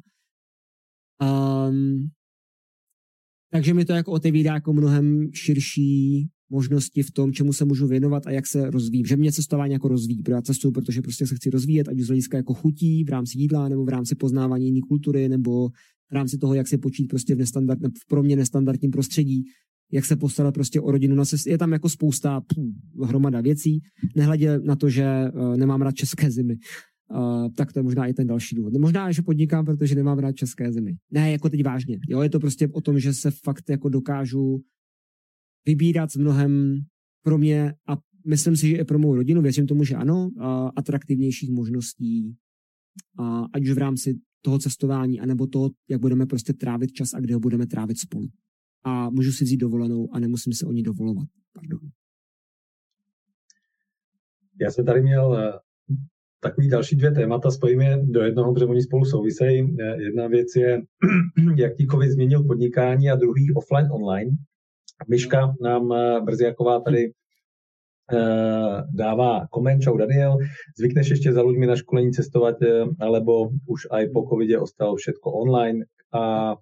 Um, 1.21 2.09
takže 3.51 3.73
mi 3.73 3.85
to 3.85 3.93
jako 3.93 4.11
otevírá 4.11 4.53
jako 4.53 4.73
mnohem 4.73 5.29
širší 5.33 6.27
možnosti 6.49 7.03
v 7.03 7.11
tom, 7.11 7.33
čemu 7.33 7.53
se 7.53 7.65
můžu 7.65 7.87
věnovat 7.87 8.27
a 8.27 8.31
jak 8.31 8.47
se 8.47 8.71
rozvíjím. 8.71 9.05
Že 9.05 9.17
mě 9.17 9.31
cestování 9.31 9.73
jako 9.73 9.87
rozvíjí, 9.87 10.23
protože 10.23 10.33
já 10.33 10.41
cestuju, 10.41 10.71
protože 10.71 11.01
prostě 11.01 11.27
se 11.27 11.35
chci 11.35 11.49
rozvíjet, 11.49 11.87
ať 11.87 11.99
už 11.99 12.05
z 12.05 12.07
hlediska 12.07 12.37
jako 12.37 12.53
chutí, 12.53 13.03
v 13.03 13.09
rámci 13.09 13.39
jídla, 13.39 13.69
nebo 13.69 13.85
v 13.85 13.89
rámci 13.89 14.15
poznávání 14.15 14.65
jiné 14.65 14.79
kultury, 14.87 15.29
nebo 15.29 15.69
v 16.09 16.11
rámci 16.11 16.37
toho, 16.37 16.53
jak 16.53 16.67
se 16.67 16.77
počít 16.77 17.07
prostě 17.07 17.35
v, 17.35 17.37
nestandard, 17.37 17.79
v 17.79 18.07
pro 18.07 18.23
mě 18.23 18.35
nestandardním 18.35 18.91
prostředí, 18.91 19.43
jak 19.91 20.05
se 20.05 20.15
postarat 20.15 20.53
prostě 20.53 20.81
o 20.81 20.91
rodinu 20.91 21.15
na 21.15 21.25
cestě. 21.25 21.49
Je 21.49 21.57
tam 21.57 21.71
jako 21.71 21.89
spousta 21.89 22.41
pů, 22.41 22.73
hromada 23.03 23.41
věcí, 23.41 23.79
nehledě 24.15 24.59
na 24.59 24.75
to, 24.75 24.89
že 24.89 25.05
uh, 25.33 25.57
nemám 25.57 25.81
rád 25.81 25.95
české 25.95 26.31
zimy. 26.31 26.55
Tak 27.55 27.73
to 27.73 27.79
je 27.79 27.83
možná 27.83 28.05
i 28.05 28.13
ten 28.13 28.27
další 28.27 28.55
důvod. 28.55 28.73
Možná, 28.73 29.11
že 29.11 29.21
podnikám, 29.21 29.65
protože 29.65 29.95
nemám 29.95 30.19
rád 30.19 30.31
české 30.31 30.71
zimy. 30.71 30.97
Ne, 31.11 31.31
jako 31.31 31.49
teď 31.49 31.65
vážně. 31.65 31.99
Jo, 32.07 32.21
je 32.21 32.29
to 32.29 32.39
prostě 32.39 32.67
o 32.67 32.81
tom, 32.81 32.99
že 32.99 33.13
se 33.13 33.31
fakt 33.31 33.69
jako 33.69 33.89
dokážu 33.89 34.63
vybírat 35.65 36.11
s 36.11 36.15
mnohem 36.15 36.79
pro 37.23 37.37
mě 37.37 37.73
a 37.87 37.97
myslím 38.27 38.55
si, 38.57 38.67
že 38.67 38.77
i 38.77 38.83
pro 38.83 38.99
mou 38.99 39.15
rodinu, 39.15 39.41
věřím 39.41 39.67
tomu, 39.67 39.83
že 39.83 39.95
ano, 39.95 40.29
uh, 40.35 40.43
atraktivnějších 40.75 41.51
možností, 41.51 42.35
uh, 43.19 43.45
ať 43.53 43.63
už 43.63 43.71
v 43.71 43.77
rámci 43.77 44.19
toho 44.41 44.59
cestování, 44.59 45.19
anebo 45.19 45.47
toho, 45.47 45.69
jak 45.89 46.01
budeme 46.01 46.25
prostě 46.25 46.53
trávit 46.53 46.91
čas 46.91 47.13
a 47.13 47.19
kde 47.19 47.33
ho 47.33 47.39
budeme 47.39 47.67
trávit 47.67 47.99
spolu. 47.99 48.27
A 48.83 49.09
můžu 49.09 49.31
si 49.31 49.43
vzít 49.43 49.57
dovolenou 49.57 50.13
a 50.13 50.19
nemusím 50.19 50.53
se 50.53 50.65
o 50.65 50.71
ní 50.71 50.83
dovolovat. 50.83 51.27
Pardon. 51.53 51.79
Já 54.61 54.71
jsem 54.71 54.85
tady 54.85 55.01
měl 55.01 55.37
eh, 55.37 55.59
takový 56.39 56.69
další 56.69 56.95
dvě 56.95 57.11
témata, 57.11 57.51
spojíme 57.51 57.97
do 58.03 58.21
jednoho, 58.21 58.53
protože 58.53 58.65
oni 58.65 58.81
spolu 58.81 59.05
souvisejí. 59.05 59.75
Eh, 59.79 60.01
jedna 60.01 60.27
věc 60.27 60.47
je, 60.55 60.81
jak 61.55 61.75
ti 61.75 61.87
COVID 61.87 62.11
změnil 62.11 62.43
podnikání 62.43 63.09
a 63.09 63.15
druhý 63.15 63.53
offline, 63.53 63.91
online. 63.91 64.31
Myška 65.09 65.53
nám 65.61 65.93
eh, 65.93 66.21
brzy 66.21 66.43
jaková 66.43 66.79
tady 66.79 67.11
Eh, 68.13 68.83
dává 68.93 69.47
koment, 69.47 69.81
čau 69.81 69.97
Daniel, 69.97 70.37
zvykneš 70.77 71.09
ještě 71.09 71.33
za 71.33 71.41
ľuďmi 71.41 71.67
na 71.67 71.75
školení 71.75 72.11
cestovat, 72.11 72.55
alebo 72.99 73.49
už 73.65 73.87
aj 73.91 74.09
po 74.13 74.25
covidě 74.29 74.59
ostalo 74.59 74.95
všetko 74.95 75.31
online 75.31 75.85
a 76.13 76.55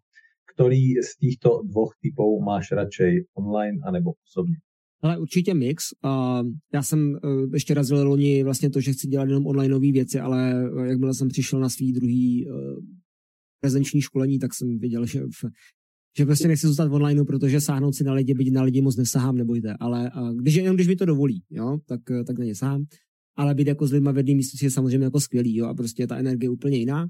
který 0.53 0.95
z 0.95 1.17
těchto 1.17 1.61
dvou 1.63 1.89
typů 2.01 2.41
máš 2.41 2.71
radšej 2.71 3.25
online 3.33 3.79
anebo 3.85 4.11
osobně? 4.27 4.55
Ale 5.01 5.17
určitě 5.17 5.53
mix. 5.53 5.83
Uh, 6.05 6.49
já 6.73 6.83
jsem 6.83 7.17
uh, 7.23 7.53
ještě 7.53 7.73
razil 7.73 8.07
loni 8.07 8.43
vlastně 8.43 8.69
to, 8.69 8.81
že 8.81 8.93
chci 8.93 9.07
dělat 9.07 9.29
jenom 9.29 9.47
onlineové 9.47 9.91
věci, 9.91 10.19
ale 10.19 10.69
uh, 10.71 10.85
jakmile 10.85 11.13
jsem 11.13 11.27
přišel 11.27 11.59
na 11.59 11.69
svý 11.69 11.93
druhý 11.93 12.47
uh, 12.47 12.55
prezenční 13.61 14.01
školení, 14.01 14.39
tak 14.39 14.53
jsem 14.53 14.79
věděl, 14.79 15.05
že 15.05 15.21
v, 15.21 15.49
že 16.17 16.25
prostě 16.25 16.47
nechci 16.47 16.67
zůstat 16.67 16.91
online, 16.91 17.25
protože 17.25 17.61
sáhnout 17.61 17.95
si 17.95 18.03
na 18.03 18.13
lidi, 18.13 18.33
byť 18.33 18.51
na 18.51 18.61
lidi 18.61 18.81
moc 18.81 18.97
nesahám, 18.97 19.37
nebojte, 19.37 19.73
ale 19.79 20.11
když, 20.35 20.55
jenom 20.55 20.75
když 20.75 20.87
mi 20.87 20.95
to 20.95 21.05
dovolí, 21.05 21.43
jo, 21.49 21.77
tak, 21.85 22.01
tak 22.25 22.37
na 22.37 22.45
ně 22.45 22.53
ale 23.37 23.55
být 23.55 23.67
jako 23.67 23.87
s 23.87 23.91
lidmi 23.91 24.09
v 24.13 24.17
jednom 24.17 24.35
místě 24.35 24.65
je 24.65 24.71
samozřejmě 24.71 25.03
jako 25.03 25.19
skvělý, 25.19 25.55
jo, 25.55 25.65
a 25.65 25.73
prostě 25.73 26.07
ta 26.07 26.17
energie 26.17 26.45
je 26.45 26.49
úplně 26.49 26.77
jiná. 26.77 27.07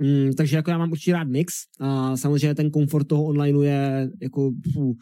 Mm, 0.00 0.32
takže 0.32 0.56
jako 0.56 0.70
já 0.70 0.78
mám 0.78 0.90
určitě 0.92 1.12
rád 1.12 1.28
mix 1.28 1.54
a 1.80 2.16
samozřejmě 2.16 2.54
ten 2.54 2.70
komfort 2.70 3.06
toho 3.06 3.24
online 3.24 3.66
je 3.66 4.10
jako 4.22 4.52
pů, 4.74 4.94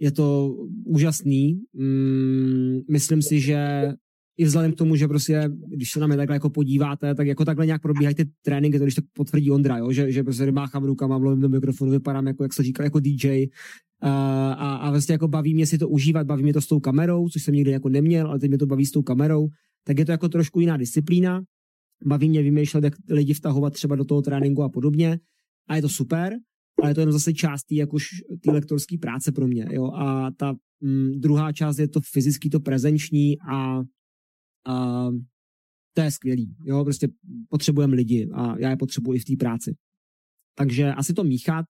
je 0.00 0.10
to 0.10 0.56
úžasný. 0.84 1.60
Mm, 1.72 2.80
myslím 2.88 3.22
si, 3.22 3.40
že 3.40 3.92
i 4.36 4.44
vzhledem 4.44 4.72
k 4.72 4.76
tomu, 4.76 4.96
že 4.96 5.08
prostě, 5.08 5.50
když 5.66 5.90
se 5.90 6.00
na 6.00 6.06
mě 6.06 6.16
takhle 6.16 6.36
jako 6.36 6.50
podíváte, 6.50 7.14
tak 7.14 7.26
jako 7.26 7.44
takhle 7.44 7.66
nějak 7.66 7.82
probíhají 7.82 8.14
ty 8.14 8.24
tréninky, 8.42 8.78
to 8.78 8.84
když 8.84 8.94
tak 8.94 9.04
potvrdí 9.12 9.50
Ondra, 9.50 9.78
jo? 9.78 9.92
Že, 9.92 10.12
že 10.12 10.22
prostě 10.22 10.52
máchám 10.52 10.84
rukama, 10.84 11.18
mluvím 11.18 11.40
do 11.40 11.48
mikrofonu, 11.48 11.90
vypadám 11.90 12.26
jako, 12.26 12.42
jak 12.42 12.52
se 12.52 12.62
říká, 12.62 12.84
jako 12.84 13.00
DJ. 13.00 13.46
A, 14.02 14.52
a, 14.52 14.74
a 14.74 14.90
vlastně 14.90 15.12
jako 15.12 15.28
baví 15.28 15.54
mě 15.54 15.66
si 15.66 15.78
to 15.78 15.88
užívat, 15.88 16.26
baví 16.26 16.42
mě 16.42 16.52
to 16.52 16.60
s 16.60 16.66
tou 16.66 16.80
kamerou, 16.80 17.28
což 17.28 17.42
jsem 17.42 17.54
nikdy 17.54 17.70
jako 17.70 17.88
neměl, 17.88 18.26
ale 18.26 18.38
teď 18.38 18.48
mě 18.48 18.58
to 18.58 18.66
baví 18.66 18.86
s 18.86 18.90
tou 18.90 19.02
kamerou, 19.02 19.48
tak 19.84 19.98
je 19.98 20.04
to 20.04 20.12
jako 20.12 20.28
trošku 20.28 20.60
jiná 20.60 20.76
disciplína. 20.76 21.42
Baví 22.04 22.28
mě 22.28 22.42
vymýšlet, 22.42 22.84
jak 22.84 22.94
lidi 23.10 23.34
vtahovat 23.34 23.72
třeba 23.72 23.96
do 23.96 24.04
toho 24.04 24.22
tréninku 24.22 24.62
a 24.62 24.68
podobně. 24.68 25.20
A 25.68 25.76
je 25.76 25.82
to 25.82 25.88
super, 25.88 26.36
ale 26.82 26.90
je 26.90 26.94
to 26.94 27.00
jenom 27.00 27.12
zase 27.12 27.32
část 27.32 27.62
té 27.64 27.74
jakož 27.74 28.08
té 28.44 28.50
lektorské 28.50 28.98
práce 28.98 29.32
pro 29.32 29.46
mě. 29.46 29.66
Jo? 29.70 29.92
A 29.92 30.30
ta 30.30 30.54
mm, 30.80 31.20
druhá 31.20 31.52
část 31.52 31.78
je 31.78 31.88
to 31.88 32.00
fyzický, 32.12 32.50
to 32.50 32.60
prezenční 32.60 33.40
a 33.40 33.80
a 34.66 35.06
to 35.94 36.00
je 36.00 36.10
skvělý. 36.10 36.56
Jo, 36.64 36.84
prostě 36.84 37.08
potřebujeme 37.48 37.96
lidi 37.96 38.28
a 38.34 38.58
já 38.58 38.70
je 38.70 38.76
potřebuji 38.76 39.12
i 39.12 39.18
v 39.18 39.24
té 39.24 39.36
práci. 39.38 39.76
Takže 40.54 40.92
asi 40.92 41.14
to 41.14 41.24
míchat. 41.24 41.66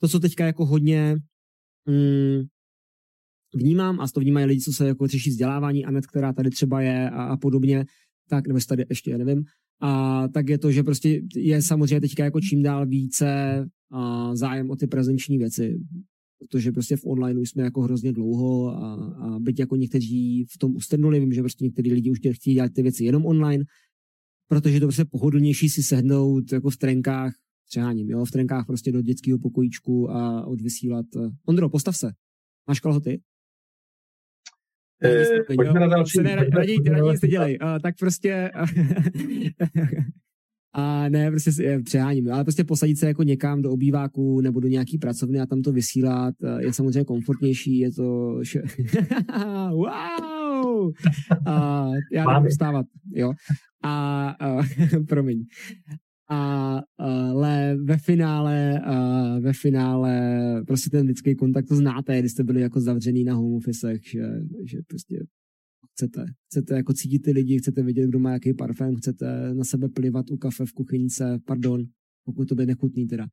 To, 0.00 0.08
co 0.08 0.20
teďka 0.20 0.46
jako 0.46 0.66
hodně 0.66 1.16
mm, 1.88 2.42
vnímám, 3.54 4.00
a 4.00 4.08
to 4.08 4.20
vnímají 4.20 4.46
lidi, 4.46 4.60
co 4.60 4.72
se 4.72 4.86
jako 4.86 5.06
řeší 5.06 5.30
vzdělávání, 5.30 5.84
Anet, 5.84 6.06
která 6.06 6.32
tady 6.32 6.50
třeba 6.50 6.80
je 6.80 7.10
a, 7.10 7.24
a 7.24 7.36
podobně, 7.36 7.84
tak, 8.28 8.46
nebo 8.46 8.60
tady 8.68 8.84
ještě 8.88 9.18
nevím, 9.18 9.44
a 9.80 10.28
tak 10.28 10.48
je 10.48 10.58
to, 10.58 10.72
že 10.72 10.82
prostě 10.82 11.22
je 11.34 11.62
samozřejmě 11.62 12.00
teďka 12.00 12.24
jako 12.24 12.40
čím 12.40 12.62
dál 12.62 12.86
více 12.86 13.64
a 13.90 14.36
zájem 14.36 14.70
o 14.70 14.76
ty 14.76 14.86
prezenční 14.86 15.38
věci 15.38 15.80
protože 16.40 16.72
prostě 16.72 16.96
v 16.96 17.06
online 17.06 17.40
už 17.40 17.50
jsme 17.50 17.62
jako 17.62 17.82
hrozně 17.82 18.12
dlouho 18.12 18.68
a, 18.68 18.94
a 18.94 19.38
byť 19.38 19.58
jako 19.58 19.76
někteří 19.76 20.44
v 20.44 20.58
tom 20.58 20.76
ustrnuli, 20.76 21.20
vím, 21.20 21.32
že 21.32 21.40
prostě 21.40 21.64
někteří 21.64 21.92
lidi 21.92 22.10
už 22.10 22.18
chtějí 22.32 22.54
dělat 22.54 22.72
ty 22.74 22.82
věci 22.82 23.04
jenom 23.04 23.26
online, 23.26 23.64
protože 24.48 24.80
to 24.80 24.86
prostě 24.86 25.04
pohodlnější 25.04 25.68
si 25.68 25.82
sehnout 25.82 26.52
jako 26.52 26.70
v 26.70 26.76
trenkách, 26.76 27.32
přeháním, 27.68 28.10
jo, 28.10 28.24
v 28.24 28.30
trenkách 28.30 28.66
prostě 28.66 28.92
do 28.92 29.02
dětského 29.02 29.38
pokojíčku 29.38 30.10
a 30.10 30.46
odvysílat. 30.46 31.06
Ondro, 31.46 31.68
postav 31.68 31.96
se. 31.96 32.12
Máš 32.68 32.80
kalhoty? 32.80 33.20
Eh, 35.04 35.26
pojďme 35.46 35.80
na 35.80 35.86
další. 35.86 36.18
Raději, 36.18 36.78
raději 36.90 37.18
se 37.18 37.28
dělej. 37.28 37.58
Uh, 37.62 37.78
tak 37.82 37.94
prostě 37.98 38.50
A 40.72 41.08
ne, 41.08 41.30
prostě 41.30 41.52
si, 41.52 41.82
přeháním, 41.82 42.32
ale 42.32 42.44
prostě 42.44 42.64
posadit 42.64 42.98
se 42.98 43.06
jako 43.06 43.22
někam 43.22 43.62
do 43.62 43.70
obýváku 43.70 44.40
nebo 44.40 44.60
do 44.60 44.68
nějaký 44.68 44.98
pracovny 44.98 45.40
a 45.40 45.46
tam 45.46 45.62
to 45.62 45.72
vysílat 45.72 46.34
eh, 46.44 46.64
je 46.64 46.72
samozřejmě 46.72 47.04
komfortnější, 47.04 47.78
je 47.78 47.92
to... 47.92 48.02
wow! 49.70 50.92
A 51.46 51.86
já 52.12 52.24
Máme. 52.24 52.48
vstávat, 52.48 52.86
jo. 53.14 53.32
A, 53.82 54.28
a 54.40 54.62
promiň. 55.08 55.44
A, 56.30 56.80
ale 56.98 57.76
ve 57.84 57.96
finále, 57.96 58.80
a 58.80 59.24
ve 59.38 59.52
finále 59.52 60.32
prostě 60.66 60.90
ten 60.90 61.06
lidský 61.06 61.34
kontakt 61.34 61.66
to 61.68 61.76
znáte, 61.76 62.18
když 62.18 62.32
jste 62.32 62.44
byli 62.44 62.60
jako 62.60 62.80
zavřený 62.80 63.24
na 63.24 63.34
home 63.34 63.54
officech, 63.54 64.00
že, 64.04 64.22
že 64.64 64.78
prostě 64.88 65.18
chcete. 66.00 66.24
Chcete 66.46 66.74
jako 66.74 66.92
cítit 66.92 67.18
ty 67.18 67.30
lidi, 67.30 67.58
chcete 67.58 67.82
vědět, 67.82 68.06
kdo 68.06 68.18
má 68.18 68.32
jaký 68.32 68.54
parfém, 68.54 68.96
chcete 68.96 69.54
na 69.54 69.64
sebe 69.64 69.88
plivat 69.88 70.30
u 70.30 70.36
kafe 70.36 70.66
v 70.66 70.72
kuchyňce, 70.72 71.38
pardon, 71.46 71.84
pokud 72.24 72.48
to 72.48 72.54
bude 72.54 72.66
nechutný 72.66 73.06
teda. 73.06 73.26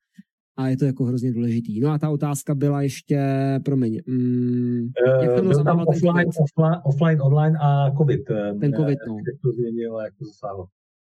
A 0.57 0.67
je 0.67 0.77
to 0.77 0.85
jako 0.85 1.05
hrozně 1.05 1.33
důležitý. 1.33 1.79
No 1.79 1.89
a 1.89 1.97
ta 1.97 2.09
otázka 2.09 2.55
byla 2.55 2.81
ještě, 2.81 3.19
promiň, 3.65 4.01
mm, 4.07 4.81
uh, 4.81 5.23
jak 5.23 5.35
to 5.35 5.41
byl 5.41 5.63
tam 5.63 5.79
offline, 5.87 6.27
offline, 6.27 6.81
offline, 6.83 7.21
online 7.21 7.57
a 7.61 7.91
covid. 7.97 8.21
Eh, 8.31 8.53
ten 8.59 8.73
covid, 8.73 8.99
no. 9.07 9.15
Jak 9.15 9.41
to 9.41 9.51
změnilo, 9.51 10.01
jak 10.01 10.13
to 10.19 10.25
zasáhlo. 10.25 10.65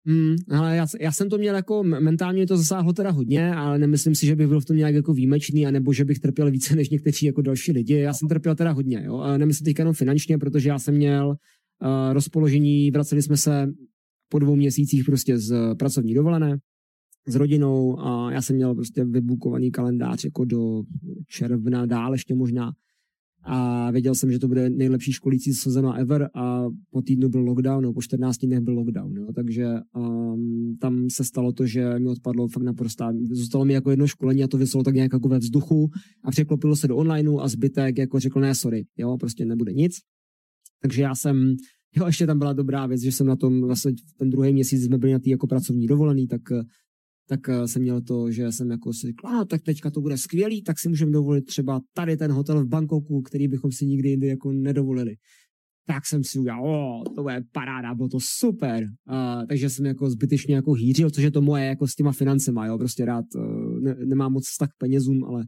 Hmm, 0.07 0.37
ale 0.51 0.77
já, 0.77 0.87
já, 1.01 1.13
jsem 1.13 1.29
to 1.29 1.39
měl 1.39 1.55
jako, 1.55 1.83
mentálně 1.83 2.47
to 2.47 2.57
zasáhlo 2.57 2.93
teda 2.93 3.11
hodně, 3.11 3.55
ale 3.55 3.79
nemyslím 3.79 4.15
si, 4.15 4.27
že 4.27 4.37
bych 4.37 4.49
byl 4.49 4.61
v 4.61 4.65
tom 4.65 4.77
nějak 4.77 4.95
jako 4.95 5.13
výjimečný, 5.13 5.67
anebo 5.67 5.93
že 5.93 6.05
bych 6.05 6.19
trpěl 6.19 6.51
více 6.51 6.77
než 6.77 6.91
někteří 6.91 7.27
jako 7.27 7.43
další 7.43 7.73
lidi. 7.73 7.95
Já 7.95 8.15
jsem 8.15 8.29
trpěl 8.29 8.55
teda 8.55 8.71
hodně, 8.71 9.03
jo. 9.05 9.19
A 9.19 9.39
nemyslím 9.39 9.65
teďka 9.65 9.81
jenom 9.81 9.95
finančně, 9.95 10.39
protože 10.39 10.69
já 10.69 10.79
jsem 10.79 10.95
měl 10.95 11.29
uh, 11.29 12.13
rozpoložení, 12.13 12.91
vraceli 12.91 13.23
jsme 13.23 13.37
se 13.37 13.67
po 14.29 14.39
dvou 14.39 14.57
měsících 14.57 15.05
prostě 15.05 15.39
z 15.39 15.75
pracovní 15.75 16.15
dovolené, 16.15 16.59
s 17.27 17.35
rodinou 17.35 18.01
a 18.01 18.33
já 18.33 18.43
jsem 18.43 18.57
měl 18.57 18.75
prostě 18.75 19.05
vybukovaný 19.05 19.71
kalendář 19.71 20.25
jako 20.25 20.45
do 20.45 20.83
června 21.29 21.87
dál 21.87 22.13
ještě 22.13 22.35
možná 22.35 22.73
a 23.47 23.91
věděl 23.91 24.15
jsem, 24.15 24.33
že 24.33 24.39
to 24.39 24.49
bude 24.49 24.71
nejlepší 24.71 25.13
školící 25.13 25.53
sezona 25.53 25.95
ever 25.95 26.31
a 26.35 26.65
po 26.91 27.03
týdnu 27.03 27.29
byl 27.29 27.41
lockdown, 27.41 27.85
no 27.85 27.93
po 27.93 28.03
14 28.03 28.39
dnech 28.39 28.61
byl 28.61 28.75
lockdown, 28.75 29.17
jo, 29.17 29.27
takže 29.35 29.67
um, 29.97 30.77
tam 30.81 31.07
se 31.11 31.25
stalo 31.25 31.53
to, 31.53 31.67
že 31.67 31.99
mi 31.99 32.09
odpadlo 32.09 32.49
fakt 32.49 32.63
naprosto, 32.63 33.05
zůstalo 33.31 33.65
mi 33.65 33.73
jako 33.73 33.91
jedno 33.91 34.07
školení 34.07 34.45
a 34.45 34.49
to 34.49 34.59
vyselo 34.59 34.85
tak 34.85 34.95
nějak 34.95 35.13
jako 35.13 35.29
ve 35.29 35.39
vzduchu 35.39 35.91
a 36.25 36.31
překlopilo 36.31 36.77
se 36.77 36.89
do 36.89 36.97
onlineu 36.97 37.41
a 37.41 37.49
zbytek 37.49 37.99
jako 37.99 38.21
řekl 38.21 38.41
ne, 38.41 38.55
sorry, 38.55 38.87
jo, 38.97 39.17
prostě 39.17 39.45
nebude 39.45 39.73
nic. 39.73 39.93
Takže 40.83 41.03
já 41.03 41.15
jsem, 41.15 41.57
jo, 41.97 42.07
ještě 42.07 42.27
tam 42.27 42.39
byla 42.39 42.53
dobrá 42.53 42.87
věc, 42.87 43.03
že 43.03 43.13
jsem 43.13 43.27
na 43.27 43.37
tom, 43.37 43.61
vlastně 43.61 43.93
ten 44.19 44.31
druhý 44.31 44.53
měsíc 44.53 44.85
jsme 44.85 44.99
byli 44.99 45.13
na 45.13 45.19
té 45.19 45.31
jako 45.31 45.47
pracovní 45.47 45.87
dovolený, 45.87 46.27
tak 46.27 46.43
tak 47.29 47.49
uh, 47.49 47.65
jsem 47.65 47.83
měl 47.83 48.01
to, 48.01 48.31
že 48.31 48.53
jsem 48.53 48.71
jako 48.71 48.93
si 48.93 49.07
řekl, 49.07 49.27
a 49.27 49.45
tak 49.45 49.63
teďka 49.63 49.91
to 49.91 50.01
bude 50.01 50.19
skvělý, 50.19 50.63
tak 50.63 50.79
si 50.79 50.89
můžeme 50.89 51.13
dovolit 51.13 51.45
třeba 51.45 51.81
tady 51.93 52.17
ten 52.17 52.33
hotel 52.33 52.65
v 52.65 52.69
Bangkoku, 52.69 53.23
který 53.23 53.49
bychom 53.49 53.73
si 53.73 53.87
nikdy 53.87 54.09
jindy 54.09 54.27
jako 54.27 54.53
nedovolili. 54.53 55.15
Tak 55.87 56.07
jsem 56.07 56.25
si 56.25 56.39
udělal, 56.39 56.67
o, 56.67 57.05
to 57.15 57.23
bude 57.23 57.43
paráda, 57.53 57.95
bylo 57.95 58.09
to 58.09 58.19
super. 58.21 58.85
Uh, 58.85 59.47
takže 59.49 59.71
jsem 59.71 59.87
jako 59.87 60.11
zbytečně 60.11 60.55
jako 60.55 60.73
hýřil, 60.73 61.11
což 61.11 61.25
je 61.25 61.31
to 61.31 61.43
moje 61.43 61.67
jako 61.67 61.87
s 61.87 61.95
těma 61.95 62.13
financema, 62.13 62.67
jo, 62.67 62.79
prostě 62.79 63.05
rád, 63.05 63.25
uh, 63.35 63.81
ne, 63.81 63.97
nemám 64.05 64.33
moc 64.33 64.49
vztah 64.49 64.69
k 64.69 64.79
penězům, 64.79 65.25
ale 65.25 65.45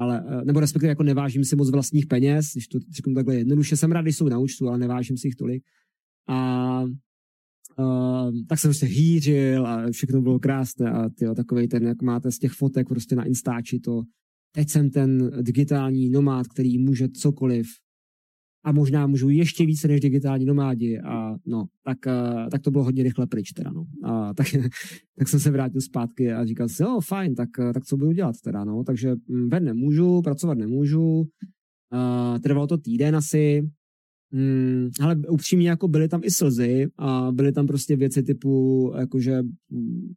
ale, 0.00 0.24
uh, 0.24 0.44
nebo 0.44 0.60
respektive 0.60 0.88
jako 0.88 1.02
nevážím 1.02 1.44
si 1.44 1.56
moc 1.56 1.70
vlastních 1.70 2.06
peněz, 2.06 2.46
když 2.52 2.68
to 2.68 2.78
řeknu 2.90 3.14
takhle 3.14 3.36
jednoduše, 3.36 3.76
jsem 3.76 3.92
rád, 3.92 4.02
když 4.02 4.16
jsou 4.16 4.28
na 4.28 4.38
účtu, 4.38 4.68
ale 4.68 4.78
nevážím 4.78 5.16
si 5.16 5.28
jich 5.28 5.36
tolik. 5.36 5.62
A 6.28 6.84
Uh, 7.78 8.30
tak 8.48 8.58
jsem 8.58 8.68
prostě 8.68 8.86
hýřil 8.86 9.66
a 9.66 9.90
všechno 9.90 10.22
bylo 10.22 10.38
krásné 10.38 10.90
a 10.90 11.08
tyjo, 11.08 11.34
takovej 11.34 11.68
ten, 11.68 11.82
jak 11.86 12.02
máte 12.02 12.32
z 12.32 12.38
těch 12.38 12.52
fotek 12.52 12.88
prostě 12.88 13.16
na 13.16 13.24
Instači 13.24 13.80
to, 13.80 14.02
teď 14.54 14.68
jsem 14.68 14.90
ten 14.90 15.30
digitální 15.42 16.10
nomád, 16.10 16.48
který 16.48 16.78
může 16.78 17.08
cokoliv 17.08 17.66
a 18.64 18.72
možná 18.72 19.06
můžu 19.06 19.28
ještě 19.28 19.66
více 19.66 19.88
než 19.88 20.00
digitální 20.00 20.44
nomádi 20.44 20.98
a 20.98 21.36
no, 21.46 21.66
tak, 21.84 21.98
uh, 22.06 22.48
tak 22.48 22.62
to 22.62 22.70
bylo 22.70 22.84
hodně 22.84 23.02
rychle 23.02 23.26
pryč 23.26 23.52
teda, 23.52 23.70
no. 23.70 23.84
A 24.04 24.34
tak, 24.34 24.46
tak 25.18 25.28
jsem 25.28 25.40
se 25.40 25.50
vrátil 25.50 25.80
zpátky 25.80 26.32
a 26.32 26.44
říkal 26.44 26.68
si, 26.68 26.82
jo, 26.82 27.00
fajn, 27.00 27.34
tak, 27.34 27.48
uh, 27.58 27.72
tak 27.72 27.84
co 27.84 27.96
budu 27.96 28.12
dělat 28.12 28.34
teda, 28.44 28.64
no. 28.64 28.84
Takže 28.84 29.14
mm, 29.28 29.48
ven 29.48 29.64
nemůžu, 29.64 30.22
pracovat 30.22 30.58
nemůžu, 30.58 31.02
uh, 31.02 32.38
trvalo 32.42 32.66
to 32.66 32.78
týden 32.78 33.16
asi, 33.16 33.70
Hmm, 34.32 34.90
ale 35.00 35.16
upřímně 35.16 35.68
jako 35.68 35.88
byly 35.88 36.08
tam 36.08 36.20
i 36.24 36.30
slzy 36.30 36.86
a 36.98 37.32
byly 37.32 37.52
tam 37.52 37.66
prostě 37.66 37.96
věci 37.96 38.22
typu 38.22 38.92
jakože 38.98 39.42
mm, 39.70 40.12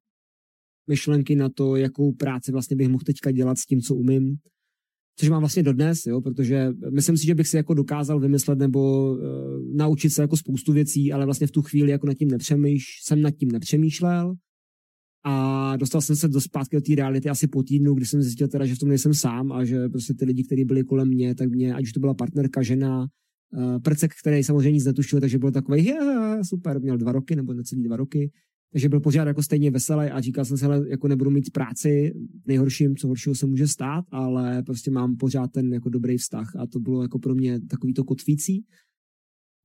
myšlenky 0.89 1.35
na 1.35 1.49
to, 1.49 1.75
jakou 1.75 2.11
práci 2.11 2.51
vlastně 2.51 2.75
bych 2.75 2.89
mohl 2.89 3.03
teďka 3.03 3.31
dělat 3.31 3.57
s 3.57 3.65
tím, 3.65 3.81
co 3.81 3.95
umím. 3.95 4.37
Což 5.19 5.29
mám 5.29 5.41
vlastně 5.41 5.63
dodnes, 5.63 6.05
jo, 6.05 6.21
protože 6.21 6.69
myslím 6.89 7.17
si, 7.17 7.25
že 7.25 7.35
bych 7.35 7.47
si 7.47 7.57
jako 7.57 7.73
dokázal 7.73 8.19
vymyslet 8.19 8.59
nebo 8.59 9.11
uh, 9.13 9.19
naučit 9.75 10.09
se 10.09 10.21
jako 10.21 10.37
spoustu 10.37 10.73
věcí, 10.73 11.13
ale 11.13 11.25
vlastně 11.25 11.47
v 11.47 11.51
tu 11.51 11.61
chvíli 11.61 11.91
jako 11.91 12.07
nad 12.07 12.13
tím 12.13 12.31
nepřemýš, 12.31 12.83
jsem 13.03 13.21
nad 13.21 13.31
tím 13.31 13.51
nepřemýšlel 13.51 14.33
a 15.23 15.77
dostal 15.77 16.01
jsem 16.01 16.15
se 16.15 16.27
do 16.27 16.41
zpátky 16.41 16.75
do 16.75 16.81
té 16.81 16.95
reality 16.95 17.29
asi 17.29 17.47
po 17.47 17.63
týdnu, 17.63 17.93
kdy 17.93 18.05
jsem 18.05 18.21
zjistil 18.21 18.47
teda, 18.47 18.65
že 18.65 18.75
v 18.75 18.79
tom 18.79 18.89
nejsem 18.89 19.13
sám 19.13 19.51
a 19.51 19.65
že 19.65 19.89
prostě 19.89 20.13
ty 20.13 20.25
lidi, 20.25 20.43
kteří 20.43 20.65
byli 20.65 20.83
kolem 20.83 21.07
mě, 21.07 21.35
tak 21.35 21.49
mě, 21.49 21.75
ať 21.75 21.83
už 21.83 21.91
to 21.91 21.99
byla 21.99 22.13
partnerka, 22.13 22.61
žena, 22.61 23.07
prcek, 23.83 24.11
který 24.21 24.43
samozřejmě 24.43 24.71
nic 24.71 24.85
netušil, 24.85 25.19
takže 25.19 25.39
byl 25.39 25.51
takový, 25.51 25.93
super, 26.41 26.81
měl 26.81 26.97
dva 26.97 27.11
roky 27.11 27.35
nebo 27.35 27.53
necelý 27.53 27.83
dva 27.83 27.95
roky, 27.95 28.31
takže 28.71 28.89
byl 28.89 28.99
pořád 28.99 29.27
jako 29.27 29.43
stejně 29.43 29.71
veselý 29.71 30.09
a 30.09 30.21
říkal 30.21 30.45
jsem 30.45 30.57
si, 30.57 30.63
hele, 30.63 30.89
jako 30.89 31.07
nebudu 31.07 31.29
mít 31.29 31.51
práci, 31.51 32.13
nejhorším, 32.47 32.95
co 32.95 33.07
horšího 33.07 33.35
se 33.35 33.45
může 33.45 33.67
stát, 33.67 34.05
ale 34.11 34.63
prostě 34.63 34.91
mám 34.91 35.17
pořád 35.17 35.51
ten 35.51 35.73
jako 35.73 35.89
dobrý 35.89 36.17
vztah 36.17 36.55
a 36.55 36.67
to 36.67 36.79
bylo 36.79 37.01
jako 37.01 37.19
pro 37.19 37.35
mě 37.35 37.59
takový 37.59 37.93
to 37.93 38.03
kotvící. 38.03 38.65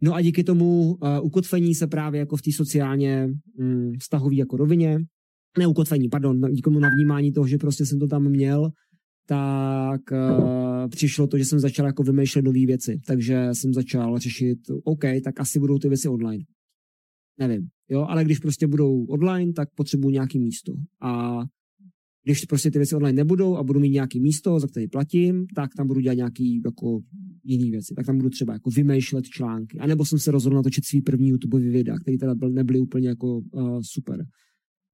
No 0.03 0.15
a 0.15 0.23
díky 0.23 0.45
tomu 0.45 0.95
uh, 0.95 1.09
ukotvení 1.23 1.75
se 1.75 1.87
právě 1.87 2.19
jako 2.19 2.37
v 2.37 2.43
té 2.43 2.53
sociálně 2.53 3.29
um, 3.59 3.93
vztahový 3.99 4.37
jako 4.37 4.57
rovině, 4.57 4.99
ne 5.59 5.67
ukotvení, 5.67 6.09
pardon, 6.09 6.41
díky 6.51 6.63
tomu 6.63 6.79
navnímání 6.79 7.33
toho, 7.33 7.47
že 7.47 7.59
prostě 7.59 7.87
jsem 7.87 7.99
to 7.99 8.07
tam 8.07 8.29
měl, 8.29 8.71
tak 9.27 10.01
uh, 10.13 10.89
přišlo 10.89 11.27
to, 11.27 11.39
že 11.39 11.45
jsem 11.45 11.61
začal 11.61 11.87
jako 11.87 12.03
vymýšlet 12.03 12.43
nové 12.43 12.67
věci. 12.67 13.01
Takže 13.07 13.49
jsem 13.53 13.75
začal 13.75 14.19
řešit, 14.19 14.59
OK, 14.85 15.05
tak 15.25 15.41
asi 15.41 15.59
budou 15.59 15.79
ty 15.79 15.89
věci 15.89 16.09
online. 16.09 16.45
Nevím, 17.39 17.69
jo, 17.91 18.07
ale 18.09 18.25
když 18.25 18.39
prostě 18.39 18.67
budou 18.67 19.05
online, 19.05 19.53
tak 19.53 19.69
potřebuju 19.75 20.13
nějaký 20.13 20.39
místo. 20.39 20.73
A 21.03 21.43
když 22.25 22.45
prostě 22.45 22.71
ty 22.71 22.79
věci 22.79 22.95
online 22.97 23.17
nebudou 23.17 23.57
a 23.57 23.63
budu 23.63 23.81
mít 23.81 23.91
nějaký 23.91 24.21
místo, 24.21 24.61
za 24.61 24.67
který 24.67 24.89
platím, 24.89 25.47
tak 25.55 25.71
tam 25.77 25.87
budu 25.87 26.01
dělat 26.01 26.15
nějaký 26.15 26.63
jako 26.65 27.01
jiný 27.45 27.71
věci. 27.71 27.95
Tak 27.95 28.07
tam 28.07 28.17
budu 28.17 28.31
třeba 28.31 28.53
jako 28.53 28.71
vymýšlet 28.71 29.25
články. 29.25 29.79
A 29.79 29.87
nebo 29.87 30.05
jsem 30.05 30.19
se 30.19 30.31
rozhodl 30.31 30.57
natočit 30.57 30.85
svý 30.85 31.03
první 31.03 31.29
YouTube 31.29 31.61
videa, 31.61 31.99
které 31.99 32.19
teda 32.19 32.35
nebyly 32.49 32.81
úplně 32.81 33.09
jako 33.09 33.39
uh, 33.39 33.81
super. 33.83 34.27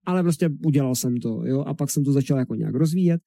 Ale 0.06 0.22
prostě 0.22 0.50
udělal 0.66 0.94
jsem 0.94 1.16
to, 1.16 1.42
jo, 1.44 1.60
a 1.60 1.74
pak 1.74 1.90
jsem 1.90 2.04
to 2.04 2.12
začal 2.12 2.38
jako 2.38 2.54
nějak 2.54 2.74
rozvíjet. 2.74 3.20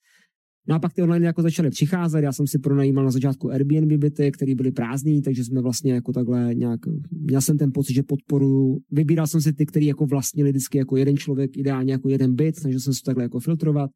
No 0.68 0.76
a 0.76 0.80
pak 0.80 0.94
ty 0.94 1.02
online 1.02 1.26
jako 1.26 1.42
začaly 1.42 1.70
přicházet, 1.70 2.24
já 2.24 2.32
jsem 2.32 2.48
si 2.48 2.60
pronajímal 2.60 3.06
na 3.06 3.12
začátku 3.12 3.52
Airbnb 3.52 4.00
byty, 4.00 4.32
které 4.32 4.56
byly 4.56 4.72
prázdné, 4.72 5.22
takže 5.22 5.44
jsme 5.44 5.62
vlastně 5.62 5.94
jako 5.94 6.14
takhle 6.14 6.56
nějak, 6.56 6.80
měl 7.12 7.42
jsem 7.42 7.58
ten 7.58 7.72
pocit, 7.74 7.94
že 7.94 8.04
podporu, 8.04 8.78
vybíral 8.92 9.28
jsem 9.28 9.42
si 9.42 9.54
ty, 9.54 9.66
který 9.66 9.86
jako 9.86 10.06
vlastnili 10.06 10.50
vždycky 10.50 10.78
jako 10.78 10.98
jeden 10.98 11.18
člověk, 11.18 11.58
ideálně 11.58 11.94
jako 11.94 12.10
jeden 12.10 12.36
byt, 12.36 12.56
snažil 12.56 12.80
jsem 12.80 12.94
se 12.94 13.02
to 13.02 13.06
takhle 13.06 13.24
jako 13.24 13.40
filtrovat, 13.40 13.90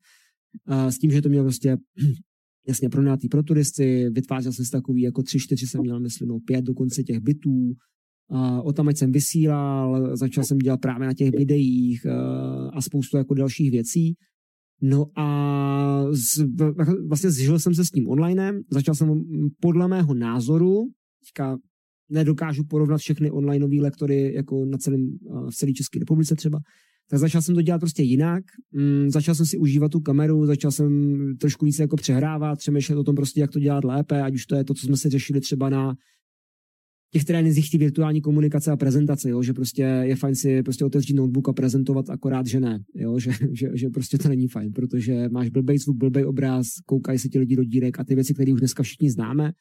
a 0.66 0.92
s 0.92 0.98
tím, 0.98 1.12
že 1.12 1.22
to 1.22 1.30
měl 1.30 1.44
prostě 1.44 1.78
jasně 2.68 2.90
pronátý 2.90 3.30
pro 3.30 3.44
turisty, 3.44 4.10
vytvářel 4.10 4.54
jsem 4.54 4.66
si 4.66 4.72
takový 4.72 5.02
jako 5.02 5.24
tři, 5.24 5.40
čtyři 5.40 5.68
jsem 5.68 5.82
měl, 5.82 6.00
myslím, 6.00 6.28
no 6.28 6.40
pět 6.46 6.62
dokonce 6.66 7.04
těch 7.04 7.20
bytů, 7.20 7.74
a 8.32 8.62
o 8.62 8.74
tam, 8.74 8.90
jsem 8.90 9.12
vysílal, 9.12 10.18
začal 10.18 10.44
jsem 10.44 10.58
dělat 10.58 10.82
právě 10.82 11.08
na 11.08 11.14
těch 11.14 11.32
videích 11.32 12.06
a 12.74 12.82
spoustu 12.82 13.18
jako 13.18 13.34
dalších 13.34 13.72
věcí. 13.72 14.16
No 14.82 15.06
a 15.16 16.06
z, 16.12 16.46
vlastně 17.08 17.32
zžil 17.32 17.60
jsem 17.60 17.76
se 17.76 17.86
s 17.86 17.92
tím 17.92 18.10
online, 18.10 18.60
začal 18.72 18.96
jsem 18.96 19.24
podle 19.60 19.88
mého 19.88 20.14
názoru, 20.14 20.88
teďka 21.26 21.58
nedokážu 22.10 22.64
porovnat 22.64 22.98
všechny 22.98 23.32
onlineové 23.32 23.76
lektory 23.82 24.34
jako 24.36 24.66
na 24.66 24.78
celém, 24.78 25.10
v 25.50 25.56
celé 25.56 25.74
České 25.74 26.00
republice 26.00 26.36
třeba, 26.36 26.60
tak 27.10 27.20
začal 27.20 27.42
jsem 27.42 27.56
to 27.56 27.62
dělat 27.62 27.80
prostě 27.80 28.04
jinak. 28.04 28.44
Mm, 28.72 29.10
začal 29.10 29.36
jsem 29.36 29.46
si 29.46 29.58
užívat 29.58 29.92
tu 29.92 30.00
kameru, 30.00 30.46
začal 30.46 30.72
jsem 30.72 30.92
trošku 31.40 31.66
více 31.66 31.84
jako 31.84 31.96
přehrávat, 31.96 32.60
přemýšlet 32.60 32.96
o 32.96 33.04
tom 33.04 33.16
prostě, 33.16 33.42
jak 33.42 33.52
to 33.52 33.60
dělat 33.60 33.84
lépe, 33.84 34.22
ať 34.22 34.34
už 34.34 34.46
to 34.46 34.56
je 34.56 34.64
to, 34.64 34.74
co 34.74 34.86
jsme 34.86 34.98
si 34.98 35.10
řešili 35.10 35.40
třeba 35.40 35.70
na 35.70 35.94
těch 37.12 37.26
trénincích 37.26 37.72
té 37.72 37.78
virtuální 37.78 38.22
komunikace 38.22 38.72
a 38.72 38.78
prezentace, 38.78 39.30
jo, 39.30 39.44
že 39.44 39.54
prostě 39.54 39.82
je 39.82 40.16
fajn 40.16 40.36
si 40.36 40.64
prostě 40.64 40.86
otevřít 40.86 41.14
notebook 41.14 41.50
a 41.50 41.54
prezentovat 41.54 42.10
akorát, 42.10 42.48
že 42.48 42.60
ne, 42.60 42.80
jo, 42.96 43.20
že, 43.24 43.32
že, 43.52 43.70
že 43.74 43.90
prostě 43.90 44.18
to 44.18 44.30
není 44.30 44.48
fajn, 44.48 44.74
protože 44.74 45.30
máš 45.30 45.50
blbej 45.50 45.78
zvuk, 45.78 45.98
blbej 45.98 46.26
obraz, 46.26 46.68
koukají 46.86 47.20
se 47.20 47.30
ti 47.30 47.40
lidi 47.40 47.56
do 47.56 47.64
dírek 47.64 48.00
a 48.00 48.04
ty 48.04 48.16
věci, 48.16 48.34
které 48.34 48.54
už 48.54 48.60
dneska 48.60 48.84
všichni 48.84 49.12
známe. 49.12 49.52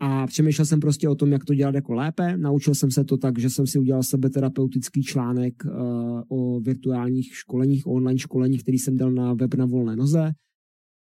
A 0.00 0.26
přemýšlel 0.26 0.66
jsem 0.66 0.80
prostě 0.80 1.08
o 1.08 1.14
tom, 1.14 1.32
jak 1.32 1.44
to 1.44 1.54
dělat 1.54 1.74
jako 1.74 1.92
lépe. 1.92 2.36
Naučil 2.36 2.74
jsem 2.74 2.90
se 2.90 3.04
to 3.04 3.16
tak, 3.16 3.38
že 3.38 3.50
jsem 3.50 3.66
si 3.66 3.78
udělal 3.78 4.02
sebe 4.02 4.30
terapeutický 4.30 5.02
článek 5.02 5.54
uh, 5.64 6.20
o 6.28 6.60
virtuálních 6.60 7.26
školeních, 7.26 7.86
o 7.86 7.90
online 7.90 8.18
školeních, 8.18 8.62
který 8.62 8.78
jsem 8.78 8.96
dal 8.96 9.12
na 9.12 9.34
web 9.34 9.54
na 9.54 9.66
volné 9.66 9.96
noze 9.96 10.32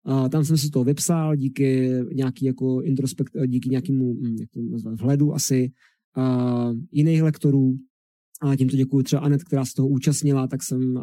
a 0.05 0.29
tam 0.29 0.45
jsem 0.45 0.57
si 0.57 0.71
to 0.71 0.85
vypsal 0.85 1.37
díky 1.37 1.91
nějaký 2.15 2.45
jako 2.47 2.83
introspekt, 2.83 3.33
díky 3.47 3.69
nějakému, 3.69 4.15
hm, 4.15 4.37
jak 4.41 4.51
to 4.51 4.61
nazvat, 4.63 4.95
vhledu 4.95 5.35
asi 5.35 5.71
a 6.17 6.69
jiných 6.93 7.23
lektorů. 7.23 7.77
A 8.43 8.57
tímto 8.57 8.77
děkuji 8.77 9.03
třeba 9.03 9.23
Anet, 9.23 9.45
která 9.45 9.65
se 9.65 9.75
toho 9.75 9.89
účastnila, 9.89 10.47
tak 10.47 10.63
jsem 10.63 10.95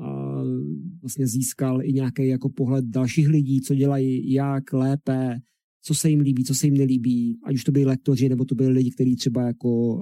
vlastně 1.02 1.28
získal 1.28 1.84
i 1.84 1.94
nějaký 1.94 2.28
jako 2.28 2.50
pohled 2.50 2.86
dalších 2.86 3.28
lidí, 3.28 3.62
co 3.62 3.76
dělají, 3.76 4.34
jak 4.34 4.74
lépe, 4.74 5.40
co 5.82 5.96
se 5.96 6.10
jim 6.10 6.20
líbí, 6.20 6.44
co 6.44 6.56
se 6.56 6.68
jim 6.68 6.78
nelíbí, 6.78 7.40
ať 7.46 7.56
už 7.56 7.64
to 7.64 7.72
byli 7.72 7.86
lektoři, 7.86 8.30
nebo 8.30 8.46
to 8.46 8.56
byli 8.56 8.70
lidi, 8.70 8.92
kteří 8.92 9.16
třeba 9.16 9.42
jako 9.42 10.02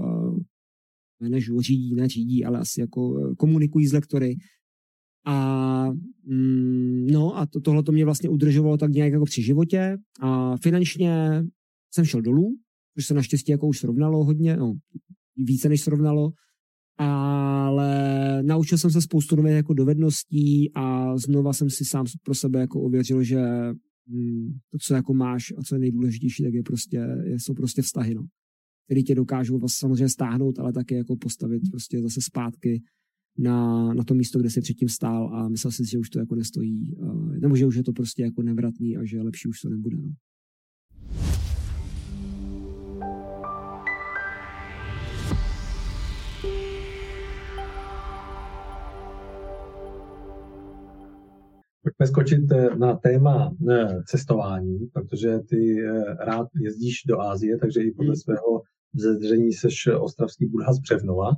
než 1.22 1.52
řídí, 1.60 1.96
neřídí, 1.96 2.46
ale 2.46 2.60
asi 2.60 2.82
jako 2.82 3.34
komunikují 3.38 3.88
s 3.88 3.94
lektory 3.94 4.36
a 5.28 5.92
mm, 6.26 7.08
no 7.08 7.38
a 7.38 7.46
to, 7.46 7.60
tohle 7.60 7.84
to 7.84 7.92
mě 7.92 8.06
vlastně 8.06 8.30
udržovalo 8.30 8.78
tak 8.78 8.92
nějak 8.92 9.14
jako 9.14 9.26
při 9.26 9.44
životě. 9.44 9.98
A 10.22 10.58
finančně 10.58 11.44
jsem 11.94 12.06
šel 12.06 12.22
dolů, 12.22 12.58
což 12.96 13.06
se 13.06 13.14
naštěstí 13.14 13.52
jako 13.52 13.68
už 13.68 13.80
srovnalo 13.80 14.24
hodně, 14.24 14.58
no 14.58 14.74
více 15.36 15.70
než 15.70 15.82
srovnalo, 15.82 16.32
ale 16.98 18.44
naučil 18.44 18.78
jsem 18.78 18.92
se 18.92 19.02
spoustu 19.02 19.36
nových 19.36 19.54
jako 19.54 19.74
dovedností 19.74 20.72
a 20.76 21.18
znova 21.18 21.54
jsem 21.54 21.70
si 21.70 21.86
sám 21.86 22.06
pro 22.24 22.36
sebe 22.36 22.60
jako 22.60 22.82
ověřil, 22.82 23.24
že 23.24 23.42
mm, 24.08 24.48
to, 24.72 24.78
co 24.82 24.94
jako 24.94 25.14
máš 25.14 25.44
a 25.58 25.62
co 25.62 25.76
je 25.76 25.80
nejdůležitější, 25.80 26.44
tak 26.44 26.54
je 26.54 26.64
prostě, 26.64 27.08
jsou 27.38 27.54
prostě 27.54 27.82
vztahy, 27.82 28.16
no 28.16 28.24
který 28.86 29.04
tě 29.04 29.16
dokážou 29.16 29.58
vlastně 29.58 29.80
samozřejmě 29.80 30.10
stáhnout, 30.10 30.60
ale 30.60 30.74
také 30.74 30.96
jako 30.96 31.16
postavit 31.16 31.62
prostě 31.72 32.02
zase 32.02 32.22
zpátky 32.22 32.82
na, 33.38 33.94
na 33.94 34.04
to 34.04 34.14
místo, 34.14 34.40
kde 34.40 34.50
si 34.50 34.62
předtím 34.62 34.90
stál 34.90 35.30
a 35.34 35.50
myslel 35.50 35.72
si, 35.72 35.86
že 35.86 36.00
už 36.00 36.10
to 36.10 36.20
jako 36.20 36.36
nestojí, 36.36 36.98
nebo 37.40 37.56
že 37.56 37.66
už 37.66 37.76
je 37.76 37.84
to 37.84 37.94
prostě 37.94 38.24
jako 38.24 38.42
nevratný 38.42 38.98
a 38.98 39.06
že 39.06 39.22
lepší 39.22 39.50
už 39.50 39.62
to 39.62 39.70
nebude. 39.70 39.98
No. 39.98 40.14
Pojďme 51.88 52.08
skočit 52.08 52.52
eh, 52.52 52.76
na 52.78 52.96
téma 52.96 53.56
eh, 53.70 54.04
cestování, 54.06 54.80
protože 54.94 55.40
ty 55.50 55.86
eh, 55.86 56.16
rád 56.26 56.48
jezdíš 56.62 56.96
do 57.08 57.22
Ázie, 57.22 57.58
takže 57.58 57.82
i 57.82 57.92
podle 57.92 58.12
hmm. 58.12 58.16
svého 58.16 58.62
vzedření 58.94 59.54
seš 59.54 59.88
ostravský 60.00 60.46
Budha 60.46 60.74
z 60.74 60.80
Břevnova. 60.80 61.30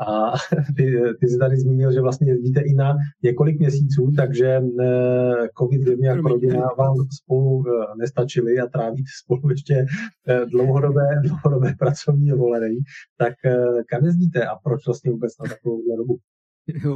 A 0.00 0.32
ty, 0.76 1.00
ty 1.20 1.28
jsi 1.28 1.38
tady 1.38 1.56
zmínil, 1.56 1.92
že 1.92 2.00
vlastně 2.00 2.32
jezdíte 2.32 2.60
i 2.60 2.74
na 2.74 2.96
několik 3.22 3.58
měsíců, 3.58 4.12
takže 4.16 4.46
eh, 4.46 5.48
covid 5.58 5.82
země 5.82 6.08
jako 6.08 6.28
rodina 6.28 6.68
vám 6.78 6.94
spolu 7.22 7.64
eh, 7.68 7.96
nestačili 7.98 8.58
a 8.58 8.66
trávíte 8.66 9.10
spolu 9.22 9.50
ještě 9.50 9.86
eh, 10.28 10.46
dlouhodobé, 10.46 11.08
dlouhodobé 11.22 11.74
pracovní 11.78 12.28
dovolené. 12.28 12.74
Tak 13.16 13.34
kam 13.88 14.04
jezdíte 14.04 14.46
a 14.46 14.56
proč 14.64 14.86
vlastně 14.86 15.10
vůbec 15.10 15.32
na 15.44 15.48
takovou 15.48 15.96
dobu? 15.96 16.18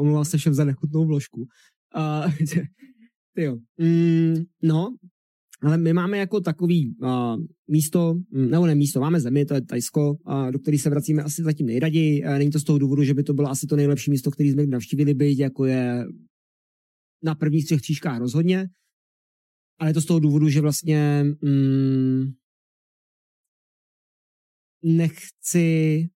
Omlouvám 0.00 0.24
se 0.24 0.38
všem 0.38 0.54
za 0.54 0.64
nechutnou 0.64 1.06
vložku. 1.06 1.46
Uh, 1.96 2.32
jo. 3.36 3.56
Mm, 3.78 4.44
no, 4.62 4.96
ale 5.62 5.78
my 5.78 5.92
máme 5.92 6.18
jako 6.18 6.40
takový 6.40 6.96
uh, 7.02 7.36
místo, 7.68 8.14
nebo 8.32 8.66
ne 8.66 8.74
místo, 8.74 9.00
máme 9.00 9.20
zemi, 9.20 9.44
to 9.44 9.54
je 9.54 9.60
Tajsko, 9.60 10.12
uh, 10.12 10.50
do 10.50 10.58
který 10.58 10.78
se 10.78 10.90
vracíme 10.90 11.22
asi 11.22 11.42
zatím 11.42 11.66
nejraději. 11.66 12.24
Uh, 12.24 12.38
není 12.38 12.50
to 12.50 12.60
z 12.60 12.64
toho 12.64 12.78
důvodu, 12.78 13.04
že 13.04 13.14
by 13.14 13.22
to 13.22 13.34
bylo 13.34 13.48
asi 13.48 13.66
to 13.66 13.76
nejlepší 13.76 14.10
místo, 14.10 14.30
který 14.30 14.50
jsme 14.50 14.66
navštívili, 14.66 15.14
byť 15.14 15.38
jako 15.38 15.64
je 15.64 16.04
na 17.24 17.34
prvních 17.34 17.64
třech 17.64 17.80
příškách 17.80 18.18
rozhodně. 18.18 18.68
Ale 19.78 19.90
je 19.90 19.94
to 19.94 20.00
z 20.00 20.06
toho 20.06 20.20
důvodu, 20.20 20.48
že 20.48 20.60
vlastně 20.60 21.24
mm, 21.42 22.32
nechci 24.84 26.08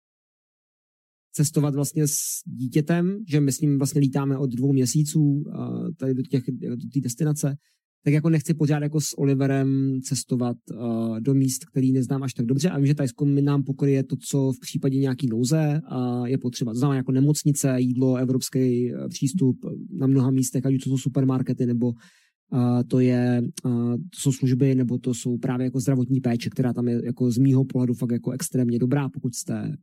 cestovat 1.35 1.75
vlastně 1.75 2.07
s 2.07 2.41
dítětem, 2.45 3.23
že 3.27 3.39
my 3.39 3.51
s 3.51 3.61
ním 3.61 3.77
vlastně 3.77 4.01
lítáme 4.01 4.37
od 4.37 4.49
dvou 4.49 4.73
měsíců 4.73 5.21
uh, 5.21 5.93
tady 5.99 6.13
do 6.13 6.23
těch 6.23 6.43
do 6.75 6.89
té 6.93 6.99
destinace 7.01 7.57
tak 8.03 8.13
jako 8.13 8.29
nechci 8.29 8.53
pořád 8.53 8.83
jako 8.83 9.01
s 9.01 9.17
Oliverem 9.17 9.99
cestovat 10.01 10.57
uh, 10.71 11.19
do 11.19 11.33
míst, 11.33 11.65
který 11.65 11.91
neznám 11.91 12.23
až 12.23 12.33
tak 12.33 12.45
dobře 12.45 12.69
a 12.69 12.77
vím, 12.77 12.85
že 12.85 12.95
Tajsko 12.95 13.25
mi 13.25 13.41
nám 13.41 13.63
pokryje 13.63 14.03
to, 14.03 14.15
co 14.15 14.51
v 14.51 14.59
případě 14.59 14.97
nějaký 14.97 15.27
nouze 15.27 15.81
uh, 15.91 16.25
je 16.25 16.37
potřeba. 16.37 16.73
Znamená 16.73 16.97
jako 16.97 17.11
nemocnice, 17.11 17.75
jídlo, 17.81 18.15
evropský 18.15 18.93
uh, 18.93 19.07
přístup 19.07 19.65
na 19.89 20.07
mnoha 20.07 20.31
místech, 20.31 20.65
ať 20.65 20.73
to 20.83 20.89
jsou 20.89 20.97
supermarkety 20.97 21.65
nebo 21.65 21.87
uh, 21.87 22.83
to, 22.87 22.99
je, 22.99 23.41
uh, 23.65 23.95
to 23.95 24.19
jsou 24.19 24.31
služby, 24.31 24.75
nebo 24.75 24.97
to 24.97 25.13
jsou 25.13 25.37
právě 25.37 25.65
jako 25.65 25.79
zdravotní 25.79 26.19
péče, 26.19 26.49
která 26.49 26.73
tam 26.73 26.87
je 26.87 27.01
jako 27.05 27.31
z 27.31 27.37
mýho 27.37 27.65
pohledu 27.65 27.93
fakt 27.93 28.11
jako 28.11 28.31
extrémně 28.31 28.79
dobrá, 28.79 29.09
pokud 29.09 29.35
jste 29.35 29.75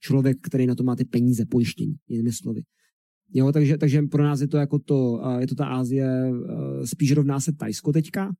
člověk, 0.00 0.36
který 0.42 0.66
na 0.66 0.74
to 0.74 0.82
má 0.82 0.96
ty 0.96 1.04
peníze, 1.04 1.44
pojištění, 1.46 1.94
jinými 2.08 2.32
slovy. 2.32 2.62
Jo, 3.32 3.52
takže, 3.52 3.78
takže 3.78 4.02
pro 4.02 4.22
nás 4.22 4.40
je 4.40 4.48
to 4.48 4.56
jako 4.56 4.78
to, 4.78 5.22
je 5.38 5.46
to 5.46 5.54
ta 5.54 5.66
Ázie, 5.66 6.32
spíš 6.84 7.12
rovná 7.12 7.40
se 7.40 7.52
Tajsko 7.52 7.92
teďka, 7.92 8.32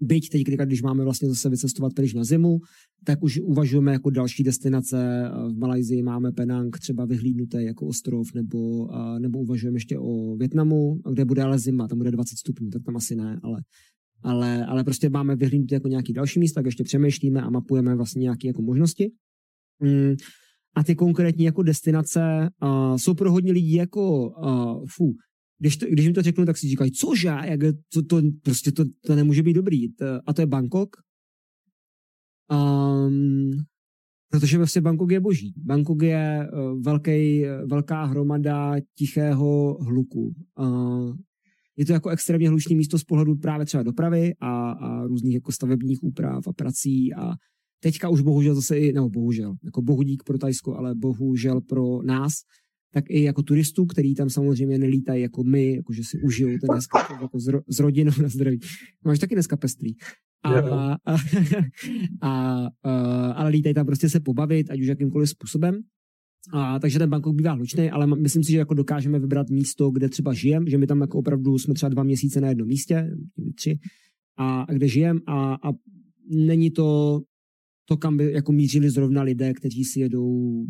Byť 0.00 0.30
teď, 0.30 0.42
když 0.42 0.82
máme 0.82 1.04
vlastně 1.04 1.28
zase 1.28 1.50
vycestovat 1.50 1.94
pryč 1.94 2.14
na 2.14 2.24
zimu, 2.24 2.60
tak 3.04 3.22
už 3.22 3.40
uvažujeme 3.42 3.92
jako 3.92 4.10
další 4.10 4.42
destinace. 4.42 5.30
V 5.48 5.58
Malajzii 5.58 6.02
máme 6.02 6.32
Penang 6.32 6.78
třeba 6.78 7.04
vyhlídnutý 7.04 7.64
jako 7.64 7.86
ostrov, 7.86 8.34
nebo, 8.34 8.88
nebo 9.18 9.38
uvažujeme 9.38 9.76
ještě 9.76 9.98
o 9.98 10.36
Větnamu, 10.36 11.00
kde 11.10 11.24
bude 11.24 11.42
ale 11.42 11.58
zima, 11.58 11.88
tam 11.88 11.98
bude 11.98 12.10
20 12.10 12.38
stupňů, 12.38 12.70
tak 12.70 12.82
tam 12.82 12.96
asi 12.96 13.16
ne, 13.16 13.40
ale, 13.42 13.62
ale, 14.22 14.66
ale 14.66 14.84
prostě 14.84 15.08
máme 15.08 15.36
vyhlídnuté 15.36 15.74
jako 15.74 15.88
nějaký 15.88 16.12
další 16.12 16.40
místa, 16.40 16.58
tak 16.58 16.66
ještě 16.66 16.84
přemýšlíme 16.84 17.42
a 17.42 17.50
mapujeme 17.50 17.94
vlastně 17.94 18.20
nějaké 18.20 18.46
jako 18.46 18.62
možnosti. 18.62 19.12
Mm, 19.80 20.14
a 20.76 20.84
ty 20.84 20.94
konkrétní 20.94 21.44
jako 21.44 21.62
destinace 21.62 22.50
uh, 22.62 22.96
jsou 22.96 23.14
pro 23.14 23.32
hodně 23.32 23.52
lidí 23.52 23.72
jako 23.72 24.28
uh, 24.28 24.84
fu, 24.96 25.14
když, 25.58 25.76
to, 25.76 25.86
když 25.86 26.04
jim 26.04 26.14
to 26.14 26.22
řeknu, 26.22 26.44
tak 26.44 26.56
si 26.56 26.68
říkají, 26.68 26.92
cože, 26.92 27.28
jak 27.44 27.60
to, 27.92 28.02
to, 28.02 28.20
prostě 28.42 28.72
to, 28.72 28.84
to 29.06 29.16
nemůže 29.16 29.42
být 29.42 29.52
dobrý. 29.52 29.92
To, 29.92 30.06
a 30.26 30.32
to 30.32 30.42
je 30.42 30.46
Bangkok. 30.46 30.96
Um, 32.52 33.50
protože 34.30 34.56
vlastně 34.56 34.80
Bangkok 34.80 35.10
je 35.10 35.20
boží. 35.20 35.54
Bangkok 35.56 36.02
je 36.02 36.48
uh, 36.52 36.82
velký, 36.82 37.44
velká 37.66 38.04
hromada 38.04 38.74
tichého 38.98 39.78
hluku. 39.80 40.34
Uh, 40.58 41.16
je 41.76 41.86
to 41.86 41.92
jako 41.92 42.08
extrémně 42.08 42.48
hlučné 42.48 42.76
místo 42.76 42.98
z 42.98 43.04
pohledu 43.04 43.36
právě 43.36 43.66
třeba 43.66 43.82
dopravy 43.82 44.34
a, 44.40 44.70
a 44.70 45.06
různých 45.06 45.34
jako 45.34 45.52
stavebních 45.52 46.02
úprav 46.02 46.48
a 46.48 46.52
prací 46.52 47.14
a 47.14 47.32
Teďka 47.80 48.08
už 48.08 48.20
bohužel 48.20 48.54
zase 48.54 48.78
i, 48.78 48.92
nebo 48.92 49.08
bohužel, 49.10 49.54
jako 49.64 49.82
bohudík 49.82 50.22
pro 50.22 50.38
Tajsko, 50.38 50.76
ale 50.76 50.94
bohužel 50.94 51.60
pro 51.60 52.02
nás, 52.02 52.32
tak 52.92 53.04
i 53.08 53.22
jako 53.22 53.42
turistů, 53.42 53.86
který 53.86 54.14
tam 54.14 54.30
samozřejmě 54.30 54.78
nelítají 54.78 55.22
jako 55.22 55.44
my, 55.44 55.74
jako 55.76 55.92
že 55.92 56.02
si 56.04 56.18
užijou 56.22 56.48
ten 56.48 56.68
dneska 56.72 57.18
jako 57.22 57.40
s, 57.40 57.46
ro, 57.46 57.60
s 57.68 57.80
rodinou 57.80 58.12
na 58.22 58.28
zdraví. 58.28 58.60
Máš 59.04 59.18
taky 59.18 59.34
dneska 59.34 59.56
pestrý. 59.56 59.90
A, 60.42 60.60
a, 60.60 60.96
a, 62.22 62.66
a, 62.82 63.32
ale 63.32 63.50
lítají 63.50 63.74
tam 63.74 63.86
prostě 63.86 64.08
se 64.08 64.20
pobavit, 64.20 64.70
ať 64.70 64.80
už 64.80 64.86
jakýmkoliv 64.86 65.30
způsobem. 65.30 65.80
A, 66.52 66.78
takže 66.78 66.98
ten 66.98 67.10
Bangkok 67.10 67.36
bývá 67.36 67.52
hlučný, 67.52 67.90
ale 67.90 68.06
myslím 68.06 68.44
si, 68.44 68.52
že 68.52 68.58
jako 68.58 68.74
dokážeme 68.74 69.18
vybrat 69.18 69.50
místo, 69.50 69.90
kde 69.90 70.08
třeba 70.08 70.32
žijem, 70.32 70.68
že 70.68 70.78
my 70.78 70.86
tam 70.86 71.00
jako 71.00 71.18
opravdu 71.18 71.58
jsme 71.58 71.74
třeba 71.74 71.90
dva 71.90 72.02
měsíce 72.02 72.40
na 72.40 72.48
jednom 72.48 72.68
místě, 72.68 73.10
tři, 73.54 73.78
a, 74.36 74.60
a 74.60 74.72
kde 74.72 74.88
žijem 74.88 75.20
a, 75.26 75.54
a 75.54 75.72
není 76.30 76.70
to 76.70 77.20
to, 77.88 77.96
kam 77.96 78.16
by 78.16 78.32
jako 78.32 78.52
mířili 78.52 78.90
zrovna 78.90 79.22
lidé, 79.22 79.54
kteří 79.54 79.84
si 79.84 80.00
jedou 80.00 80.64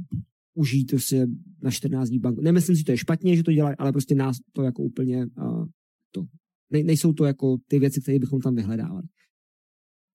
užít 0.54 0.90
to 0.90 0.98
si 0.98 1.26
na 1.62 1.70
14 1.70 2.08
dní 2.08 2.18
banku. 2.18 2.40
Nemyslím 2.40 2.76
si, 2.76 2.80
že 2.80 2.84
to 2.84 2.92
je 2.92 2.98
špatně, 2.98 3.36
že 3.36 3.42
to 3.42 3.52
dělají, 3.52 3.76
ale 3.78 3.92
prostě 3.92 4.14
nás 4.14 4.36
to 4.52 4.62
jako 4.62 4.82
úplně 4.82 5.26
uh, 5.26 5.66
to. 6.10 6.24
Ne, 6.72 6.82
nejsou 6.82 7.12
to 7.12 7.24
jako 7.24 7.56
ty 7.68 7.78
věci, 7.78 8.00
které 8.00 8.18
bychom 8.18 8.40
tam 8.40 8.54
vyhledávali. 8.54 9.02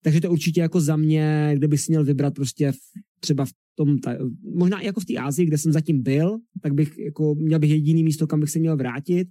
Takže 0.02 0.20
to 0.20 0.30
určitě 0.30 0.60
jako 0.60 0.80
za 0.80 0.96
mě, 0.96 1.52
kde 1.54 1.68
bych 1.68 1.88
měl 1.88 2.04
vybrat 2.04 2.34
prostě 2.34 2.72
v, 2.72 2.76
třeba 3.20 3.44
v 3.44 3.50
tom, 3.74 3.98
ta, 3.98 4.16
možná 4.56 4.80
jako 4.80 5.00
v 5.00 5.04
té 5.04 5.16
Ázii, 5.16 5.46
kde 5.46 5.58
jsem 5.58 5.72
zatím 5.72 6.02
byl, 6.02 6.38
tak 6.62 6.74
bych 6.74 6.98
jako 6.98 7.34
měl 7.34 7.58
bych 7.58 7.70
jediný 7.70 8.04
místo, 8.04 8.26
kam 8.26 8.40
bych 8.40 8.50
se 8.50 8.58
měl 8.58 8.76
vrátit 8.76 9.28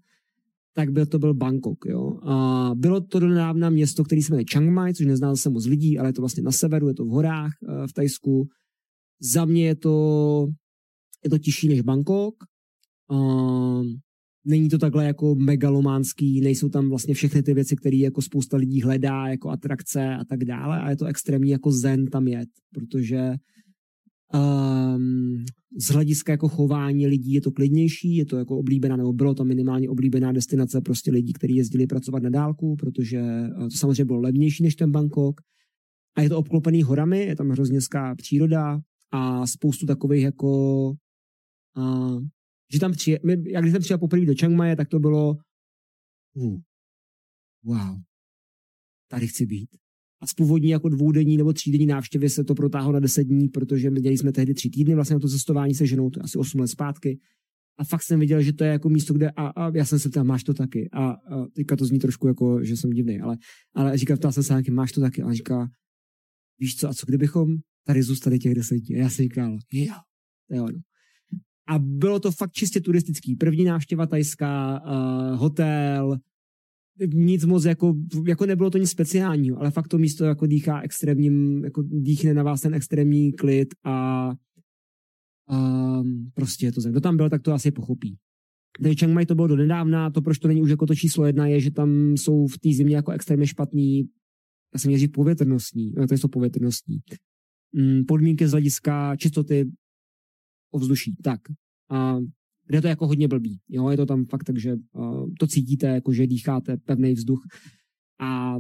tak 0.74 0.92
byl 0.92 1.06
to 1.06 1.20
byl 1.20 1.34
Bangkok. 1.34 1.86
Jo. 1.86 2.20
A 2.24 2.72
bylo 2.76 3.02
to 3.02 3.20
donávna 3.20 3.70
město, 3.70 4.04
který 4.04 4.22
se 4.22 4.34
jmenuje 4.34 4.46
Chiang 4.52 4.70
Mai, 4.70 4.94
což 4.94 5.06
neznal 5.06 5.36
se 5.36 5.50
moc 5.50 5.66
lidí, 5.66 6.00
ale 6.00 6.10
je 6.10 6.14
to 6.14 6.22
vlastně 6.22 6.44
na 6.44 6.52
severu, 6.52 6.88
je 6.88 6.94
to 6.94 7.06
v 7.06 7.10
horách 7.10 7.52
eh, 7.64 7.88
v 7.88 7.94
Tajsku. 7.94 8.48
Za 9.22 9.46
mě 9.46 9.66
je 9.66 9.76
to, 9.76 10.48
je 11.24 11.30
to 11.30 11.38
tižší 11.38 11.68
než 11.68 11.82
Bangkok. 11.82 12.36
A 13.12 13.18
není 14.46 14.70
to 14.70 14.78
takhle 14.78 15.06
jako 15.06 15.36
megalománský, 15.36 16.42
nejsou 16.42 16.70
tam 16.70 16.90
vlastně 16.90 17.14
všechny 17.14 17.44
ty 17.44 17.54
věci, 17.54 17.76
které 17.76 17.98
jako 17.98 18.22
spousta 18.22 18.58
lidí 18.58 18.82
hledá, 18.82 19.28
jako 19.28 19.50
atrakce 19.50 20.16
a 20.16 20.26
tak 20.26 20.46
dále 20.46 20.82
a 20.82 20.90
je 20.90 20.98
to 20.98 21.06
extrémní 21.06 21.50
jako 21.50 21.72
zen 21.72 22.08
tam 22.08 22.28
jet, 22.28 22.50
protože 22.74 23.34
Um, 24.34 25.46
z 25.78 25.88
hlediska 25.88 26.32
jako 26.32 26.48
chování 26.50 27.08
lidí 27.08 27.34
je 27.34 27.42
to 27.42 27.52
klidnější, 27.52 28.16
je 28.16 28.26
to 28.26 28.38
jako 28.38 28.58
oblíbená, 28.58 28.96
nebo 28.96 29.14
bylo 29.14 29.34
to 29.34 29.44
minimálně 29.44 29.90
oblíbená 29.90 30.32
destinace 30.32 30.82
prostě 30.82 31.12
lidí, 31.12 31.34
kteří 31.34 31.56
jezdili 31.56 31.88
pracovat 31.88 32.24
na 32.24 32.30
dálku, 32.30 32.76
protože 32.76 33.20
eh, 33.20 33.50
to 33.50 33.78
samozřejmě 33.78 34.06
bylo 34.06 34.20
levnější 34.20 34.64
než 34.64 34.76
ten 34.76 34.92
Bangkok. 34.92 35.42
A 36.18 36.22
je 36.22 36.30
to 36.30 36.38
obklopený 36.38 36.84
horami, 36.84 37.20
je 37.20 37.36
tam 37.36 37.50
hrozně 37.50 37.80
příroda 38.18 38.80
a 39.12 39.48
spoustu 39.48 39.86
takových 39.86 40.24
jako 40.24 40.90
uh, 41.78 42.22
že 42.74 42.80
tam 42.80 42.92
přije, 42.92 43.20
my, 43.26 43.52
jak 43.52 43.64
když 43.64 43.72
jsem 43.72 43.82
přijel 43.82 44.00
poprvé 44.00 44.26
do 44.26 44.34
Chiang 44.34 44.56
Mai, 44.56 44.76
tak 44.76 44.88
to 44.88 45.00
bylo 45.00 45.36
uh, 46.34 46.60
wow, 47.64 48.00
tady 49.08 49.28
chci 49.28 49.46
být. 49.46 49.70
A 50.22 50.28
z 50.28 50.34
původní 50.34 50.70
jako 50.70 50.90
dvoudenní 50.90 51.38
nebo 51.38 51.54
třídenní 51.54 51.86
návštěvy 51.86 52.30
se 52.30 52.44
to 52.44 52.56
protáhlo 52.56 52.94
na 52.94 53.00
deset 53.00 53.24
dní, 53.24 53.50
protože 53.50 53.90
my 53.90 54.00
měli 54.00 54.18
jsme 54.18 54.32
tehdy 54.32 54.54
tři 54.54 54.70
týdny 54.70 54.96
vlastně 54.96 55.14
na 55.14 55.20
to 55.20 55.30
cestování 55.30 55.76
se 55.76 55.86
ženou, 55.86 56.10
to 56.10 56.20
je 56.20 56.24
asi 56.24 56.38
osm 56.38 56.60
let 56.60 56.68
zpátky. 56.68 57.20
A 57.78 57.84
fakt 57.84 58.04
jsem 58.04 58.20
viděl, 58.20 58.42
že 58.42 58.54
to 58.54 58.64
je 58.64 58.70
jako 58.70 58.90
místo, 58.90 59.14
kde 59.14 59.30
a, 59.30 59.48
a 59.48 59.78
já 59.78 59.86
jsem 59.86 60.00
se 60.00 60.10
ptal, 60.10 60.24
máš 60.24 60.44
to 60.44 60.54
taky. 60.54 60.90
A, 60.94 61.10
a 61.10 61.46
teďka 61.56 61.76
to 61.76 61.86
zní 61.86 62.00
trošku 62.00 62.28
jako, 62.28 62.64
že 62.64 62.78
jsem 62.78 62.90
divný, 62.90 63.22
ale, 63.22 63.38
ale 63.76 63.98
říkal, 63.98 64.18
ptal 64.18 64.32
jsem 64.32 64.44
se 64.44 64.54
nějaký, 64.54 64.72
máš 64.72 64.92
to 64.92 65.02
taky. 65.02 65.22
A 65.22 65.34
říká, 65.34 65.70
víš 66.60 66.76
co, 66.76 66.90
a 66.90 66.94
co 66.94 67.06
kdybychom 67.06 67.56
tady 67.86 68.04
zůstali 68.04 68.40
těch 68.40 68.56
deset 68.56 68.76
dní? 68.76 68.96
A 68.96 69.00
já 69.00 69.10
jsem 69.10 69.24
říkal, 69.24 69.58
jo, 69.74 69.94
to 70.48 70.56
je 70.56 70.62
ono. 70.62 70.80
A 71.68 71.80
bylo 71.80 72.20
to 72.20 72.32
fakt 72.32 72.52
čistě 72.52 72.82
turistický. 72.82 73.36
První 73.36 73.64
návštěva 73.64 74.06
tajská, 74.06 74.82
uh, 74.82 75.40
hotel, 75.40 76.18
nic 77.08 77.46
moc 77.46 77.66
jako, 77.66 77.96
jako 78.28 78.46
nebylo 78.46 78.70
to 78.70 78.78
nic 78.78 78.90
speciálního, 78.90 79.60
ale 79.60 79.72
fakt 79.72 79.88
to 79.88 79.98
místo 79.98 80.26
jako 80.26 80.46
dýchá 80.46 80.82
extrémním, 80.82 81.64
jako 81.64 81.82
dýchne 81.82 82.34
na 82.34 82.44
vás 82.44 82.62
ten 82.62 82.74
extrémní 82.74 83.34
klid 83.34 83.74
a, 83.84 84.30
a 85.50 86.02
prostě 86.34 86.66
je 86.66 86.72
to 86.72 86.82
zem. 86.82 86.92
Kdo 86.92 87.02
tam 87.02 87.18
byl, 87.18 87.30
tak 87.30 87.42
to 87.42 87.54
asi 87.54 87.72
pochopí. 87.72 88.18
Takže 88.82 88.96
Chiang 88.96 89.14
Mai 89.14 89.26
to 89.26 89.36
bylo 89.36 89.48
do 89.48 89.56
nedávna, 89.56 90.10
to 90.10 90.22
proč 90.22 90.40
to 90.40 90.48
není 90.48 90.62
už 90.62 90.70
jako 90.70 90.86
to 90.86 90.96
číslo 90.96 91.26
jedna, 91.26 91.48
je, 91.48 91.60
že 91.60 91.72
tam 91.72 92.18
jsou 92.18 92.48
v 92.48 92.58
té 92.58 92.70
zimě 92.74 92.96
jako 92.96 93.12
extrémně 93.12 93.48
špatný, 93.48 94.10
já 94.74 94.80
jsem 94.80 94.92
měl 94.92 95.08
povětrnostní, 95.14 95.94
no 95.98 96.08
to 96.08 96.14
jsou 96.14 96.28
povětrnostní, 96.28 97.00
mm, 97.74 98.06
podmínky 98.06 98.48
z 98.48 98.52
hlediska 98.52 99.16
čistoty 99.16 99.72
ovzduší. 100.72 101.16
Tak. 101.24 101.40
A 101.90 102.18
kde 102.72 102.82
to 102.82 102.88
jako 102.88 103.08
hodně 103.08 103.28
blbý. 103.28 103.60
Jo, 103.70 103.90
je 103.90 103.98
to 103.98 104.06
tam 104.06 104.26
fakt 104.26 104.44
tak, 104.44 104.58
že 104.60 104.76
uh, 104.76 105.28
to 105.40 105.48
cítíte, 105.48 105.88
jako 105.88 106.14
že 106.14 106.28
dýcháte 106.28 106.78
pevný 106.78 107.14
vzduch 107.14 107.44
a 108.22 108.58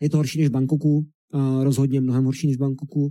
je 0.00 0.10
to 0.10 0.16
horší 0.16 0.38
než 0.38 0.48
v 0.48 0.52
Bangkoku, 0.52 0.96
uh, 0.98 1.64
rozhodně 1.64 2.00
mnohem 2.00 2.24
horší 2.24 2.46
než 2.46 2.56
v 2.56 2.60
Bangkoku. 2.60 3.10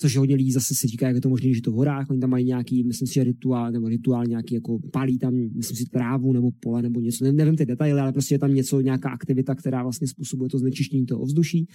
což 0.00 0.16
hodně 0.16 0.36
lidí 0.36 0.52
zase 0.52 0.74
si 0.74 0.86
říká, 0.86 1.06
jak 1.06 1.14
je 1.14 1.20
to 1.20 1.28
možné, 1.28 1.54
že 1.54 1.62
to 1.62 1.70
v 1.70 1.74
horách, 1.74 2.10
oni 2.10 2.20
tam 2.20 2.30
mají 2.30 2.44
nějaký, 2.44 2.84
myslím 2.84 3.08
si, 3.08 3.24
rituál, 3.24 3.72
nebo 3.72 3.88
rituál 3.88 4.26
nějaký, 4.26 4.54
jako 4.54 4.78
pálí 4.92 5.18
tam, 5.18 5.34
myslím 5.34 5.76
si, 5.76 5.84
trávu 5.84 6.32
nebo 6.32 6.50
pole 6.60 6.82
nebo 6.82 7.00
něco, 7.00 7.24
ne, 7.24 7.32
nevím 7.32 7.56
ty 7.56 7.66
detaily, 7.66 8.00
ale 8.00 8.12
prostě 8.12 8.34
je 8.34 8.38
tam 8.38 8.54
něco, 8.54 8.80
nějaká 8.80 9.10
aktivita, 9.10 9.54
která 9.54 9.82
vlastně 9.82 10.06
způsobuje 10.06 10.50
to 10.50 10.58
znečištění 10.58 11.06
toho 11.06 11.20
ovzduší. 11.20 11.66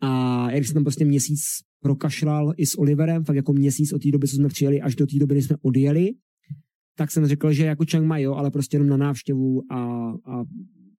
A 0.00 0.50
jak 0.50 0.64
jsem 0.64 0.74
tam 0.74 0.84
prostě 0.84 1.04
měsíc 1.04 1.40
prokašlal 1.82 2.54
i 2.56 2.66
s 2.66 2.78
Oliverem, 2.78 3.24
fakt 3.24 3.36
jako 3.36 3.52
měsíc 3.52 3.92
od 3.92 4.02
té 4.02 4.10
doby, 4.10 4.28
co 4.28 4.36
jsme 4.36 4.48
přijeli, 4.48 4.80
až 4.80 4.96
do 4.96 5.06
té 5.06 5.18
doby, 5.18 5.34
kdy 5.34 5.42
jsme 5.42 5.56
odjeli, 5.62 6.10
tak 6.96 7.10
jsem 7.10 7.26
řekl, 7.26 7.52
že 7.52 7.66
jako 7.66 7.84
Chiang 7.84 8.06
Mai, 8.06 8.22
jo, 8.22 8.34
ale 8.34 8.50
prostě 8.50 8.74
jenom 8.74 8.88
na 8.88 8.96
návštěvu 8.96 9.62
a, 9.70 10.10
a 10.26 10.40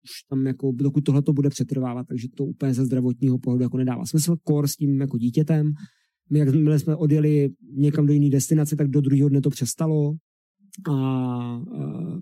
už 0.04 0.22
tam 0.28 0.46
jako, 0.46 0.72
dokud 0.72 1.00
tohle 1.00 1.22
to 1.22 1.32
bude 1.32 1.50
přetrvávat, 1.50 2.06
takže 2.06 2.28
to 2.36 2.44
úplně 2.44 2.74
ze 2.74 2.84
zdravotního 2.84 3.38
pohledu 3.38 3.62
jako 3.62 3.76
nedává 3.76 4.06
smysl. 4.06 4.36
Kor 4.44 4.68
s 4.68 4.76
tím 4.76 5.00
jako 5.00 5.18
dítětem, 5.18 5.72
my 6.30 6.38
jak 6.38 6.48
jsme 6.76 6.96
odjeli 6.96 7.50
někam 7.76 8.06
do 8.06 8.12
jiné 8.12 8.30
destinace, 8.30 8.76
tak 8.76 8.88
do 8.88 9.00
druhého 9.00 9.28
dne 9.28 9.40
to 9.40 9.50
přestalo 9.50 10.14
a, 10.90 10.92
a 10.92 11.62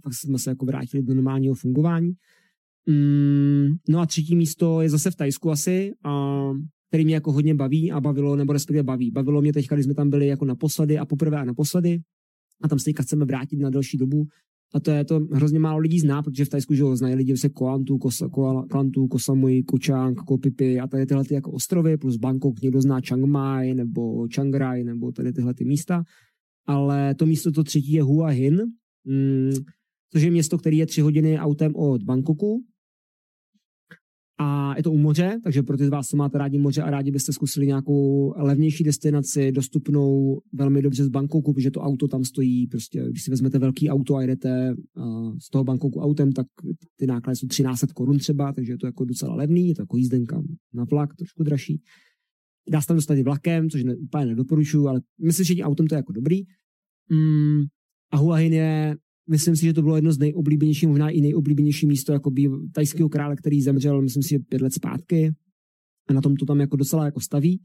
pak 0.03 0.15
jsme 0.15 0.39
se 0.39 0.51
jako 0.51 0.67
vrátili 0.67 1.03
do 1.03 1.15
normálního 1.15 1.55
fungování. 1.55 2.13
Mm, 2.87 3.69
no 3.89 4.01
a 4.01 4.07
třetí 4.07 4.37
místo 4.37 4.81
je 4.81 4.91
zase 4.91 5.11
v 5.11 5.17
Tajsku 5.17 5.51
asi, 5.51 5.93
a, 6.05 6.51
který 6.89 7.05
mě 7.05 7.15
jako 7.15 7.33
hodně 7.33 7.55
baví 7.55 7.93
a 7.93 8.01
bavilo, 8.01 8.37
nebo 8.37 8.53
respektive 8.53 8.83
baví. 8.83 9.11
Bavilo 9.11 9.41
mě 9.41 9.53
teďka, 9.53 9.75
když 9.75 9.85
jsme 9.85 9.95
tam 9.95 10.11
byli 10.11 10.27
jako 10.27 10.45
naposledy 10.45 10.99
a 10.99 11.05
poprvé 11.05 11.37
a 11.37 11.45
naposledy 11.45 12.01
a 12.63 12.69
tam 12.69 12.79
se 12.79 12.85
teďka 12.85 13.03
chceme 13.03 13.25
vrátit 13.25 13.57
na 13.57 13.71
delší 13.71 13.99
dobu. 13.99 14.27
A 14.75 14.81
to 14.81 14.91
je 14.91 15.05
to 15.05 15.21
hrozně 15.33 15.59
málo 15.59 15.79
lidí 15.79 16.01
zná, 16.01 16.23
protože 16.23 16.45
v 16.45 16.49
Tajsku 16.49 16.75
že 16.75 16.85
znají 16.95 17.15
lidi 17.15 17.37
se 17.37 17.49
Koantu, 17.49 17.99
Kosa, 17.99 18.29
Koantu, 18.71 19.09
Kosamui, 19.09 19.63
Kuchang, 19.63 20.21
Kopipi 20.21 20.81
a 20.81 20.87
tady 20.87 21.07
tyhle 21.07 21.25
ty 21.25 21.35
jako 21.35 21.51
ostrovy, 21.51 21.97
plus 21.97 22.17
Bangkok, 22.17 22.61
někdo 22.63 22.81
zná 22.81 23.01
Chiang 23.01 23.25
Mai 23.25 23.75
nebo 23.75 24.29
Chiang 24.35 24.55
Rai 24.55 24.85
nebo 24.85 25.13
tady 25.13 25.33
tyhle 25.33 25.55
ty 25.55 25.65
místa. 25.65 26.03
Ale 26.67 27.15
to 27.15 27.27
místo 27.27 27.53
to 27.53 27.65
třetí 27.65 27.93
je 27.93 28.03
Hua 28.03 28.29
Hin, 28.29 28.63
mm, 29.05 29.51
což 30.13 30.23
je 30.23 30.31
město, 30.31 30.59
které 30.59 30.77
je 30.77 30.87
tři 30.87 31.01
hodiny 31.01 31.39
autem 31.39 31.73
od 31.77 32.03
Bangkoku 32.03 32.65
a 34.43 34.75
je 34.77 34.83
to 34.83 34.93
u 34.93 34.99
moře, 34.99 35.41
takže 35.45 35.63
pro 35.63 35.77
ty 35.77 35.87
z 35.87 35.89
vás, 35.89 36.07
co 36.07 36.17
máte 36.17 36.39
rádi 36.39 36.59
moře 36.59 36.83
a 36.83 36.91
rádi 36.91 37.11
byste 37.11 37.33
zkusili 37.33 37.67
nějakou 37.67 38.33
levnější 38.37 38.85
destinaci, 38.85 39.53
dostupnou 39.53 40.41
velmi 40.53 40.83
dobře 40.83 41.05
z 41.05 41.09
Bangkoku, 41.09 41.53
protože 41.53 41.71
to 41.71 41.81
auto 41.81 42.09
tam 42.09 42.25
stojí, 42.25 42.67
prostě 42.67 43.05
když 43.09 43.23
si 43.23 43.31
vezmete 43.31 43.59
velký 43.59 43.91
auto 43.91 44.17
a 44.17 44.23
jdete 44.23 44.75
uh, 44.97 45.37
z 45.39 45.51
toho 45.51 45.65
Bangkoku 45.65 46.01
autem, 46.01 46.33
tak 46.33 46.47
ty 46.97 47.07
náklady 47.07 47.37
jsou 47.37 47.47
1300 47.47 47.95
korun 47.95 48.19
třeba, 48.19 48.53
takže 48.53 48.73
je 48.73 48.79
to 48.79 48.87
jako 48.87 49.05
docela 49.05 49.35
levný, 49.35 49.69
je 49.69 49.75
to 49.75 49.83
jako 49.83 49.97
jízdenka 49.97 50.43
na 50.75 50.85
vlak, 50.85 51.17
trošku 51.17 51.43
dražší. 51.43 51.83
Dá 52.71 52.81
se 52.81 52.87
tam 52.87 52.97
dostat 52.97 53.15
i 53.15 53.23
vlakem, 53.23 53.71
což 53.71 53.85
ne, 53.85 53.97
úplně 53.97 54.27
nedoporučuju, 54.27 54.89
ale 54.89 55.01
myslím, 55.23 55.45
že 55.45 55.55
tím 55.55 55.65
autem 55.65 55.87
to 55.87 55.95
je 55.95 55.97
jako 55.97 56.13
dobrý. 56.13 56.43
Mm, 57.11 57.63
a 58.13 58.17
Hua 58.17 58.37
Hin 58.37 58.53
je 58.53 58.97
myslím 59.31 59.57
si, 59.57 59.67
že 59.67 59.73
to 59.73 59.83
bylo 59.83 59.97
jedno 59.97 60.13
z 60.13 60.19
nejoblíbenějších, 60.19 60.89
možná 60.89 61.11
i 61.11 61.21
nejoblíbenější 61.21 61.87
místo 61.87 62.13
jako 62.13 62.31
tajského 62.73 63.09
krále, 63.09 63.37
který 63.37 63.63
zemřel, 63.63 64.03
myslím 64.03 64.23
si, 64.23 64.39
pět 64.39 64.63
let 64.63 64.75
zpátky. 64.75 65.35
A 66.09 66.13
na 66.13 66.21
tom 66.21 66.37
to 66.37 66.47
tam 66.47 66.61
jako 66.61 66.77
docela 66.77 67.05
jako 67.05 67.21
staví. 67.21 67.61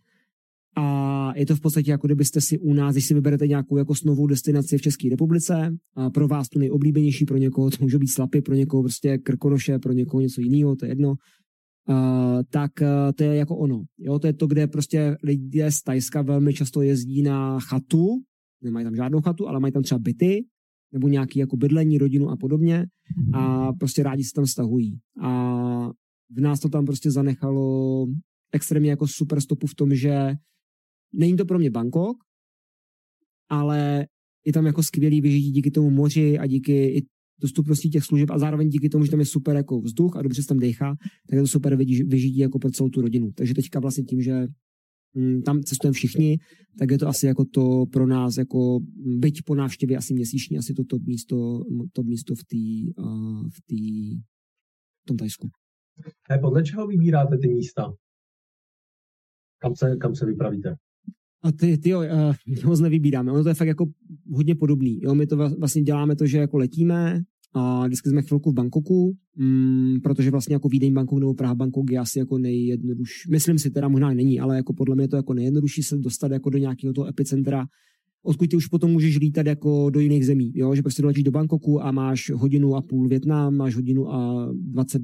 A 0.78 1.34
je 1.36 1.46
to 1.46 1.56
v 1.56 1.62
podstatě 1.62 1.92
jako 1.92 2.08
kdybyste 2.08 2.42
si 2.42 2.60
u 2.60 2.74
nás, 2.74 2.96
když 2.96 3.06
si 3.06 3.14
vyberete 3.14 3.48
nějakou 3.48 3.78
jako 3.78 3.94
novou 4.06 4.28
destinaci 4.28 4.78
v 4.78 4.82
České 4.82 5.10
republice, 5.10 5.78
a 5.96 6.10
pro 6.10 6.28
vás 6.28 6.50
to 6.50 6.60
nejoblíbenější, 6.60 7.26
pro 7.26 7.38
někoho 7.38 7.70
to 7.70 7.78
může 7.82 8.00
být 8.00 8.08
slapy, 8.08 8.42
pro 8.42 8.56
někoho 8.56 8.84
prostě 8.84 9.18
krkonoše, 9.18 9.80
pro 9.80 9.94
někoho 9.94 10.22
něco 10.22 10.42
jiného, 10.42 10.76
to 10.76 10.86
je 10.86 10.92
jedno. 10.92 11.10
Uh, 11.90 11.96
tak 12.50 12.72
uh, 12.82 12.88
to 13.16 13.24
je 13.24 13.36
jako 13.36 13.58
ono. 13.58 13.84
Jo, 13.98 14.20
to 14.20 14.28
je 14.28 14.34
to, 14.34 14.48
kde 14.48 14.68
prostě 14.68 15.18
lidé 15.24 15.72
z 15.72 15.82
Tajska 15.82 16.22
velmi 16.22 16.54
často 16.54 16.82
jezdí 16.82 17.22
na 17.22 17.60
chatu, 17.60 18.08
nemají 18.64 18.84
tam 18.84 18.96
žádnou 18.96 19.22
chatu, 19.22 19.48
ale 19.48 19.60
mají 19.60 19.74
tam 19.74 19.84
třeba 19.84 20.00
byty 20.00 20.46
nebo 20.96 21.08
nějaký 21.08 21.40
jako 21.40 21.58
bydlení, 21.58 21.98
rodinu 21.98 22.30
a 22.30 22.38
podobně 22.38 22.86
a 23.34 23.74
prostě 23.74 24.04
rádi 24.04 24.24
se 24.24 24.34
tam 24.36 24.46
stahují. 24.46 25.00
A 25.22 25.30
v 26.30 26.40
nás 26.40 26.60
to 26.60 26.70
tam 26.70 26.86
prostě 26.86 27.12
zanechalo 27.12 28.08
extrémně 28.52 28.90
jako 28.90 29.08
super 29.08 29.42
stopu 29.42 29.68
v 29.68 29.76
tom, 29.76 29.96
že 29.96 30.34
není 31.14 31.36
to 31.36 31.46
pro 31.46 31.60
mě 31.60 31.72
Bangkok, 31.72 32.18
ale 33.50 34.08
je 34.46 34.54
tam 34.54 34.66
jako 34.66 34.84
skvělý 34.84 35.22
vyžití 35.22 35.52
díky 35.52 35.72
tomu 35.72 35.90
moři 35.90 36.40
a 36.40 36.48
díky 36.48 36.86
i 36.86 37.06
dostupnosti 37.42 37.90
těch 37.90 38.04
služeb 38.04 38.32
a 38.32 38.40
zároveň 38.40 38.70
díky 38.70 38.90
tomu, 38.90 39.06
že 39.06 39.12
tam 39.12 39.20
je 39.20 39.26
super 39.26 39.56
jako 39.56 39.82
vzduch 39.82 40.16
a 40.16 40.22
dobře 40.22 40.42
se 40.42 40.48
tam 40.48 40.60
dechá, 40.60 40.96
tak 41.30 41.36
je 41.36 41.42
to 41.42 41.48
super 41.48 41.76
vyžití 41.76 42.38
jako 42.38 42.60
pro 42.60 42.72
celou 42.72 42.90
tu 42.90 43.02
rodinu. 43.02 43.32
Takže 43.32 43.54
teďka 43.54 43.80
vlastně 43.80 44.04
tím, 44.04 44.22
že 44.22 44.48
tam 45.46 45.64
cestujeme 45.64 45.94
všichni, 45.94 46.40
tak 46.80 46.92
je 46.92 46.98
to 46.98 47.08
asi 47.08 47.26
jako 47.26 47.46
to 47.46 47.86
pro 47.86 48.08
nás, 48.08 48.38
jako 48.38 48.80
byť 48.96 49.42
po 49.46 49.56
návštěvě 49.56 49.98
asi 49.98 50.14
měsíční, 50.14 50.58
asi 50.58 50.74
to 50.74 50.84
top 50.84 51.02
místo, 51.06 51.64
top 51.94 52.06
místo 52.06 52.36
v, 52.36 52.44
tý, 52.48 52.94
v, 53.50 53.62
tý, 53.66 54.16
v 55.02 55.06
tom 55.08 55.18
Tajsku. 55.18 55.50
A 56.30 56.38
podle 56.38 56.64
čeho 56.64 56.88
vybíráte 56.88 57.38
ty 57.38 57.48
místa? 57.48 57.94
Kam 59.62 59.76
se, 59.76 59.98
kam 59.98 60.16
se 60.16 60.26
vypravíte? 60.26 60.76
A 61.44 61.52
ty, 61.52 61.78
ty 61.78 61.90
jo, 61.90 62.00
uh, 62.00 62.36
moc 62.66 62.80
nevybíráme. 62.80 63.32
Ono 63.32 63.44
to 63.44 63.50
je 63.50 63.56
fakt 63.56 63.68
jako 63.68 63.86
hodně 64.32 64.56
podobný. 64.56 65.00
Jo, 65.02 65.16
my 65.16 65.28
to 65.28 65.38
vlastně 65.38 65.82
děláme 65.82 66.16
to, 66.16 66.26
že 66.26 66.38
jako 66.38 66.58
letíme, 66.58 67.22
a 67.56 67.86
vždycky 67.86 68.10
jsme 68.10 68.22
chvilku 68.22 68.52
v 68.52 68.53
Bangkoku, 68.53 69.18
mm, 69.36 70.02
protože 70.03 70.32
vlastně 70.32 70.56
jako 70.56 70.69
Vídeň 70.69 70.94
Bangkok 70.94 71.19
nebo 71.19 71.34
Praha 71.34 71.56
Bangkok 71.56 71.91
je 71.91 71.99
asi 71.99 72.19
jako 72.19 72.38
nejjednodušší. 72.38 73.32
Myslím 73.32 73.60
si, 73.60 73.72
teda 73.72 73.88
možná 73.88 74.14
není, 74.14 74.40
ale 74.40 74.56
jako 74.56 74.73
podle 74.73 74.95
mě 74.95 75.03
je 75.03 75.07
to 75.07 75.15
jako 75.15 75.34
nejjednodušší 75.34 75.84
se 75.84 75.98
dostat 75.98 76.32
jako 76.32 76.49
do 76.49 76.57
nějakého 76.57 76.94
toho 76.94 77.07
epicentra, 77.07 77.65
odkud 78.23 78.49
ty 78.49 78.56
už 78.56 78.68
potom 78.68 78.91
můžeš 78.91 79.18
lítat 79.18 79.48
jako 79.48 79.90
do 79.90 79.99
jiných 79.99 80.26
zemí, 80.26 80.52
jo? 80.56 80.76
že 80.76 80.82
prostě 80.82 81.02
doletíš 81.02 81.23
do 81.23 81.32
Bangkoku 81.32 81.84
a 81.84 81.91
máš 81.91 82.30
hodinu 82.30 82.76
a 82.76 82.82
půl 82.82 83.07
Větnam, 83.07 83.56
máš 83.56 83.76
hodinu 83.76 84.14
a 84.14 84.49
20, 84.53 85.02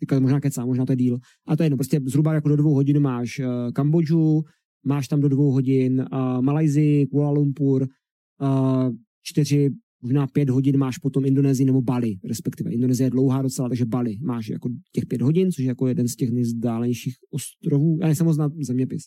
teďka 0.00 0.20
možná 0.20 0.40
kecá, 0.40 0.66
možná 0.66 0.86
to 0.86 0.92
je 0.92 0.96
díl. 0.96 1.18
A 1.46 1.56
to 1.56 1.62
je 1.62 1.64
jedno, 1.64 1.76
prostě 1.76 2.00
zhruba 2.04 2.34
jako 2.34 2.48
do 2.48 2.56
dvou 2.56 2.74
hodin 2.74 3.00
máš 3.00 3.38
uh, 3.38 3.46
Kambodžu, 3.72 4.42
máš 4.84 5.08
tam 5.08 5.20
do 5.20 5.28
dvou 5.28 5.50
hodin 5.50 6.06
uh, 6.12 6.42
Malajzii, 6.42 7.06
Kuala 7.06 7.30
Lumpur, 7.30 7.82
uh, 7.82 8.90
čtyři 9.22 9.70
možná 10.02 10.26
pět 10.26 10.50
hodin 10.50 10.78
máš 10.78 10.98
potom 10.98 11.24
Indonésii 11.24 11.66
nebo 11.66 11.82
Bali, 11.82 12.16
respektive 12.24 12.72
Indonésie 12.72 13.06
je 13.06 13.10
dlouhá 13.10 13.42
docela, 13.42 13.68
takže 13.68 13.84
Bali 13.84 14.16
máš 14.20 14.48
jako 14.48 14.68
těch 14.92 15.06
pět 15.06 15.22
hodin, 15.22 15.52
což 15.52 15.64
je 15.64 15.68
jako 15.68 15.86
jeden 15.86 16.08
z 16.08 16.16
těch 16.16 16.30
nejzdálenějších 16.30 17.14
ostrovů. 17.30 17.98
Já 18.00 18.06
nejsem 18.06 18.26
moc 18.26 18.36
na 18.36 18.50
zeměpis. 18.60 19.02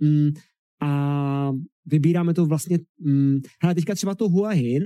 Mm, 0.00 0.30
a 0.80 1.52
vybíráme 1.86 2.34
to 2.34 2.46
vlastně, 2.46 2.78
mm, 3.00 3.38
hele, 3.62 3.74
teďka 3.74 3.94
třeba 3.94 4.14
to 4.14 4.28
Hua 4.28 4.50
Hin, 4.50 4.84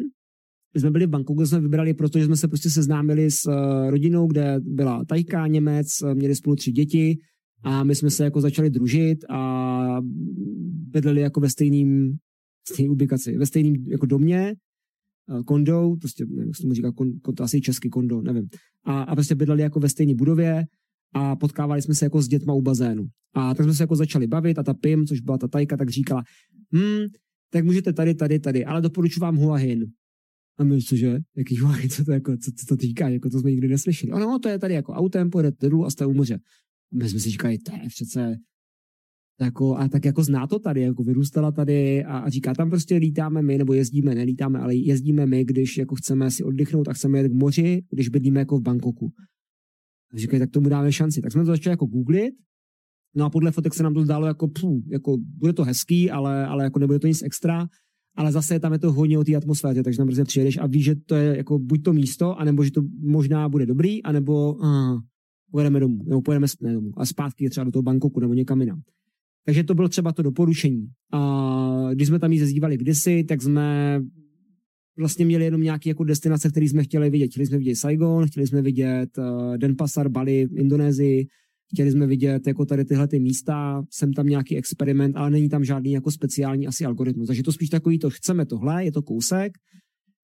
my 0.74 0.80
jsme 0.80 0.90
byli 0.90 1.06
v 1.06 1.10
Bangkoku, 1.10 1.46
jsme 1.46 1.60
vybrali, 1.60 1.94
protože 1.94 2.24
jsme 2.24 2.36
se 2.36 2.48
prostě 2.48 2.70
seznámili 2.70 3.30
s 3.30 3.46
uh, 3.46 3.90
rodinou, 3.90 4.26
kde 4.26 4.60
byla 4.60 5.04
Tajka, 5.04 5.46
Němec, 5.46 5.86
eh, 6.02 6.14
měli 6.14 6.34
spolu 6.34 6.56
tři 6.56 6.72
děti 6.72 7.18
a 7.64 7.84
my 7.84 7.94
jsme 7.94 8.10
se 8.10 8.24
jako 8.24 8.40
začali 8.40 8.70
družit 8.70 9.18
a 9.30 10.00
bydleli 10.90 11.20
jako 11.20 11.40
ve 11.40 11.50
stejným, 11.50 12.16
stejný 12.68 12.88
ubikaci, 12.88 13.38
ve 13.38 13.46
stejném 13.46 13.74
jako 13.88 14.06
domě 14.06 14.54
Eh, 15.32 15.42
kondo, 15.42 15.96
prostě 16.00 16.24
nevím, 16.28 16.54
se 16.54 16.62
tomu 16.62 16.74
říká, 16.74 16.92
kon, 16.92 17.12
to 17.36 17.42
asi 17.42 17.60
český 17.60 17.90
kondo, 17.90 18.22
nevím. 18.22 18.48
A, 18.84 19.02
a 19.02 19.14
prostě 19.14 19.34
bydleli 19.34 19.62
jako 19.62 19.80
ve 19.80 19.88
stejné 19.88 20.14
budově 20.14 20.64
a 21.14 21.36
potkávali 21.36 21.82
jsme 21.82 21.94
se 21.94 22.04
jako 22.04 22.22
s 22.22 22.28
dětma 22.28 22.54
u 22.54 22.62
bazénu. 22.62 23.06
A 23.34 23.54
tak 23.54 23.64
jsme 23.64 23.74
se 23.74 23.82
jako 23.82 23.96
začali 23.96 24.26
bavit 24.26 24.58
a 24.58 24.62
ta 24.62 24.74
Pim, 24.74 25.06
což 25.06 25.20
byla 25.20 25.38
ta 25.38 25.48
tajka, 25.48 25.76
tak 25.76 25.90
říkala, 25.90 26.22
hm, 26.74 27.06
tak 27.50 27.64
můžete 27.64 27.92
tady, 27.92 28.14
tady, 28.14 28.38
tady, 28.38 28.64
ale 28.64 28.80
doporučuji 28.80 29.20
vám 29.20 29.36
Hua 29.36 29.56
Hin. 29.56 29.84
A 30.58 30.64
my, 30.64 30.82
cože? 30.82 31.18
Jaký 31.36 31.56
Hua 31.58 31.72
Hin, 31.72 31.90
co 31.90 32.04
to, 32.04 32.12
jako, 32.12 32.36
co, 32.36 32.50
co 32.56 32.66
to 32.66 32.76
týká, 32.76 33.08
jako 33.08 33.30
to 33.30 33.38
jsme 33.38 33.50
nikdy 33.50 33.68
neslyšeli. 33.68 34.12
Ano, 34.12 34.38
to 34.38 34.48
je 34.48 34.58
tady 34.58 34.74
jako 34.74 34.92
autem, 34.92 35.30
pojedete 35.30 35.68
dolů 35.68 35.84
a 35.86 35.90
jste 35.90 36.06
u 36.06 36.12
moře. 36.12 36.34
A 36.92 36.96
my 36.96 37.08
jsme 37.08 37.20
si 37.20 37.30
říkali, 37.30 37.58
to 37.58 37.72
je 37.82 37.88
přece 37.88 38.36
jako, 39.42 39.76
a 39.76 39.88
tak 39.88 40.04
jako 40.04 40.24
zná 40.24 40.46
to 40.46 40.58
tady, 40.58 40.80
jako 40.80 41.02
vyrůstala 41.02 41.52
tady 41.52 42.04
a, 42.04 42.18
a 42.18 42.28
říká, 42.28 42.54
tam 42.54 42.70
prostě 42.70 42.96
lítáme 42.96 43.42
my, 43.42 43.58
nebo 43.58 43.72
jezdíme, 43.72 44.14
nelítáme, 44.14 44.58
ale 44.58 44.74
jezdíme 44.74 45.26
my, 45.26 45.44
když 45.44 45.78
jako 45.78 45.94
chceme 45.94 46.30
si 46.30 46.44
oddychnout 46.44 46.88
a 46.88 46.92
chceme 46.92 47.18
jet 47.18 47.28
k 47.28 47.34
moři, 47.34 47.82
když 47.90 48.08
bydlíme 48.08 48.40
jako 48.40 48.58
v 48.58 48.62
Bangkoku. 48.62 49.12
A 50.12 50.18
říkají, 50.18 50.40
tak 50.40 50.50
tomu 50.50 50.68
dáme 50.68 50.92
šanci. 50.92 51.20
Tak 51.20 51.32
jsme 51.32 51.42
to 51.42 51.46
začali 51.46 51.72
jako 51.72 51.86
googlit, 51.86 52.34
no 53.16 53.24
a 53.24 53.30
podle 53.30 53.50
fotek 53.50 53.74
se 53.74 53.82
nám 53.82 53.94
to 53.94 54.02
zdálo 54.02 54.26
jako, 54.26 54.48
pů, 54.48 54.82
jako 54.90 55.16
bude 55.38 55.52
to 55.52 55.64
hezký, 55.64 56.10
ale, 56.10 56.46
ale 56.46 56.64
jako 56.64 56.78
nebude 56.78 56.98
to 56.98 57.06
nic 57.06 57.22
extra, 57.22 57.68
ale 58.16 58.32
zase 58.32 58.60
tam 58.60 58.72
je 58.72 58.78
to 58.78 58.92
hodně 58.92 59.18
o 59.18 59.24
té 59.24 59.36
atmosféře, 59.36 59.82
takže 59.82 59.96
tam 59.96 60.06
prostě 60.06 60.24
přijedeš 60.24 60.58
a 60.58 60.66
víš, 60.66 60.84
že 60.84 60.94
to 60.94 61.14
je 61.14 61.36
jako 61.36 61.58
buď 61.58 61.82
to 61.82 61.92
místo, 61.92 62.38
anebo 62.38 62.64
že 62.64 62.70
to 62.70 62.82
možná 63.00 63.48
bude 63.48 63.66
dobrý, 63.66 64.02
anebo 64.02 64.54
uh, 64.54 65.00
pojedeme 65.50 65.80
domů, 65.80 66.04
nebo 66.04 66.22
pojedeme 66.22 66.46
ne 66.60 66.72
domů 66.72 66.92
a 66.96 67.06
zpátky 67.06 67.50
třeba 67.50 67.64
do 67.64 67.70
toho 67.70 67.82
Bangkoku 67.82 68.20
nebo 68.20 68.34
někam 68.34 68.60
jinam. 68.60 68.82
Takže 69.44 69.64
to 69.64 69.74
bylo 69.74 69.88
třeba 69.88 70.12
to 70.12 70.22
doporučení. 70.22 70.86
A 71.12 71.88
když 71.92 72.08
jsme 72.08 72.18
tam 72.18 72.32
jezdívali 72.32 72.76
kdysi, 72.76 73.24
tak 73.24 73.42
jsme 73.42 74.00
vlastně 74.98 75.24
měli 75.24 75.44
jenom 75.44 75.62
nějaké 75.62 75.90
jako 75.90 76.04
destinace, 76.04 76.50
které 76.50 76.66
jsme 76.66 76.84
chtěli 76.84 77.10
vidět. 77.10 77.28
Chtěli 77.28 77.46
jsme 77.46 77.58
vidět 77.58 77.76
Saigon, 77.76 78.26
chtěli 78.26 78.46
jsme 78.46 78.62
vidět 78.62 79.18
uh, 79.18 79.56
Denpasar, 79.56 80.08
Bali, 80.08 80.48
Indonésii, 80.54 81.26
chtěli 81.72 81.92
jsme 81.92 82.06
vidět 82.06 82.46
jako 82.46 82.64
tady 82.64 82.84
tyhle 82.84 83.08
ty 83.08 83.20
místa, 83.20 83.82
jsem 83.90 84.12
tam 84.12 84.26
nějaký 84.26 84.56
experiment, 84.56 85.16
ale 85.16 85.30
není 85.30 85.48
tam 85.48 85.64
žádný 85.64 85.92
jako 85.92 86.10
speciální 86.10 86.66
asi 86.66 86.84
algoritmus. 86.84 87.26
Takže 87.26 87.42
to 87.42 87.52
spíš 87.52 87.68
takový 87.68 87.98
to, 87.98 88.10
chceme 88.10 88.46
tohle, 88.46 88.84
je 88.84 88.92
to 88.92 89.02
kousek, 89.02 89.52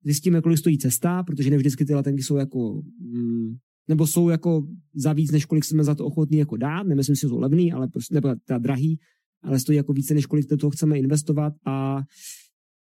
zjistíme, 0.05 0.41
kolik 0.41 0.59
stojí 0.59 0.79
cesta, 0.79 1.23
protože 1.23 1.51
ne 1.51 1.57
vždycky 1.57 1.85
ty 1.85 1.95
letenky 1.95 2.23
jsou 2.23 2.37
jako, 2.37 2.83
mm, 3.01 3.57
nebo 3.89 4.07
jsou 4.07 4.29
jako 4.29 4.67
za 4.95 5.13
víc, 5.13 5.31
než 5.31 5.45
kolik 5.45 5.65
jsme 5.65 5.85
za 5.85 5.95
to 5.95 6.07
ochotní 6.07 6.39
jako 6.39 6.57
dát, 6.57 6.83
nemyslím 6.83 7.17
si, 7.17 7.21
že 7.21 7.29
jsou 7.29 7.39
levný, 7.39 7.73
ale 7.73 7.89
prostě, 7.89 8.15
nebo 8.15 8.35
teda 8.45 8.59
drahý, 8.59 8.99
ale 9.43 9.59
stojí 9.59 9.77
jako 9.77 9.93
více, 9.93 10.15
než 10.15 10.27
kolik 10.27 10.51
do 10.51 10.57
toho 10.57 10.71
chceme 10.71 10.99
investovat 10.99 11.53
a 11.67 12.03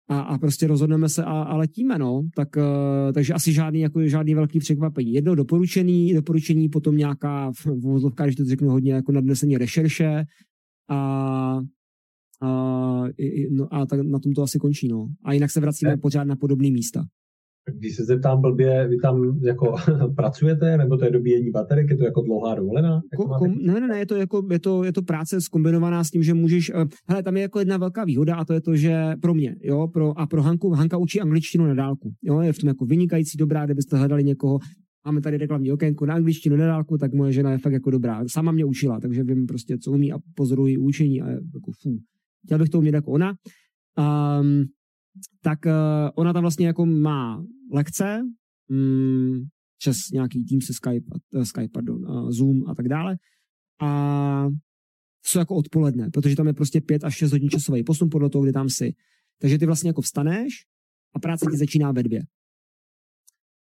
a, 0.08 0.20
a 0.20 0.38
prostě 0.38 0.66
rozhodneme 0.66 1.08
se 1.08 1.24
a, 1.24 1.42
a 1.42 1.56
letíme, 1.56 1.98
no. 1.98 2.22
Tak, 2.36 2.56
uh, 2.56 3.12
takže 3.12 3.32
asi 3.32 3.52
žádný, 3.52 3.80
jako, 3.80 4.08
žádný 4.08 4.34
velký 4.34 4.58
překvapení. 4.58 5.12
Jedno 5.12 5.34
doporučení, 5.34 6.14
doporučení, 6.14 6.68
potom 6.68 6.96
nějaká 6.96 7.52
v 7.52 7.66
vozovkách, 7.66 8.26
když 8.26 8.36
to 8.36 8.44
řeknu 8.44 8.70
hodně, 8.70 8.92
jako 8.92 9.12
nadnesení 9.12 9.58
rešerše 9.58 10.24
a, 10.88 10.96
a, 12.42 13.04
no, 13.50 13.74
a 13.74 13.86
tak 13.86 14.00
na 14.00 14.18
tom 14.18 14.32
to 14.32 14.42
asi 14.42 14.58
končí, 14.58 14.88
no. 14.88 15.08
A 15.24 15.32
jinak 15.32 15.50
se 15.50 15.60
vracíme 15.60 15.96
pořád 15.96 16.24
na 16.24 16.36
podobné 16.36 16.70
místa. 16.70 17.04
Když 17.72 17.96
se 17.96 18.04
zeptám 18.04 18.40
blbě, 18.40 18.88
vy 18.88 18.96
tam 18.96 19.38
jako 19.42 19.76
pracujete, 20.16 20.76
nebo 20.76 20.96
to 20.96 21.04
je 21.04 21.10
dobíjení 21.10 21.50
baterek, 21.50 21.90
je 21.90 21.96
to 21.96 22.04
jako 22.04 22.22
dlouhá 22.22 22.54
dovolená? 22.54 23.02
Ko, 23.16 23.28
kom, 23.38 23.54
ne, 23.58 23.80
ne, 23.80 23.88
ne, 23.88 23.98
je 23.98 24.06
to, 24.06 24.16
jako, 24.16 24.46
je, 24.50 24.58
to, 24.58 24.84
je 24.84 24.92
to 24.92 25.02
práce 25.02 25.40
skombinovaná 25.40 26.04
s 26.04 26.10
tím, 26.10 26.22
že 26.22 26.34
můžeš, 26.34 26.74
uh, 26.74 26.84
hele, 27.08 27.22
tam 27.22 27.36
je 27.36 27.42
jako 27.42 27.58
jedna 27.58 27.76
velká 27.76 28.04
výhoda 28.04 28.36
a 28.36 28.44
to 28.44 28.52
je 28.52 28.60
to, 28.60 28.76
že 28.76 29.14
pro 29.22 29.34
mě, 29.34 29.56
jo, 29.62 29.88
pro, 29.88 30.18
a 30.18 30.26
pro 30.26 30.42
Hanku, 30.42 30.70
Hanka 30.70 30.96
učí 30.96 31.20
angličtinu 31.20 31.66
na 31.66 31.74
dálku, 31.74 32.12
jo, 32.22 32.40
je 32.40 32.52
v 32.52 32.58
tom 32.58 32.68
jako 32.68 32.86
vynikající 32.86 33.38
dobrá, 33.38 33.64
kdybyste 33.64 33.96
hledali 33.96 34.24
někoho, 34.24 34.58
máme 35.04 35.20
tady 35.20 35.36
reklamní 35.36 35.72
okénko 35.72 36.06
na 36.06 36.14
angličtinu 36.14 36.56
na 36.56 36.66
dálku, 36.66 36.98
tak 36.98 37.12
moje 37.12 37.32
žena 37.32 37.52
je 37.52 37.58
fakt 37.58 37.72
jako 37.72 37.90
dobrá. 37.90 38.24
Sama 38.28 38.52
mě 38.52 38.64
učila, 38.64 39.00
takže 39.00 39.24
vím 39.24 39.46
prostě, 39.46 39.78
co 39.78 39.92
umí 39.92 40.12
a 40.12 40.18
pozoruji 40.34 40.78
učení 40.78 41.22
a 41.22 41.30
jako 41.30 41.72
fů. 41.82 41.98
Chtěl 42.44 42.58
bych 42.58 42.68
to 42.68 42.78
umět 42.78 42.94
jako 42.94 43.10
ona. 43.10 43.34
Um, 44.40 44.64
tak 45.42 45.58
uh, 45.66 45.72
ona 46.14 46.32
tam 46.32 46.42
vlastně 46.42 46.66
jako 46.66 46.86
má 46.86 47.44
lekce, 47.72 48.22
mm, 48.68 49.40
přes 49.78 49.96
nějaký 50.12 50.44
tým 50.44 50.60
se 50.60 50.72
Skype, 50.72 51.06
uh, 51.34 51.42
Skype 51.42 51.68
pardon, 51.72 52.10
uh, 52.10 52.30
Zoom 52.30 52.68
a 52.68 52.74
tak 52.74 52.88
dále. 52.88 53.16
A 53.82 54.48
jsou 55.26 55.38
jako 55.38 55.54
odpoledne, 55.54 56.10
protože 56.10 56.36
tam 56.36 56.46
je 56.46 56.52
prostě 56.52 56.80
pět 56.80 57.04
až 57.04 57.16
šest 57.16 57.32
hodin 57.32 57.48
časový 57.48 57.84
posun 57.84 58.08
podle 58.10 58.30
toho, 58.30 58.42
kdy 58.42 58.52
tam 58.52 58.68
jsi. 58.68 58.92
Takže 59.40 59.58
ty 59.58 59.66
vlastně 59.66 59.88
jako 59.88 60.02
vstaneš 60.02 60.52
a 61.16 61.18
práce 61.18 61.46
ti 61.50 61.56
začíná 61.56 61.92
ve 61.92 62.02
dvě. 62.02 62.22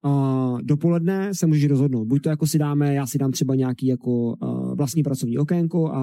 Uh, 0.07 0.63
dopoledne 0.63 1.35
se 1.35 1.47
můžeš 1.47 1.71
rozhodnout. 1.71 2.05
Buď 2.05 2.23
to 2.23 2.29
jako 2.29 2.47
si 2.47 2.59
dáme, 2.59 2.95
já 2.95 3.07
si 3.07 3.19
dám 3.19 3.31
třeba 3.31 3.55
nějaký 3.55 3.87
jako 3.87 4.11
uh, 4.11 4.75
vlastní 4.75 5.03
pracovní 5.03 5.39
okénko 5.39 5.93
a 5.93 6.01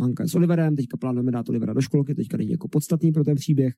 Hanka 0.00 0.22
je 0.22 0.28
s 0.28 0.34
Oliverem, 0.34 0.76
teďka 0.76 0.96
plánujeme 0.96 1.32
dát 1.32 1.48
Olivera 1.48 1.72
do 1.72 1.80
školky, 1.80 2.14
teďka 2.14 2.36
není 2.36 2.50
jako 2.50 2.68
podstatný 2.68 3.12
pro 3.12 3.24
ten 3.24 3.34
příběh 3.34 3.74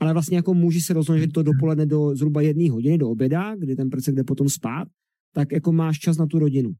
ale 0.00 0.12
vlastně 0.12 0.36
jako 0.36 0.54
můžeš 0.54 0.84
se 0.84 0.94
rozhodnout, 0.94 1.20
že 1.20 1.28
to 1.28 1.42
dopoledne 1.42 1.86
do 1.86 2.16
zhruba 2.16 2.40
jedné 2.40 2.70
hodiny 2.70 2.98
do 2.98 3.10
oběda, 3.10 3.56
kdy 3.56 3.76
ten 3.76 3.90
prcek 3.90 4.14
jde 4.14 4.24
potom 4.24 4.48
spát, 4.48 4.88
tak 5.34 5.52
jako 5.52 5.72
máš 5.72 5.98
čas 5.98 6.16
na 6.16 6.26
tu 6.26 6.38
rodinu. 6.38 6.70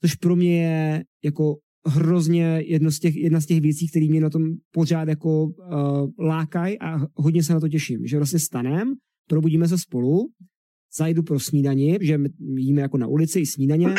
Což 0.00 0.14
pro 0.14 0.36
mě 0.36 0.62
je 0.62 1.04
jako 1.24 1.56
hrozně 1.86 2.62
jedno 2.66 2.90
z 2.90 2.98
těch, 2.98 3.16
jedna 3.16 3.40
z 3.40 3.46
těch 3.46 3.60
věcí, 3.60 3.88
které 3.88 4.06
mě 4.08 4.20
na 4.20 4.30
tom 4.30 4.42
pořád 4.70 5.08
jako 5.08 5.44
uh, 5.44 6.10
lákají 6.18 6.78
a 6.78 6.98
hodně 7.14 7.42
se 7.42 7.52
na 7.52 7.60
to 7.60 7.68
těším. 7.68 8.06
Že 8.06 8.16
vlastně 8.16 8.38
stanem, 8.38 8.94
probudíme 9.28 9.68
se 9.68 9.78
spolu, 9.78 10.28
zajdu 10.98 11.22
pro 11.22 11.40
snídani, 11.40 11.98
že 12.00 12.18
my 12.18 12.28
jíme 12.56 12.80
jako 12.80 12.98
na 12.98 13.06
ulici 13.06 13.40
i 13.40 13.46
snídaně 13.46 13.94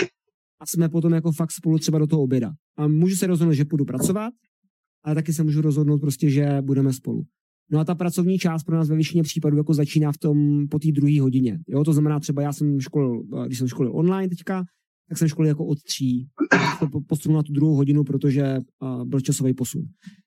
a 0.62 0.66
jsme 0.66 0.90
potom 0.90 1.14
jako 1.14 1.32
fakt 1.32 1.52
spolu 1.52 1.80
třeba 1.80 2.00
do 2.00 2.08
toho 2.08 2.22
oběda. 2.22 2.52
A 2.78 2.88
můžu 2.88 3.16
se 3.16 3.28
rozhodnout, 3.28 3.54
že 3.54 3.66
půjdu 3.66 3.86
pracovat, 3.86 4.34
ale 5.04 5.16
taky 5.16 5.34
se 5.34 5.44
můžu 5.44 5.62
rozhodnout 5.62 5.98
prostě, 5.98 6.30
že 6.30 6.62
budeme 6.62 6.94
spolu. 6.94 7.24
No 7.72 7.80
a 7.80 7.86
ta 7.86 7.96
pracovní 7.96 8.38
část 8.38 8.64
pro 8.64 8.76
nás 8.76 8.90
ve 8.90 8.96
většině 8.96 9.24
případů 9.24 9.58
jako 9.58 9.74
začíná 9.74 10.12
v 10.12 10.18
tom 10.18 10.68
po 10.68 10.80
té 10.80 10.92
druhé 10.92 11.22
hodině. 11.22 11.60
Jo, 11.68 11.84
to 11.84 11.94
znamená 11.94 12.20
třeba 12.20 12.42
já 12.42 12.54
jsem 12.54 12.80
školil, 12.80 13.24
když 13.46 13.58
jsem 13.58 13.68
školil 13.68 13.96
online 13.96 14.30
teďka, 14.30 14.64
tak 15.10 15.18
jsem 15.18 15.28
školil 15.28 15.48
jako 15.48 15.66
od 15.66 15.84
tří. 15.84 16.28
To 16.80 17.02
posunu 17.08 17.36
na 17.36 17.44
tu 17.44 17.54
druhou 17.54 17.76
hodinu, 17.76 18.04
protože 18.04 18.58
uh, 18.82 19.06
byl 19.06 19.20
časový 19.22 19.54
posun. 19.54 19.82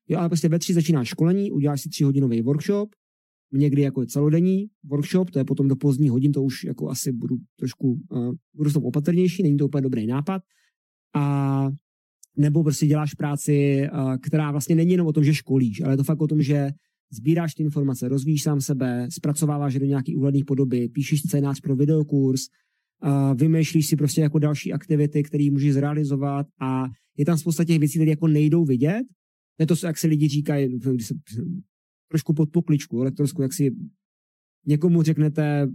Jo, 0.09 0.19
ale 0.19 0.29
prostě 0.29 0.49
ve 0.49 0.59
tři 0.59 0.75
začíná 0.75 1.05
školení, 1.05 1.51
uděláš 1.51 1.81
si 1.81 1.89
tři 1.89 2.05
hodinový 2.05 2.43
workshop, 2.43 2.89
někdy 3.53 3.83
jako 3.83 4.01
je 4.01 4.07
celodenní 4.07 4.67
workshop, 4.85 5.31
to 5.31 5.39
je 5.39 5.45
potom 5.45 5.69
do 5.69 5.77
pozdní 5.77 6.09
hodin, 6.09 6.33
to 6.33 6.43
už 6.43 6.65
jako 6.65 6.91
asi 6.91 7.13
budu 7.13 7.37
trošku, 7.59 8.01
uh, 8.11 8.33
budu 8.55 8.71
s 8.71 8.73
tom 8.73 8.85
opatrnější, 8.85 9.43
není 9.43 9.57
to 9.57 9.67
úplně 9.67 9.83
dobrý 9.83 10.07
nápad. 10.07 10.43
A 11.15 11.69
nebo 12.37 12.63
prostě 12.63 12.87
děláš 12.87 13.15
práci, 13.15 13.87
uh, 13.93 14.17
která 14.17 14.51
vlastně 14.51 14.75
není 14.75 14.91
jenom 14.91 15.07
o 15.07 15.13
tom, 15.13 15.25
že 15.25 15.35
školíš, 15.35 15.81
ale 15.81 15.93
je 15.93 15.97
to 15.97 16.05
fakt 16.05 16.21
o 16.21 16.27
tom, 16.27 16.43
že 16.43 16.71
sbíráš 17.13 17.55
ty 17.55 17.63
informace, 17.63 18.09
rozvíjíš 18.09 18.43
sám 18.43 18.61
sebe, 18.61 19.09
zpracováváš 19.11 19.75
je 19.75 19.81
do 19.81 19.87
nějaký 19.87 20.17
úhledných 20.17 20.45
podoby, 20.45 20.89
píšeš 20.89 21.21
scénář 21.21 21.61
pro 21.61 21.77
videokurs, 21.77 22.41
vymýšlíš 23.35 23.87
si 23.87 23.97
prostě 23.97 24.21
jako 24.21 24.39
další 24.39 24.73
aktivity, 24.73 25.23
které 25.23 25.49
můžeš 25.51 25.73
zrealizovat 25.73 26.47
a 26.61 26.85
je 27.17 27.25
tam 27.25 27.39
spousta 27.39 27.65
těch 27.65 27.79
věcí, 27.79 27.99
které 27.99 28.11
jako 28.11 28.29
nejdou 28.29 28.65
vidět. 28.65 29.03
Je 29.61 29.67
to, 29.67 29.75
jak 29.85 29.99
se 29.99 30.07
lidi 30.07 30.29
říkají, 30.29 30.81
se 31.01 31.15
trošku 32.09 32.35
pod 32.35 32.51
pokličku 32.51 33.01
elektronskou, 33.01 33.43
jak 33.43 33.53
si 33.53 33.77
někomu 34.67 35.03
řeknete, 35.03 35.69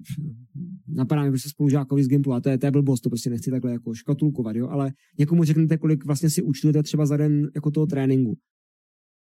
napadá 0.88 1.24
mi 1.24 1.30
prostě 1.30 1.50
spolužákovi 1.50 2.04
z 2.04 2.08
Gimplu, 2.08 2.34
a 2.34 2.42
to 2.42 2.50
je, 2.50 2.58
to 2.58 2.66
je 2.68 2.72
blbost, 2.72 3.02
to 3.02 3.10
prostě 3.10 3.30
nechci 3.30 3.52
takhle 3.52 3.72
jako 3.72 3.94
škatulkovat, 3.94 4.56
jo, 4.56 4.68
ale 4.68 4.92
někomu 5.20 5.44
řeknete, 5.44 5.78
kolik 5.78 6.06
vlastně 6.06 6.30
si 6.30 6.42
účtujete 6.42 6.84
třeba 6.84 7.06
za 7.06 7.18
den 7.18 7.50
jako 7.56 7.72
toho 7.72 7.86
tréninku. 7.86 8.38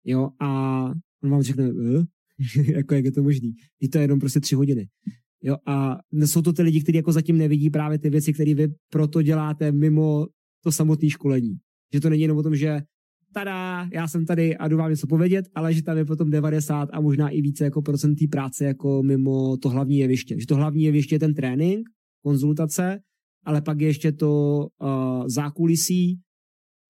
Jo, 0.05 0.31
a 0.41 0.85
on 1.25 1.31
vám 1.31 1.43
řekne, 1.43 1.65
eh? 1.65 2.03
jako 2.73 2.95
jak 2.95 3.05
je 3.05 3.13
to 3.13 3.23
možný. 3.23 3.55
I 3.81 3.89
to 3.89 3.99
je 3.99 4.05
jenom 4.05 4.19
prostě 4.19 4.41
tři 4.41 4.55
hodiny. 4.55 4.89
Jo, 5.43 5.57
a 5.67 5.99
jsou 6.25 6.43
to 6.43 6.53
ty 6.53 6.63
lidi, 6.63 6.83
kteří 6.83 6.97
jako 6.97 7.13
zatím 7.13 7.39
nevidí 7.39 7.71
právě 7.71 7.99
ty 7.99 8.11
věci, 8.11 8.33
které 8.33 8.55
vy 8.55 8.69
proto 8.91 9.23
děláte 9.23 9.73
mimo 9.73 10.27
to 10.65 10.73
samotné 10.73 11.11
školení. 11.11 11.57
Že 11.93 12.01
to 12.01 12.11
není 12.11 12.23
jenom 12.23 12.39
o 12.39 12.43
tom, 12.43 12.57
že 12.57 12.83
tada, 13.35 13.89
já 13.93 14.09
jsem 14.09 14.27
tady 14.27 14.57
a 14.57 14.69
jdu 14.69 14.77
vám 14.77 14.91
něco 14.91 15.07
povědět, 15.07 15.49
ale 15.55 15.75
že 15.75 15.83
tam 15.83 15.97
je 15.97 16.05
potom 16.05 16.31
90 16.31 16.89
a 16.93 17.01
možná 17.01 17.29
i 17.29 17.41
více 17.41 17.65
jako 17.65 17.83
procent 17.83 18.15
té 18.15 18.27
práce 18.31 18.65
jako 18.65 19.03
mimo 19.03 19.57
to 19.57 19.69
hlavní 19.69 19.99
jeviště. 19.99 20.41
Že 20.41 20.47
to 20.47 20.57
hlavní 20.57 20.85
jeviště 20.85 21.15
je 21.15 21.19
ten 21.19 21.35
trénink, 21.35 21.89
konzultace, 22.25 23.01
ale 23.45 23.63
pak 23.63 23.81
je 23.81 23.87
ještě 23.87 24.13
to 24.13 24.67
uh, 24.83 25.27
zákulisí 25.27 26.21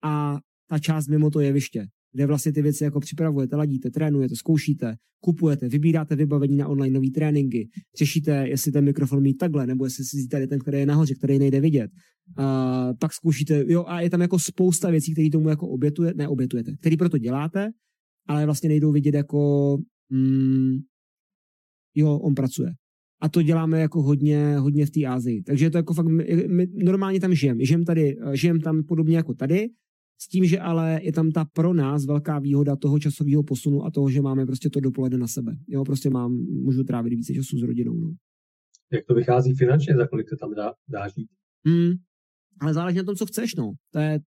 a 0.03 0.39
ta 0.69 0.79
část 0.79 1.07
mimo 1.07 1.29
to 1.29 1.39
jeviště 1.39 1.87
kde 2.13 2.25
vlastně 2.25 2.53
ty 2.53 2.61
věci 2.61 2.83
jako 2.83 2.99
připravujete, 2.99 3.55
ladíte, 3.55 3.89
trénujete, 3.91 4.35
zkoušíte, 4.35 4.95
kupujete, 5.19 5.69
vybíráte 5.69 6.15
vybavení 6.15 6.57
na 6.57 6.67
online 6.67 6.93
nové 6.93 7.11
tréninky, 7.15 7.69
řešíte, 7.97 8.47
jestli 8.47 8.71
ten 8.71 8.85
mikrofon 8.85 9.21
mít 9.21 9.33
takhle, 9.33 9.67
nebo 9.67 9.85
jestli 9.85 10.03
si 10.03 10.27
tady 10.27 10.47
ten, 10.47 10.59
který 10.59 10.77
je 10.77 10.85
nahoře, 10.85 11.15
který 11.15 11.39
nejde 11.39 11.59
vidět. 11.59 11.91
A 12.37 12.89
pak 12.99 13.13
zkoušíte, 13.13 13.63
jo, 13.67 13.85
a 13.87 14.01
je 14.01 14.09
tam 14.09 14.21
jako 14.21 14.39
spousta 14.39 14.89
věcí, 14.89 15.13
které 15.13 15.29
tomu 15.29 15.49
jako 15.49 15.67
obětuje, 15.67 16.13
ne 16.15 16.27
obětujete, 16.27 16.75
který 16.79 16.97
proto 16.97 17.17
děláte, 17.17 17.69
ale 18.27 18.45
vlastně 18.45 18.69
nejdou 18.69 18.91
vidět 18.91 19.15
jako, 19.15 19.77
mm, 20.09 20.77
jo, 21.95 22.17
on 22.17 22.35
pracuje. 22.35 22.73
A 23.21 23.29
to 23.29 23.41
děláme 23.41 23.79
jako 23.79 24.01
hodně, 24.01 24.57
hodně 24.57 24.85
v 24.85 24.91
té 24.91 25.05
Ázii. 25.05 25.43
Takže 25.43 25.65
je 25.65 25.69
to 25.69 25.77
jako 25.77 25.93
fakt, 25.93 26.07
my, 26.07 26.47
my 26.47 26.67
normálně 26.83 27.19
tam 27.19 27.33
žijeme. 27.33 27.65
Žijem 27.65 27.85
tady, 27.85 28.15
žijem 28.33 28.59
tam 28.59 28.83
podobně 28.83 29.17
jako 29.17 29.33
tady, 29.33 29.67
s 30.21 30.27
tím, 30.27 30.45
že 30.45 30.59
ale 30.59 30.99
je 31.03 31.13
tam 31.13 31.31
ta 31.31 31.45
pro 31.45 31.73
nás 31.73 32.05
velká 32.05 32.39
výhoda 32.39 32.75
toho 32.75 32.99
časového 32.99 33.43
posunu 33.43 33.85
a 33.85 33.91
toho, 33.91 34.09
že 34.09 34.21
máme 34.21 34.45
prostě 34.45 34.69
to 34.69 34.79
dopoledne 34.79 35.17
na 35.17 35.27
sebe. 35.27 35.55
Jo, 35.67 35.83
prostě 35.83 36.09
mám, 36.09 36.31
můžu 36.35 36.83
trávit 36.83 37.13
více 37.13 37.33
času 37.33 37.57
s 37.57 37.61
rodinou. 37.61 37.93
No. 37.93 38.13
Jak 38.91 39.05
to 39.05 39.13
vychází 39.13 39.53
finančně, 39.53 39.95
za 39.95 40.07
kolik 40.07 40.29
se 40.29 40.35
tam 40.39 40.53
dá, 40.53 40.73
dá 40.89 41.07
žít? 41.07 41.27
Hmm, 41.65 41.91
ale 42.61 42.73
záleží 42.73 42.97
na 42.97 43.03
tom, 43.03 43.15
co 43.15 43.25
chceš, 43.25 43.55
no. 43.55 43.73
To 43.91 43.99
je, 43.99 44.19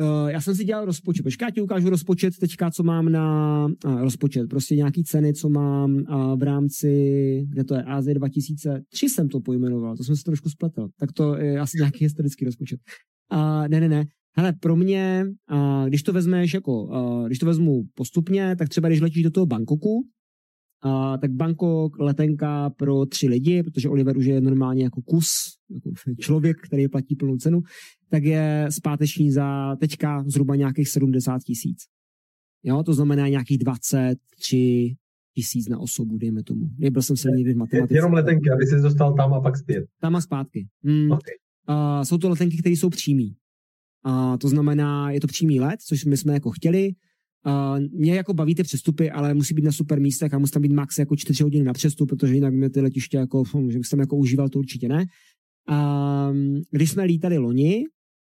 Uh, 0.00 0.28
já 0.30 0.40
jsem 0.40 0.54
si 0.54 0.64
dělal 0.64 0.84
rozpočet. 0.84 1.22
Počkej, 1.22 1.46
já 1.46 1.50
ti 1.50 1.60
ukážu 1.60 1.90
rozpočet 1.90 2.38
teďka, 2.40 2.70
co 2.70 2.82
mám 2.82 3.12
na 3.12 3.66
uh, 3.84 4.00
rozpočet. 4.00 4.48
Prostě 4.48 4.76
nějaký 4.76 5.04
ceny, 5.04 5.34
co 5.34 5.48
mám 5.48 5.94
uh, 5.94 6.38
v 6.38 6.42
rámci, 6.42 6.90
kde 7.48 7.64
to 7.64 7.74
je, 7.74 7.82
AZ 7.82 8.04
2003 8.04 9.08
jsem 9.08 9.28
to 9.28 9.40
pojmenoval, 9.40 9.96
to 9.96 10.04
jsem 10.04 10.16
si 10.16 10.24
trošku 10.24 10.50
spletl. 10.50 10.88
Tak 10.98 11.12
to 11.12 11.36
je 11.36 11.60
asi 11.60 11.76
nějaký 11.78 12.04
historický 12.04 12.44
rozpočet. 12.44 12.80
Uh, 13.32 13.68
ne, 13.68 13.80
ne, 13.80 13.88
ne. 13.88 14.04
Hele, 14.36 14.52
pro 14.52 14.76
mě, 14.76 15.24
uh, 15.52 15.88
když 15.88 16.02
to 16.02 16.12
vezmeš 16.12 16.54
jako, 16.54 16.84
uh, 16.84 17.26
když 17.26 17.38
to 17.38 17.46
vezmu 17.46 17.84
postupně, 17.94 18.56
tak 18.56 18.68
třeba 18.68 18.88
když 18.88 19.00
letíš 19.00 19.22
do 19.22 19.30
toho 19.30 19.46
Bangkoku, 19.46 20.08
tak 21.20 21.30
Bangkok 21.30 21.98
letenka 21.98 22.70
pro 22.70 23.06
tři 23.06 23.28
lidi, 23.28 23.62
protože 23.62 23.88
Oliver 23.88 24.16
už 24.16 24.24
je 24.24 24.40
normálně 24.40 24.84
jako 24.84 25.02
kus, 25.02 25.28
jako 25.70 25.90
člověk, 26.20 26.56
který 26.60 26.88
platí 26.88 27.16
plnou 27.16 27.36
cenu, 27.36 27.62
tak 28.10 28.24
je 28.24 28.66
zpáteční 28.70 29.30
za 29.30 29.76
teďka 29.76 30.24
zhruba 30.26 30.56
nějakých 30.56 30.88
70 30.88 31.42
tisíc. 31.42 31.78
Jo, 32.62 32.82
to 32.82 32.94
znamená 32.94 33.28
nějakých 33.28 33.58
23 33.58 34.94
tisíc 35.34 35.68
na 35.68 35.78
osobu, 35.78 36.18
dejme 36.18 36.42
tomu. 36.42 36.70
Nebyl 36.78 37.02
jsem 37.02 37.16
se 37.16 37.28
někdy 37.36 37.54
v 37.54 37.56
matematice. 37.56 37.98
Jenom 37.98 38.12
letenky, 38.12 38.50
aby 38.50 38.66
se 38.66 38.76
dostal 38.76 39.14
tam 39.14 39.34
a 39.34 39.40
pak 39.40 39.56
zpět. 39.56 39.84
Tam 40.00 40.16
a 40.16 40.20
zpátky. 40.20 40.68
Hmm. 40.84 41.10
Okay. 41.10 41.34
Uh, 41.68 42.02
jsou 42.02 42.18
to 42.18 42.28
letenky, 42.28 42.56
které 42.58 42.72
jsou 42.72 42.90
přímý. 42.90 43.36
A 44.04 44.38
to 44.38 44.48
znamená, 44.48 45.10
je 45.10 45.20
to 45.20 45.26
přímý 45.26 45.60
let, 45.60 45.80
což 45.80 46.04
my 46.04 46.16
jsme 46.16 46.32
jako 46.32 46.50
chtěli. 46.50 46.92
A 47.44 47.76
mě 47.92 48.14
jako 48.14 48.34
baví 48.34 48.54
ty 48.54 48.62
přestupy, 48.62 49.10
ale 49.10 49.34
musí 49.34 49.54
být 49.54 49.64
na 49.64 49.72
super 49.72 50.00
místech 50.00 50.34
a 50.34 50.38
musí 50.38 50.52
tam 50.52 50.62
být 50.62 50.72
max 50.72 50.98
jako 50.98 51.16
4 51.16 51.42
hodiny 51.42 51.64
na 51.64 51.72
přestup, 51.72 52.08
protože 52.08 52.34
jinak 52.34 52.54
mě 52.54 52.70
ty 52.70 52.80
letiště 52.80 53.16
jako, 53.16 53.42
hm, 53.54 53.70
že 53.70 53.78
bych 53.78 53.88
tam 53.88 54.00
jako 54.00 54.16
užíval, 54.16 54.48
to 54.48 54.58
určitě 54.58 54.88
ne. 54.88 55.04
A 55.68 56.32
když 56.70 56.90
jsme 56.90 57.04
lítali 57.04 57.38
loni, 57.38 57.84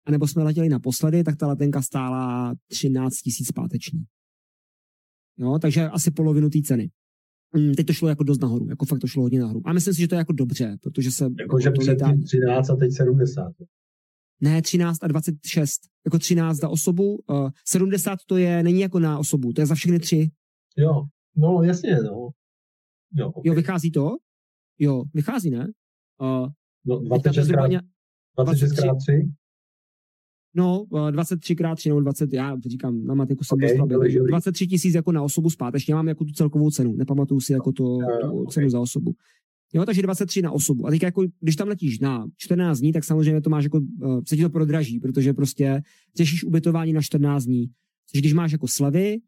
anebo 0.07 0.27
jsme 0.27 0.43
letěli 0.43 0.69
naposledy, 0.69 1.25
tak 1.25 1.37
ta 1.37 1.47
letenka 1.47 1.83
stála 1.83 2.55
13 2.69 3.17
tisíc 3.17 3.49
zpáteční. 3.49 4.05
No, 5.39 5.59
takže 5.59 5.89
asi 5.89 6.11
polovinu 6.11 6.51
té 6.51 6.63
ceny. 6.63 6.91
Mm, 7.57 7.75
teď 7.75 7.87
to 7.87 7.93
šlo 7.93 8.09
jako 8.09 8.25
dost 8.25 8.41
nahoru, 8.41 8.69
jako 8.69 8.85
fakt 8.85 8.99
to 8.99 9.07
šlo 9.07 9.23
hodně 9.23 9.41
nahoru. 9.41 9.61
A 9.65 9.73
myslím 9.73 9.95
si, 9.95 10.01
že 10.01 10.09
to 10.09 10.15
je 10.15 10.19
jako 10.19 10.33
dobře, 10.33 10.77
protože 10.83 11.13
se... 11.13 11.25
Jako, 11.25 11.39
jako 11.41 11.61
že 11.61 11.71
předtím 11.71 12.23
13 12.23 12.71
a 12.71 12.77
teď 12.77 12.93
70. 12.93 13.53
Ne, 14.41 14.63
13 14.63 14.99
a 15.03 15.07
26. 15.09 15.81
Jako 16.05 16.19
13 16.19 16.57
za 16.57 16.69
osobu. 16.69 17.19
Uh, 17.27 17.51
70 17.67 18.19
to 18.27 18.37
je, 18.37 18.63
není 18.63 18.81
jako 18.81 18.99
na 18.99 19.19
osobu, 19.19 19.53
to 19.53 19.61
je 19.61 19.67
za 19.67 19.75
všechny 19.75 19.99
tři. 19.99 20.31
Jo, 20.77 21.05
no 21.37 21.63
jasně, 21.63 21.97
no. 21.97 22.29
Jo, 23.15 23.29
okay. 23.29 23.43
jo 23.45 23.55
vychází 23.55 23.91
to? 23.91 24.17
Jo, 24.79 25.05
vychází, 25.15 25.51
ne? 25.51 25.73
Uh, 26.21 26.49
no, 26.85 26.99
26 26.99 27.49
krát, 27.49 27.71
26 28.37 28.73
krát 28.73 28.97
3? 29.07 29.31
No, 30.55 30.87
23 31.11 31.57
krát 31.57 31.75
3 31.75 31.89
nebo 31.89 32.01
20, 32.01 32.33
já 32.33 32.57
říkám, 32.67 33.05
na 33.05 33.15
matiku 33.15 33.45
jsem 33.45 33.55
okay, 33.55 33.89
dost 33.89 34.27
23 34.27 34.67
tisíc 34.67 34.95
jako 34.95 35.13
na 35.13 35.23
osobu 35.23 35.51
zpátečně, 35.51 35.95
mám 35.95 36.09
jako 36.09 36.25
tu 36.25 36.33
celkovou 36.33 36.71
cenu, 36.71 36.97
nepamatuju 36.97 37.41
si 37.41 37.53
jako 37.53 37.73
to, 37.73 37.99
tu 38.21 38.41
okay. 38.41 38.53
cenu 38.53 38.71
za 38.71 38.81
osobu. 38.81 39.15
Jo, 39.73 39.85
takže 39.85 40.03
23 40.03 40.43
na 40.43 40.51
osobu. 40.51 40.87
A 40.87 40.91
teď 40.91 41.03
jako, 41.03 41.27
když 41.41 41.57
tam 41.57 41.69
letíš 41.69 41.99
na 41.99 42.27
14 42.37 42.79
dní, 42.79 42.93
tak 42.93 43.05
samozřejmě 43.05 43.41
to 43.41 43.51
máš 43.51 43.65
jako, 43.65 43.79
uh, 43.79 44.21
se 44.29 44.37
ti 44.37 44.43
to 44.43 44.51
prodraží, 44.51 45.01
protože 45.01 45.33
prostě 45.33 45.83
řešíš 46.17 46.45
ubytování 46.45 46.93
na 46.93 47.03
14 47.03 47.45
dní. 47.45 47.67
Takže 48.13 48.21
když 48.21 48.33
máš 48.33 48.53
jako 48.53 48.69
slevy 48.69 49.19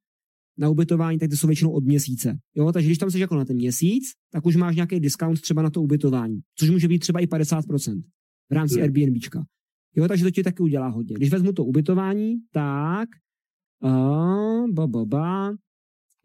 na 0.59 0.69
ubytování, 0.69 1.19
tak 1.19 1.31
ty 1.31 1.36
jsou 1.36 1.47
většinou 1.47 1.70
od 1.70 1.85
měsíce. 1.85 2.39
Jo, 2.55 2.73
takže 2.73 2.89
když 2.89 2.98
tam 2.98 3.10
jsi 3.10 3.19
jako 3.19 3.36
na 3.36 3.44
ten 3.44 3.56
měsíc, 3.56 4.05
tak 4.32 4.47
už 4.47 4.56
máš 4.56 4.77
nějaký 4.77 5.01
discount 5.01 5.40
třeba 5.40 5.62
na 5.62 5.70
to 5.70 5.82
ubytování, 5.82 6.40
což 6.59 6.70
může 6.70 6.89
být 6.89 6.98
třeba 6.98 7.20
i 7.20 7.27
50% 7.27 8.02
v 8.51 8.55
rámci 8.55 8.74
hmm. 8.74 8.82
Airbnbčka. 8.82 9.44
Jo, 9.97 10.09
takže 10.09 10.24
to 10.24 10.31
ti 10.31 10.43
taky 10.43 10.62
udělá 10.62 10.89
hodně. 10.89 11.14
Když 11.16 11.31
vezmu 11.31 11.52
to 11.52 11.64
ubytování, 11.64 12.35
tak 12.52 13.09
uh, 13.85 14.70
ba, 14.70 14.86
ba, 14.86 15.05
ba, 15.05 15.52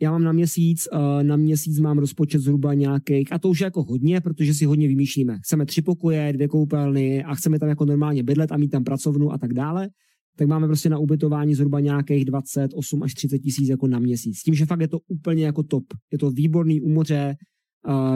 já 0.01 0.11
mám 0.11 0.23
na 0.23 0.31
měsíc, 0.31 0.87
uh, 0.93 1.23
na 1.23 1.35
měsíc 1.35 1.79
mám 1.79 1.97
rozpočet 1.97 2.39
zhruba 2.39 2.73
nějakých, 2.73 3.33
a 3.33 3.39
to 3.39 3.49
už 3.49 3.59
je 3.59 3.65
jako 3.65 3.83
hodně, 3.83 4.21
protože 4.21 4.53
si 4.53 4.65
hodně 4.65 4.87
vymýšlíme. 4.87 5.37
Chceme 5.39 5.65
tři 5.65 5.81
pokoje, 5.81 6.33
dvě 6.33 6.47
koupelny 6.47 7.23
a 7.23 7.35
chceme 7.35 7.59
tam 7.59 7.69
jako 7.69 7.85
normálně 7.85 8.23
bydlet 8.23 8.51
a 8.51 8.57
mít 8.57 8.69
tam 8.69 8.83
pracovnu 8.83 9.31
a 9.31 9.37
tak 9.37 9.53
dále, 9.53 9.89
tak 10.37 10.47
máme 10.47 10.67
prostě 10.67 10.89
na 10.89 10.97
ubytování 10.97 11.55
zhruba 11.55 11.79
nějakých 11.79 12.25
28 12.25 13.03
až 13.03 13.13
30 13.13 13.39
tisíc 13.39 13.69
jako 13.69 13.87
na 13.87 13.99
měsíc. 13.99 14.37
S 14.37 14.43
tím, 14.43 14.53
že 14.53 14.65
fakt 14.65 14.81
je 14.81 14.87
to 14.87 14.99
úplně 15.07 15.45
jako 15.45 15.63
top. 15.63 15.83
Je 16.11 16.17
to 16.17 16.31
výborný 16.31 16.81
u 16.81 16.89
moře, 16.89 17.35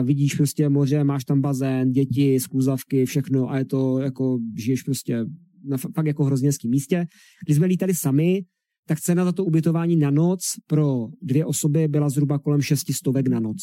vidíš 0.02 0.34
prostě 0.34 0.68
moře, 0.68 1.04
máš 1.04 1.24
tam 1.24 1.40
bazén, 1.40 1.92
děti, 1.92 2.40
skluzavky, 2.40 3.04
všechno 3.06 3.50
a 3.50 3.58
je 3.58 3.64
to 3.64 3.98
jako, 3.98 4.38
žiješ 4.58 4.82
prostě 4.82 5.24
na 5.64 5.76
fakt 5.76 6.06
jako 6.06 6.24
hrozně 6.24 6.50
místě. 6.68 7.06
Když 7.46 7.56
jsme 7.56 7.66
lítali 7.66 7.94
sami, 7.94 8.42
tak 8.86 9.00
cena 9.00 9.24
za 9.24 9.32
to 9.32 9.44
ubytování 9.44 9.96
na 9.96 10.10
noc 10.10 10.40
pro 10.66 11.08
dvě 11.22 11.44
osoby 11.44 11.88
byla 11.88 12.08
zhruba 12.08 12.38
kolem 12.38 12.62
600 12.62 13.28
na 13.28 13.40
noc. 13.40 13.56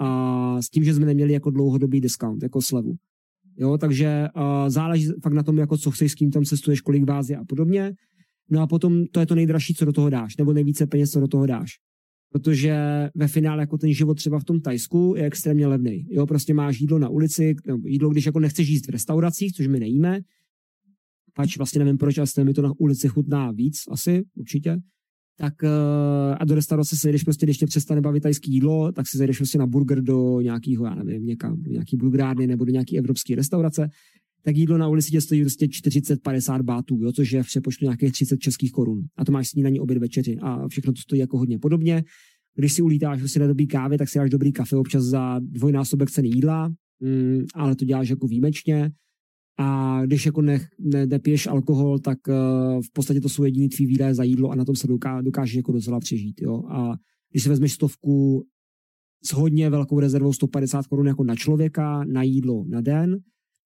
A 0.00 0.62
s 0.62 0.70
tím, 0.70 0.84
že 0.84 0.94
jsme 0.94 1.06
neměli 1.06 1.32
jako 1.32 1.50
dlouhodobý 1.50 2.00
discount, 2.00 2.42
jako 2.42 2.62
slevu. 2.62 2.94
Jo, 3.58 3.78
takže 3.78 4.28
uh, 4.36 4.42
záleží 4.68 5.08
fakt 5.22 5.32
na 5.32 5.42
tom, 5.42 5.58
jako 5.58 5.78
co 5.78 5.90
chceš, 5.90 6.12
s 6.12 6.14
kým 6.14 6.30
tam 6.30 6.44
cestuješ, 6.44 6.80
kolik 6.80 7.04
vás 7.04 7.28
je 7.28 7.36
a 7.36 7.44
podobně. 7.44 7.92
No 8.50 8.60
a 8.60 8.66
potom 8.66 9.06
to 9.06 9.20
je 9.20 9.26
to 9.26 9.34
nejdražší, 9.34 9.74
co 9.74 9.84
do 9.84 9.92
toho 9.92 10.10
dáš, 10.10 10.36
nebo 10.36 10.52
nejvíce 10.52 10.86
peněz, 10.86 11.10
co 11.10 11.20
do 11.20 11.28
toho 11.28 11.46
dáš. 11.46 11.70
Protože 12.32 12.76
ve 13.14 13.28
finále 13.28 13.62
jako 13.62 13.78
ten 13.78 13.92
život 13.92 14.14
třeba 14.14 14.38
v 14.38 14.44
tom 14.44 14.60
Tajsku 14.60 15.14
je 15.16 15.24
extrémně 15.24 15.66
levný. 15.66 16.06
Jo, 16.10 16.26
prostě 16.26 16.54
máš 16.54 16.80
jídlo 16.80 16.98
na 16.98 17.08
ulici, 17.08 17.54
jídlo, 17.84 18.10
když 18.10 18.26
jako 18.26 18.40
nechceš 18.40 18.68
jíst 18.68 18.86
v 18.86 18.90
restauracích, 18.90 19.52
což 19.52 19.66
my 19.66 19.80
nejíme, 19.80 20.20
pač 21.36 21.56
vlastně 21.58 21.78
nevím 21.78 21.98
proč, 21.98 22.18
ale 22.18 22.44
mi 22.44 22.54
to 22.54 22.62
na 22.62 22.72
ulici 22.78 23.08
chutná 23.08 23.52
víc, 23.52 23.76
asi, 23.90 24.22
určitě, 24.34 24.76
tak 25.38 25.54
uh, 25.62 26.36
a 26.40 26.44
do 26.44 26.54
restaurace 26.54 26.96
se 26.96 27.12
jdeš 27.12 27.22
prostě, 27.22 27.46
když 27.46 27.58
tě 27.58 27.66
přestane 27.66 28.00
bavit 28.00 28.20
tajský 28.20 28.52
jídlo, 28.52 28.92
tak 28.92 29.08
si 29.08 29.18
zajdeš 29.18 29.36
prostě 29.36 29.58
na 29.58 29.66
burger 29.66 30.02
do 30.02 30.40
nějakého, 30.40 30.84
já 30.84 30.94
nevím, 30.94 31.26
někam, 31.26 31.62
do 31.62 31.70
nějaký 31.70 31.96
burgerárny 31.96 32.46
nebo 32.46 32.64
do 32.64 32.72
nějaký 32.72 32.98
evropské 32.98 33.34
restaurace, 33.34 33.88
tak 34.42 34.56
jídlo 34.56 34.78
na 34.78 34.88
ulici 34.88 35.10
tě 35.10 35.20
stojí 35.20 35.40
prostě 35.40 35.66
40-50 35.66 36.62
bátů, 36.62 36.98
jo, 37.02 37.12
což 37.12 37.32
je 37.32 37.42
v 37.42 37.46
přepočtu 37.46 37.84
nějakých 37.84 38.12
30 38.12 38.36
českých 38.36 38.72
korun. 38.72 39.02
A 39.16 39.24
to 39.24 39.32
máš 39.32 39.48
snídaní, 39.48 39.80
oběd, 39.80 39.98
večeři 39.98 40.36
a 40.42 40.68
všechno 40.68 40.92
to 40.92 41.00
stojí 41.00 41.20
jako 41.20 41.38
hodně 41.38 41.58
podobně. 41.58 42.04
Když 42.54 42.72
si 42.72 42.82
ulítáš 42.82 43.18
prostě 43.18 43.40
na 43.40 43.46
dobrý 43.46 43.66
kávy, 43.66 43.98
tak 43.98 44.08
si 44.08 44.18
dáš 44.18 44.30
dobrý 44.30 44.52
kafe 44.52 44.76
občas 44.76 45.04
za 45.04 45.38
dvojnásobek 45.42 46.10
ceny 46.10 46.28
jídla, 46.28 46.68
mm, 47.00 47.44
ale 47.54 47.76
to 47.76 47.84
děláš 47.84 48.08
jako 48.08 48.26
výjimečně. 48.26 48.90
A 49.58 50.00
když 50.06 50.26
jako 50.26 50.42
ne, 50.42 50.68
ne, 50.78 51.06
nepiješ 51.06 51.46
alkohol, 51.46 51.98
tak 51.98 52.18
uh, 52.28 52.34
v 52.82 52.92
podstatě 52.92 53.20
to 53.20 53.28
jsou 53.28 53.44
jediný 53.44 53.68
tvý 53.68 53.86
výdaje 53.86 54.14
za 54.14 54.22
jídlo 54.22 54.50
a 54.50 54.54
na 54.54 54.64
tom 54.64 54.76
se 54.76 54.86
doká, 54.86 55.20
dokážeš 55.20 55.54
jako 55.54 55.72
docela 55.72 56.00
přežít. 56.00 56.42
Jo? 56.42 56.62
A 56.68 56.94
když 57.30 57.42
si 57.42 57.48
vezmeš 57.48 57.72
stovku 57.72 58.44
s 59.24 59.32
hodně 59.32 59.70
velkou 59.70 60.00
rezervou 60.00 60.32
150 60.32 60.86
korun 60.86 61.06
jako 61.06 61.24
na 61.24 61.36
člověka, 61.36 62.04
na 62.04 62.22
jídlo 62.22 62.64
na 62.68 62.80
den, 62.80 63.18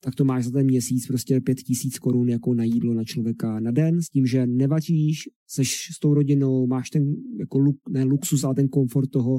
tak 0.04 0.14
to 0.14 0.24
máš 0.24 0.44
za 0.44 0.50
ten 0.50 0.66
měsíc 0.66 1.06
prostě 1.06 1.40
5000 1.40 1.98
korun 1.98 2.28
jako 2.28 2.54
na 2.54 2.64
jídlo 2.64 2.94
na 2.94 3.04
člověka 3.04 3.60
na 3.60 3.70
den, 3.70 4.02
s 4.02 4.08
tím, 4.08 4.26
že 4.26 4.46
nevaříš, 4.46 5.28
seš 5.46 5.88
s 5.96 5.98
tou 5.98 6.14
rodinou, 6.14 6.66
máš 6.66 6.90
ten 6.90 7.14
jako 7.38 7.58
luk, 7.58 7.76
ne 7.88 8.04
luxus, 8.04 8.44
ale 8.44 8.54
ten 8.54 8.68
komfort 8.68 9.10
toho, 9.10 9.38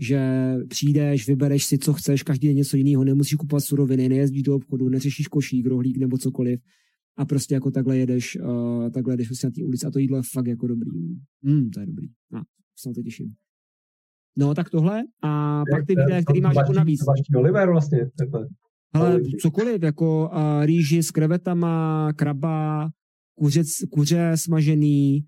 že 0.00 0.20
přijdeš, 0.68 1.26
vybereš 1.26 1.64
si, 1.64 1.78
co 1.78 1.92
chceš, 1.92 2.22
každý 2.22 2.48
den 2.48 2.56
něco 2.56 2.76
jiného, 2.76 3.04
nemusíš 3.04 3.34
kupovat 3.34 3.64
suroviny, 3.64 4.08
nejezdíš 4.08 4.42
do 4.42 4.54
obchodu, 4.54 4.88
neřešíš 4.88 5.28
košík, 5.28 5.66
rohlík 5.66 5.96
nebo 5.96 6.18
cokoliv 6.18 6.60
a 7.16 7.24
prostě 7.24 7.54
jako 7.54 7.70
takhle 7.70 7.96
jedeš, 7.96 8.38
uh, 8.40 8.90
takhle 8.90 9.12
jedeš 9.12 9.28
prostě 9.28 9.46
na 9.46 9.50
té 9.50 9.64
ulici 9.64 9.86
a 9.86 9.90
to 9.90 9.98
jídlo 9.98 10.16
je 10.16 10.22
fakt 10.32 10.46
jako 10.46 10.66
dobrý. 10.66 10.90
Mm, 11.42 11.70
to 11.70 11.80
je 11.80 11.86
dobrý. 11.86 12.06
A, 12.06 12.40
se 12.78 12.88
na 12.88 12.94
to 12.94 13.02
těším. 13.02 13.34
No, 14.36 14.54
tak 14.54 14.70
tohle 14.70 15.02
a 15.22 15.62
pak 15.70 15.86
ty 15.86 15.94
videa, 15.94 16.22
který 16.22 16.40
máš 16.40 16.56
jako 16.56 16.72
navíc. 16.72 17.00
Oliver 17.36 17.70
vlastně, 17.70 17.98
takhle. 18.18 18.48
Ale 18.92 19.20
cokoliv, 19.40 19.82
jako 19.82 20.30
uh, 20.32 20.64
rýži 20.64 21.02
s 21.02 21.10
krevetama, 21.10 22.08
kraba, 22.16 22.88
kuře, 23.34 23.62
kuře 23.90 24.32
smažený, 24.34 25.24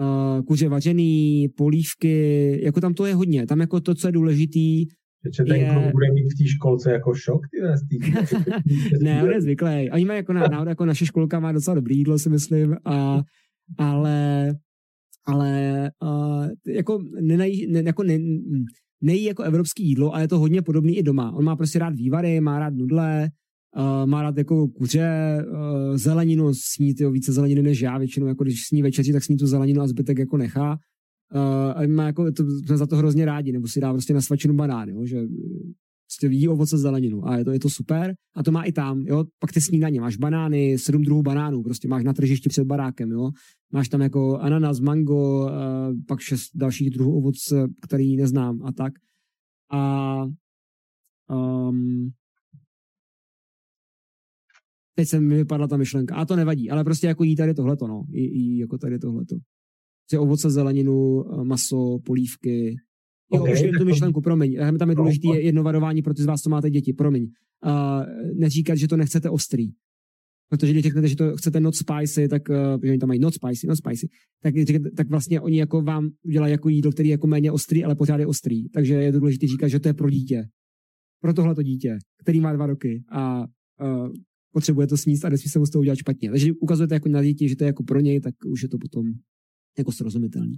uh, 0.00 0.44
kuře 0.44 0.68
vařený, 0.68 1.48
polívky, 1.56 2.58
jako 2.64 2.80
tam 2.80 2.94
to 2.94 3.06
je 3.06 3.14
hodně. 3.14 3.46
Tam 3.46 3.60
jako 3.60 3.80
to, 3.80 3.94
co 3.94 4.08
je 4.08 4.12
důležitý, 4.12 4.86
že 5.36 5.44
ten 5.44 5.56
je... 5.56 5.70
kluk 5.72 5.92
bude 5.92 6.12
mít 6.12 6.32
v 6.32 6.38
té 6.38 6.48
školce 6.48 6.92
jako 6.92 7.14
šok, 7.14 7.40
ty 7.90 7.98
Ne, 9.04 9.22
on 9.22 9.30
je 9.30 9.40
zvyklý. 9.40 9.90
Oni 9.92 10.04
mají 10.04 10.16
jako, 10.16 10.32
na, 10.32 10.48
náhodou, 10.48 10.68
jako 10.68 10.84
naše 10.84 11.06
školka 11.06 11.40
má 11.40 11.52
docela 11.52 11.74
dobrý 11.74 11.98
jídlo, 11.98 12.18
si 12.18 12.30
myslím, 12.30 12.76
a, 12.84 13.22
ale 13.78 14.50
ale 15.26 15.90
uh, 16.02 16.48
jako, 16.66 17.02
nenají, 17.20 17.66
ne, 17.66 17.82
jako 17.86 18.02
ne, 18.02 18.18
nejí 19.00 19.24
jako 19.24 19.42
evropský 19.42 19.88
jídlo, 19.88 20.14
ale 20.14 20.24
je 20.24 20.28
to 20.28 20.38
hodně 20.38 20.62
podobný 20.62 20.98
i 20.98 21.02
doma. 21.02 21.32
On 21.32 21.44
má 21.44 21.56
prostě 21.56 21.78
rád 21.78 21.94
vývary, 21.94 22.40
má 22.40 22.58
rád 22.58 22.74
nudle, 22.74 23.28
Uh, 23.76 24.06
má 24.06 24.22
rád 24.22 24.38
jako 24.38 24.68
kuře, 24.68 25.38
uh, 25.48 25.96
zeleninu, 25.96 26.54
sní 26.54 26.94
tyjo, 26.94 27.10
více 27.10 27.32
zeleniny 27.32 27.62
než 27.62 27.80
já, 27.80 27.98
většinou 27.98 28.26
jako 28.26 28.44
když 28.44 28.66
sní 28.66 28.82
večeři, 28.82 29.12
tak 29.12 29.24
sní 29.24 29.36
tu 29.36 29.46
zeleninu 29.46 29.82
a 29.82 29.86
zbytek 29.88 30.18
jako 30.18 30.36
nechá. 30.36 30.78
Uh, 31.34 31.72
a 31.74 31.86
má 31.88 32.06
jako, 32.06 32.32
to, 32.32 32.44
jsme 32.50 32.76
za 32.76 32.86
to 32.86 32.96
hrozně 32.96 33.24
rádi, 33.24 33.52
nebo 33.52 33.68
si 33.68 33.80
dá 33.80 33.92
prostě 33.92 34.14
na 34.14 34.20
svačinu 34.20 34.54
banány, 34.54 34.92
jo, 34.92 35.06
že 35.06 35.22
prostě 36.06 36.28
ví 36.28 36.48
ovoce 36.48 36.78
zeleninu 36.78 37.28
a 37.28 37.36
je 37.36 37.44
to, 37.44 37.50
je 37.50 37.60
to 37.60 37.70
super. 37.70 38.14
A 38.36 38.42
to 38.42 38.52
má 38.52 38.62
i 38.62 38.72
tam, 38.72 39.00
jo, 39.06 39.24
pak 39.38 39.52
ty 39.52 39.60
snídaně, 39.60 40.00
máš 40.00 40.16
banány, 40.16 40.78
sedm 40.78 41.02
druhů 41.02 41.22
banánů, 41.22 41.62
prostě 41.62 41.88
máš 41.88 42.04
na 42.04 42.12
tržišti 42.12 42.48
před 42.48 42.64
barákem, 42.64 43.10
jo. 43.10 43.30
Máš 43.72 43.88
tam 43.88 44.00
jako 44.00 44.38
ananas, 44.38 44.80
mango, 44.80 45.44
uh, 45.44 45.50
pak 46.08 46.20
šest 46.20 46.50
dalších 46.54 46.90
druhů 46.90 47.16
ovoce, 47.18 47.68
který 47.82 48.16
neznám 48.16 48.62
a 48.62 48.72
tak. 48.72 48.92
A 49.72 50.24
um, 51.30 51.89
teď 55.00 55.08
se 55.08 55.20
mi 55.20 55.36
vypadla 55.36 55.68
ta 55.68 55.76
myšlenka. 55.76 56.14
A 56.14 56.24
to 56.24 56.36
nevadí, 56.36 56.70
ale 56.70 56.84
prostě 56.84 57.06
jako 57.06 57.24
jí 57.24 57.36
tady 57.36 57.54
tohleto, 57.54 57.86
no. 57.86 58.04
Jí, 58.12 58.38
jí 58.38 58.58
jako 58.58 58.78
tady 58.78 58.98
tohleto. 58.98 59.36
Prostě 60.02 60.18
ovoce, 60.18 60.50
zeleninu, 60.50 61.24
maso, 61.42 61.98
polívky. 62.04 62.76
Jo, 63.34 63.40
okay, 63.40 63.54
už 63.54 63.78
tu 63.78 63.84
myšlenku, 63.84 64.20
promiň. 64.20 64.56
Tam 64.78 64.90
je 64.90 64.96
no, 64.96 65.02
důležité 65.02 65.28
no. 65.28 65.34
jedno 65.34 65.62
varování 65.62 66.02
pro 66.02 66.14
ty 66.14 66.22
z 66.22 66.26
vás, 66.26 66.42
co 66.42 66.50
máte 66.50 66.70
děti, 66.70 66.92
promiň. 66.92 67.22
Uh, 67.66 68.32
neříkat, 68.34 68.78
že 68.78 68.88
to 68.88 68.96
nechcete 68.96 69.30
ostrý. 69.30 69.68
Protože 70.48 70.72
když 70.72 70.82
řeknete, 70.82 71.08
že 71.08 71.16
to 71.16 71.36
chcete 71.36 71.60
not 71.60 71.74
spicy, 71.74 72.28
tak, 72.28 72.42
že 72.82 72.90
oni 72.90 72.98
tam 72.98 73.08
mají 73.08 73.20
not 73.20 73.34
spicy, 73.34 73.66
not 73.66 73.78
spicy, 73.78 74.08
tak, 74.42 74.54
tak 74.96 75.10
vlastně 75.10 75.40
oni 75.40 75.58
jako 75.58 75.82
vám 75.82 76.10
udělají 76.24 76.52
jako 76.52 76.68
jídlo, 76.68 76.92
který 76.92 77.08
je 77.08 77.12
jako 77.12 77.26
méně 77.26 77.52
ostrý, 77.52 77.84
ale 77.84 77.94
pořád 77.94 78.20
je 78.20 78.26
ostrý. 78.26 78.68
Takže 78.68 78.94
je 78.94 79.12
to 79.12 79.18
důležité 79.18 79.46
říkat, 79.46 79.68
že 79.68 79.80
to 79.80 79.88
je 79.88 79.94
pro 79.94 80.10
dítě. 80.10 80.44
Pro 81.22 81.34
tohleto 81.34 81.62
dítě, 81.62 81.98
který 82.22 82.40
má 82.40 82.52
dva 82.52 82.66
roky 82.66 83.02
a 83.12 83.40
uh, 83.40 84.08
potřebuje 84.52 84.86
to 84.86 84.96
sníst 84.96 85.24
a 85.24 85.28
nesmí 85.28 85.48
se 85.50 85.58
mu 85.58 85.66
z 85.66 85.70
toho 85.70 85.80
udělat 85.80 85.96
špatně. 85.96 86.30
Takže 86.30 86.52
ukazujete 86.60 86.94
jako 86.94 87.08
na 87.08 87.22
děti, 87.22 87.48
že 87.48 87.56
to 87.56 87.64
je 87.64 87.66
jako 87.66 87.82
pro 87.82 88.00
něj, 88.00 88.20
tak 88.20 88.34
už 88.46 88.62
je 88.62 88.68
to 88.68 88.78
potom 88.78 89.04
jako 89.78 89.92
srozumitelný. 89.92 90.56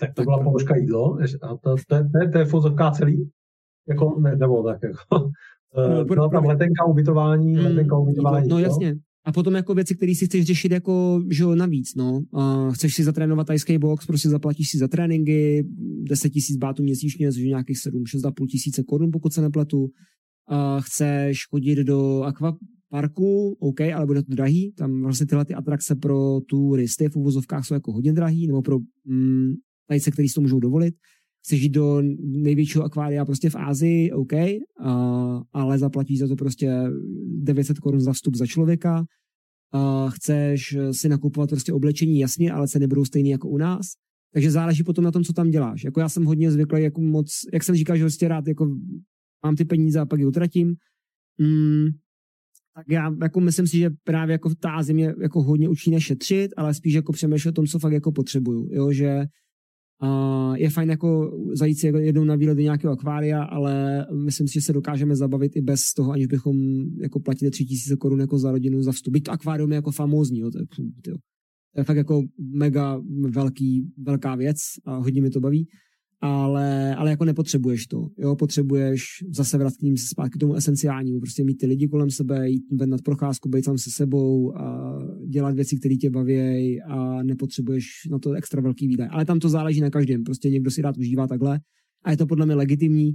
Tak 0.00 0.14
to 0.14 0.22
byla 0.22 0.42
položka 0.42 0.76
jídlo, 0.76 1.18
a 1.42 1.56
to, 1.56 1.76
to, 1.76 1.76
to, 1.88 2.30
to, 2.32 2.38
je 2.38 2.44
fozovka 2.44 2.90
celý? 2.90 3.30
Jako, 3.88 4.20
ne, 4.20 4.36
nebo 4.36 4.62
tak 4.62 4.78
jako. 4.82 5.30
No, 5.76 6.04
byla 6.04 6.28
tam 6.28 6.44
letenka, 6.44 6.84
ubytování, 6.84 7.54
hmm, 7.54 7.64
letenka, 7.64 7.98
ubytování. 7.98 8.48
No, 8.48 8.56
no 8.56 8.62
jasně. 8.62 8.96
A 9.24 9.32
potom 9.32 9.54
jako 9.54 9.74
věci, 9.74 9.94
které 9.94 10.14
si 10.14 10.26
chceš 10.26 10.44
řešit 10.44 10.72
jako, 10.72 11.22
že 11.30 11.42
jo, 11.42 11.54
navíc, 11.54 11.94
no. 11.94 12.22
A 12.32 12.70
chceš 12.70 12.94
si 12.94 13.04
zatrénovat 13.04 13.46
tajský 13.46 13.78
box, 13.78 14.06
prostě 14.06 14.28
zaplatíš 14.28 14.70
si 14.70 14.78
za 14.78 14.88
tréninky, 14.88 15.64
10 16.02 16.30
tisíc 16.30 16.56
bátů 16.56 16.82
měsíčně, 16.82 17.32
což 17.32 17.40
je 17.40 17.48
nějakých 17.48 17.78
7, 17.78 18.02
6,5 18.02 18.46
tisíce 18.46 18.82
korun, 18.82 19.10
pokud 19.10 19.32
se 19.32 19.40
nepletu. 19.40 19.88
A 20.48 20.80
chceš 20.80 21.46
chodit 21.50 21.76
do 21.76 22.22
akvaparku, 22.92 23.56
OK, 23.60 23.80
ale 23.80 24.06
bude 24.06 24.22
to 24.22 24.34
drahý. 24.34 24.72
Tam 24.72 25.02
vlastně 25.02 25.26
tyhle 25.26 25.44
ty 25.44 25.54
atrakce 25.54 25.94
pro 25.94 26.40
turisty 26.40 27.08
v 27.08 27.16
uvozovkách 27.16 27.66
jsou 27.66 27.74
jako 27.74 27.92
hodně 27.92 28.12
drahý, 28.12 28.46
nebo 28.46 28.62
pro 28.62 28.78
mm, 29.04 29.52
tajce, 29.88 30.10
který 30.10 30.28
si 30.28 30.34
to 30.34 30.40
můžou 30.40 30.60
dovolit 30.60 30.94
chceš 31.44 31.62
jít 31.62 31.68
do 31.68 32.02
největšího 32.20 32.84
akvária 32.84 33.24
prostě 33.24 33.50
v 33.50 33.56
Ázii, 33.56 34.12
OK, 34.12 34.32
uh, 34.32 35.42
ale 35.52 35.78
zaplatíš 35.78 36.18
za 36.18 36.28
to 36.28 36.36
prostě 36.36 36.72
900 37.26 37.78
korun 37.78 38.00
za 38.00 38.12
vstup 38.12 38.36
za 38.36 38.46
člověka, 38.46 39.04
uh, 39.74 40.10
chceš 40.10 40.76
si 40.92 41.08
nakupovat 41.08 41.50
prostě 41.50 41.72
oblečení, 41.72 42.18
jasně, 42.18 42.52
ale 42.52 42.68
ceny 42.68 42.86
budou 42.86 43.04
stejné 43.04 43.28
jako 43.28 43.48
u 43.48 43.58
nás, 43.58 43.86
takže 44.34 44.50
záleží 44.50 44.84
potom 44.84 45.04
na 45.04 45.10
tom, 45.10 45.24
co 45.24 45.32
tam 45.32 45.50
děláš. 45.50 45.84
Jako 45.84 46.00
já 46.00 46.08
jsem 46.08 46.24
hodně 46.24 46.50
zvyklý, 46.50 46.82
jako 46.82 47.00
moc, 47.00 47.30
jak 47.52 47.64
jsem 47.64 47.74
říkal, 47.74 47.96
že 47.96 48.04
prostě 48.04 48.28
rád 48.28 48.48
jako 48.48 48.76
mám 49.44 49.56
ty 49.56 49.64
peníze 49.64 50.00
a 50.00 50.06
pak 50.06 50.20
je 50.20 50.26
utratím, 50.26 50.74
mm, 51.38 51.88
tak 52.74 52.86
já 52.88 53.14
jako 53.22 53.40
myslím 53.40 53.66
si, 53.66 53.78
že 53.78 53.90
právě 54.04 54.32
jako 54.32 54.54
tá 54.54 54.82
země 54.82 55.14
jako 55.22 55.42
hodně 55.42 55.68
učí 55.68 55.90
nešetřit, 55.90 56.50
ale 56.56 56.74
spíš 56.74 56.94
jako 56.94 57.12
přemýšlet 57.12 57.50
o 57.50 57.52
tom, 57.52 57.66
co 57.66 57.78
fakt 57.78 57.92
jako 57.92 58.12
potřebuju, 58.12 58.68
jo, 58.72 58.92
že 58.92 59.26
Uh, 60.02 60.56
je 60.56 60.70
fajn 60.70 60.90
jako 60.90 61.38
zajít 61.52 61.78
si 61.78 61.86
jednou 61.86 62.24
na 62.24 62.36
výlet 62.36 62.54
do 62.54 62.62
nějakého 62.62 62.92
akvária, 62.92 63.42
ale 63.42 64.06
myslím 64.24 64.48
si, 64.48 64.54
že 64.54 64.60
se 64.60 64.72
dokážeme 64.72 65.16
zabavit 65.16 65.56
i 65.56 65.60
bez 65.60 65.94
toho, 65.94 66.12
aniž 66.12 66.26
bychom 66.26 66.56
jako 67.00 67.20
platili 67.20 67.50
tři 67.50 67.64
tisíce 67.64 67.96
korun 67.96 68.20
jako 68.20 68.38
za 68.38 68.50
rodinu 68.50 68.82
za 68.82 68.92
vstup. 68.92 69.12
Byť 69.12 69.24
to 69.24 69.32
akvárium 69.32 69.70
je 69.70 69.76
jako 69.76 69.90
famózní, 69.90 70.38
jo, 70.38 70.50
to, 70.50 70.58
je, 70.58 70.64
to 71.04 71.10
je 71.76 71.84
fakt 71.84 71.96
jako 71.96 72.22
mega 72.38 73.02
velký, 73.28 73.92
velká 73.98 74.34
věc 74.34 74.56
a 74.86 74.96
hodně 74.96 75.22
mi 75.22 75.30
to 75.30 75.40
baví 75.40 75.68
ale, 76.20 76.94
ale 76.96 77.10
jako 77.10 77.24
nepotřebuješ 77.24 77.86
to. 77.86 78.06
Jo, 78.18 78.36
potřebuješ 78.36 79.04
zase 79.30 79.58
vrátit 79.58 79.98
se 79.98 80.06
zpátky 80.06 80.38
k 80.38 80.40
tomu 80.40 80.54
esenciálnímu, 80.54 81.20
prostě 81.20 81.44
mít 81.44 81.54
ty 81.54 81.66
lidi 81.66 81.88
kolem 81.88 82.10
sebe, 82.10 82.50
jít 82.50 82.62
nad 82.86 83.02
procházku, 83.02 83.48
být 83.48 83.64
sám 83.64 83.78
se 83.78 83.90
sebou 83.90 84.56
a 84.56 84.98
dělat 85.28 85.54
věci, 85.54 85.76
které 85.76 85.96
tě 85.96 86.10
baví 86.10 86.80
a 86.82 87.22
nepotřebuješ 87.22 87.86
na 88.10 88.18
to 88.18 88.32
extra 88.32 88.62
velký 88.62 88.88
výdaj. 88.88 89.08
Ale 89.10 89.24
tam 89.24 89.38
to 89.38 89.48
záleží 89.48 89.80
na 89.80 89.90
každém, 89.90 90.24
prostě 90.24 90.50
někdo 90.50 90.70
si 90.70 90.82
rád 90.82 90.98
užívá 90.98 91.26
takhle 91.26 91.60
a 92.04 92.10
je 92.10 92.16
to 92.16 92.26
podle 92.26 92.46
mě 92.46 92.54
legitimní, 92.54 93.12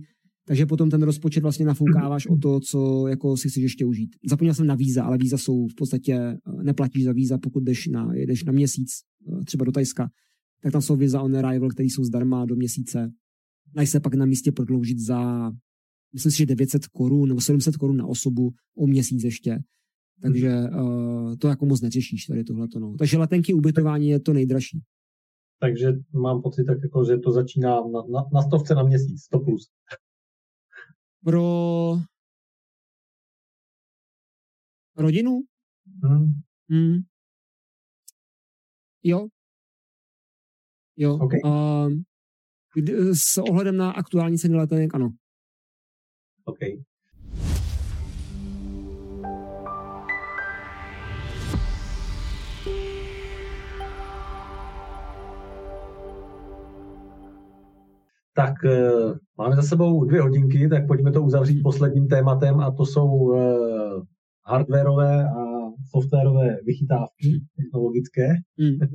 takže 0.48 0.66
potom 0.66 0.90
ten 0.90 1.04
rozpočet 1.04 1.42
vlastně 1.42 1.66
nafoukáváš 1.66 2.28
o 2.28 2.38
to, 2.38 2.60
co 2.60 3.08
jako 3.08 3.38
si 3.38 3.50
chceš 3.50 3.64
ještě 3.64 3.86
užít. 3.86 4.10
Zapomněl 4.30 4.54
jsem 4.54 4.68
na 4.68 4.76
víza, 4.76 5.04
ale 5.04 5.18
víza 5.18 5.38
jsou 5.38 5.68
v 5.68 5.76
podstatě, 5.76 6.38
neplatíš 6.64 7.04
za 7.04 7.12
víza, 7.12 7.38
pokud 7.38 7.64
jdeš 7.64 7.88
na, 7.88 8.14
jedeš 8.14 8.44
na 8.44 8.52
měsíc, 8.52 8.90
třeba 9.46 9.66
do 9.66 9.72
Tajska, 9.72 10.10
tak 10.66 10.72
tam 10.72 10.82
jsou 10.82 10.96
Visa 10.96 11.22
on 11.22 11.38
Arrival, 11.38 11.70
které 11.70 11.86
jsou 11.86 12.04
zdarma 12.04 12.46
do 12.46 12.56
měsíce. 12.56 13.12
Dají 13.74 13.88
se 13.88 14.00
pak 14.00 14.14
na 14.14 14.26
místě 14.26 14.52
prodloužit 14.52 15.00
za, 15.00 15.52
myslím 16.14 16.32
si, 16.32 16.38
že 16.38 16.46
900 16.46 16.88
korun 16.88 17.30
nebo 17.30 17.42
700 17.42 17.78
korun 17.78 17.98
na 17.98 18.06
osobu 18.06 18.54
o 18.78 18.88
měsíc 18.88 19.24
ještě. 19.24 19.60
Takže 20.22 20.62
uh, 20.82 21.36
to 21.36 21.48
jako 21.48 21.66
moc 21.66 21.82
neřešíš 21.82 22.26
tady 22.26 22.44
tohleto. 22.44 22.80
No. 22.80 22.96
Takže 22.98 23.18
letenky 23.18 23.54
ubytování 23.54 24.10
je 24.10 24.20
to 24.20 24.34
nejdražší. 24.34 24.84
Takže 25.60 25.94
mám 26.14 26.42
pocit, 26.42 26.66
tak 26.66 26.78
jako, 26.84 27.06
že 27.06 27.18
to 27.18 27.32
začíná 27.32 27.82
na, 27.82 28.02
na, 28.12 28.24
na 28.34 28.42
stovce 28.42 28.76
na 28.76 28.84
měsíc, 28.84 29.22
100 29.22 29.40
plus. 29.40 29.70
Pro 31.24 31.98
rodinu? 34.98 35.42
Hmm. 36.04 36.34
Hmm. 36.70 36.98
Jo, 39.04 39.28
Jo. 40.98 41.16
Okay. 41.16 41.40
Uh, 41.46 41.92
s 43.14 43.38
ohledem 43.38 43.78
na 43.78 43.92
aktuální 43.92 44.38
ceny 44.38 44.56
letenek, 44.56 44.96
ano. 44.96 45.10
OK. 46.46 46.60
Tak 58.34 58.54
uh, 58.64 59.18
máme 59.38 59.56
za 59.56 59.62
sebou 59.62 60.06
dvě 60.06 60.22
hodinky, 60.22 60.70
tak 60.70 60.88
pojďme 60.88 61.12
to 61.12 61.22
uzavřít 61.22 61.64
posledním 61.64 62.08
tématem 62.08 62.60
a 62.60 62.72
to 62.72 62.86
jsou 62.86 63.08
uh, 63.08 64.04
hardwareové 64.46 65.24
a 65.26 65.46
softwarové 65.92 66.58
vychytávky 66.66 67.42
technologické. 67.56 68.28
Mm. 68.58 68.80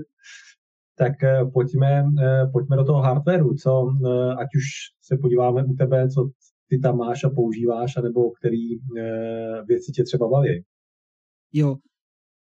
tak 1.01 1.23
eh, 1.23 1.45
pojďme, 1.53 2.05
eh, 2.23 2.47
pojďme 2.53 2.77
do 2.77 2.85
toho 2.85 3.01
hardwareu, 3.01 3.55
co, 3.55 3.71
eh, 3.89 4.35
ať 4.43 4.49
už 4.57 4.67
se 5.03 5.17
podíváme 5.17 5.65
u 5.65 5.75
tebe, 5.75 6.09
co 6.09 6.31
ty 6.69 6.79
tam 6.79 6.97
máš 6.97 7.25
a 7.25 7.31
používáš, 7.31 7.97
anebo 7.97 8.31
který 8.31 8.63
věci 9.67 9.93
tě 9.93 10.03
třeba 10.05 10.29
baví. 10.29 10.63
Jo, 11.53 11.77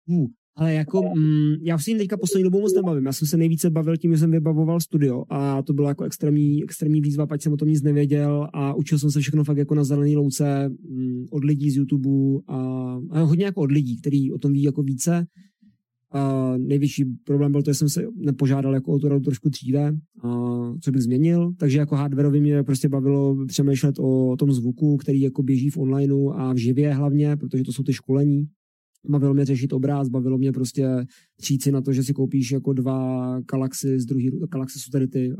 uh, 0.07 0.27
ale 0.55 0.73
jako, 0.73 1.01
mm, 1.15 1.53
já 1.61 1.77
si 1.77 1.97
teďka 1.97 2.17
poslední 2.17 2.43
dobou 2.43 2.61
moc 2.61 2.75
nebavím. 2.75 3.05
Já 3.05 3.13
jsem 3.13 3.27
se 3.27 3.37
nejvíce 3.37 3.69
bavil 3.69 3.97
tím, 3.97 4.11
že 4.11 4.17
jsem 4.17 4.31
vybavoval 4.31 4.79
studio 4.79 5.23
a 5.29 5.61
to 5.61 5.73
byla 5.73 5.89
jako 5.89 6.03
extrémní, 6.03 6.63
extrémní 6.63 7.01
výzva, 7.01 7.27
ať 7.29 7.41
jsem 7.41 7.53
o 7.53 7.57
tom 7.57 7.67
nic 7.67 7.81
nevěděl 7.81 8.47
a 8.53 8.73
učil 8.73 8.99
jsem 8.99 9.11
se 9.11 9.19
všechno 9.19 9.43
fakt 9.43 9.57
jako 9.57 9.75
na 9.75 9.83
zelený 9.83 10.15
louce 10.15 10.69
mm, 10.69 11.25
od 11.31 11.43
lidí 11.43 11.71
z 11.71 11.77
YouTube 11.77 12.39
a, 12.47 12.57
a 13.11 13.19
hodně 13.19 13.45
jako 13.45 13.61
od 13.61 13.71
lidí, 13.71 14.01
kteří 14.01 14.31
o 14.31 14.37
tom 14.37 14.53
ví 14.53 14.63
jako 14.63 14.83
více 14.83 15.25
a 16.13 16.53
největší 16.57 17.05
problém 17.05 17.51
byl 17.51 17.63
to, 17.63 17.71
že 17.71 17.75
jsem 17.75 17.89
se 17.89 18.03
nepožádal 18.15 18.73
jako 18.73 18.91
o 18.91 18.99
to 18.99 19.19
trošku 19.19 19.49
dříve, 19.49 19.95
a 20.23 20.29
co 20.81 20.91
bych 20.91 21.01
změnil. 21.01 21.53
Takže 21.59 21.77
jako 21.77 21.95
hardwareově 21.95 22.41
mě 22.41 22.63
prostě 22.63 22.89
bavilo 22.89 23.45
přemýšlet 23.45 23.99
o 23.99 24.35
tom 24.37 24.51
zvuku, 24.51 24.97
který 24.97 25.21
jako 25.21 25.43
běží 25.43 25.69
v 25.69 25.77
onlineu 25.77 26.29
a 26.29 26.53
v 26.53 26.57
živě 26.57 26.93
hlavně, 26.93 27.37
protože 27.37 27.63
to 27.63 27.71
jsou 27.71 27.83
ty 27.83 27.93
školení. 27.93 28.45
Bavilo 29.09 29.33
mě 29.33 29.45
řešit 29.45 29.73
obraz, 29.73 30.09
bavilo 30.09 30.37
mě 30.37 30.51
prostě 30.51 31.05
přijít 31.37 31.63
si 31.63 31.71
na 31.71 31.81
to, 31.81 31.93
že 31.93 32.03
si 32.03 32.13
koupíš 32.13 32.51
jako 32.51 32.73
dva 32.73 33.39
Galaxy 33.51 33.99
z 33.99 34.05
druhý, 34.05 34.31
Galaxy 34.51 34.79
jsou 34.79 34.91
tady 34.91 35.07
ty, 35.07 35.33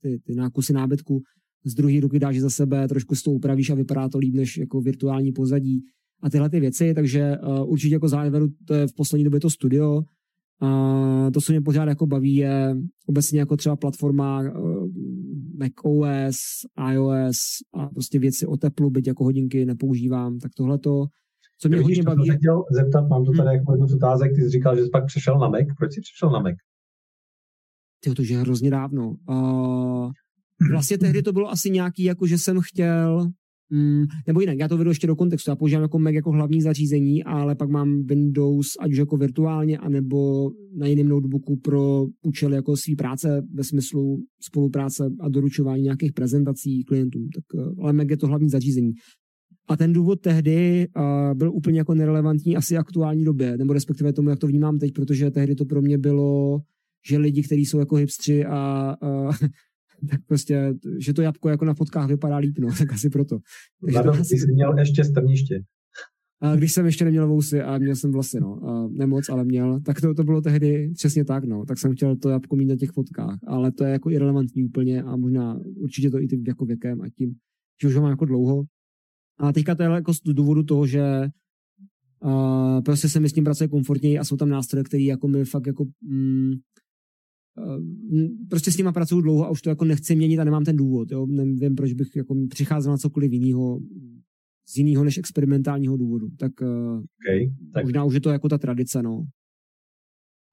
ty, 0.00 0.18
ty 0.24 0.34
nákusy 0.34 0.72
nábytku, 0.72 1.22
z 1.64 1.74
druhé 1.74 2.00
ruky 2.00 2.18
dáš 2.18 2.40
za 2.40 2.50
sebe, 2.50 2.88
trošku 2.88 3.14
s 3.14 3.22
to 3.22 3.30
upravíš 3.30 3.70
a 3.70 3.74
vypadá 3.74 4.08
to 4.08 4.18
líp 4.18 4.34
než 4.34 4.58
jako 4.58 4.80
virtuální 4.80 5.32
pozadí 5.32 5.80
a 6.22 6.30
tyhle 6.30 6.50
ty 6.50 6.60
věci, 6.60 6.94
takže 6.94 7.36
uh, 7.38 7.70
určitě 7.72 7.94
jako 7.94 8.08
závěru 8.08 8.48
to 8.64 8.74
je 8.74 8.86
v 8.86 8.94
poslední 8.94 9.24
době 9.24 9.40
to 9.40 9.50
studio, 9.50 10.02
a 10.60 11.30
to, 11.34 11.40
co 11.40 11.52
mě 11.52 11.60
pořád 11.60 11.88
jako 11.88 12.06
baví, 12.06 12.34
je 12.34 12.76
obecně 13.06 13.40
jako 13.40 13.56
třeba 13.56 13.76
platforma 13.76 14.40
uh, 14.40 14.88
macOS, 15.58 16.36
iOS 16.92 17.38
a 17.74 17.86
prostě 17.86 18.18
věci 18.18 18.46
o 18.46 18.56
teplu, 18.56 18.90
byť 18.90 19.06
jako 19.06 19.24
hodinky 19.24 19.66
nepoužívám, 19.66 20.38
tak 20.38 20.52
tohle 20.56 20.78
to, 20.78 21.04
co 21.58 21.68
mě 21.68 21.80
hodně 21.80 22.02
baví. 22.02 22.30
Chtěl 22.30 22.64
zeptat, 22.70 23.08
mám 23.08 23.24
tu 23.24 23.32
tady 23.32 23.48
hmm. 23.48 23.58
jako 23.58 23.72
jednu 23.72 23.86
z 23.86 23.94
otázek, 23.94 24.32
ty 24.34 24.42
jsi 24.42 24.50
říkal, 24.50 24.76
že 24.76 24.84
jsi 24.84 24.90
pak 24.90 25.06
přešel 25.06 25.38
na 25.38 25.48
Mac, 25.48 25.66
proč 25.78 25.92
jsi 25.92 26.00
přešel 26.00 26.30
na 26.30 26.40
Mac? 26.40 26.54
Ty 28.00 28.14
to, 28.14 28.22
že 28.22 28.36
hrozně 28.36 28.70
dávno. 28.70 29.14
Uh, 29.28 30.10
vlastně 30.72 30.98
tehdy 30.98 31.22
to 31.22 31.32
bylo 31.32 31.50
asi 31.50 31.70
nějaký, 31.70 32.02
jako 32.02 32.26
že 32.26 32.38
jsem 32.38 32.60
chtěl 32.60 33.30
Mm, 33.70 34.04
nebo 34.26 34.40
jinak, 34.40 34.58
já 34.58 34.68
to 34.68 34.76
vedu 34.76 34.90
ještě 34.90 35.06
do 35.06 35.16
kontextu. 35.16 35.50
Já 35.50 35.56
používám 35.56 35.82
jako 35.82 35.98
Mac 35.98 36.14
jako 36.14 36.30
hlavní 36.30 36.62
zařízení, 36.62 37.24
ale 37.24 37.54
pak 37.54 37.70
mám 37.70 38.02
Windows 38.06 38.66
ať 38.80 38.90
už 38.90 38.98
jako 38.98 39.16
virtuálně, 39.16 39.78
anebo 39.78 40.50
na 40.76 40.86
jiném 40.86 41.08
notebooku 41.08 41.56
pro 41.56 42.06
účely 42.22 42.54
jako 42.54 42.76
své 42.76 42.94
práce 42.98 43.42
ve 43.54 43.64
smyslu 43.64 44.18
spolupráce 44.40 45.10
a 45.20 45.28
doručování 45.28 45.82
nějakých 45.82 46.12
prezentací 46.12 46.84
klientům. 46.84 47.28
Tak, 47.34 47.44
eh, 47.60 47.82
ale 47.82 47.92
Mac 47.92 48.06
je 48.10 48.16
to 48.16 48.26
hlavní 48.26 48.48
zařízení. 48.48 48.92
A 49.70 49.76
ten 49.76 49.92
důvod 49.92 50.20
tehdy 50.20 50.86
uh, 50.96 51.34
byl 51.34 51.52
úplně 51.52 51.78
jako 51.78 51.94
nerelevantní 51.94 52.56
asi 52.56 52.76
aktuální 52.76 53.24
době, 53.24 53.56
nebo 53.56 53.72
respektive 53.72 54.12
tomu, 54.12 54.28
jak 54.28 54.38
to 54.38 54.46
vnímám 54.46 54.78
teď, 54.78 54.92
protože 54.92 55.30
tehdy 55.30 55.54
to 55.54 55.64
pro 55.64 55.82
mě 55.82 55.98
bylo, 55.98 56.60
že 57.08 57.18
lidi, 57.18 57.42
kteří 57.42 57.66
jsou 57.66 57.78
jako 57.78 57.96
hipstři 57.96 58.44
a 58.44 58.94
uh, 59.02 59.34
tak 60.10 60.20
prostě, 60.26 60.74
že 60.98 61.14
to 61.14 61.22
jabko 61.22 61.48
jako 61.48 61.64
na 61.64 61.74
fotkách 61.74 62.08
vypadá 62.08 62.36
líp, 62.36 62.58
no, 62.58 62.68
tak 62.78 62.92
asi 62.92 63.10
proto. 63.10 63.38
Takže 63.84 64.00
to 64.02 64.10
asi... 64.10 64.38
jsi 64.38 64.52
měl 64.52 64.78
ještě 64.78 65.04
strniště. 65.04 65.64
A 66.40 66.56
když 66.56 66.72
jsem 66.72 66.86
ještě 66.86 67.04
neměl 67.04 67.28
vousy 67.28 67.62
a 67.62 67.78
měl 67.78 67.96
jsem 67.96 68.12
vlasy, 68.12 68.40
no, 68.40 68.68
a 68.68 68.88
nemoc, 68.88 69.28
ale 69.28 69.44
měl, 69.44 69.80
tak 69.80 70.00
to, 70.00 70.14
to 70.14 70.24
bylo 70.24 70.40
tehdy 70.40 70.90
přesně 70.94 71.24
tak, 71.24 71.44
no, 71.44 71.64
tak 71.64 71.78
jsem 71.78 71.92
chtěl 71.94 72.16
to 72.16 72.28
jabko 72.28 72.56
mít 72.56 72.66
na 72.66 72.76
těch 72.76 72.90
fotkách, 72.90 73.38
ale 73.46 73.72
to 73.72 73.84
je 73.84 73.90
jako 73.92 74.10
irrelevantní 74.10 74.64
úplně 74.64 75.02
a 75.02 75.16
možná 75.16 75.60
určitě 75.76 76.10
to 76.10 76.20
i 76.20 76.28
tím 76.28 76.44
jako 76.46 76.64
věkem 76.64 77.00
a 77.00 77.08
tím, 77.08 77.34
že 77.82 77.88
už 77.88 77.94
ho 77.94 78.02
mám 78.02 78.10
jako 78.10 78.24
dlouho. 78.24 78.64
A 79.38 79.52
teďka 79.52 79.74
to 79.74 79.82
je 79.82 79.88
jako 79.88 80.14
z 80.14 80.20
důvodu 80.24 80.62
toho, 80.62 80.86
že 80.86 81.28
Uh, 82.24 82.82
prostě 82.82 83.08
se 83.08 83.20
mi 83.20 83.28
s 83.28 83.32
tím 83.32 83.44
pracuje 83.44 83.68
komfortněji 83.68 84.18
a 84.18 84.24
jsou 84.24 84.36
tam 84.36 84.48
nástroje, 84.48 84.84
které 84.84 85.02
jako 85.02 85.28
mi 85.28 85.44
fakt 85.44 85.66
jako 85.66 85.84
mm, 86.02 86.52
prostě 88.48 88.72
s 88.72 88.76
nima 88.76 88.92
pracuju 88.92 89.20
dlouho 89.20 89.46
a 89.46 89.50
už 89.50 89.62
to 89.62 89.68
jako 89.68 89.84
nechci 89.84 90.16
měnit 90.16 90.38
a 90.38 90.44
nemám 90.44 90.64
ten 90.64 90.76
důvod. 90.76 91.10
Jo? 91.10 91.26
Nevím, 91.26 91.74
proč 91.74 91.92
bych 91.92 92.16
jako 92.16 92.34
přicházel 92.48 92.92
na 92.92 92.98
cokoliv 92.98 93.32
jiného 93.32 93.80
z 94.68 94.76
jiného 94.76 95.04
než 95.04 95.18
experimentálního 95.18 95.96
důvodu. 95.96 96.28
Tak, 96.38 96.52
uh, 96.60 96.68
okay, 96.68 97.52
tak 97.72 97.84
možná 97.84 98.04
už 98.04 98.14
je 98.14 98.20
to 98.20 98.30
jako 98.30 98.48
ta 98.48 98.58
tradice, 98.58 99.02
no. 99.02 99.24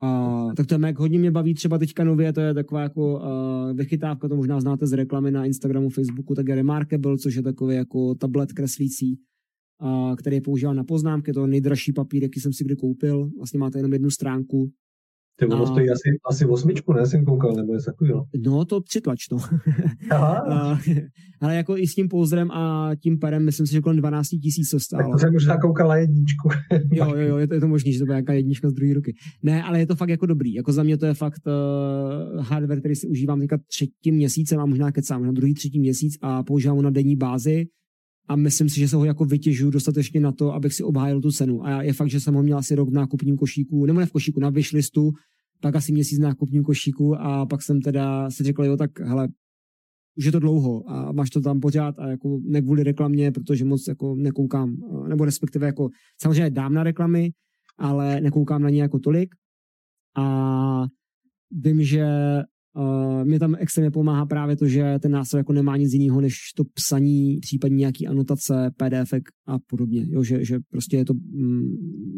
A, 0.01 0.47
tak 0.55 0.65
to 0.67 0.73
je 0.73 0.77
Mac, 0.77 0.95
hodně 0.97 1.19
mě 1.19 1.31
baví 1.31 1.53
třeba 1.53 1.77
teďka 1.77 2.03
nově, 2.03 2.33
to 2.33 2.41
je 2.41 2.53
taková 2.53 2.81
jako 2.81 3.15
uh, 3.15 3.77
vychytávka, 3.77 4.27
to 4.27 4.35
možná 4.35 4.61
znáte 4.61 4.87
z 4.87 4.93
reklamy 4.93 5.31
na 5.31 5.45
Instagramu, 5.45 5.89
Facebooku, 5.89 6.35
tak 6.35 6.47
je 6.47 6.55
Remarkable, 6.55 7.17
což 7.17 7.35
je 7.35 7.43
takový 7.43 7.75
jako 7.75 8.15
tablet 8.15 8.53
kreslící, 8.53 9.19
uh, 9.81 10.15
který 10.15 10.35
je 10.35 10.41
používal 10.41 10.75
na 10.75 10.83
poznámky, 10.83 11.33
to 11.33 11.47
nejdražší 11.47 11.93
papír, 11.93 12.23
jaký 12.23 12.39
jsem 12.39 12.53
si 12.53 12.63
kdy 12.63 12.75
koupil, 12.75 13.29
vlastně 13.37 13.59
máte 13.59 13.79
jenom 13.79 13.93
jednu 13.93 14.09
stránku, 14.09 14.71
ty 15.39 15.45
ono 15.45 15.65
stojí 15.65 15.89
asi, 15.89 16.09
asi 16.29 16.45
osmičku, 16.45 16.93
ne? 16.93 17.05
Jsem 17.05 17.25
koukal, 17.25 17.53
nebo 17.53 17.73
je 17.73 17.79
takového. 17.81 18.25
No, 18.45 18.65
to 18.65 18.81
přitlač, 18.81 19.19
no. 19.31 19.37
Aha. 20.11 20.79
ale 21.41 21.55
jako 21.55 21.77
i 21.77 21.87
s 21.87 21.95
tím 21.95 22.07
pouzdrem 22.09 22.51
a 22.51 22.91
tím 22.95 23.19
perem, 23.19 23.45
myslím 23.45 23.67
si, 23.67 23.73
že 23.73 23.81
kolem 23.81 23.97
12 23.97 24.27
tisíc 24.27 24.69
to 24.69 24.79
stálo. 24.79 25.03
Tak 25.03 25.11
to 25.11 25.19
jsem 25.19 25.33
možná 25.33 25.57
koukal 25.57 25.87
na 25.87 25.95
jedničku. 25.95 26.49
jo, 26.91 27.15
jo, 27.15 27.27
jo, 27.27 27.37
je 27.37 27.47
to, 27.47 27.53
je 27.53 27.59
to 27.59 27.67
možný, 27.67 27.93
že 27.93 27.99
to 27.99 28.05
bude 28.05 28.13
nějaká 28.13 28.33
jednička 28.33 28.69
z 28.69 28.73
druhé 28.73 28.93
ruky. 28.93 29.15
Ne, 29.43 29.63
ale 29.63 29.79
je 29.79 29.87
to 29.87 29.95
fakt 29.95 30.09
jako 30.09 30.25
dobrý. 30.25 30.53
Jako 30.53 30.71
za 30.71 30.83
mě 30.83 30.97
to 30.97 31.05
je 31.05 31.13
fakt 31.13 31.41
uh, 31.47 32.45
hardware, 32.45 32.79
který 32.79 32.95
si 32.95 33.07
užívám 33.07 33.39
teďka 33.39 33.57
třetím 33.67 34.15
měsícem 34.15 34.59
a 34.59 34.65
možná 34.65 34.91
kecám, 34.91 35.25
na 35.25 35.31
druhý 35.31 35.53
třetí 35.53 35.79
měsíc 35.79 36.17
a 36.21 36.43
používám 36.43 36.75
ho 36.77 36.83
na 36.83 36.89
denní 36.89 37.15
bázi 37.15 37.65
a 38.27 38.35
myslím 38.35 38.69
si, 38.69 38.79
že 38.79 38.87
se 38.87 38.95
ho 38.95 39.05
jako 39.05 39.25
vytěžuju 39.25 39.71
dostatečně 39.71 40.19
na 40.19 40.31
to, 40.31 40.53
abych 40.53 40.73
si 40.73 40.83
obhájil 40.83 41.21
tu 41.21 41.31
cenu. 41.31 41.65
A 41.65 41.81
je 41.81 41.93
fakt, 41.93 42.09
že 42.09 42.19
jsem 42.19 42.33
ho 42.33 42.43
měl 42.43 42.57
asi 42.57 42.75
rok 42.75 42.89
v 42.89 42.93
nákupním 42.93 43.37
košíku, 43.37 43.85
nebo 43.85 43.99
ne 43.99 44.05
v 44.05 44.11
košíku, 44.11 44.39
na 44.39 44.49
wishlistu, 44.49 45.11
pak 45.61 45.75
asi 45.75 45.91
měsíc 45.91 46.19
v 46.19 46.21
nákupním 46.21 46.63
košíku 46.63 47.15
a 47.15 47.45
pak 47.45 47.61
jsem 47.61 47.81
teda 47.81 48.31
si 48.31 48.43
řekl, 48.43 48.63
jo, 48.63 48.77
tak 48.77 48.99
hele, 48.99 49.27
už 50.17 50.25
je 50.25 50.31
to 50.31 50.39
dlouho 50.39 50.89
a 50.89 51.11
máš 51.11 51.29
to 51.29 51.41
tam 51.41 51.59
pořád 51.59 51.99
a 51.99 52.07
jako 52.07 52.39
ne 52.43 52.61
kvůli 52.61 52.83
reklamě, 52.83 53.31
protože 53.31 53.65
moc 53.65 53.87
jako 53.87 54.15
nekoukám, 54.15 54.75
nebo 55.07 55.25
respektive 55.25 55.65
jako 55.65 55.89
samozřejmě 56.21 56.49
dám 56.49 56.73
na 56.73 56.83
reklamy, 56.83 57.31
ale 57.77 58.21
nekoukám 58.21 58.61
na 58.61 58.69
ně 58.69 58.81
jako 58.81 58.99
tolik 58.99 59.35
a 60.17 60.85
vím, 61.51 61.83
že 61.83 62.07
Uh, 62.77 63.25
mě 63.25 63.39
tam 63.39 63.55
extrémně 63.59 63.91
pomáhá 63.91 64.25
právě 64.25 64.55
to, 64.57 64.67
že 64.67 64.95
ten 65.01 65.11
nástroj 65.11 65.39
jako 65.39 65.53
nemá 65.53 65.77
nic 65.77 65.93
jiného 65.93 66.21
než 66.21 66.35
to 66.55 66.63
psaní, 66.73 67.37
případně 67.41 67.75
nějaký 67.75 68.07
anotace, 68.07 68.71
PDF 68.77 69.13
a 69.47 69.59
podobně. 69.67 70.05
Jo, 70.09 70.23
že, 70.23 70.45
že 70.45 70.59
prostě 70.69 70.97
je 70.97 71.05
to 71.05 71.13
mm, 71.13 71.61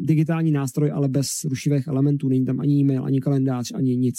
digitální 0.06 0.52
nástroj, 0.52 0.92
ale 0.92 1.10
bez 1.10 1.28
rušivých 1.50 1.88
elementů. 1.88 2.30
Není 2.30 2.46
tam 2.46 2.60
ani 2.60 2.74
e-mail, 2.74 3.06
ani 3.06 3.20
kalendář, 3.20 3.72
ani 3.76 3.98
nic. 3.98 4.16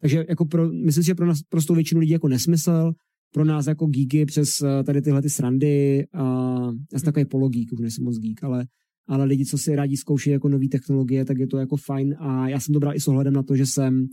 Takže 0.00 0.24
jako 0.28 0.44
pro, 0.44 0.72
myslím 0.72 1.04
si, 1.04 1.06
že 1.06 1.14
pro 1.14 1.26
nás 1.26 1.42
prostou 1.48 1.74
většinu 1.74 2.00
lidí 2.00 2.12
jako 2.12 2.28
nesmysl, 2.28 2.92
pro 3.34 3.44
nás 3.44 3.66
jako 3.66 3.86
geeky 3.86 4.26
přes 4.26 4.48
eh, 4.62 4.84
tady 4.84 5.02
tyhle 5.02 5.22
ty 5.22 5.30
srandy, 5.30 6.04
uh, 6.14 6.74
já 6.92 6.98
jsem 6.98 7.04
takový 7.04 7.24
pologík, 7.24 7.72
už 7.72 7.80
nejsem 7.80 8.04
moc 8.04 8.18
geek, 8.18 8.44
ale 8.44 8.66
ale 9.08 9.24
lidi, 9.24 9.44
co 9.44 9.58
si 9.58 9.76
rádi 9.76 9.96
zkouší 9.96 10.30
jako 10.30 10.48
nové 10.48 10.68
technologie, 10.68 11.24
tak 11.24 11.38
je 11.38 11.46
to 11.46 11.58
jako 11.58 11.76
fajn 11.76 12.14
a 12.18 12.48
já 12.48 12.60
jsem 12.60 12.72
to 12.72 12.80
bral 12.80 12.96
i 12.96 13.00
s 13.00 13.08
ohledem 13.08 13.34
na 13.34 13.42
to, 13.42 13.56
že 13.56 13.66
jsem 13.66 14.06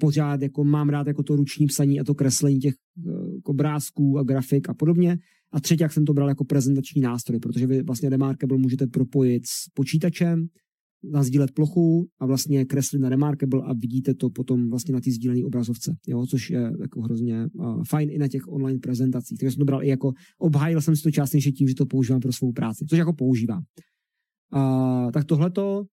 pořád 0.00 0.42
jako 0.42 0.64
mám 0.64 0.88
rád 0.88 1.06
jako 1.06 1.22
to 1.22 1.36
ruční 1.36 1.66
psaní 1.66 2.00
a 2.00 2.04
to 2.04 2.14
kreslení 2.14 2.58
těch 2.58 2.74
uh, 3.06 3.12
obrázků 3.44 4.18
a 4.18 4.22
grafik 4.22 4.68
a 4.68 4.74
podobně. 4.74 5.18
A 5.52 5.60
třetí, 5.60 5.82
jak 5.82 5.92
jsem 5.92 6.04
to 6.04 6.14
bral 6.14 6.28
jako 6.28 6.44
prezentační 6.44 7.00
nástroj, 7.00 7.40
protože 7.40 7.66
vy 7.66 7.82
vlastně 7.82 8.08
Remarkable 8.08 8.58
můžete 8.58 8.86
propojit 8.86 9.46
s 9.46 9.68
počítačem, 9.74 10.46
nazdílet 11.04 11.52
plochu 11.52 12.08
a 12.20 12.26
vlastně 12.26 12.64
kreslit 12.64 13.02
na 13.02 13.08
Remarkable 13.08 13.62
a 13.62 13.72
vidíte 13.72 14.14
to 14.14 14.30
potom 14.30 14.70
vlastně 14.70 14.94
na 14.94 15.00
té 15.00 15.10
sdílené 15.10 15.44
obrazovce, 15.44 15.96
jo, 16.06 16.26
což 16.26 16.50
je 16.50 16.72
jako 16.80 17.02
hrozně 17.02 17.46
uh, 17.52 17.82
fajn 17.88 18.10
i 18.10 18.18
na 18.18 18.28
těch 18.28 18.48
online 18.48 18.78
prezentacích. 18.78 19.38
Takže 19.38 19.50
jsem 19.50 19.58
to 19.58 19.64
bral 19.64 19.82
i 19.82 19.88
jako, 19.88 20.12
obhájil 20.38 20.80
jsem 20.80 20.96
si 20.96 21.02
to 21.02 21.10
částečně 21.10 21.52
tím, 21.52 21.68
že 21.68 21.74
to 21.74 21.86
používám 21.86 22.20
pro 22.20 22.32
svou 22.32 22.52
práci, 22.52 22.84
což 22.88 22.98
jako 22.98 23.12
používám. 23.12 23.62
Uh, 24.54 25.10
tak 25.10 25.24
tohleto 25.24 25.84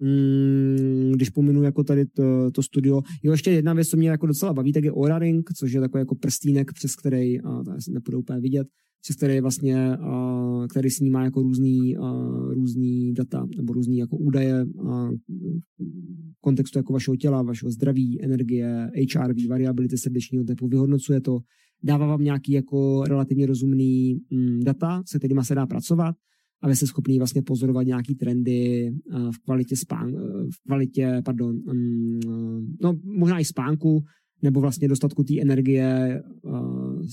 Mm, 0.00 1.12
když 1.14 1.30
pominu 1.30 1.62
jako 1.62 1.84
tady 1.84 2.06
to, 2.06 2.50
to 2.50 2.62
studio. 2.62 3.02
Jo, 3.22 3.32
ještě 3.32 3.50
jedna 3.50 3.72
věc, 3.72 3.88
co 3.88 3.96
mě 3.96 4.10
jako 4.10 4.26
docela 4.26 4.52
baví, 4.52 4.72
tak 4.72 4.84
je 4.84 4.92
Aura 4.92 5.18
Ring, 5.18 5.50
což 5.56 5.72
je 5.72 5.80
takový 5.80 6.00
jako 6.00 6.14
prstínek, 6.14 6.72
přes 6.72 6.96
který, 6.96 7.40
a 7.40 7.62
asi 7.76 7.92
nepůjde 7.92 8.16
úplně 8.16 8.40
vidět, 8.40 8.66
přes 9.02 9.16
který 9.16 9.40
vlastně, 9.40 9.96
a, 9.96 10.66
který 10.70 10.90
snímá 10.90 11.24
jako 11.24 11.42
různý, 11.42 11.96
a, 11.96 12.12
různý 12.54 13.12
data 13.12 13.46
nebo 13.56 13.72
různý 13.72 13.96
jako 13.96 14.16
údaje 14.16 14.66
a, 14.88 15.10
kontextu 16.40 16.78
jako 16.78 16.92
vašeho 16.92 17.16
těla, 17.16 17.42
vašeho 17.42 17.70
zdraví, 17.70 18.22
energie, 18.24 18.90
HRV, 19.14 19.46
variability 19.48 19.98
srdečního 19.98 20.44
tepu, 20.44 20.68
vyhodnocuje 20.68 21.20
to, 21.20 21.38
dává 21.82 22.06
vám 22.06 22.24
nějaký 22.24 22.52
jako 22.52 23.04
relativně 23.04 23.46
rozumný 23.46 24.20
mm, 24.30 24.60
data, 24.64 25.02
se 25.06 25.18
kterými 25.18 25.44
se 25.44 25.54
dá 25.54 25.66
pracovat 25.66 26.14
a 26.62 26.68
vy 26.68 26.76
jste 26.76 26.86
schopný 26.86 27.18
vlastně 27.18 27.42
pozorovat 27.42 27.86
nějaký 27.86 28.14
trendy 28.14 28.88
eh, 28.88 29.18
v 29.32 29.38
kvalitě 29.38 29.76
spán, 29.76 30.08
eh, 30.08 30.50
v 30.50 30.62
kvalitě, 30.66 31.22
pardon, 31.24 31.56
mm, 31.56 32.20
eh, 32.24 32.66
no 32.82 32.98
možná 33.04 33.38
i 33.38 33.44
spánku, 33.44 34.04
nebo 34.42 34.60
vlastně 34.60 34.88
dostatku 34.88 35.24
té 35.24 35.40
energie 35.40 36.22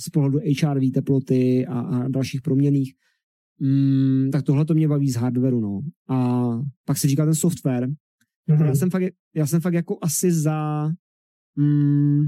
z 0.05 0.09
pohledu 0.09 0.39
HRV, 0.39 0.91
teploty 0.93 1.65
a, 1.65 1.79
a 1.79 2.07
dalších 2.07 2.41
proměných. 2.41 2.93
Mm, 3.59 4.29
tak 4.31 4.43
tohle 4.43 4.65
to 4.65 4.73
mě 4.73 4.87
baví 4.87 5.11
z 5.11 5.15
hardwareu, 5.15 5.59
no. 5.59 5.81
A 6.09 6.47
pak 6.85 6.97
se 6.97 7.07
říká 7.07 7.25
ten 7.25 7.35
software. 7.35 7.87
Mm-hmm. 8.49 8.65
Já, 8.65 8.75
jsem 8.75 8.89
fakt, 8.89 9.03
já 9.35 9.47
jsem 9.47 9.61
fakt 9.61 9.73
jako 9.73 9.97
asi 10.01 10.31
za 10.31 10.89
mm, 11.55 12.25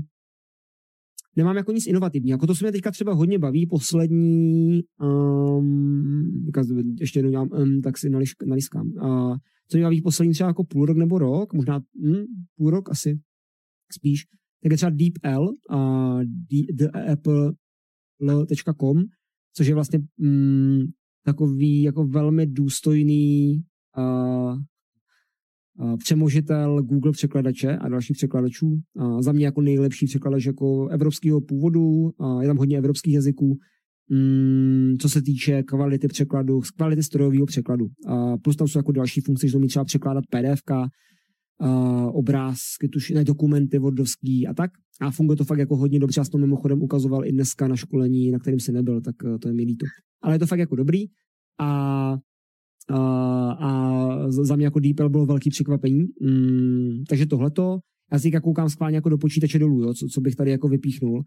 nemám 1.39 1.57
jako 1.57 1.71
nic 1.71 1.87
inovativního. 1.87 2.33
Jako 2.33 2.47
to 2.47 2.55
se 2.55 2.65
mě 2.65 2.71
teďka 2.71 2.91
třeba 2.91 3.13
hodně 3.13 3.39
baví, 3.39 3.67
poslední, 3.67 4.81
um, 5.01 6.49
ještě 6.99 7.19
jednou 7.19 7.31
dělám, 7.31 7.49
um, 7.51 7.81
tak 7.81 7.97
si 7.97 8.09
nališ, 8.09 8.33
naliskám. 8.45 8.87
Uh, 8.87 9.37
co 9.67 9.77
mě 9.77 9.83
baví 9.83 10.01
poslední 10.01 10.33
třeba 10.33 10.47
jako 10.47 10.63
půl 10.63 10.85
rok 10.85 10.97
nebo 10.97 11.19
rok, 11.19 11.53
možná 11.53 11.79
hm, 11.79 12.25
půl 12.55 12.69
rok 12.69 12.89
asi 12.89 13.19
spíš, 13.91 14.25
tak 14.63 14.71
je 14.71 14.77
třeba 14.77 14.91
DeepL, 14.91 15.49
uh, 15.71 16.21
theapple.com, 18.17 19.03
což 19.55 19.67
je 19.67 19.75
vlastně 19.75 19.99
um, 20.17 20.87
takový 21.25 21.81
jako 21.81 22.07
velmi 22.07 22.47
důstojný 22.47 23.63
uh, 23.97 24.59
přemožitel 25.97 26.81
Google 26.81 27.11
překladače 27.11 27.77
a 27.77 27.89
dalších 27.89 28.17
překladačů. 28.17 28.79
Za 29.19 29.31
mě 29.31 29.45
jako 29.45 29.61
nejlepší 29.61 30.05
překladač 30.05 30.45
jako 30.45 30.87
evropského 30.87 31.41
původu, 31.41 32.11
je 32.41 32.47
tam 32.47 32.57
hodně 32.57 32.77
evropských 32.77 33.13
jazyků, 33.13 33.57
mm, 34.09 34.95
co 35.01 35.09
se 35.09 35.21
týče 35.21 35.63
kvality 35.63 36.07
překladu, 36.07 36.61
kvality 36.77 37.03
strojového 37.03 37.45
překladu. 37.45 37.87
Plus 38.41 38.55
tam 38.55 38.67
jsou 38.67 38.79
jako 38.79 38.91
další 38.91 39.21
funkce, 39.21 39.47
že 39.47 39.51
to 39.51 39.57
umí 39.57 39.67
třeba 39.67 39.85
překládat 39.85 40.23
PDF, 40.29 40.61
obrázky, 42.11 42.89
tuž, 42.89 43.09
ne, 43.09 43.23
dokumenty 43.23 43.79
wordovský 43.79 44.47
a 44.47 44.53
tak. 44.53 44.71
A 45.01 45.11
funguje 45.11 45.37
to 45.37 45.43
fakt 45.43 45.59
jako 45.59 45.75
hodně 45.75 45.99
dobře. 45.99 46.19
Já 46.19 46.23
jsem 46.23 46.31
to 46.31 46.37
mimochodem 46.37 46.81
ukazoval 46.81 47.25
i 47.25 47.31
dneska 47.31 47.67
na 47.67 47.75
školení, 47.75 48.31
na 48.31 48.39
kterém 48.39 48.59
si 48.59 48.71
nebyl, 48.71 49.01
tak 49.01 49.15
to 49.41 49.47
je 49.47 49.53
mi 49.53 49.63
líto. 49.63 49.85
Ale 50.21 50.35
je 50.35 50.39
to 50.39 50.45
fakt 50.45 50.59
jako 50.59 50.75
dobrý. 50.75 51.05
A 51.59 52.17
a 52.91 54.11
za 54.29 54.55
mě 54.55 54.65
jako 54.65 54.79
DeepL 54.79 55.09
bylo 55.09 55.25
velký 55.25 55.49
překvapení. 55.49 56.05
Mm, 56.21 57.03
takže 57.09 57.25
tohleto, 57.25 57.79
já 58.11 58.19
si 58.19 58.31
koukám 58.31 58.69
schválně 58.69 58.97
jako 58.97 59.09
do 59.09 59.17
počítače 59.17 59.59
dolů, 59.59 59.83
jo, 59.83 59.93
co, 59.93 60.07
co 60.07 60.21
bych 60.21 60.35
tady 60.35 60.51
jako 60.51 60.67
vypíchnul. 60.67 61.23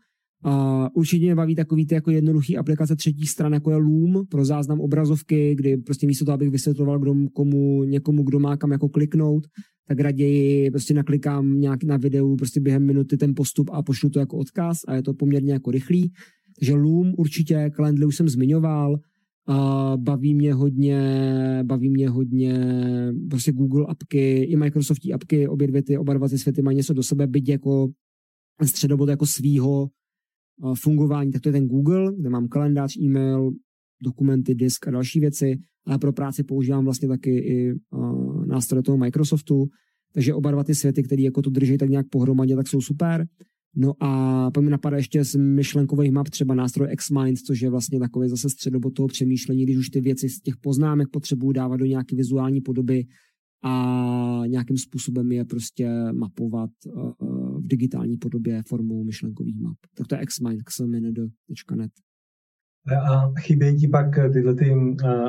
Uh, 0.47 0.87
určitě 0.95 1.25
mě 1.25 1.35
baví 1.35 1.55
takový 1.55 1.87
ty 1.87 1.95
jako 1.95 2.11
jednoduchý 2.11 2.57
aplikace 2.57 2.97
třetí 2.97 3.27
stran, 3.27 3.53
jako 3.53 3.71
je 3.71 3.77
Loom 3.77 4.27
pro 4.27 4.45
záznam 4.45 4.81
obrazovky, 4.81 5.55
kdy 5.55 5.77
prostě 5.77 6.07
místo 6.07 6.25
toho, 6.25 6.35
abych 6.35 6.51
vysvětloval 6.51 6.99
kdo, 6.99 7.15
komu, 7.33 7.85
někomu, 7.85 8.23
kdo 8.23 8.39
má 8.39 8.57
kam 8.57 8.73
jako 8.73 8.89
kliknout, 8.89 9.47
tak 9.89 10.01
raději 10.01 10.71
prostě 10.71 10.95
naklikám 10.95 11.61
nějak 11.61 11.85
na 11.85 11.97
videu 11.97 12.37
prostě 12.37 12.61
během 12.61 12.87
minuty 12.87 13.17
ten 13.17 13.35
postup 13.37 13.71
a 13.73 13.83
pošlu 13.83 14.11
to 14.11 14.19
jako 14.19 14.37
odkaz 14.37 14.79
a 14.89 14.95
je 14.95 15.03
to 15.03 15.15
poměrně 15.15 15.53
jako 15.53 15.71
rychlý. 15.71 16.13
Takže 16.59 16.75
Loom 16.75 17.13
určitě, 17.19 17.71
Calendly 17.77 18.07
už 18.07 18.17
jsem 18.17 18.29
zmiňoval, 18.29 18.99
baví 19.97 20.35
mě 20.35 20.55
hodně, 20.55 21.01
baví 21.63 21.91
mě 21.91 22.09
hodně 22.09 22.55
prostě 23.31 23.53
Google 23.53 23.87
apky, 23.89 24.43
i 24.43 24.57
Microsoftí 24.57 25.13
apky, 25.13 25.49
obě 25.49 25.67
dvě 25.67 25.83
ty, 25.83 25.99
oba 25.99 26.15
dva 26.15 26.29
ty 26.29 26.39
světy 26.39 26.63
mají 26.63 26.77
něco 26.77 26.95
do 26.95 27.03
sebe, 27.03 27.27
byť 27.27 27.49
jako 27.49 27.89
středobod 28.65 29.09
jako 29.09 29.27
svýho 29.27 29.89
fungování, 30.83 31.33
tak 31.33 31.43
to 31.43 31.49
je 31.49 31.53
ten 31.53 31.67
Google, 31.67 32.13
kde 32.19 32.31
mám 32.31 32.49
kalendář, 32.49 32.97
e-mail, 32.97 33.51
dokumenty, 34.03 34.55
disk 34.55 34.89
a 34.89 34.91
další 34.91 35.21
věci, 35.21 35.59
ale 35.87 35.99
pro 35.99 36.13
práci 36.13 36.45
používám 36.45 36.85
vlastně 36.85 37.09
taky 37.09 37.31
i 37.31 37.75
nástroje 38.47 38.83
toho 38.83 38.99
Microsoftu, 38.99 39.67
takže 40.15 40.35
oba 40.35 40.51
dva 40.51 40.65
ty 40.65 40.75
světy, 40.75 41.03
které 41.03 41.23
jako 41.23 41.43
to 41.43 41.51
drží 41.51 41.79
tak 41.79 41.89
nějak 41.89 42.07
pohromadě, 42.09 42.57
tak 42.57 42.69
jsou 42.69 42.81
super. 42.81 43.27
No 43.77 43.93
a 44.01 44.51
pak 44.51 44.65
mi 44.65 44.71
napadá 44.71 44.97
ještě 44.97 45.25
z 45.25 45.35
myšlenkových 45.35 46.13
map 46.13 46.29
třeba 46.29 46.55
nástroj 46.55 46.97
Xmind, 46.97 47.39
což 47.39 47.61
je 47.61 47.71
vlastně 47.71 47.99
takový 47.99 48.29
zase 48.29 48.51
středobod 48.51 48.95
toho 48.95 49.09
přemýšlení, 49.09 49.63
když 49.63 49.77
už 49.77 49.89
ty 49.89 50.01
věci 50.01 50.29
z 50.29 50.41
těch 50.41 50.57
poznámek 50.57 51.09
potřebuju 51.09 51.53
dávat 51.53 51.77
do 51.77 51.85
nějaké 51.85 52.17
vizuální 52.17 52.61
podoby 52.61 53.07
a 53.65 54.43
nějakým 54.47 54.79
způsobem 54.79 55.33
je 55.33 55.45
prostě 55.45 55.89
mapovat 56.13 56.71
uh, 56.87 57.13
v 57.61 57.67
digitální 57.67 58.17
podobě 58.17 58.63
formou 58.67 59.05
myšlenkových 59.05 59.61
map. 59.61 59.77
Tak 59.97 60.07
to 60.07 60.15
je 60.15 60.27
xmind, 60.27 60.63
xmind.net. 60.63 61.93
A 63.11 63.41
chybějí 63.41 63.77
ti 63.77 63.89
pak 63.89 64.33
tyhle 64.33 64.55
ty, 64.55 64.75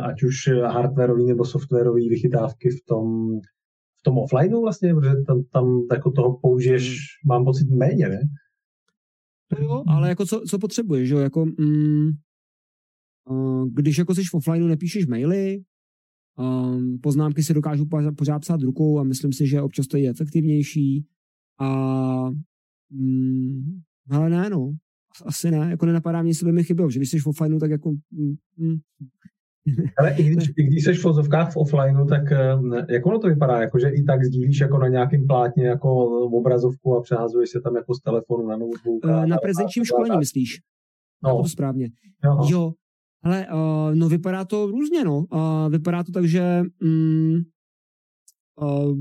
ať 0.02 0.24
už 0.24 0.48
hardwareové 0.48 1.24
nebo 1.24 1.46
softwarové 1.46 2.10
vychytávky 2.10 2.70
v 2.70 2.86
tom, 2.86 3.40
v 4.04 4.10
tom 4.10 4.18
offlineu 4.18 4.62
vlastně, 4.62 4.94
protože 4.94 5.16
tam, 5.28 5.44
tam 5.44 5.88
jako 5.92 6.12
toho 6.12 6.38
použiješ, 6.38 6.90
hmm. 6.90 7.28
mám 7.28 7.46
pocit, 7.46 7.70
méně, 7.70 8.10
ne? 8.10 8.20
No 9.52 9.66
jo, 9.66 9.84
ale 9.88 10.10
jako 10.10 10.26
co, 10.26 10.42
co 10.50 10.60
potřebuješ, 10.60 11.10
jo, 11.10 11.20
jako 11.20 11.46
mm, 11.46 12.10
když 13.68 13.98
jako 13.98 14.16
jsi 14.16 14.24
v 14.24 14.34
offlineu 14.34 14.68
nepíšeš 14.68 15.06
maily, 15.06 15.64
um, 16.40 17.00
poznámky 17.00 17.44
si 17.44 17.54
dokážu 17.54 17.86
pořád 18.18 18.40
psát 18.40 18.62
rukou 18.62 19.00
a 19.00 19.04
myslím 19.04 19.34
si, 19.34 19.48
že 19.48 19.62
občas 19.62 19.88
to 19.88 19.98
je 19.98 20.10
efektivnější 20.10 21.06
a 21.60 21.70
mm, 22.90 23.82
ale 24.10 24.30
ne, 24.30 24.50
no, 24.50 24.74
asi 25.26 25.52
ne, 25.52 25.58
jako 25.70 25.86
nenapadá 25.86 26.22
mě, 26.22 26.30
jestli 26.30 26.46
by 26.46 26.52
mi 26.52 26.64
chybělo, 26.64 26.90
že 26.90 27.00
když 27.00 27.10
jsi 27.10 27.20
v 27.20 27.28
offlineu, 27.28 27.60
tak 27.60 27.72
jako... 27.72 27.92
Mm, 28.12 28.36
mm. 28.58 28.78
Ale 29.98 30.16
i 30.18 30.24
když, 30.24 30.50
i 30.58 30.64
když 30.64 30.84
jsi 30.84 30.94
v 30.94 31.04
vozovkách 31.04 31.54
v 31.54 31.58
offlineu, 31.58 32.06
tak 32.06 32.32
eh, 32.32 32.58
jak 32.90 33.06
ono 33.06 33.20
to 33.20 33.28
vypadá? 33.28 33.62
Jako, 33.62 33.80
že 33.80 33.90
i 33.90 34.04
tak 34.04 34.24
sdílíš 34.24 34.60
jako 34.60 34.78
na 34.78 34.88
nějakém 34.88 35.28
plátně 35.28 35.68
jako 35.68 36.06
obrazovku 36.26 36.96
a 36.96 37.02
přehazuješ 37.02 37.50
se 37.50 37.62
tam 37.62 37.76
jako 37.76 37.94
z 37.94 38.02
telefonu 38.02 38.48
na 38.48 38.58
notebook? 38.58 39.06
A, 39.06 39.26
na 39.26 39.38
prezenčním 39.38 39.86
školení 39.86 40.18
myslíš? 40.18 40.60
No. 41.24 41.38
To 41.38 41.50
správně. 41.50 41.90
Jo. 42.24 42.38
jo. 42.50 42.72
Ale 43.24 43.48
uh, 43.54 43.96
no 43.96 44.10
vypadá 44.10 44.46
to 44.46 44.66
různě, 44.66 45.04
no. 45.04 45.26
Uh, 45.34 45.70
vypadá 45.70 46.04
to 46.04 46.12
tak, 46.12 46.26
že 46.26 46.62
mm, 46.82 47.42
uh, 48.62 48.98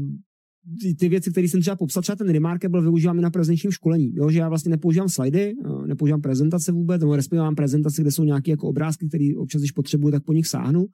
ty 0.98 1.09
věci, 1.09 1.30
které 1.30 1.48
jsem 1.48 1.60
třeba 1.60 1.76
popsal, 1.76 2.02
třeba 2.02 2.16
ten 2.16 2.28
Remarkable 2.28 2.82
využívám 2.82 3.18
i 3.18 3.22
na 3.22 3.30
prezenčním 3.30 3.72
školení, 3.72 4.14
jo, 4.14 4.30
že 4.30 4.39
já 4.39 4.48
vlastně 4.48 4.70
nepoužívám 4.70 5.09
slajdy, 5.09 5.55
eh, 5.64 5.86
nepoužívám 5.86 6.20
prezentace 6.20 6.72
vůbec, 6.72 7.01
nebo 7.01 7.16
respektive 7.16 7.43
mám 7.43 7.55
prezentace, 7.55 8.02
kde 8.02 8.10
jsou 8.10 8.24
nějaké 8.24 8.51
jako 8.51 8.68
obrázky, 8.68 9.09
které 9.09 9.28
občas, 9.36 9.60
když 9.60 9.72
potřebuji, 9.72 10.10
tak 10.10 10.24
po 10.24 10.32
nich 10.32 10.47
sáhnu, 10.47 10.86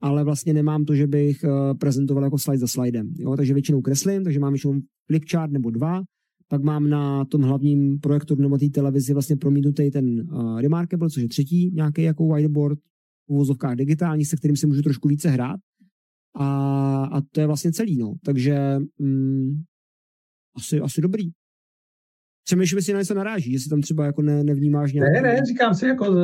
ale 0.00 0.24
vlastně 0.24 0.52
nemám 0.52 0.84
to, 0.84 0.94
že 0.94 1.06
bych 1.06 1.44
eh, 1.44 1.74
prezentoval 1.74 2.24
jako 2.24 2.38
slide 2.38 2.58
za 2.58 2.66
slidem. 2.66 3.14
Jo, 3.18 3.36
takže 3.36 3.54
většinou 3.54 3.80
kreslím, 3.80 4.24
takže 4.24 4.40
mám 4.40 4.52
většinou 4.52 4.80
flipchart 5.06 5.52
nebo 5.52 5.70
dva, 5.70 6.02
pak 6.48 6.62
mám 6.62 6.88
na 6.88 7.24
tom 7.24 7.42
hlavním 7.42 7.98
projektoru 7.98 8.42
nebo 8.42 8.58
té 8.58 8.68
televizi 8.68 9.12
vlastně 9.12 9.36
promítnutý 9.36 9.90
ten 9.90 10.20
uh, 10.20 10.60
Remarkable, 10.60 11.10
což 11.10 11.22
je 11.22 11.28
třetí 11.28 11.70
nějaký 11.74 12.02
jako 12.02 12.28
whiteboard 12.28 12.78
v 13.26 13.32
uvozovkách 13.32 13.76
digitální, 13.76 14.24
se 14.24 14.36
kterým 14.36 14.56
si 14.56 14.66
můžu 14.66 14.82
trošku 14.82 15.08
více 15.08 15.30
hrát. 15.30 15.60
A, 16.36 16.46
a 17.04 17.20
to 17.32 17.40
je 17.40 17.46
vlastně 17.46 17.72
celý, 17.72 17.96
no. 17.96 18.14
Takže 18.24 18.78
mm, 18.98 19.62
asi, 20.56 20.80
asi 20.80 21.00
dobrý. 21.00 21.30
Přemýšlím, 22.46 22.78
jestli 22.78 22.92
na 22.92 22.98
něco 22.98 23.14
naráží, 23.14 23.52
jestli 23.52 23.70
tam 23.70 23.80
třeba 23.80 24.06
jako 24.06 24.22
ne, 24.22 24.44
nevnímáš 24.44 24.92
nějak. 24.92 25.12
Ne, 25.12 25.22
ne, 25.22 25.40
říkám 25.48 25.74
si, 25.74 25.86
jako, 25.86 26.14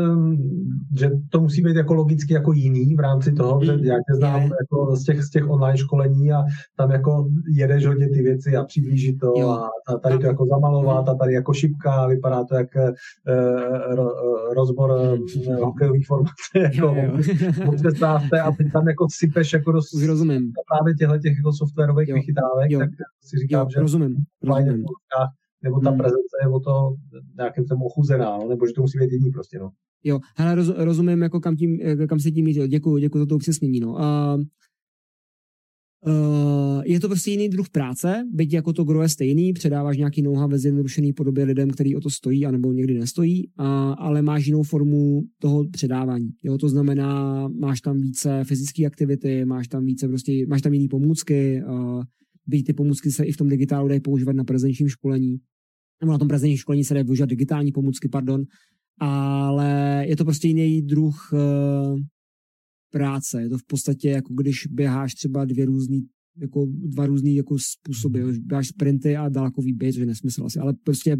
že 0.98 1.10
to 1.30 1.40
musí 1.40 1.62
být 1.62 1.76
jako 1.76 1.94
logicky 1.94 2.34
jako 2.34 2.52
jiný 2.52 2.94
v 2.94 3.00
rámci 3.00 3.32
toho, 3.32 3.60
mm. 3.60 3.64
že 3.64 3.72
já 3.72 3.94
tě 3.96 4.14
znám 4.16 4.40
je. 4.42 4.48
jako 4.60 4.96
z, 4.96 5.04
těch, 5.04 5.22
z 5.22 5.30
těch 5.30 5.50
online 5.50 5.78
školení 5.78 6.32
a 6.32 6.42
tam 6.76 6.90
jako 6.90 7.28
jedeš 7.54 7.86
hodně 7.86 8.08
ty 8.08 8.22
věci 8.22 8.56
a 8.56 8.64
přiblížit 8.64 9.18
to 9.20 9.32
jo. 9.36 9.48
a 9.48 9.98
tady 10.02 10.18
to 10.18 10.26
jako 10.26 10.46
zamalovat 10.46 11.08
a 11.08 11.14
tady 11.14 11.32
jako 11.32 11.52
šipka, 11.52 12.06
vypadá 12.06 12.44
to 12.44 12.54
jak 12.54 12.76
e, 12.76 12.92
ro, 13.94 14.08
rozbor 14.54 14.90
mm. 14.90 15.56
hokejových 15.56 16.06
formací 16.06 16.58
jako 16.62 16.96
a 18.44 18.52
teď 18.58 18.72
tam 18.72 18.88
jako 18.88 19.06
sypeš 19.10 19.52
jako 19.52 19.72
dost 19.72 20.06
rozumím. 20.06 20.52
právě 20.68 20.94
těchto 20.94 21.18
těch 21.18 21.36
jako 21.36 21.52
softwarových 21.52 22.08
jo. 22.08 22.14
vychytávek, 22.14 22.70
jo. 22.70 22.78
tak 22.78 22.90
si 23.20 23.36
říkám, 23.38 23.66
jo, 23.66 23.70
že 23.74 23.80
rozumím. 23.80 24.16
rozumím 24.42 24.84
nebo 25.64 25.80
ta 25.80 25.90
hmm. 25.90 25.98
prezence 25.98 26.36
je 26.42 26.48
o 26.48 26.60
to 26.60 26.94
nějakým 27.36 27.64
jsem 27.64 27.82
ochuzená, 27.82 28.38
no, 28.38 28.48
nebo 28.48 28.66
že 28.66 28.72
to 28.72 28.82
musí 28.82 28.98
být 28.98 29.12
jiný 29.12 29.30
prostě, 29.30 29.58
no. 29.58 29.70
Jo, 30.04 30.20
hele, 30.36 30.54
roz, 30.54 30.68
rozumím, 30.76 31.22
jako 31.22 31.40
kam, 31.40 31.56
tím, 31.56 31.78
kam 32.08 32.20
se 32.20 32.30
tím 32.30 32.44
mířil. 32.44 32.66
Děkuji, 32.66 32.98
děkuji 32.98 33.18
za 33.18 33.26
to 33.26 33.34
upřesnění, 33.34 33.80
no. 33.80 33.92
Uh, 33.92 34.42
Uh, 36.06 36.82
je 36.84 37.00
to 37.00 37.08
prostě 37.08 37.30
jiný 37.30 37.48
druh 37.48 37.68
práce, 37.68 38.24
byť 38.32 38.52
jako 38.52 38.72
to 38.72 38.84
gro 38.84 39.02
je 39.02 39.08
stejný, 39.08 39.52
předáváš 39.52 39.96
nějaký 39.96 40.22
know-how 40.22 40.48
ve 40.48 40.58
zjednodušený 40.58 41.12
podobě 41.12 41.44
lidem, 41.44 41.70
který 41.70 41.96
o 41.96 42.00
to 42.00 42.10
stojí, 42.10 42.46
anebo 42.46 42.72
někdy 42.72 42.98
nestojí, 42.98 43.48
uh, 43.48 43.66
ale 43.98 44.22
máš 44.22 44.46
jinou 44.46 44.62
formu 44.62 45.22
toho 45.38 45.64
předávání. 45.70 46.30
Jo, 46.42 46.58
to 46.58 46.68
znamená, 46.68 47.48
máš 47.48 47.80
tam 47.80 48.00
více 48.00 48.44
fyzické 48.44 48.86
aktivity, 48.86 49.44
máš 49.44 49.68
tam 49.68 49.84
více 49.84 50.08
prostě, 50.08 50.46
máš 50.46 50.62
tam 50.62 50.72
jiný 50.72 50.88
pomůcky, 50.88 51.62
uh, 51.68 52.02
byť 52.46 52.66
ty 52.66 52.72
pomůcky 52.72 53.10
se 53.10 53.24
i 53.24 53.32
v 53.32 53.36
tom 53.36 53.48
digitálu 53.48 53.88
dají 53.88 54.00
používat 54.00 54.36
na 54.36 54.44
prezenčním 54.44 54.88
školení, 54.88 55.38
nebo 56.02 56.12
na 56.12 56.18
tom 56.18 56.28
prezenčním 56.28 56.56
školení 56.56 56.84
se 56.84 56.94
dají 56.94 57.04
využívat 57.04 57.28
digitální 57.28 57.72
pomůcky, 57.72 58.08
pardon, 58.08 58.44
ale 59.00 60.04
je 60.08 60.16
to 60.16 60.24
prostě 60.24 60.48
jiný 60.48 60.82
druh 60.82 61.32
uh, 61.32 62.00
práce. 62.92 63.42
Je 63.42 63.48
to 63.48 63.58
v 63.58 63.66
podstatě 63.66 64.08
jako 64.10 64.34
když 64.34 64.66
běháš 64.66 65.14
třeba 65.14 65.44
dvě 65.44 65.64
různý 65.64 66.06
jako 66.36 66.66
dva 66.68 67.06
různý 67.06 67.36
jako 67.36 67.56
způsoby. 67.58 68.20
Jo. 68.20 68.32
Běháš 68.40 68.68
sprinty 68.68 69.16
a 69.16 69.28
dálkový 69.28 69.72
běh, 69.72 69.94
což 69.94 70.00
je 70.00 70.06
nesmysl 70.06 70.44
asi, 70.44 70.58
ale 70.58 70.72
prostě 70.84 71.16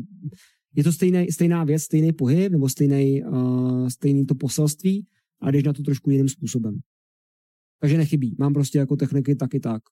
je 0.75 0.85
to 0.85 0.93
stejný, 0.93 1.27
stejná 1.33 1.65
věc, 1.65 1.83
stejný 1.83 2.13
pohyb 2.13 2.53
nebo 2.53 2.69
stejný, 2.69 3.25
uh, 3.25 3.89
stejný 3.89 4.27
to 4.27 4.35
poselství, 4.35 5.07
ale 5.41 5.53
jdeš 5.53 5.65
na 5.65 5.73
to 5.73 5.83
trošku 5.83 6.11
jiným 6.11 6.29
způsobem. 6.29 6.79
Takže 7.81 7.97
nechybí. 7.97 8.37
Mám 8.39 8.55
prostě 8.55 8.79
jako 8.79 8.97
techniky 8.97 9.35
taky 9.35 9.61
tak. 9.61 9.83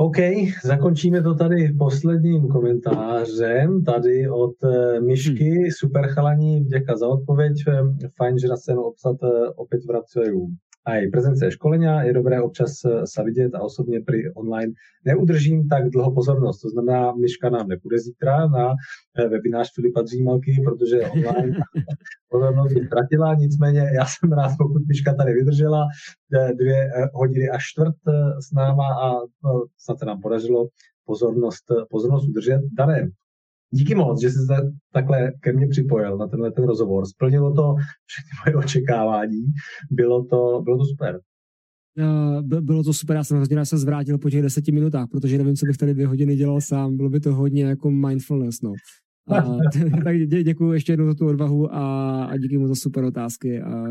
OK, 0.00 0.16
zakončíme 0.64 1.22
to 1.22 1.34
tady 1.34 1.72
posledním 1.78 2.48
komentářem, 2.48 3.84
tady 3.84 4.28
od 4.28 4.54
uh, 4.62 5.06
Myšky, 5.06 5.50
hmm. 5.50 5.70
super 5.70 6.08
chalaní, 6.08 6.60
děka 6.60 6.96
za 6.96 7.08
odpověď, 7.08 7.52
fajn, 8.16 8.38
že 8.38 8.48
na 8.48 8.56
scénu 8.56 8.82
obsat 8.82 9.16
uh, 9.22 9.30
opět 9.56 9.84
vracají 9.84 10.56
aj 10.86 11.10
prezence 11.12 11.44
školenia, 11.50 12.02
je 12.08 12.12
dobré 12.12 12.40
občas 12.40 12.80
eh, 12.84 13.06
sa 13.06 13.22
vidět 13.22 13.54
a 13.54 13.60
osobně 13.60 14.00
pri 14.00 14.32
online 14.34 14.72
neudržím 15.04 15.68
tak 15.68 15.90
dlouho 15.90 16.14
pozornost. 16.14 16.60
To 16.60 16.68
znamená, 16.68 17.12
Myška 17.12 17.50
nám 17.50 17.68
nepůjde 17.68 17.98
zítra 17.98 18.48
na 18.48 18.74
eh, 19.18 19.28
webinář 19.28 19.74
Filipa 19.74 20.02
Dřímalky, 20.02 20.62
protože 20.64 21.00
online 21.10 21.58
pozornost 22.28 22.72
ztratila, 22.86 23.34
nicméně 23.34 23.90
já 23.94 24.04
jsem 24.06 24.32
rád, 24.32 24.52
pokud 24.58 24.82
Myška 24.88 25.14
tady 25.14 25.32
vydržela 25.32 25.86
eh, 26.34 26.54
dvě 26.54 26.90
hodiny 27.14 27.48
a 27.48 27.58
čtvrt 27.58 27.96
s 28.48 28.52
náma 28.52 28.86
a 28.86 29.12
no, 29.44 29.64
snad 29.78 29.98
se 29.98 30.04
nám 30.04 30.20
podařilo 30.20 30.68
pozornost, 31.04 31.64
pozornost 31.90 32.28
udržet. 32.28 32.60
Dané, 32.72 33.10
Díky 33.72 33.94
moc, 33.94 34.20
že 34.20 34.30
jsi 34.30 34.38
se 34.38 34.72
takhle 34.92 35.32
ke 35.40 35.52
mně 35.52 35.66
připojil 35.66 36.18
na 36.18 36.26
tenhle 36.26 36.52
ten 36.52 36.64
rozhovor. 36.64 37.06
Splnilo 37.06 37.54
to 37.54 37.74
všechny 38.06 38.30
moje 38.46 38.64
očekávání. 38.64 39.46
Bylo 39.90 40.24
to, 40.24 40.60
bylo 40.64 40.78
to 40.78 40.84
super. 40.84 41.20
Uh, 41.98 42.60
bylo 42.60 42.84
to 42.84 42.92
super, 42.92 43.16
já 43.16 43.24
jsem 43.24 43.36
hrozně 43.36 43.66
se 43.66 43.78
zvrátil 43.78 44.18
po 44.18 44.30
těch 44.30 44.42
deseti 44.42 44.72
minutách, 44.72 45.08
protože 45.10 45.38
nevím, 45.38 45.56
co 45.56 45.66
bych 45.66 45.76
tady 45.76 45.94
dvě 45.94 46.06
hodiny 46.06 46.36
dělal 46.36 46.60
sám, 46.60 46.96
bylo 46.96 47.10
by 47.10 47.20
to 47.20 47.34
hodně 47.34 47.64
jako 47.64 47.90
mindfulness, 47.90 48.62
no. 48.62 48.72
A, 49.28 49.42
tak 50.04 50.18
dě, 50.18 50.42
děkuji 50.42 50.72
ještě 50.72 50.92
jednou 50.92 51.06
za 51.06 51.14
tu 51.14 51.26
odvahu 51.26 51.74
a, 51.74 52.24
a 52.24 52.36
díky 52.36 52.58
mu 52.58 52.68
za 52.68 52.74
super 52.74 53.04
otázky 53.04 53.62
a 53.62 53.84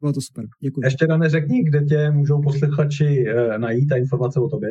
bylo 0.00 0.12
to 0.12 0.20
super, 0.20 0.44
děkuji. 0.62 0.80
Ještě 0.84 1.06
na 1.06 1.16
neřekni, 1.16 1.62
kde 1.62 1.84
tě 1.84 2.10
můžou 2.10 2.42
posluchači 2.42 3.24
uh, 3.34 3.58
najít 3.58 3.92
a 3.92 3.96
informace 3.96 4.40
o 4.40 4.48
tobě? 4.48 4.70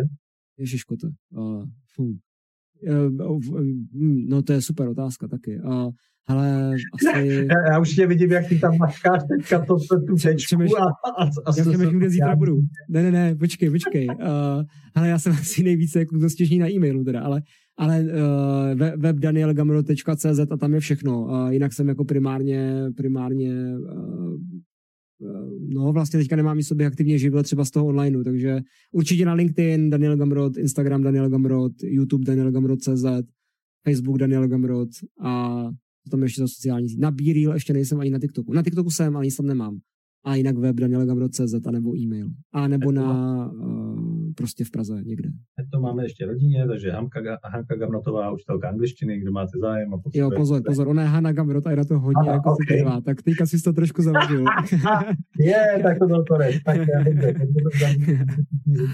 Ježiš, 0.58 0.84
kote. 0.84 1.08
Uh, 1.32 1.64
Eh, 2.00 2.14
no 4.04 4.42
to 4.42 4.54
je 4.54 4.62
super 4.62 4.88
otázka 4.88 5.28
taky. 5.28 5.60
A, 5.60 5.88
hele, 6.30 6.76
asi... 6.94 7.28
Já, 7.50 7.74
já 7.74 7.80
už 7.80 7.96
tě 7.96 8.08
vidím, 8.08 8.32
jak 8.32 8.48
ty 8.48 8.60
tam 8.60 8.78
mačkáš 8.78 9.22
teďka 9.38 9.66
to, 9.66 9.78
tu 10.08 10.16
tečku 10.24 10.78
a, 10.78 10.84
a, 10.84 11.24
a, 11.24 11.52
Já 11.58 11.64
přemýšlím, 11.64 12.00
kde 12.00 12.10
zítra 12.10 12.36
budu. 12.36 12.62
Ne, 12.90 13.04
ne, 13.04 13.12
ne, 13.12 13.36
počkej, 13.36 13.70
počkej. 13.70 14.08
Uh, 14.08 14.16
hele, 14.96 15.10
já 15.10 15.20
jsem 15.20 15.34
asi 15.42 15.64
nejvíce 15.64 16.00
jako 16.00 16.18
dostěžný 16.18 16.60
na 16.60 16.70
e-mailu 16.70 17.04
teda, 17.04 17.22
ale, 17.22 17.42
ale 17.78 18.04
uh, 18.04 19.02
web 19.02 19.16
danielgamro.cz 19.16 20.40
a 20.52 20.58
tam 20.58 20.74
je 20.74 20.80
všechno. 20.80 21.22
Uh, 21.22 21.50
jinak 21.50 21.74
jsem 21.74 21.90
jako 21.90 22.06
primárně, 22.06 22.92
primárně 22.96 23.54
uh, 23.78 24.38
no 25.60 25.94
vlastně 25.94 26.20
teďka 26.20 26.36
nemám 26.36 26.60
i 26.60 26.64
sobě 26.64 26.88
aktivně 26.88 27.18
živil 27.18 27.44
třeba 27.44 27.66
z 27.66 27.72
toho 27.72 27.86
online, 27.86 28.24
takže 28.24 28.62
určitě 28.92 29.26
na 29.26 29.34
LinkedIn 29.34 29.90
Daniel 29.90 30.18
Gamrod, 30.18 30.58
Instagram 30.58 31.04
Daniel 31.04 31.30
Gamrod, 31.30 31.74
YouTube 31.84 32.26
Daniel 32.26 32.52
Gamrod 32.52 32.82
CZ, 32.82 33.06
Facebook 33.84 34.18
Daniel 34.18 34.48
Gamrod 34.48 34.90
a 35.22 35.64
tam 36.12 36.24
ještě 36.24 36.42
za 36.42 36.48
sociální 36.48 36.88
Na 36.98 37.12
BeReal 37.12 37.54
ještě 37.54 37.74
nejsem 37.74 38.00
ani 38.00 38.10
na 38.10 38.20
TikToku. 38.20 38.54
Na 38.54 38.64
TikToku 38.64 38.92
jsem, 38.92 39.16
ale 39.16 39.26
nic 39.26 39.36
tam 39.36 39.46
nemám. 39.46 39.80
A 40.26 40.36
jinak 40.36 40.58
web 40.58 40.76
Daniel 40.76 41.06
Gamrod 41.06 41.34
CZ 41.34 41.54
a 41.66 41.72
nebo 41.72 41.98
e-mail. 41.98 42.30
A 42.54 42.68
nebo 42.68 42.92
na 42.92 43.52
uh, 43.52 44.19
prostě 44.36 44.66
v 44.66 44.72
Praze 44.72 45.04
někde. 45.04 45.30
Teď 45.56 45.66
to 45.72 45.80
máme 45.80 46.04
ještě 46.04 46.26
rodině, 46.26 46.68
takže 46.68 46.92
Hanka, 46.92 47.20
Hanka 47.44 47.76
Gamnotová, 47.76 48.32
učitelka 48.32 48.70
angličtiny, 48.70 49.20
kdo 49.20 49.32
máte 49.32 49.60
zájem. 49.62 49.94
A 49.94 49.98
jo, 50.14 50.30
pozor, 50.36 50.62
pozor, 50.66 50.88
ona 50.88 51.02
je 51.02 51.08
Hanna 51.08 51.32
Gamrot 51.32 51.68
a 51.68 51.72
je 51.72 51.78
na 51.78 51.84
to 51.84 52.00
hodně 52.00 52.22
ano, 52.22 52.32
jako 52.32 52.52
okay. 52.52 52.66
citlivá, 52.66 53.02
tak 53.02 53.22
teďka 53.22 53.46
si 53.46 53.62
to 53.62 53.74
trošku 53.74 54.02
zavadil. 54.02 54.46
je, 55.40 55.80
tak 55.84 56.00
to 56.00 56.06
byl 56.08 56.26
korek. 56.26 56.64
Tak 56.66 56.78
já 56.78 57.04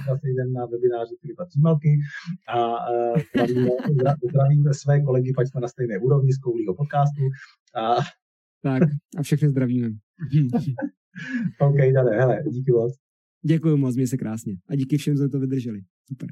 zase 0.08 0.30
jdem 0.30 0.54
na 0.54 0.66
webináři 0.66 1.16
Filipa 1.22 1.46
Címalky 1.46 2.00
a 2.48 2.90
uh, 2.90 3.22
zdravíme, 4.30 4.74
své 4.74 5.02
kolegy, 5.02 5.34
pať 5.36 5.48
jsme 5.48 5.62
na 5.62 5.68
stejné 5.68 5.98
úrovni 5.98 6.34
z 6.34 6.38
Koulího 6.38 6.76
podcastu. 6.76 7.22
A... 7.76 7.96
Tak 8.62 8.84
a 9.18 9.24
všechny 9.24 9.50
zdravíme. 9.50 9.90
OK, 11.60 11.78
Dane, 11.94 12.12
hele, 12.12 12.44
díky 12.50 12.72
moc. 12.72 13.05
Děkuji 13.48 13.78
moc, 13.78 13.96
mě 13.96 14.08
se 14.08 14.18
krásně. 14.18 14.58
A 14.70 14.76
díky 14.76 14.98
všem, 14.98 15.18
že 15.18 15.28
to 15.28 15.40
vydrželi. 15.40 15.82
Super. 16.08 16.30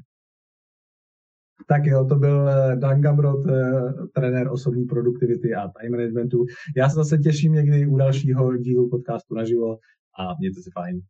Tak 1.66 1.84
jo, 1.84 2.04
to 2.04 2.16
byl 2.16 2.48
eh, 2.48 2.76
Dan 2.76 3.00
Gamrot, 3.00 3.46
eh, 3.46 3.82
trenér 4.14 4.48
osobní 4.48 4.84
produktivity 4.84 5.54
a 5.54 5.68
time 5.68 5.92
managementu. 5.92 6.44
Já 6.76 6.88
se 6.88 6.94
zase 6.94 7.18
těším 7.18 7.52
někdy 7.52 7.86
u 7.86 7.96
dalšího 7.96 8.56
dílu 8.56 8.90
podcastu 8.90 9.34
naživo 9.34 9.78
a 10.18 10.34
mějte 10.38 10.62
se 10.62 10.70
fajn. 10.74 11.00